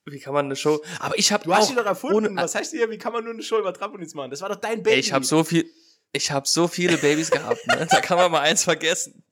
Wie 0.05 0.19
kann 0.21 0.35
man 0.35 0.45
eine 0.47 0.57
Show? 0.57 0.83
Aber 0.99 1.17
ich 1.19 1.33
habe 1.33 1.45
Du 1.45 1.55
hast 1.55 1.71
die 1.71 1.75
doch 1.75 1.87
erfunden. 1.87 2.17
ohne- 2.17 2.37
Was 2.43 2.55
heißt 2.55 2.73
hier, 2.73 2.91
wie 2.91 2.99
kann 2.99 3.13
man 3.15 3.25
nur 3.25 3.33
eine 3.33 3.43
Show 3.43 3.59
über 3.59 3.73
Trampolins 3.73 4.13
machen? 4.15 4.31
Das 4.31 4.43
war 4.43 4.51
doch 4.51 4.57
dein 4.57 4.83
Baby. 4.83 4.99
Ich 5.01 5.13
habe 5.13 5.25
so 5.25 5.43
viel, 5.45 5.71
ich 6.13 6.31
habe 6.31 6.47
so 6.47 6.69
viele 6.69 6.99
Babys 6.99 7.31
gehabt. 7.31 7.67
Ne? 7.67 7.87
Da 7.91 8.01
kann 8.03 8.19
man 8.19 8.31
mal 8.31 8.41
eins 8.41 8.65
vergessen. 8.65 9.25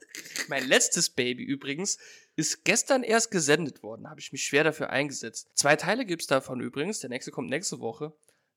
Mein 0.49 0.67
letztes 0.67 1.11
Baby 1.11 1.43
übrigens 1.45 1.99
ist 2.41 2.65
gestern 2.65 3.03
erst 3.03 3.31
gesendet 3.31 3.83
worden. 3.83 4.09
Habe 4.09 4.21
ich 4.21 4.33
mich 4.33 4.45
schwer 4.45 4.65
dafür 4.65 4.91
eingesetzt. 4.91 5.51
Zwei 5.55 5.77
Teile 5.77 6.05
gibt's 6.05 6.27
davon 6.27 6.61
übrigens. 6.61 7.01
Der 7.01 7.11
nächste 7.11 7.31
kommt 7.31 7.51
nächste 7.51 7.81
Woche. 7.81 8.13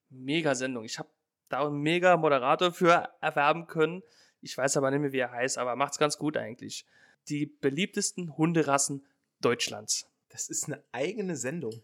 Mega 0.09 0.55
Sendung. 0.55 0.83
Ich 0.85 0.99
habe 0.99 1.09
da 1.49 1.65
einen 1.67 1.81
mega 1.81 2.17
Moderator 2.17 2.73
für 2.73 3.09
erwerben 3.21 3.67
können. 3.67 4.01
Ich 4.41 4.57
weiß 4.57 4.77
aber 4.77 4.91
nicht 4.91 4.99
mehr, 4.99 5.11
wie 5.11 5.19
er 5.19 5.31
heißt, 5.31 5.57
aber 5.57 5.75
macht's 5.75 5.97
ganz 5.97 6.17
gut 6.17 6.35
eigentlich. 6.35 6.85
Die 7.29 7.45
beliebtesten 7.45 8.37
Hunderassen 8.37 9.05
Deutschlands. 9.39 10.09
Das 10.29 10.49
ist 10.49 10.65
eine 10.65 10.83
eigene 10.91 11.35
Sendung. 11.35 11.83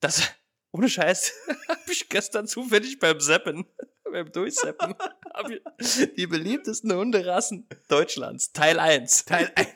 Das, 0.00 0.22
ohne 0.72 0.88
Scheiß, 0.88 1.32
habe 1.68 1.92
ich 1.92 2.08
gestern 2.08 2.46
zufällig 2.46 2.98
beim 2.98 3.20
Seppen, 3.20 3.66
beim 4.04 4.32
Durchseppen, 4.32 4.94
die 6.16 6.26
beliebtesten 6.26 6.92
Hunderassen 6.92 7.68
Deutschlands, 7.88 8.52
Teil 8.52 8.78
1. 8.78 9.26
Teil 9.26 9.52
1. 9.54 9.68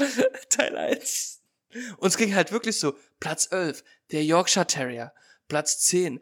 Teil 0.48 0.76
1. 0.76 1.40
Und 1.98 2.08
es 2.08 2.16
ging 2.16 2.34
halt 2.34 2.52
wirklich 2.52 2.78
so, 2.78 2.94
Platz 3.20 3.48
11, 3.50 3.84
der 4.10 4.24
Yorkshire 4.24 4.66
Terrier, 4.66 5.12
Platz 5.48 5.80
10, 5.80 6.20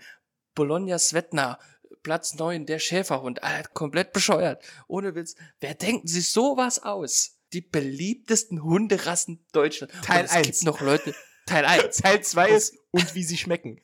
Bologna 0.54 0.98
Svetna, 0.98 1.58
Platz 2.02 2.34
9, 2.34 2.66
der 2.66 2.78
Schäferhund, 2.78 3.42
Alter, 3.42 3.70
komplett 3.70 4.12
bescheuert. 4.12 4.62
Ohne 4.86 5.14
Witz, 5.14 5.36
wer 5.60 5.74
denkt 5.74 6.08
sich 6.08 6.30
sowas 6.30 6.82
aus? 6.82 7.36
Die 7.52 7.60
beliebtesten 7.62 8.62
Hunderassen 8.62 9.44
Deutschlands. 9.52 9.94
Teil 10.02 10.20
Und 10.20 10.26
es 10.26 10.32
1. 10.32 10.46
gibt 10.46 10.62
noch 10.64 10.80
Leute, 10.80 11.14
Teil 11.46 11.64
1. 11.64 11.96
Teil 12.02 12.22
2 12.22 12.50
ist 12.50 12.76
und 12.90 13.14
wie 13.14 13.24
sie 13.24 13.38
schmecken. 13.38 13.80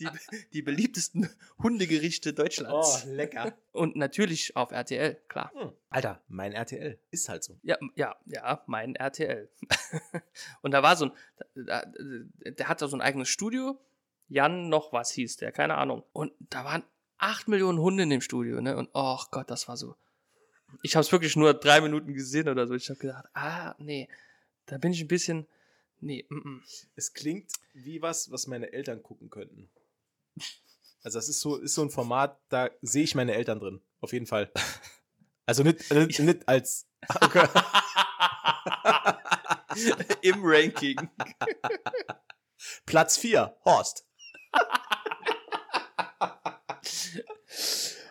Die, 0.00 0.08
die 0.52 0.62
beliebtesten 0.62 1.28
Hundegerichte 1.62 2.32
Deutschlands. 2.32 3.04
Oh, 3.06 3.10
lecker. 3.10 3.56
Und 3.72 3.96
natürlich 3.96 4.56
auf 4.56 4.72
RTL, 4.72 5.16
klar. 5.28 5.52
Hm. 5.54 5.72
Alter, 5.90 6.20
mein 6.28 6.52
RTL. 6.52 6.98
Ist 7.10 7.28
halt 7.28 7.44
so. 7.44 7.58
Ja, 7.62 7.78
ja, 7.94 8.16
ja, 8.26 8.62
mein 8.66 8.96
RTL. 8.96 9.48
und 10.62 10.72
da 10.72 10.82
war 10.82 10.96
so 10.96 11.06
ein, 11.06 11.12
da- 11.54 11.86
der 12.44 12.68
hat 12.68 12.82
da 12.82 12.88
so 12.88 12.96
ein 12.96 13.00
eigenes 13.02 13.28
Studio. 13.28 13.78
Jan 14.28 14.68
noch 14.68 14.92
was 14.92 15.10
hieß 15.12 15.36
der, 15.38 15.52
keine 15.52 15.76
Ahnung. 15.76 16.04
Und 16.12 16.32
da 16.38 16.64
waren 16.64 16.84
acht 17.18 17.48
Millionen 17.48 17.78
Hunde 17.78 18.04
in 18.04 18.10
dem 18.10 18.20
Studio, 18.20 18.60
ne? 18.60 18.76
Und 18.76 18.88
oh 18.94 19.18
Gott, 19.30 19.50
das 19.50 19.68
war 19.68 19.76
so. 19.76 19.96
Ich 20.82 20.94
habe 20.94 21.02
es 21.04 21.12
wirklich 21.12 21.36
nur 21.36 21.52
drei 21.54 21.80
Minuten 21.80 22.14
gesehen 22.14 22.48
oder 22.48 22.66
so. 22.66 22.74
Ich 22.74 22.88
habe 22.88 23.00
gedacht, 23.00 23.26
ah, 23.34 23.74
nee, 23.78 24.08
da 24.66 24.78
bin 24.78 24.92
ich 24.92 25.00
ein 25.00 25.08
bisschen, 25.08 25.46
nee, 26.00 26.24
mm, 26.28 26.34
mm. 26.48 26.62
Es 26.94 27.12
klingt 27.12 27.50
wie 27.74 28.00
was, 28.02 28.30
was 28.30 28.46
meine 28.46 28.72
Eltern 28.72 29.02
gucken 29.02 29.30
könnten. 29.30 29.68
Also 31.02 31.18
das 31.18 31.28
ist 31.28 31.40
so, 31.40 31.56
ist 31.56 31.74
so 31.74 31.82
ein 31.82 31.90
Format, 31.90 32.38
da 32.48 32.70
sehe 32.82 33.04
ich 33.04 33.14
meine 33.14 33.34
Eltern 33.34 33.58
drin. 33.58 33.80
Auf 34.00 34.12
jeden 34.12 34.26
Fall. 34.26 34.52
Also 35.46 35.62
nicht, 35.62 35.90
nicht, 35.92 36.20
nicht 36.20 36.48
als. 36.48 36.86
Okay. 37.20 37.48
im 40.22 40.40
Ranking. 40.42 41.10
Platz 42.86 43.16
4, 43.16 43.56
Horst. 43.64 44.06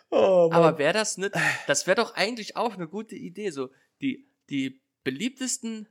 oh. 0.10 0.50
Aber 0.52 0.78
wäre 0.78 0.94
das 0.94 1.18
nicht, 1.18 1.34
das 1.68 1.86
wäre 1.88 1.96
doch 1.96 2.16
eigentlich 2.16 2.56
auch 2.58 2.74
eine 2.74 2.88
gute 2.88 3.16
Idee, 3.16 3.52
so 3.52 3.70
die, 4.02 4.30
die 4.50 4.82
beliebtesten 5.04 5.88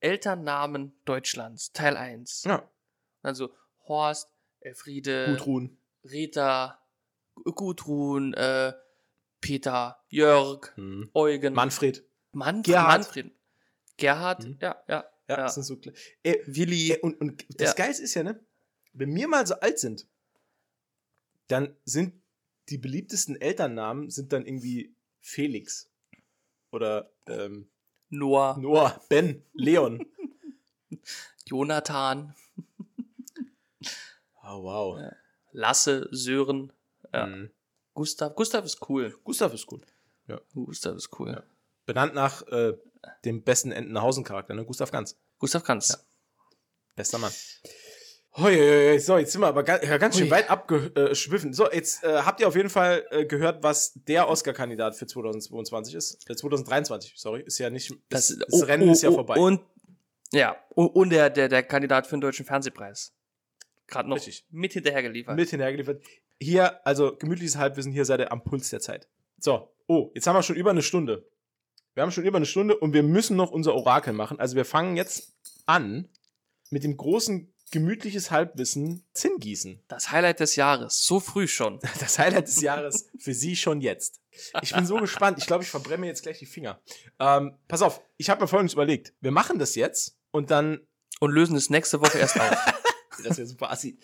Elternnamen 0.00 1.00
Deutschlands, 1.04 1.72
Teil 1.72 1.96
1. 1.96 2.44
ja, 2.44 2.68
Also 3.22 3.54
Horst, 3.88 4.31
Elfriede, 4.64 5.26
Gudrun. 5.30 5.76
Rita, 6.04 6.80
Gu- 7.34 7.52
Gudrun, 7.52 8.34
äh, 8.34 8.72
Peter, 9.40 10.02
Jörg, 10.08 10.72
Hm. 10.76 11.10
Eugen, 11.14 11.54
Manfred. 11.54 12.04
Mann, 12.32 12.62
Gerhard. 12.62 13.02
Manfred, 13.02 13.32
Gerhard, 13.96 14.44
Mhm. 14.44 14.58
ja, 14.60 14.82
ja, 14.88 15.04
Ja, 15.28 15.36
Ja. 15.36 15.44
das 15.44 15.54
sind 15.54 15.62
so 15.64 15.78
Ey, 16.22 16.42
Willi, 16.46 16.92
ey, 16.92 16.98
und, 17.00 17.20
und 17.20 17.44
das 17.60 17.70
Ja. 17.70 17.74
Geilste 17.74 18.02
ist 18.02 18.14
ja, 18.14 18.22
ne? 18.22 18.44
Wenn 18.92 19.14
wir 19.14 19.28
mal 19.28 19.46
so 19.46 19.54
alt 19.54 19.78
sind, 19.78 20.06
dann 21.48 21.76
sind 21.84 22.20
die 22.68 22.78
beliebtesten 22.78 23.40
Elternnamen 23.40 24.10
sind 24.10 24.32
dann 24.32 24.44
irgendwie 24.46 24.94
Felix. 25.20 25.90
Oder 26.70 27.10
ähm, 27.26 27.68
Noah, 28.10 28.58
Noah, 28.58 29.00
Ben, 29.08 29.44
Leon. 29.54 30.04
Jonathan, 31.46 32.34
Oh, 34.52 34.62
wow. 34.64 34.98
Ja. 34.98 35.12
Lasse, 35.52 36.08
Sören, 36.10 36.72
ja. 37.12 37.26
Mhm. 37.26 37.50
Gustav. 37.94 38.34
Gustav 38.34 38.64
ist 38.64 38.88
cool. 38.88 39.14
Gustav 39.24 39.52
ist 39.54 39.66
gut. 39.66 39.86
Gustav 40.54 40.96
ist 40.96 41.10
cool. 41.18 41.30
Ja. 41.30 41.42
Benannt 41.84 42.14
nach 42.14 42.46
äh, 42.48 42.74
dem 43.24 43.42
besten 43.42 43.72
Entenhausen-Charakter, 43.72 44.54
ne? 44.54 44.64
Gustav 44.64 44.90
Ganz. 44.90 45.18
Gustav 45.38 45.64
kann's. 45.64 46.06
Bester 46.94 47.18
Mann. 47.18 47.32
Hoi, 48.36 48.98
so, 48.98 49.18
jetzt 49.18 49.32
sind 49.32 49.42
wir 49.42 49.48
aber 49.48 49.62
ganz, 49.62 49.84
ja, 49.84 49.98
ganz 49.98 50.16
schön 50.16 50.30
weit 50.30 50.48
abgeschwiffen. 50.48 51.52
So, 51.52 51.70
jetzt 51.70 52.02
äh, 52.02 52.22
habt 52.22 52.40
ihr 52.40 52.48
auf 52.48 52.56
jeden 52.56 52.70
Fall 52.70 53.04
äh, 53.10 53.26
gehört, 53.26 53.62
was 53.62 53.92
der 53.94 54.28
Oscar-Kandidat 54.28 54.96
für 54.96 55.06
2022 55.06 55.94
ist. 55.94 56.30
Äh, 56.30 56.36
2023, 56.36 57.14
sorry, 57.16 57.42
ist 57.42 57.58
ja 57.58 57.68
nicht. 57.68 57.90
Ist, 57.90 58.00
das, 58.08 58.36
oh, 58.52 58.64
Rennen 58.64 58.88
oh, 58.88 58.92
ist 58.92 59.02
ja 59.02 59.10
oh, 59.10 59.14
vorbei. 59.14 59.34
Und 59.34 59.60
ja, 60.32 60.56
und, 60.70 60.88
und 60.94 61.10
der, 61.10 61.28
der, 61.28 61.48
der 61.48 61.62
Kandidat 61.62 62.06
für 62.06 62.16
den 62.16 62.22
Deutschen 62.22 62.46
Fernsehpreis. 62.46 63.12
Gerade 63.92 64.08
noch 64.08 64.16
Richtig. 64.16 64.46
mit 64.50 64.72
hinterher 64.72 65.02
geliefert. 65.02 65.36
mit 65.36 65.50
hinterhergeliefert. 65.50 66.02
Hier, 66.40 66.84
also 66.86 67.14
gemütliches 67.14 67.56
Halbwissen, 67.56 67.92
hier 67.92 68.06
seid 68.06 68.20
ihr 68.20 68.32
am 68.32 68.42
Puls 68.42 68.70
der 68.70 68.80
Zeit. 68.80 69.06
So, 69.38 69.68
oh, 69.86 70.10
jetzt 70.14 70.26
haben 70.26 70.34
wir 70.34 70.42
schon 70.42 70.56
über 70.56 70.70
eine 70.70 70.82
Stunde. 70.82 71.28
Wir 71.94 72.02
haben 72.02 72.10
schon 72.10 72.24
über 72.24 72.38
eine 72.38 72.46
Stunde 72.46 72.76
und 72.76 72.94
wir 72.94 73.02
müssen 73.02 73.36
noch 73.36 73.50
unser 73.50 73.74
Orakel 73.74 74.14
machen. 74.14 74.40
Also 74.40 74.56
wir 74.56 74.64
fangen 74.64 74.96
jetzt 74.96 75.34
an 75.66 76.08
mit 76.70 76.84
dem 76.84 76.96
großen 76.96 77.52
gemütliches 77.70 78.30
Halbwissen 78.30 79.04
Zinngießen. 79.12 79.82
Das 79.88 80.10
Highlight 80.10 80.40
des 80.40 80.56
Jahres. 80.56 81.04
So 81.04 81.20
früh 81.20 81.46
schon. 81.46 81.78
Das 82.00 82.18
Highlight 82.18 82.48
des 82.48 82.62
Jahres 82.62 83.10
für 83.18 83.34
Sie 83.34 83.56
schon 83.56 83.82
jetzt. 83.82 84.20
Ich 84.62 84.72
bin 84.74 84.86
so 84.86 84.96
gespannt. 84.96 85.36
Ich 85.38 85.46
glaube, 85.46 85.64
ich 85.64 85.70
verbrenne 85.70 85.98
mir 85.98 86.06
jetzt 86.06 86.22
gleich 86.22 86.38
die 86.38 86.46
Finger. 86.46 86.80
Ähm, 87.18 87.58
pass 87.68 87.82
auf, 87.82 88.00
ich 88.16 88.30
habe 88.30 88.40
mir 88.40 88.48
folgendes 88.48 88.72
überlegt. 88.72 89.12
Wir 89.20 89.30
machen 89.32 89.58
das 89.58 89.74
jetzt 89.74 90.16
und 90.30 90.50
dann 90.50 90.80
Und 91.20 91.32
lösen 91.32 91.56
es 91.56 91.68
nächste 91.68 92.00
Woche 92.00 92.18
erst 92.18 92.40
auf. 92.40 92.56
Das 93.24 93.36
wäre 93.38 93.46
super 93.46 93.70
assi. 93.70 93.98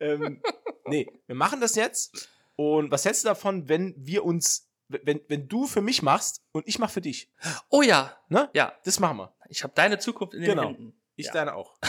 ähm, 0.00 0.42
nee, 0.86 1.06
wir 1.26 1.34
machen 1.34 1.60
das 1.60 1.74
jetzt. 1.74 2.28
Und 2.56 2.90
was 2.90 3.04
hältst 3.04 3.24
du 3.24 3.28
davon, 3.28 3.68
wenn 3.68 3.94
wir 3.96 4.24
uns, 4.24 4.70
wenn, 4.88 5.20
wenn 5.28 5.48
du 5.48 5.66
für 5.66 5.80
mich 5.80 6.02
machst 6.02 6.42
und 6.52 6.66
ich 6.68 6.78
mach 6.78 6.90
für 6.90 7.00
dich? 7.00 7.30
Oh 7.70 7.82
ja. 7.82 8.16
Ne? 8.28 8.50
Ja. 8.54 8.72
Das 8.84 9.00
machen 9.00 9.16
wir. 9.18 9.34
Ich 9.48 9.62
habe 9.64 9.72
deine 9.74 9.98
Zukunft 9.98 10.34
in 10.34 10.40
den 10.42 10.50
Genau. 10.50 10.68
Händen. 10.68 10.94
Ich 11.16 11.26
Ja. 11.26 11.32
deine 11.32 11.54
auch. 11.54 11.76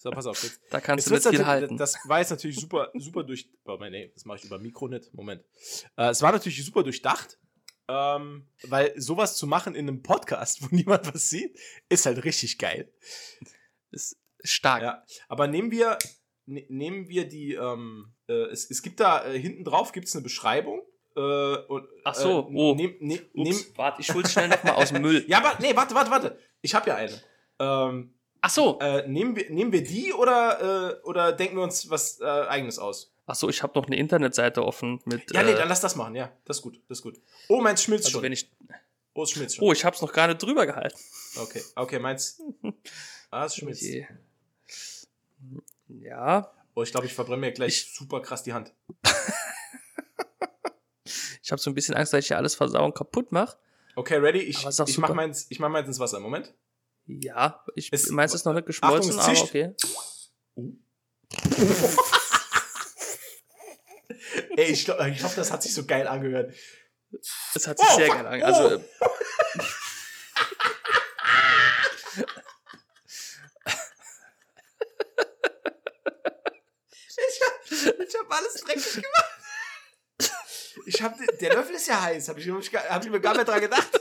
So, 0.00 0.12
pass 0.12 0.26
auf. 0.26 0.40
Jetzt, 0.44 0.60
Da 0.70 0.80
kannst 0.80 1.08
jetzt 1.08 1.24
du 1.24 1.24
wird's 1.26 1.36
viel 1.36 1.44
halten. 1.44 1.76
Das 1.76 1.96
war 2.04 2.20
jetzt 2.20 2.30
natürlich 2.30 2.56
super, 2.60 2.92
super 2.94 3.24
durch. 3.24 3.50
Oh, 3.64 3.76
nee, 3.90 4.12
das 4.14 4.24
mache 4.26 4.38
ich 4.38 4.44
über 4.44 4.56
Mikro 4.60 4.86
nicht. 4.86 5.12
Moment. 5.12 5.42
Äh, 5.96 6.10
es 6.10 6.22
war 6.22 6.30
natürlich 6.30 6.64
super 6.64 6.84
durchdacht. 6.84 7.36
Ähm, 7.88 8.46
weil 8.62 8.92
sowas 9.00 9.36
zu 9.36 9.48
machen 9.48 9.74
in 9.74 9.88
einem 9.88 10.04
Podcast, 10.04 10.62
wo 10.62 10.68
niemand 10.70 11.12
was 11.12 11.28
sieht, 11.30 11.58
ist 11.88 12.06
halt 12.06 12.22
richtig 12.22 12.58
geil. 12.58 12.92
ist 13.90 14.16
stark. 14.50 14.82
Ja, 14.82 15.04
aber 15.28 15.46
nehmen 15.46 15.70
wir, 15.70 15.98
ne, 16.46 16.66
nehmen 16.68 17.08
wir 17.08 17.28
die, 17.28 17.54
ähm, 17.54 18.12
äh, 18.28 18.32
es, 18.50 18.70
es 18.70 18.82
gibt 18.82 19.00
da 19.00 19.24
äh, 19.24 19.38
hinten 19.38 19.64
drauf 19.64 19.92
gibt's 19.92 20.14
eine 20.14 20.22
Beschreibung. 20.22 20.82
Äh, 21.16 21.20
und, 21.20 21.88
Ach 22.04 22.14
so, 22.14 22.48
äh, 22.50 22.54
oh. 22.54 22.74
nehm, 22.74 22.96
nehm, 23.00 23.20
Ups, 23.34 23.66
nehm, 23.66 23.76
warte, 23.76 24.00
ich 24.00 24.12
hol's 24.14 24.32
schnell 24.32 24.48
nochmal 24.48 24.74
aus 24.74 24.90
dem 24.90 25.02
Müll. 25.02 25.24
ja, 25.28 25.38
aber 25.38 25.58
nee, 25.60 25.74
warte, 25.74 25.94
warte, 25.94 26.10
warte. 26.10 26.38
Ich 26.60 26.74
habe 26.74 26.90
ja 26.90 26.96
eine. 26.96 27.20
Ähm, 27.58 28.14
Ach 28.40 28.50
so. 28.50 28.78
äh, 28.80 29.06
nehmen, 29.08 29.34
wir, 29.34 29.50
nehmen 29.50 29.72
wir 29.72 29.82
die 29.82 30.12
oder, 30.12 31.00
äh, 31.00 31.02
oder 31.02 31.32
denken 31.32 31.56
wir 31.56 31.62
uns 31.64 31.90
was 31.90 32.20
äh, 32.20 32.24
eigenes 32.24 32.78
aus? 32.78 33.12
Ach 33.26 33.34
so, 33.34 33.48
ich 33.48 33.62
habe 33.62 33.78
noch 33.78 33.86
eine 33.86 33.96
Internetseite 33.96 34.64
offen 34.64 35.00
mit. 35.04 35.34
Ja, 35.34 35.42
nee, 35.42 35.50
äh, 35.50 35.56
dann 35.56 35.68
lass 35.68 35.80
das 35.80 35.96
machen, 35.96 36.14
ja. 36.14 36.32
Das 36.44 36.58
ist 36.58 36.62
gut, 36.62 36.80
das 36.88 36.98
ist 36.98 37.02
gut. 37.02 37.20
Oh, 37.48 37.60
meins 37.60 37.82
schmilzt 37.82 38.06
also 38.06 38.18
schon. 38.18 38.22
wenn 38.22 38.32
ich. 38.32 38.50
oh, 39.12 39.22
es 39.22 39.30
schmilzt 39.32 39.56
schon. 39.56 39.64
Oh, 39.66 39.72
ich 39.72 39.84
hab's 39.84 40.00
noch 40.00 40.14
nicht 40.14 40.42
drüber 40.42 40.66
gehalten. 40.66 40.98
Okay, 41.36 41.62
okay, 41.76 41.98
meins. 41.98 42.40
Ah, 43.30 43.44
es 43.44 43.56
schmilzt. 43.56 43.82
Okay. 43.82 44.08
Ja, 45.88 46.52
Oh, 46.74 46.82
ich 46.82 46.92
glaube, 46.92 47.06
ich 47.06 47.14
verbrenne 47.14 47.40
mir 47.40 47.52
gleich 47.52 47.90
super 47.92 48.20
krass 48.22 48.44
die 48.44 48.52
Hand. 48.52 48.72
ich 51.42 51.50
habe 51.50 51.60
so 51.60 51.70
ein 51.70 51.74
bisschen 51.74 51.96
Angst, 51.96 52.12
dass 52.12 52.20
ich 52.20 52.28
hier 52.28 52.36
alles 52.36 52.54
versauen 52.54 52.94
kaputt 52.94 53.32
mache. 53.32 53.56
Okay, 53.96 54.16
ready? 54.16 54.38
Ich, 54.38 54.64
ist 54.64 54.78
ich 54.88 54.98
mach 54.98 55.08
super. 55.08 55.14
meins, 55.14 55.46
ich 55.48 55.58
mach 55.58 55.68
meins 55.70 55.88
ins 55.88 55.98
Wasser. 55.98 56.20
Moment. 56.20 56.54
Ja, 57.06 57.64
ich 57.74 57.92
Es- 57.92 58.10
meins 58.10 58.32
ist 58.34 58.44
noch 58.44 58.52
nicht 58.52 58.66
geschmolzen, 58.66 59.18
Achtung, 59.18 59.34
aber 59.36 59.42
okay. 59.42 59.74
Ey, 64.56 64.72
ich 64.72 64.88
ich 64.88 65.22
hoff, 65.24 65.34
das 65.34 65.50
hat 65.50 65.62
sich 65.62 65.74
so 65.74 65.84
geil 65.84 66.06
angehört. 66.06 66.54
Es 67.54 67.66
hat 67.66 67.78
sich 67.78 67.88
Oh, 67.90 67.96
sehr 67.96 68.06
fuck. 68.06 68.16
geil 68.16 68.26
an. 68.26 68.42
Also, 68.42 68.76
Oh. 68.76 68.78
äh, 68.78 68.84
Ich 77.16 77.40
hab, 77.42 77.98
ich 78.00 78.14
hab 78.18 78.28
alles 78.48 78.62
dreckig 78.64 78.92
gemacht. 78.94 79.34
Ich 80.86 81.02
hab, 81.02 81.18
der 81.40 81.54
Löffel 81.54 81.74
ist 81.74 81.86
ja 81.88 82.00
heiß. 82.02 82.28
Hab 82.28 82.38
ich, 82.38 82.48
hab 82.48 82.60
ich, 82.60 82.70
gar- 82.72 82.88
hab 82.88 83.04
ich 83.04 83.10
mir 83.10 83.20
gar 83.20 83.34
nicht 83.34 83.46
dran 83.48 83.60
gedacht. 83.60 84.00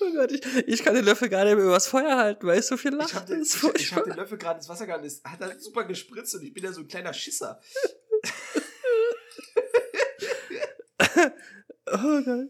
oh 0.00 0.12
Gott, 0.14 0.32
ich, 0.32 0.44
ich 0.68 0.82
kann 0.82 0.94
den 0.94 1.04
Löffel 1.04 1.28
gar 1.28 1.44
nicht 1.44 1.56
mehr 1.56 1.64
übers 1.64 1.86
Feuer 1.86 2.16
halten, 2.16 2.46
weil 2.46 2.58
ich 2.60 2.66
so 2.66 2.76
viel 2.76 2.92
lache. 2.94 3.08
Ich 3.10 3.14
hab 3.14 3.26
den, 3.26 3.42
ich, 3.42 3.62
ich 3.80 3.92
hab 3.94 4.04
den 4.04 4.14
Löffel 4.14 4.38
gerade 4.38 4.58
ins 4.58 4.68
Wasser 4.68 4.86
gehalten. 4.86 5.06
Es 5.06 5.22
hat 5.24 5.40
halt 5.40 5.60
super 5.62 5.84
gespritzt 5.84 6.34
und 6.36 6.42
ich 6.42 6.52
bin 6.54 6.64
ja 6.64 6.72
so 6.72 6.80
ein 6.80 6.88
kleiner 6.88 7.12
Schisser. 7.12 7.60
Oh 11.86 12.22
Gott. 12.24 12.48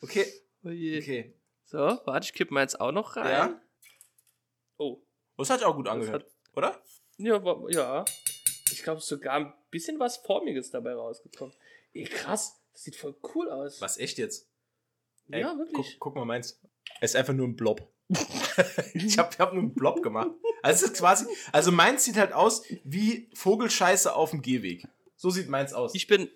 Okay, 0.00 0.26
oh 0.64 0.70
je. 0.70 0.98
okay. 0.98 1.34
So, 1.64 1.78
warte, 1.78 2.24
ich 2.26 2.32
kippe 2.34 2.52
mal 2.52 2.62
jetzt 2.62 2.80
auch 2.80 2.90
noch 2.92 3.16
rein. 3.16 3.30
Ja. 3.30 3.60
Oh. 4.78 5.00
Das 5.42 5.50
hat 5.50 5.58
sich 5.60 5.66
auch 5.66 5.76
gut 5.76 5.88
angehört, 5.88 6.24
hat, 6.24 6.56
oder? 6.56 6.82
ja, 7.18 7.40
ja. 7.68 8.04
Ich 8.70 8.82
glaube, 8.82 9.00
sogar 9.00 9.34
ein 9.34 9.52
bisschen 9.70 9.98
was 9.98 10.16
Formiges 10.18 10.70
dabei 10.70 10.94
rausgekommen. 10.94 11.54
Ey, 11.92 12.04
krass. 12.04 12.58
Das 12.72 12.84
sieht 12.84 12.96
voll 12.96 13.14
cool 13.34 13.50
aus. 13.50 13.80
Was, 13.80 13.98
echt 13.98 14.18
jetzt? 14.18 14.48
Ja, 15.28 15.52
Ey, 15.52 15.58
wirklich. 15.58 15.98
Guck, 15.98 16.00
guck 16.00 16.16
mal 16.16 16.24
meins. 16.24 16.60
Es 17.00 17.10
ist 17.10 17.16
einfach 17.16 17.34
nur 17.34 17.46
ein 17.46 17.56
Blob. 17.56 17.86
ich 18.94 19.18
hab, 19.18 19.32
ich 19.32 19.38
hab 19.38 19.52
nur 19.52 19.62
einen 19.62 19.74
Blob 19.74 20.02
gemacht. 20.02 20.30
Also, 20.62 20.86
es 20.86 20.92
ist 20.92 20.98
quasi, 20.98 21.26
also 21.52 21.72
meins 21.72 22.04
sieht 22.04 22.16
halt 22.16 22.32
aus 22.32 22.64
wie 22.84 23.28
Vogelscheiße 23.34 24.14
auf 24.14 24.30
dem 24.30 24.42
Gehweg. 24.42 24.86
So 25.16 25.30
sieht 25.30 25.48
meins 25.48 25.72
aus. 25.74 25.94
Ich 25.94 26.06
bin, 26.06 26.30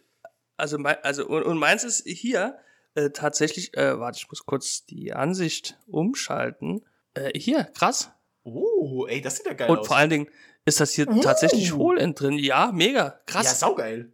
also, 0.57 0.79
mein, 0.79 0.97
also 1.03 1.27
und, 1.27 1.45
und 1.45 1.59
meins 1.59 1.85
ist 1.85 2.07
hier 2.07 2.59
äh, 2.95 3.11
tatsächlich, 3.11 3.77
äh, 3.77 3.99
warte, 3.99 4.19
ich 4.19 4.29
muss 4.29 4.45
kurz 4.45 4.85
die 4.85 5.13
Ansicht 5.13 5.79
umschalten. 5.87 6.85
Äh, 7.15 7.39
hier, 7.39 7.65
krass. 7.65 8.11
oh, 8.45 8.76
ey, 9.07 9.20
das 9.20 9.37
sieht 9.37 9.47
ja 9.47 9.53
geil 9.55 9.68
und 9.70 9.78
aus. 9.80 9.87
vor 9.87 9.97
allen 9.97 10.11
Dingen 10.11 10.28
ist 10.64 10.80
das 10.80 10.93
hier 10.93 11.09
Uh. 11.09 11.20
tatsächlich 11.20 11.72
hohl 11.74 11.99
innen 11.99 12.14
drin. 12.14 12.39
Ja, 12.39 12.70
mega, 12.72 13.20
krass. 13.26 13.45
Ja, 13.47 13.55
saugeil. 13.55 14.12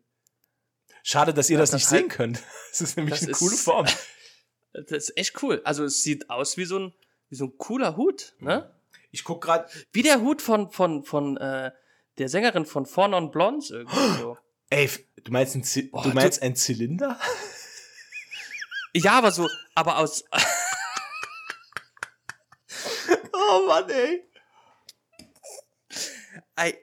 Schade, 1.03 1.35
dass 1.35 1.51
ihr 1.51 1.59
das, 1.59 1.71
das 1.71 1.81
nicht 1.83 1.91
halt- 1.91 2.01
sehen 2.03 2.09
könnt. 2.09 2.43
Das 2.71 2.81
ist 2.81 2.97
nämlich 2.97 3.15
Das 3.15 3.23
eine 3.23 3.33
ist- 3.33 3.39
coole 3.39 3.57
Form. 3.57 3.87
Das 4.75 4.91
ist 4.91 5.17
echt 5.19 5.43
cool. 5.43 5.61
Also 5.65 5.85
es 5.85 6.03
sieht 6.03 6.31
aus 6.31 6.57
wie 6.57 6.65
so 6.65 6.79
ein, 6.79 6.95
wie 7.29 7.35
so 7.35 7.45
ein 7.45 7.59
cooler 7.59 7.97
Hut, 7.99 8.35
ne? 8.39 8.75
Ich 9.11 9.23
guck 9.23 9.43
gerade. 9.45 9.69
Wie 9.93 10.03
der 10.03 10.23
Hut 10.23 10.41
von, 10.41 10.71
von, 10.71 11.05
von 11.05 11.37
äh, 11.37 11.73
der 12.17 12.29
Sängerin 12.31 12.65
von 12.65 12.87
Four 12.87 13.09
Non 13.09 13.31
Blondes 13.31 13.69
irgendwie 13.71 13.97
so. 14.19 14.39
Ey, 14.71 14.89
du 15.23 15.31
meinst, 15.31 15.55
ein 15.57 15.63
Zy 15.65 15.83
Boah, 15.83 16.03
du 16.03 16.09
meinst 16.15 16.41
ein 16.43 16.57
Zylinder? 16.57 17.19
Ja, 18.95 19.13
aber 19.13 19.31
so, 19.33 19.49
aber 19.75 19.99
aus. 19.99 20.25
Oh 23.33 23.67
Mann, 23.67 23.89
ey. 23.91 24.23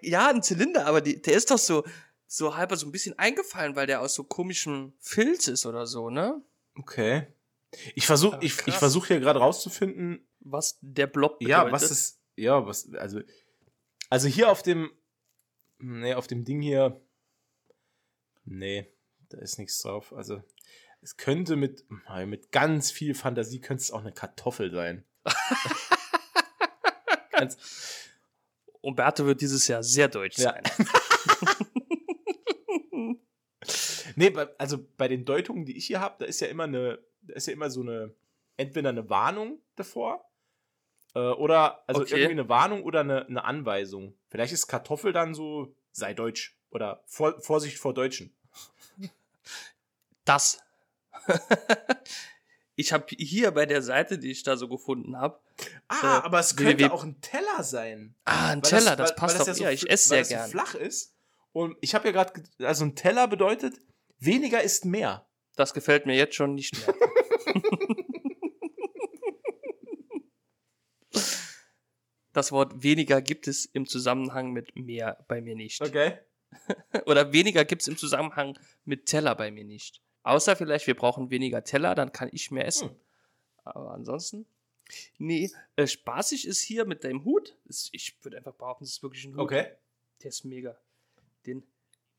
Ja, 0.01 0.29
ein 0.29 0.43
Zylinder, 0.43 0.85
aber 0.85 1.01
die, 1.01 1.21
der 1.21 1.33
ist 1.33 1.51
doch 1.51 1.57
so, 1.57 1.85
so 2.27 2.55
halber 2.55 2.75
so 2.75 2.87
ein 2.87 2.91
bisschen 2.91 3.17
eingefallen, 3.17 3.75
weil 3.75 3.87
der 3.87 4.01
aus 4.01 4.13
so 4.13 4.23
komischem 4.23 4.93
Filz 4.99 5.47
ist 5.47 5.65
oder 5.65 5.87
so, 5.87 6.09
ne? 6.09 6.41
Okay. 6.75 7.27
Ich 7.95 8.05
versuche 8.05 8.35
Aber 8.35 8.43
ich, 8.43 8.67
ich 8.67 8.75
versuch 8.75 9.07
hier 9.07 9.19
gerade 9.19 9.39
rauszufinden, 9.39 10.27
Was 10.39 10.77
der 10.81 11.07
Blob 11.07 11.39
bedeutet. 11.39 11.67
ja, 11.67 11.71
was 11.71 11.91
ist, 11.91 12.19
ja, 12.35 12.65
was, 12.65 12.91
also, 12.93 13.21
also 14.09 14.27
hier 14.27 14.49
auf 14.49 14.63
dem, 14.63 14.91
nee, 15.77 16.13
auf 16.13 16.27
dem 16.27 16.45
Ding 16.45 16.61
hier, 16.61 16.99
nee, 18.45 18.87
da 19.29 19.37
ist 19.37 19.59
nichts 19.59 19.79
drauf. 19.79 20.13
Also, 20.13 20.41
es 21.01 21.17
könnte 21.17 21.55
mit, 21.55 21.85
mit 22.25 22.51
ganz 22.51 22.91
viel 22.91 23.13
Fantasie 23.13 23.61
könnte 23.61 23.83
es 23.83 23.91
auch 23.91 24.01
eine 24.01 24.11
Kartoffel 24.11 24.71
sein. 24.71 25.05
ganz, 27.31 27.57
Umberto 28.81 29.25
wird 29.25 29.41
dieses 29.41 29.67
Jahr 29.67 29.83
sehr 29.83 30.07
deutsch 30.07 30.37
Ja. 30.37 30.53
sein. 30.53 30.63
Nee, 34.15 34.29
bei, 34.31 34.47
also 34.57 34.79
bei 34.97 35.07
den 35.07 35.25
Deutungen, 35.25 35.65
die 35.65 35.77
ich 35.77 35.85
hier 35.87 35.99
habe, 35.99 36.15
da 36.19 36.25
ist 36.25 36.39
ja 36.39 36.47
immer 36.47 36.63
eine, 36.63 36.99
da 37.21 37.33
ist 37.35 37.47
ja 37.47 37.53
immer 37.53 37.69
so 37.69 37.81
eine, 37.81 38.13
entweder 38.57 38.89
eine 38.89 39.09
Warnung 39.09 39.61
davor, 39.75 40.25
äh, 41.13 41.19
oder, 41.19 41.83
also 41.87 42.01
Okay. 42.01 42.15
irgendwie 42.15 42.31
eine 42.31 42.49
Warnung 42.49 42.83
oder 42.83 43.01
eine, 43.01 43.25
eine 43.27 43.43
Anweisung. 43.43 44.17
Vielleicht 44.29 44.53
ist 44.53 44.67
Kartoffel 44.67 45.13
dann 45.13 45.33
so, 45.33 45.75
sei 45.91 46.13
deutsch 46.13 46.57
oder 46.71 47.03
vor, 47.05 47.39
Vorsicht 47.41 47.77
vor 47.77 47.93
Deutschen. 47.93 48.35
Das. 50.25 50.59
ich 52.79 52.93
habe 52.93 53.05
hier 53.17 53.51
bei 53.51 53.65
der 53.65 53.81
Seite, 53.81 54.17
die 54.17 54.31
ich 54.31 54.43
da 54.43 54.55
so 54.57 54.67
gefunden 54.69 55.17
habe, 55.17 55.39
Ah, 55.89 56.19
Äh, 56.19 56.25
aber 56.25 56.39
es 56.39 56.55
www. 56.57 56.63
könnte 56.65 56.91
auch 56.93 57.03
ein 57.03 57.19
Teller 57.19 57.63
sein. 57.63 58.15
ah, 58.25 58.51
ein 58.51 58.63
Weil 58.63 58.69
Teller, 58.69 58.95
das, 58.95 59.09
weil- 59.09 59.15
passt 59.17 59.39
weil 59.39 59.45
doch. 59.47 59.53
so 59.53 59.63
Ja, 59.63 59.71
ich 59.71 59.81
fl- 59.83 59.89
esse 59.89 60.09
weil 60.15 60.23
sehr 60.25 60.37
das 60.37 60.45
so 60.47 60.51
flach 60.57 60.75
ist. 60.75 61.13
Und 61.51 61.75
ich 61.81 61.93
habe 61.95 62.07
ja 62.07 62.11
gerade, 62.13 62.41
also 62.59 62.85
ein 62.85 62.95
Teller 62.95 63.27
bedeutet, 63.27 63.75
weniger 64.19 64.61
ist 64.63 64.85
mehr. 64.85 65.25
Das 65.55 65.73
gefällt 65.73 66.05
mir 66.05 66.15
jetzt 66.15 66.35
schon 66.35 66.55
nicht 66.55 66.73
mehr. 66.77 66.95
Das 72.33 72.51
Wort 72.51 72.83
weniger 72.83 73.21
gibt 73.21 73.47
es 73.47 73.65
im 73.65 73.87
Zusammenhang 73.87 74.51
mit 74.51 74.75
mehr 74.75 75.23
bei 75.27 75.41
mir 75.41 75.55
nicht. 75.55 75.81
Okay. 75.81 76.19
Oder 77.05 77.33
weniger 77.33 77.65
gibt 77.65 77.81
es 77.81 77.87
im 77.87 77.97
Zusammenhang 77.97 78.57
mit 78.85 79.07
Teller 79.07 79.35
bei 79.35 79.51
mir 79.51 79.63
nicht. 79.65 80.01
Außer 80.23 80.55
vielleicht, 80.55 80.87
wir 80.87 80.95
brauchen 80.95 81.29
weniger 81.29 81.63
Teller, 81.63 81.95
dann 81.95 82.11
kann 82.11 82.29
ich 82.31 82.51
mehr 82.51 82.65
essen. 82.65 82.89
Hm. 82.89 82.95
Aber 83.63 83.91
ansonsten. 83.91 84.45
Nee, 85.17 85.51
äh, 85.75 85.87
spaßig 85.87 86.47
ist 86.47 86.61
hier 86.61 86.85
mit 86.85 87.03
deinem 87.03 87.23
Hut. 87.23 87.55
Ist, 87.65 87.89
ich 87.93 88.17
würde 88.23 88.37
einfach 88.37 88.53
behaupten, 88.53 88.83
das 88.83 88.93
ist 88.93 89.03
wirklich 89.03 89.25
ein 89.25 89.33
Hut. 89.33 89.41
Okay. 89.41 89.67
Der 90.23 90.29
ist 90.29 90.43
mega. 90.45 90.75
Den, 91.45 91.63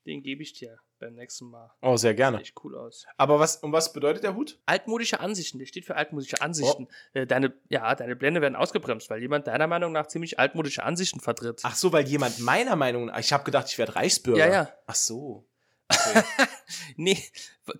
den 0.06 0.22
gebe 0.22 0.42
ich 0.42 0.52
dir 0.52 0.78
beim 1.00 1.14
nächsten 1.14 1.46
Mal. 1.46 1.72
Oh, 1.82 1.96
sehr 1.96 2.10
Sieht 2.10 2.18
gerne. 2.18 2.40
echt 2.40 2.54
cool 2.62 2.76
aus. 2.76 3.06
Aber 3.16 3.40
was, 3.40 3.56
um 3.56 3.72
was 3.72 3.92
bedeutet 3.92 4.22
der 4.22 4.34
Hut? 4.34 4.60
Altmodische 4.66 5.18
Ansichten, 5.18 5.58
der 5.58 5.66
steht 5.66 5.84
für 5.86 5.96
altmodische 5.96 6.40
Ansichten. 6.40 6.86
Oh. 7.14 7.18
Äh, 7.18 7.26
deine, 7.26 7.52
ja, 7.68 7.94
deine 7.94 8.14
Blende 8.16 8.40
werden 8.40 8.54
ausgebremst, 8.54 9.10
weil 9.10 9.20
jemand 9.20 9.46
deiner 9.46 9.66
Meinung 9.66 9.92
nach 9.92 10.06
ziemlich 10.06 10.38
altmodische 10.38 10.84
Ansichten 10.84 11.20
vertritt. 11.20 11.60
Ach 11.64 11.74
so, 11.74 11.92
weil 11.92 12.06
jemand 12.06 12.38
meiner 12.38 12.76
Meinung 12.76 13.06
nach, 13.06 13.18
ich 13.18 13.32
habe 13.32 13.44
gedacht, 13.44 13.68
ich 13.68 13.78
werde 13.78 13.96
Reichsbürger. 13.96 14.46
Ja, 14.46 14.52
ja. 14.52 14.72
Ach 14.86 14.94
so. 14.94 15.44
Nee, 16.96 17.22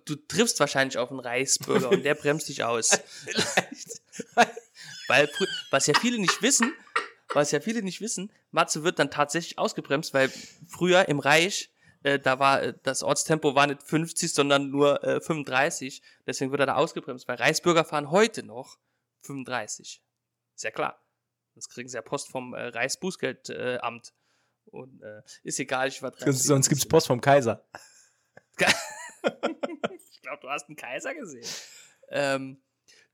du 0.05 0.15
triffst 0.15 0.59
wahrscheinlich 0.59 0.97
auf 0.97 1.11
einen 1.11 1.19
Reichsbürger 1.19 1.89
und 1.89 2.03
der 2.03 2.15
bremst 2.15 2.49
dich 2.49 2.63
aus. 2.63 2.99
Vielleicht. 3.25 4.01
Weil, 5.07 5.29
was 5.69 5.87
ja 5.87 5.93
viele 5.99 6.17
nicht 6.19 6.41
wissen, 6.41 6.73
was 7.33 7.51
ja 7.51 7.59
viele 7.59 7.81
nicht 7.83 8.01
wissen, 8.01 8.31
Matze 8.51 8.83
wird 8.83 8.99
dann 8.99 9.11
tatsächlich 9.11 9.57
ausgebremst, 9.57 10.13
weil 10.13 10.31
früher 10.67 11.07
im 11.07 11.19
Reich, 11.19 11.71
äh, 12.03 12.19
da 12.19 12.39
war 12.39 12.61
äh, 12.61 12.73
das 12.83 13.03
Ortstempo 13.03 13.55
war 13.55 13.67
nicht 13.67 13.83
50, 13.83 14.33
sondern 14.33 14.69
nur 14.69 15.03
äh, 15.03 15.21
35. 15.21 16.01
Deswegen 16.25 16.51
wird 16.51 16.61
er 16.61 16.67
da 16.67 16.75
ausgebremst, 16.75 17.27
weil 17.27 17.37
Reichsbürger 17.37 17.85
fahren 17.85 18.11
heute 18.11 18.43
noch 18.43 18.77
35. 19.21 20.01
Ist 20.55 20.63
ja 20.63 20.71
klar. 20.71 21.01
Sonst 21.53 21.69
kriegen 21.69 21.89
sie 21.89 21.95
ja 21.95 22.01
Post 22.01 22.29
vom 22.29 22.53
äh, 22.53 22.67
Reichsbußgeldamt. 22.67 23.49
Äh, 23.49 23.77
Amt. 23.79 24.13
und 24.65 25.01
äh, 25.01 25.21
ist 25.43 25.59
egal, 25.59 25.89
ich 25.89 26.01
war 26.01 26.11
30. 26.11 26.43
Sonst 26.43 26.69
gibt's 26.69 26.85
Post 26.85 27.07
vom 27.07 27.21
Kaiser. 27.21 27.65
ich 28.59 30.21
glaube, 30.21 30.39
du 30.41 30.49
hast 30.49 30.67
einen 30.67 30.75
Kaiser 30.75 31.13
gesehen. 31.13 31.45
Ähm, 32.09 32.61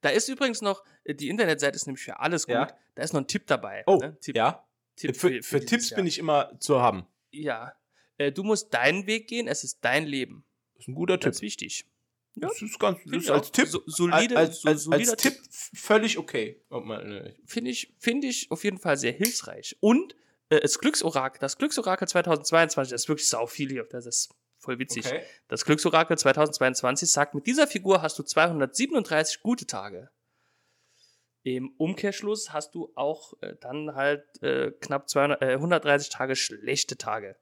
da 0.02 0.10
ist 0.10 0.28
übrigens 0.30 0.62
noch, 0.62 0.84
äh, 1.04 1.16
die 1.16 1.30
Internetseite 1.30 1.76
ist 1.76 1.88
nämlich 1.88 2.04
für 2.04 2.20
alles 2.20 2.46
gut. 2.46 2.56
Ja. 2.56 2.78
Da 2.96 3.04
ist 3.04 3.14
noch 3.14 3.22
ein 3.22 3.28
Tipp 3.28 3.48
dabei. 3.48 3.84
Oh, 3.88 3.98
ne? 3.98 4.18
Tipp, 4.20 4.36
ja. 4.36 4.68
Tipp 4.96 5.16
Für, 5.16 5.30
für 5.44 5.60
dieses 5.60 5.70
Tipps 5.70 5.90
Jahr. 5.92 5.96
bin 5.98 6.08
ich 6.08 6.18
immer 6.18 6.60
zu 6.60 6.82
haben. 6.82 7.06
Ja. 7.32 7.76
Äh, 8.18 8.32
du 8.32 8.44
musst 8.44 8.74
deinen 8.74 9.06
Weg 9.06 9.28
gehen, 9.28 9.48
es 9.48 9.64
ist 9.64 9.80
dein 9.82 10.06
Leben. 10.06 10.44
Das 10.74 10.84
ist 10.84 10.88
ein 10.90 10.96
guter 10.96 11.16
Tipp. 11.16 11.32
Ganz 11.32 11.42
wichtig. 11.42 11.86
Ja, 12.36 12.48
Das 12.48 12.62
ist 12.62 12.80
ganz, 12.80 13.00
das 13.06 13.24
ist 13.24 13.30
als. 13.30 13.52
Tipp, 13.52 13.68
So, 13.68 13.82
solide, 13.86 14.38
als, 14.38 14.66
als, 14.66 14.84
solider 14.84 15.12
als 15.12 15.22
Tipp 15.22 15.38
völlig 15.74 16.18
okay. 16.18 16.62
Man, 16.70 17.12
äh, 17.12 17.34
Finde 17.46 17.72
ich, 17.72 17.94
find 18.00 18.24
ich 18.24 18.52
auf 18.52 18.64
jeden 18.64 18.78
Fall 18.78 18.98
sehr 18.98 19.12
hilfreich. 19.12 19.76
Und 19.80 20.16
äh, 20.50 20.60
das 20.60 20.80
Glücksorakel, 20.80 21.40
das 21.40 21.58
Glücksorakel 21.58 22.08
2022, 22.08 22.92
das 22.92 23.04
ist 23.04 23.10
wirklich 23.10 23.28
sau 23.28 23.48
viel 23.48 23.70
hier. 23.70 23.84
Das 23.86 24.06
ist 24.06 24.30
voll 24.68 24.80
witzig. 24.80 25.06
okay. 25.06 25.24
Das 25.48 25.64
Glücksorakel 25.64 26.18
2022 26.18 27.10
sagt, 27.10 27.36
mit 27.36 27.48
dieser 27.48 27.68
Figur 27.68 28.02
hast 28.02 28.20
du 28.20 28.24
237 28.24 29.42
gute 29.42 29.66
Tage. 29.66 30.10
Im 31.44 31.72
Umkehrschluss 31.78 32.52
hast 32.52 32.76
du 32.76 32.92
auch 32.96 33.34
äh, 33.42 33.56
dann 33.62 33.96
halt 33.96 34.26
äh, 34.44 34.72
knapp 34.82 35.08
200, 35.10 35.42
äh, 35.42 35.54
130 35.54 36.10
Tage 36.10 36.36
schlechte 36.36 36.98
Tage. 36.98 37.38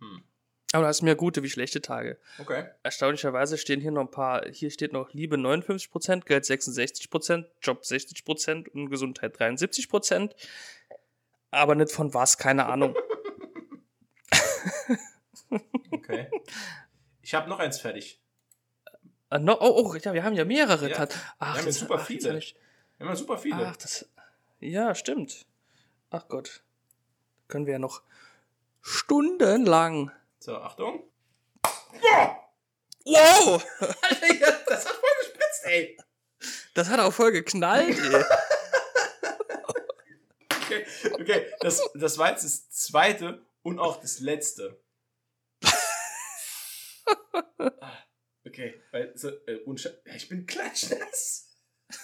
Hm. 0.00 0.24
Aber 0.72 0.82
du 0.82 0.88
hast 0.88 1.02
mehr 1.02 1.14
gute 1.14 1.44
wie 1.44 1.50
schlechte 1.50 1.80
Tage. 1.80 2.18
Okay. 2.40 2.64
Erstaunlicherweise 2.82 3.56
stehen 3.56 3.80
hier 3.80 3.92
noch 3.92 4.00
ein 4.00 4.10
paar, 4.10 4.44
hier 4.50 4.72
steht 4.72 4.92
noch 4.92 5.12
Liebe 5.12 5.36
59%, 5.36 6.24
Geld 6.24 6.44
66%, 6.44 7.44
Job 7.62 7.82
60% 7.82 8.68
und 8.70 8.90
Gesundheit 8.90 9.36
73%. 9.36 10.32
Aber 11.52 11.76
nicht 11.76 11.92
von 11.92 12.12
was, 12.12 12.36
keine 12.38 12.66
Ahnung. 12.66 12.96
Okay. 16.04 16.30
Ich 17.22 17.34
habe 17.34 17.48
noch 17.48 17.58
eins 17.58 17.80
fertig. 17.80 18.20
Ah, 19.30 19.38
no, 19.38 19.56
oh, 19.58 19.82
oh, 19.90 19.94
ja, 19.96 20.12
wir 20.12 20.22
haben 20.22 20.34
ja 20.34 20.44
mehrere. 20.44 20.88
Ja, 20.90 21.08
Ach, 21.38 21.54
wir 21.54 21.58
haben 21.58 21.66
das- 21.66 21.78
super 21.78 21.96
ach, 21.98 22.06
viele. 22.06 22.38
ich- 22.38 22.54
Wir 22.98 23.08
haben 23.08 23.16
super 23.16 23.38
viele. 23.38 23.66
Ach, 23.66 23.76
das. 23.76 24.08
Ja, 24.60 24.94
stimmt. 24.94 25.46
Ach 26.10 26.28
Gott. 26.28 26.62
Können 27.48 27.66
wir 27.66 27.72
ja 27.74 27.78
noch 27.78 28.02
stundenlang. 28.82 30.10
So, 30.38 30.56
Achtung. 30.56 31.02
Wow! 33.06 33.64
Alter, 33.80 34.60
das 34.66 34.86
hat 34.86 34.92
voll 34.94 35.10
gespritzt, 35.20 35.64
ey. 35.64 35.96
Das 36.74 36.88
hat 36.88 37.00
auch 37.00 37.12
voll 37.12 37.32
geknallt, 37.32 37.98
ey. 37.98 38.24
Okay, 40.66 40.86
okay. 41.12 41.46
Das, 41.60 41.80
das 41.94 42.16
war 42.18 42.30
jetzt 42.30 42.44
das 42.44 42.70
zweite 42.70 43.42
und 43.62 43.78
auch 43.78 44.00
das 44.00 44.20
letzte. 44.20 44.78
Okay, 48.46 48.74
weil 48.92 49.10
so, 49.16 49.30
äh, 49.30 49.58
ich 50.14 50.28
bin 50.28 50.46
klatschnass. 50.46 51.48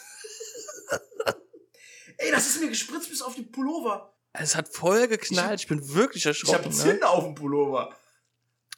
Ey, 2.17 2.31
das 2.31 2.47
ist 2.47 2.61
mir 2.61 2.71
gespritzt 2.71 3.11
bis 3.11 3.21
auf 3.21 3.35
die 3.35 3.43
Pullover. 3.43 4.17
Es 4.33 4.57
hat 4.57 4.69
voll 4.69 5.07
geknallt. 5.07 5.61
Ich 5.61 5.67
bin 5.67 5.95
wirklich 5.95 6.25
Ich 6.25 6.27
habe 6.27 6.65
erschrocken. 6.65 6.99
Ne? 6.99 7.09
Auf 7.09 7.25
dem 7.25 7.35
Pullover. 7.35 7.95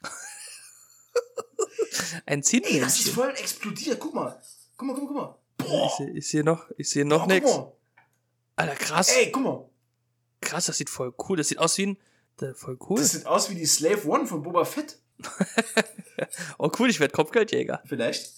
Ein 2.25 2.43
Ey, 2.43 2.79
das 2.79 2.99
ist 2.99 3.09
voll 3.09 3.29
explodiert. 3.29 3.99
Guck 3.99 4.13
mal. 4.13 4.41
Guck 4.77 4.87
mal, 4.87 4.95
guck 4.95 5.03
mal, 5.03 5.07
guck 5.07 5.15
mal. 5.15 5.39
Ich 5.59 5.65
Boah. 5.65 5.97
sehe 5.97 6.11
ich 6.11 6.29
seh 6.29 6.43
noch, 6.43 6.69
ich 6.77 6.95
noch 6.95 7.27
mal. 7.27 7.73
Alter, 8.55 8.75
krass. 8.75 9.09
Ey, 9.09 9.31
guck 9.31 9.43
mal. 9.43 9.69
Krass, 10.41 10.65
das 10.65 10.77
sieht 10.77 10.89
voll 10.89 11.13
cool. 11.27 11.37
Das 11.37 11.47
sieht 11.47 11.59
aus 11.59 11.77
wie 11.77 11.87
ein. 11.87 11.97
Voll 12.55 12.77
cool. 12.89 12.99
Das 12.99 13.11
sieht 13.11 13.25
aus 13.25 13.49
wie 13.49 13.55
die 13.55 13.65
Slave 13.65 14.07
One 14.07 14.25
von 14.25 14.43
Boba 14.43 14.65
Fett. 14.65 14.99
Oh, 16.57 16.71
cool, 16.79 16.89
ich 16.89 16.99
werde 16.99 17.11
Kopfgeldjäger. 17.11 17.81
Vielleicht. 17.85 18.33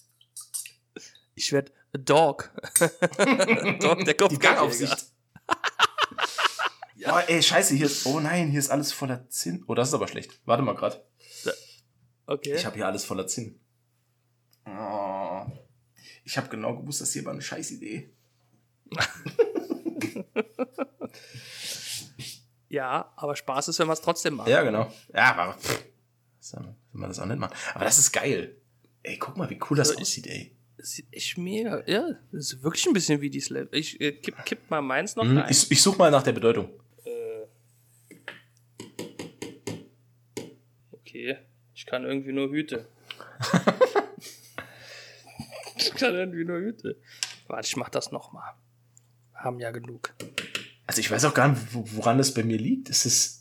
Ich 1.36 1.52
werde 1.52 1.72
Dog. 1.94 2.52
Dog, 2.80 2.90
der 3.20 4.14
Die 4.14 4.14
Kopfgeldjäger. 4.14 4.38
Gangaufsicht. 4.38 5.06
Oh, 7.08 7.20
ey, 7.28 7.44
scheiße, 7.44 7.76
hier 7.76 7.86
ist. 7.86 8.06
Oh 8.06 8.20
nein, 8.20 8.50
hier 8.50 8.60
ist 8.60 8.70
alles 8.70 8.92
voller 8.92 9.30
Zinn. 9.30 9.64
Oh, 9.68 9.76
das 9.76 9.90
ist 9.90 9.94
aber 9.94 10.08
schlecht. 10.08 10.40
Warte 10.46 10.64
mal 10.64 10.74
grad. 10.76 11.06
Okay. 12.26 12.56
Ich 12.56 12.66
habe 12.66 12.76
hier 12.76 12.88
alles 12.88 13.06
voller 13.06 13.28
Zinn. 13.28 13.60
Oh. 14.66 15.46
Ich 16.24 16.38
habe 16.38 16.50
genau 16.50 16.76
gewusst, 16.76 17.02
das 17.02 17.14
hier 17.14 17.24
war 17.26 17.34
eine 17.34 17.42
Scheißidee. 17.42 18.12
Ja, 22.68 23.14
aber 23.16 23.36
Spaß 23.38 23.70
ist, 23.70 23.80
wenn 23.80 23.88
man 23.88 23.94
es 23.94 24.02
trotzdem 24.02 24.34
macht. 24.36 24.50
Ja, 24.50 24.62
genau. 24.64 24.92
Ja, 25.14 25.34
aber 25.34 25.54
pff, 25.54 25.86
soll 26.50 26.76
man 26.94 27.10
das 27.10 27.20
auch 27.20 27.26
nicht 27.26 27.40
machen. 27.40 27.56
Aber 27.74 27.86
das 27.86 28.00
ist 28.00 28.12
geil. 28.12 28.56
Ey, 29.04 29.18
guck 29.18 29.38
mal, 29.38 29.50
wie 29.50 29.60
cool 29.70 29.78
das 29.78 29.90
Also 29.90 30.02
aussieht, 30.02 30.28
ey. 30.28 30.52
Das 30.78 30.92
sieht 30.92 31.08
echt 31.12 31.38
mega. 31.38 31.84
Ja, 31.88 32.10
das 32.32 32.54
ist 32.54 32.64
wirklich 32.64 32.86
ein 32.86 32.94
bisschen 32.94 33.22
wie 33.22 33.30
die 33.30 33.40
Slap. 33.40 33.74
Ich 33.74 34.00
äh, 34.02 34.12
kipp, 34.14 34.36
kipp 34.46 34.70
mal 34.70 34.82
meins 34.82 35.16
noch 35.16 35.24
Hm, 35.24 35.38
rein. 35.38 35.52
ich, 35.52 35.70
ich 35.72 35.82
suche 35.82 35.98
mal 35.98 36.12
nach 36.12 36.24
der 36.24 36.34
Bedeutung. 36.34 36.70
Okay, 40.92 41.38
ich 41.74 41.86
kann 41.86 42.04
irgendwie 42.04 42.34
nur 42.34 42.50
Hüte. 42.50 42.88
ich 45.78 45.92
kann 45.94 46.14
irgendwie 46.16 46.44
nur 46.46 46.60
Hüte. 46.60 46.98
Warte, 47.48 47.68
ich 47.68 47.76
mach 47.78 47.90
das 47.90 48.12
nochmal. 48.12 48.54
Haben 49.34 49.60
ja 49.60 49.72
genug. 49.72 50.14
Also 50.88 51.00
ich 51.00 51.10
weiß 51.10 51.26
auch 51.26 51.34
gar 51.34 51.48
nicht, 51.50 51.74
wo- 51.74 51.86
woran 51.94 52.18
das 52.18 52.34
bei 52.34 52.44
mir 52.44 52.58
liegt. 52.58 52.90
Es, 52.90 53.06
ist 53.06 53.35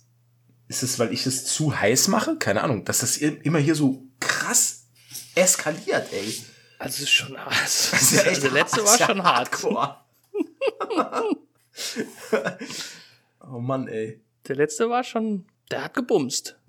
es, 0.83 0.99
weil 0.99 1.13
ich 1.13 1.27
es 1.27 1.45
zu 1.45 1.79
heiß 1.79 2.09
mache? 2.09 2.37
Keine 2.37 2.63
Ahnung. 2.63 2.85
Dass 2.85 3.01
das 3.01 3.17
immer 3.17 3.59
hier 3.59 3.75
so 3.75 4.03
krass 4.21 4.87
eskaliert, 5.35 6.13
ey. 6.13 6.43
Also 6.79 6.97
es 6.97 7.01
ist 7.01 7.11
schon 7.11 7.39
hart. 7.39 7.53
Das 7.53 7.93
ist 7.93 8.13
ja 8.13 8.23
echt 8.23 8.43
der 8.43 8.51
letzte 8.51 8.79
hart. 8.79 8.87
war 8.87 8.95
ist 8.95 9.01
ja 9.01 9.07
schon 9.07 9.23
hardcore. 9.23 9.97
oh 13.41 13.59
Mann, 13.61 13.89
ey. 13.89 14.21
Der 14.49 14.57
letzte 14.57 14.91
war 14.91 15.05
schon. 15.05 15.47
Der 15.71 15.85
hat 15.85 15.95
gebumst. 15.95 16.59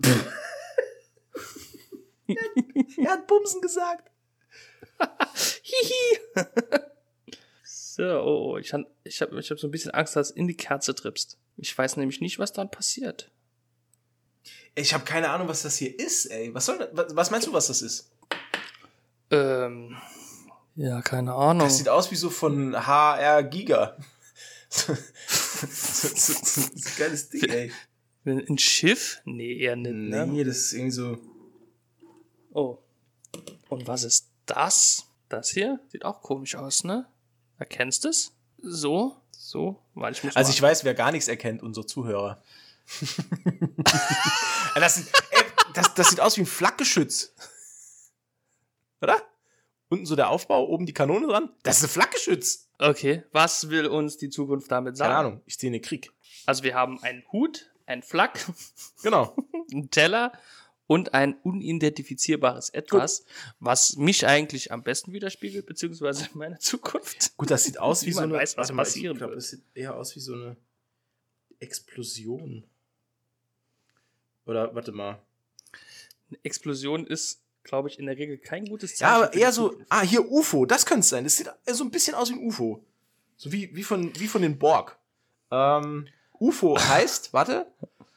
Er 2.98 3.12
hat 3.12 3.26
Bumsen 3.26 3.60
gesagt. 3.60 4.10
Hihi. 5.62 6.18
so, 7.62 8.02
oh, 8.02 8.52
oh, 8.52 8.58
ich 8.58 8.72
habe 8.72 8.86
ich 9.04 9.20
hab, 9.20 9.32
ich 9.32 9.50
hab 9.50 9.58
so 9.58 9.68
ein 9.68 9.70
bisschen 9.70 9.92
Angst, 9.92 10.16
dass 10.16 10.32
du 10.32 10.38
in 10.40 10.48
die 10.48 10.56
Kerze 10.56 10.94
trippst. 10.94 11.38
Ich 11.56 11.76
weiß 11.76 11.96
nämlich 11.96 12.20
nicht, 12.20 12.38
was 12.38 12.52
dann 12.52 12.70
passiert. 12.70 13.30
Ich 14.76 14.92
habe 14.92 15.04
keine 15.04 15.30
Ahnung, 15.30 15.48
was 15.48 15.62
das 15.62 15.76
hier 15.76 15.98
ist, 15.98 16.26
ey. 16.26 16.54
Was 16.54 16.66
soll 16.66 16.88
was, 16.92 17.16
was 17.16 17.30
meinst 17.30 17.46
du, 17.46 17.52
was 17.52 17.66
das 17.68 17.82
ist? 17.82 18.10
Ähm. 19.30 19.96
Ja, 20.76 21.00
keine 21.00 21.32
Ahnung. 21.32 21.66
Das 21.66 21.78
sieht 21.78 21.88
aus 21.88 22.10
wie 22.10 22.16
so 22.16 22.28
von 22.28 22.76
HR 22.86 23.42
Giga. 23.44 23.96
so, 24.68 24.94
so, 25.28 26.08
so, 26.14 26.32
so, 26.44 26.60
ein 26.60 26.82
geiles 26.98 27.30
Ding, 27.30 27.44
ey. 27.44 27.72
Ein 28.26 28.58
Schiff? 28.58 29.22
Nee, 29.24 29.56
eher 29.58 29.76
nicht. 29.76 29.92
Ne? 29.92 30.26
Nee, 30.26 30.44
das 30.44 30.58
ist 30.58 30.72
irgendwie 30.74 30.90
so. 30.90 31.18
Oh. 32.52 32.78
Und 33.68 33.86
was 33.86 34.02
ist 34.02 34.28
das? 34.44 35.06
Das 35.28 35.50
hier? 35.50 35.80
Sieht 35.88 36.04
auch 36.04 36.20
komisch 36.20 36.54
aus, 36.54 36.84
ne? 36.84 37.06
Erkennst 37.58 38.04
du 38.04 38.08
es? 38.08 38.32
So? 38.58 39.16
So? 39.30 39.80
Weil 39.94 40.12
ich 40.12 40.22
muss 40.22 40.36
Also 40.36 40.50
ich 40.50 40.60
weiß, 40.60 40.84
wer 40.84 40.94
gar 40.94 41.12
nichts 41.12 41.28
erkennt, 41.28 41.62
unsere 41.62 41.86
Zuhörer. 41.86 42.42
Das, 44.74 44.98
ey, 44.98 45.42
das, 45.74 45.94
das 45.94 46.10
sieht 46.10 46.20
aus 46.20 46.36
wie 46.36 46.42
ein 46.42 46.46
Flakgeschütz. 46.46 47.34
Oder? 49.02 49.22
Unten 49.88 50.06
so 50.06 50.16
der 50.16 50.30
Aufbau, 50.30 50.66
oben 50.66 50.86
die 50.86 50.92
Kanone 50.94 51.26
dran. 51.28 51.50
Das 51.62 51.78
ist 51.78 51.84
ein 51.84 51.88
Flakgeschütz. 51.90 52.68
Okay, 52.78 53.22
was 53.32 53.70
will 53.70 53.86
uns 53.86 54.16
die 54.16 54.30
Zukunft 54.30 54.70
damit 54.70 54.96
sagen? 54.96 55.08
Keine 55.08 55.18
Ahnung, 55.18 55.42
ich 55.46 55.56
sehe 55.56 55.70
einen 55.70 55.80
Krieg. 55.82 56.12
Also 56.44 56.62
wir 56.64 56.74
haben 56.74 57.02
einen 57.02 57.22
Hut, 57.32 57.70
ein 57.86 58.02
Flak, 58.02 58.44
Genau. 59.02 59.36
einen 59.72 59.90
Teller 59.90 60.32
und 60.88 61.14
ein 61.14 61.34
unidentifizierbares 61.42 62.70
Etwas, 62.70 63.24
was 63.58 63.96
mich 63.96 64.26
eigentlich 64.26 64.72
am 64.72 64.82
besten 64.82 65.12
widerspiegelt, 65.12 65.66
beziehungsweise 65.66 66.28
meine 66.34 66.58
Zukunft. 66.58 67.36
Gut, 67.36 67.50
das 67.50 67.64
sieht 67.64 67.78
aus 67.78 68.04
wie 68.06 68.12
so 68.12 68.20
eine. 68.20 68.34
weiß, 68.34 68.56
was 68.56 68.72
passieren 68.74 69.14
Ich 69.14 69.18
glaube, 69.18 69.34
das 69.36 69.50
sieht 69.50 69.62
eher 69.74 69.94
aus 69.96 70.14
wie 70.16 70.20
so 70.20 70.34
eine 70.34 70.56
Explosion. 71.60 72.64
Oder 74.46 74.74
warte 74.74 74.92
mal. 74.92 75.20
Eine 76.28 76.38
Explosion 76.42 77.06
ist, 77.06 77.42
glaube 77.62 77.88
ich, 77.88 77.98
in 77.98 78.06
der 78.06 78.16
Regel 78.16 78.38
kein 78.38 78.64
gutes 78.64 78.96
Zeichen. 78.96 79.10
Ja, 79.10 79.16
aber 79.16 79.28
die 79.28 79.40
eher 79.40 79.52
so. 79.52 79.78
Ah, 79.88 80.02
hier 80.02 80.30
UFO. 80.30 80.64
Das 80.64 80.86
könnte 80.86 81.00
es 81.00 81.08
sein. 81.08 81.24
Das 81.24 81.36
sieht 81.36 81.50
so 81.66 81.84
ein 81.84 81.90
bisschen 81.90 82.14
aus 82.14 82.30
wie 82.30 82.34
ein 82.34 82.46
UFO. 82.46 82.82
So 83.36 83.52
wie, 83.52 83.74
wie, 83.74 83.82
von, 83.82 84.18
wie 84.18 84.28
von 84.28 84.42
den 84.42 84.58
Borg. 84.58 84.96
Ähm, 85.50 86.08
UFO 86.38 86.78
heißt, 86.78 87.32
warte, 87.32 87.66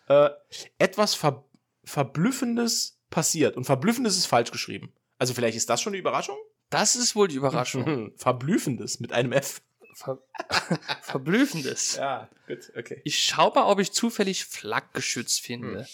äh, 0.08 0.30
etwas 0.78 1.16
Ver 1.16 1.44
Verblüffendes 1.84 3.00
passiert. 3.10 3.58
Und 3.58 3.64
Verblüffendes 3.64 4.16
ist 4.16 4.28
falsch 4.28 4.52
geschrieben. 4.52 4.94
Also 5.18 5.34
vielleicht 5.34 5.58
ist 5.58 5.70
das 5.70 5.82
schon 5.82 5.92
eine 5.92 6.00
Überraschung? 6.00 6.38
Das 6.70 6.96
ist 6.96 7.16
wohl 7.16 7.28
die 7.28 7.36
Überraschung. 7.36 8.14
Verblüffendes 8.16 9.00
mit 9.00 9.12
einem 9.12 9.32
F. 9.32 9.62
Ver 9.96 10.20
Verblüffendes. 11.02 11.96
Ja, 11.96 12.30
gut, 12.48 12.72
okay. 12.78 13.02
Ich 13.04 13.24
schau 13.24 13.52
mal, 13.54 13.66
ob 13.66 13.80
ich 13.80 13.92
zufällig 13.92 14.46
Flakgeschütz 14.46 15.40
finde. 15.40 15.80
Hm. 15.80 15.88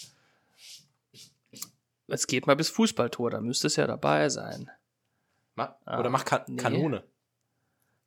Es 2.08 2.26
geht 2.26 2.46
mal 2.46 2.56
bis 2.56 2.70
Fußballtor, 2.70 3.30
da 3.30 3.40
müsste 3.40 3.66
es 3.66 3.76
ja 3.76 3.86
dabei 3.86 4.28
sein. 4.28 4.70
Ma 5.54 5.76
Ah, 5.84 5.98
oder 5.98 6.10
mach 6.10 6.24
Ka 6.24 6.44
nee. 6.46 6.56
Kanone. 6.56 7.04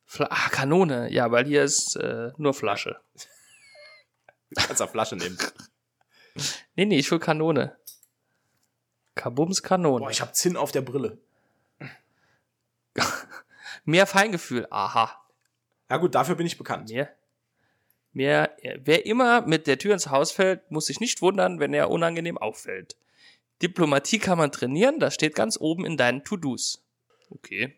Fla 0.06 0.28
ah, 0.30 0.50
Kanone, 0.50 1.12
ja, 1.12 1.32
weil 1.32 1.46
hier 1.46 1.64
ist 1.64 1.96
äh, 1.96 2.32
nur 2.38 2.54
Flasche. 2.54 3.00
Du 4.52 4.66
kannst 4.66 4.82
auch 4.82 4.90
Flasche 4.90 5.16
nehmen. 5.16 5.38
Nee, 6.76 6.86
nee, 6.86 7.00
ich 7.00 7.12
will 7.12 7.20
Kanone. 7.20 7.76
Kabums 9.16 9.62
Kanone. 9.62 10.06
Boah, 10.06 10.12
ich 10.12 10.22
hab 10.22 10.34
Zinn 10.34 10.56
auf 10.56 10.72
der 10.72 10.82
Brille. 10.82 11.18
Mehr 13.84 14.08
Feingefühl, 14.08 14.66
aha. 14.70 15.22
Ja 15.90 15.98
gut, 15.98 16.16
dafür 16.16 16.36
bin 16.36 16.46
ich 16.46 16.58
bekannt. 16.58 16.90
Mehr. 16.90 17.14
Mehr, 18.14 18.56
wer 18.78 19.06
immer 19.06 19.42
mit 19.42 19.68
der 19.68 19.78
Tür 19.78 19.94
ins 19.94 20.10
Haus 20.10 20.32
fällt, 20.32 20.72
muss 20.72 20.86
sich 20.86 21.02
nicht 21.02 21.22
wundern, 21.22 21.60
wenn 21.60 21.74
er 21.74 21.90
unangenehm 21.90 22.38
auffällt. 22.38 22.96
Diplomatie 23.62 24.20
kann 24.20 24.38
man 24.38 24.52
trainieren, 24.52 25.00
das 25.00 25.14
steht 25.16 25.36
ganz 25.36 25.58
oben 25.60 25.86
in 25.86 25.98
deinen 25.98 26.24
To-Dos. 26.24 26.84
Okay. 27.30 27.76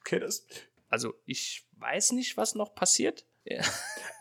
Okay, 0.00 0.20
das. 0.20 0.44
Also, 0.88 1.14
ich 1.26 1.64
weiß 1.78 2.12
nicht, 2.12 2.36
was 2.36 2.54
noch 2.54 2.74
passiert. 2.74 3.24
Ja. 3.44 3.62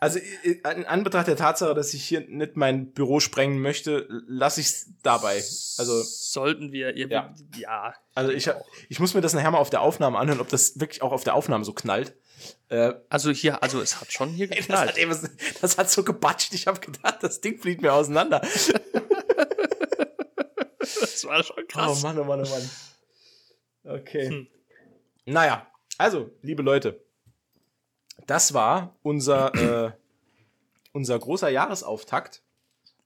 Also 0.02 0.20
i- 0.20 0.62
in 0.76 0.86
Anbetracht 0.86 1.28
der 1.28 1.38
Tatsache, 1.38 1.74
dass 1.74 1.94
ich 1.94 2.04
hier 2.04 2.20
nicht 2.28 2.58
mein 2.58 2.92
Büro 2.92 3.22
sprengen 3.22 3.60
möchte, 3.60 4.06
lasse 4.28 4.60
ich 4.60 4.68
es 4.68 4.88
dabei. 5.02 5.36
Also, 5.38 6.04
sollten 6.04 6.74
wir 6.74 6.96
ihr 6.96 7.08
Ja. 7.08 7.34
ja. 7.58 7.96
also 8.14 8.32
ich, 8.32 8.48
ich 8.90 9.00
muss 9.00 9.14
mir 9.16 9.22
das 9.22 9.34
nachher 9.34 9.50
mal 9.52 9.58
auf 9.58 9.70
der 9.70 9.82
Aufnahme 9.82 10.20
anhören, 10.20 10.42
ob 10.42 10.50
das 10.50 10.80
wirklich 10.82 11.02
auch 11.02 11.14
auf 11.14 11.24
der 11.24 11.34
Aufnahme 11.34 11.64
so 11.64 11.72
knallt. 11.74 12.14
Äh, 12.68 12.94
Also 13.10 13.32
hier, 13.32 13.64
also 13.64 13.82
es 13.82 14.00
hat 14.02 14.12
schon 14.12 14.30
hier 14.30 14.46
ey, 14.52 14.58
das, 14.58 14.68
geknallt. 14.68 14.98
hat, 14.98 15.10
was, 15.10 15.30
das 15.62 15.78
hat 15.78 15.90
so 15.90 16.04
gebatscht. 16.04 16.54
Ich 16.54 16.68
habe 16.68 16.80
gedacht, 16.82 17.24
das 17.24 17.40
Ding 17.42 17.58
fliegt 17.60 17.82
mir 17.82 17.94
auseinander. 17.94 18.42
Das 21.02 21.26
war 21.26 21.44
schon 21.44 21.58
Oh 21.60 21.66
krass. 21.68 22.04
Mann, 22.04 22.18
oh 22.20 22.24
Mann, 22.24 22.42
oh 22.46 22.50
Mann. 22.50 24.00
Okay. 24.00 24.30
Hm. 24.30 24.48
Naja, 25.26 25.68
also, 25.98 26.32
liebe 26.42 26.62
Leute, 26.64 27.04
das 28.28 28.54
war 28.54 28.96
unser, 29.04 29.54
äh, 29.88 29.92
unser 30.94 31.18
großer 31.20 31.50
Jahresauftakt. 31.50 32.42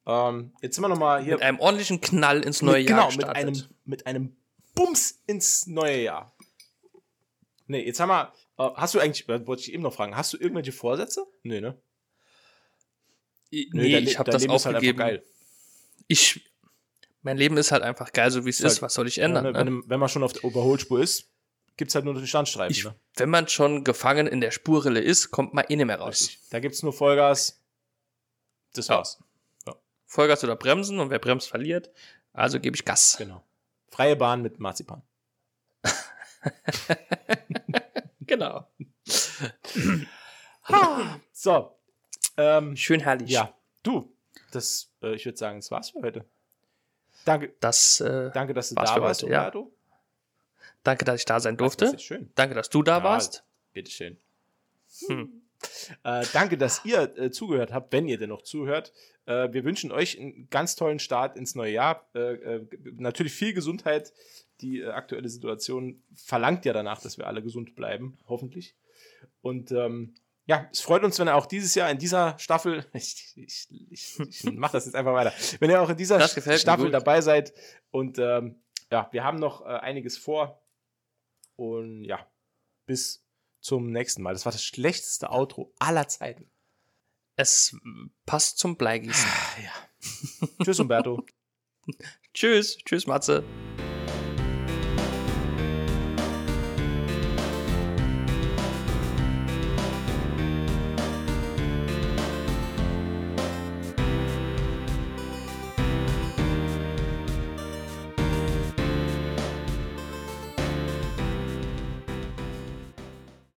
Ähm, 0.06 0.54
jetzt 0.62 0.76
sind 0.76 0.84
wir 0.84 0.90
nochmal 0.90 1.24
hier. 1.24 1.34
Mit 1.36 1.44
einem 1.44 1.60
ordentlichen 1.60 2.02
Knall 2.02 2.42
ins 2.44 2.62
neue 2.62 2.80
mit, 2.82 2.90
Jahr 2.90 3.10
genau, 3.10 3.18
mit 3.18 3.36
einem, 3.36 3.64
mit 3.86 4.06
einem 4.08 4.36
Bums 4.76 5.22
ins 5.28 5.68
neue 5.68 6.02
Jahr. 6.04 6.34
Nee, 7.68 7.86
jetzt 7.86 8.00
haben 8.00 8.10
wir. 8.10 8.34
Äh, 8.58 8.72
hast 8.76 8.96
du 8.96 9.00
eigentlich, 9.00 9.28
äh, 9.30 9.46
wollte 9.46 9.62
ich 9.64 9.74
eben 9.74 9.84
noch 9.84 9.94
fragen, 9.94 10.16
hast 10.16 10.34
du 10.34 10.38
irgendwelche 10.38 10.72
Vorsätze? 10.72 11.26
Nee, 11.44 11.62
ne? 11.62 11.78
Nee, 13.52 13.68
Le- 13.72 14.00
ich 14.00 14.18
habe 14.20 14.30
das 14.32 14.42
halt 14.44 14.52
aufgegeben. 14.52 14.98
geil. 15.00 15.24
ich, 16.08 16.46
mein 17.22 17.38
Leben 17.38 17.58
ist 17.58 17.72
halt 17.72 17.84
einfach 17.84 18.12
geil, 18.14 18.32
so 18.32 18.46
wie 18.46 18.50
es 18.50 18.60
Ist 18.62 18.74
ist. 18.74 18.82
Was 18.82 18.94
soll 18.94 19.08
ich 19.08 19.18
Ja, 19.18 19.26
ändern? 19.26 19.44
ne, 19.46 19.52
ne? 19.52 19.60
wenn, 19.60 19.90
wenn 19.90 20.00
man 20.00 20.10
schon 20.10 20.24
auf 20.24 20.34
der 20.34 20.44
Überholspur 20.44 21.02
ist, 21.02 21.28
gibt's 21.78 21.96
halt 21.96 22.06
nur 22.06 22.14
den 22.14 22.28
Standstreifen. 22.28 22.72
Ich, 22.76 22.84
ne? 22.86 22.96
wenn 23.16 23.30
man 23.30 23.48
schon 23.48 23.84
gefangen 23.84 24.28
in 24.28 24.42
der 24.42 24.52
Spurrille 24.52 25.00
ist, 25.02 25.32
kommt 25.32 25.54
man 25.54 25.66
eh 25.70 25.76
nicht 25.76 25.86
mehr 25.86 26.00
raus. 26.00 26.22
Richtig. 26.22 26.40
Da 26.50 26.60
gibt's 26.60 26.84
nur 26.84 26.94
Vollgas. 26.94 27.62
Das 28.74 28.88
Ja. 28.88 28.98
war's. 28.98 29.20
Vollgas 30.06 30.44
oder 30.44 30.56
Bremsen 30.56 31.00
und 31.00 31.12
wer 31.12 31.20
bremst, 31.20 31.50
verliert. 31.50 31.92
Also 32.34 32.60
gebe 32.60 32.76
ich 32.76 32.84
Gas. 32.84 33.16
Genau. 33.20 33.44
Freie 33.90 34.16
Bahn 34.16 34.42
mit 34.42 34.60
Marzipan. 34.60 35.02
Genau. 38.26 38.68
So. 41.32 41.76
Ähm, 42.38 42.76
Schön 42.76 43.00
herrlich. 43.00 43.30
ja, 43.32 43.54
du, 43.84 44.14
das, 44.52 44.92
äh, 45.02 45.16
ich 45.16 45.26
würde 45.26 45.38
sagen, 45.38 45.60
das 45.60 45.72
war's 45.72 45.92
für 45.92 46.02
heute. 46.02 46.26
Danke, 47.26 47.54
Das, 47.60 48.02
äh, 48.02 48.32
danke, 48.34 48.54
dass 48.54 48.70
du 48.70 48.76
da 48.76 48.86
für 48.94 49.02
warst, 49.02 49.24
heute, 49.24 49.32
ja. 49.32 49.52
Danke, 50.84 51.06
dass 51.06 51.20
ich 51.20 51.26
da 51.26 51.40
sein 51.40 51.58
Das 51.58 51.76
durfte. 51.78 51.96
ist 51.96 52.04
schön. 52.04 52.32
Danke, 52.36 52.56
dass 52.56 52.70
du 52.70 52.84
da 52.84 53.00
Ja, 53.00 53.04
warst. 53.04 53.44
Bitteschön. 53.74 54.18
Hm. 55.08 55.42
Äh, 56.04 56.26
danke, 56.34 56.58
dass 56.58 56.86
ihr 56.86 57.18
äh, 57.18 57.32
zugehört 57.32 57.74
habt, 57.74 57.92
wenn 57.92 58.08
ihr 58.08 58.18
denn 58.18 58.30
noch 58.30 58.44
zuhört. 58.44 58.94
Äh, 59.26 59.52
wir 59.52 59.66
wünschen 59.66 59.92
euch 59.92 60.18
einen 60.18 60.50
ganz 60.50 60.76
tollen 60.76 61.00
Start 61.00 61.36
ins 61.36 61.54
neue 61.54 61.74
Jahr. 61.74 62.08
Äh, 62.16 62.20
äh, 62.36 62.68
natürlich 62.96 63.34
viel 63.34 63.54
Gesundheit 63.54 64.14
die 64.62 64.80
äh, 64.82 64.88
aktuelle 64.90 65.30
Situation 65.30 66.02
verlangt 66.14 66.66
ja 66.66 66.74
danach, 66.74 67.02
dass 67.02 67.18
wir 67.18 67.28
alle 67.28 67.42
gesund 67.44 67.76
bleiben, 67.76 68.18
hoffentlich. 68.28 68.76
Und 69.42 69.72
ähm, 69.72 70.16
ja, 70.50 70.68
es 70.72 70.82
freut 70.82 71.04
uns, 71.04 71.20
wenn 71.20 71.28
er 71.28 71.36
auch 71.36 71.46
dieses 71.46 71.76
Jahr 71.76 71.92
in 71.92 72.00
dieser 72.00 72.38
Staffel, 72.40 72.84
ich, 72.94 73.34
ich, 73.36 73.68
ich, 73.92 74.20
ich 74.20 74.44
mache 74.52 74.74
das 74.74 74.86
jetzt 74.86 74.96
einfach 74.96 75.14
weiter, 75.14 75.32
wenn 75.60 75.70
ihr 75.70 75.80
auch 75.80 75.90
in 75.90 75.98
dieser 75.98 76.20
Staffel 76.28 76.90
dabei 76.90 77.22
seid. 77.22 77.54
Und 77.92 78.18
ähm, 78.18 78.60
ja, 78.92 79.08
wir 79.12 79.24
haben 79.24 79.38
noch 79.38 79.62
äh, 79.62 79.66
einiges 79.66 80.18
vor. 80.18 80.60
Und 81.56 82.04
ja, 82.04 82.26
bis 82.88 83.24
zum 83.62 83.92
nächsten 83.92 84.24
Mal. 84.24 84.34
Das 84.34 84.46
war 84.46 84.52
das 84.52 84.64
schlechteste 84.64 85.30
Outro 85.30 85.72
aller 85.78 86.08
Zeiten. 86.08 86.50
Es 87.36 87.78
passt 88.26 88.58
zum 88.58 88.76
Bleigießen. 88.76 89.30
ja. 89.64 90.48
Tschüss, 90.64 90.80
Umberto. 90.80 91.24
Tschüss. 92.34 92.78
Tschüss, 92.86 93.06
Matze. 93.06 93.44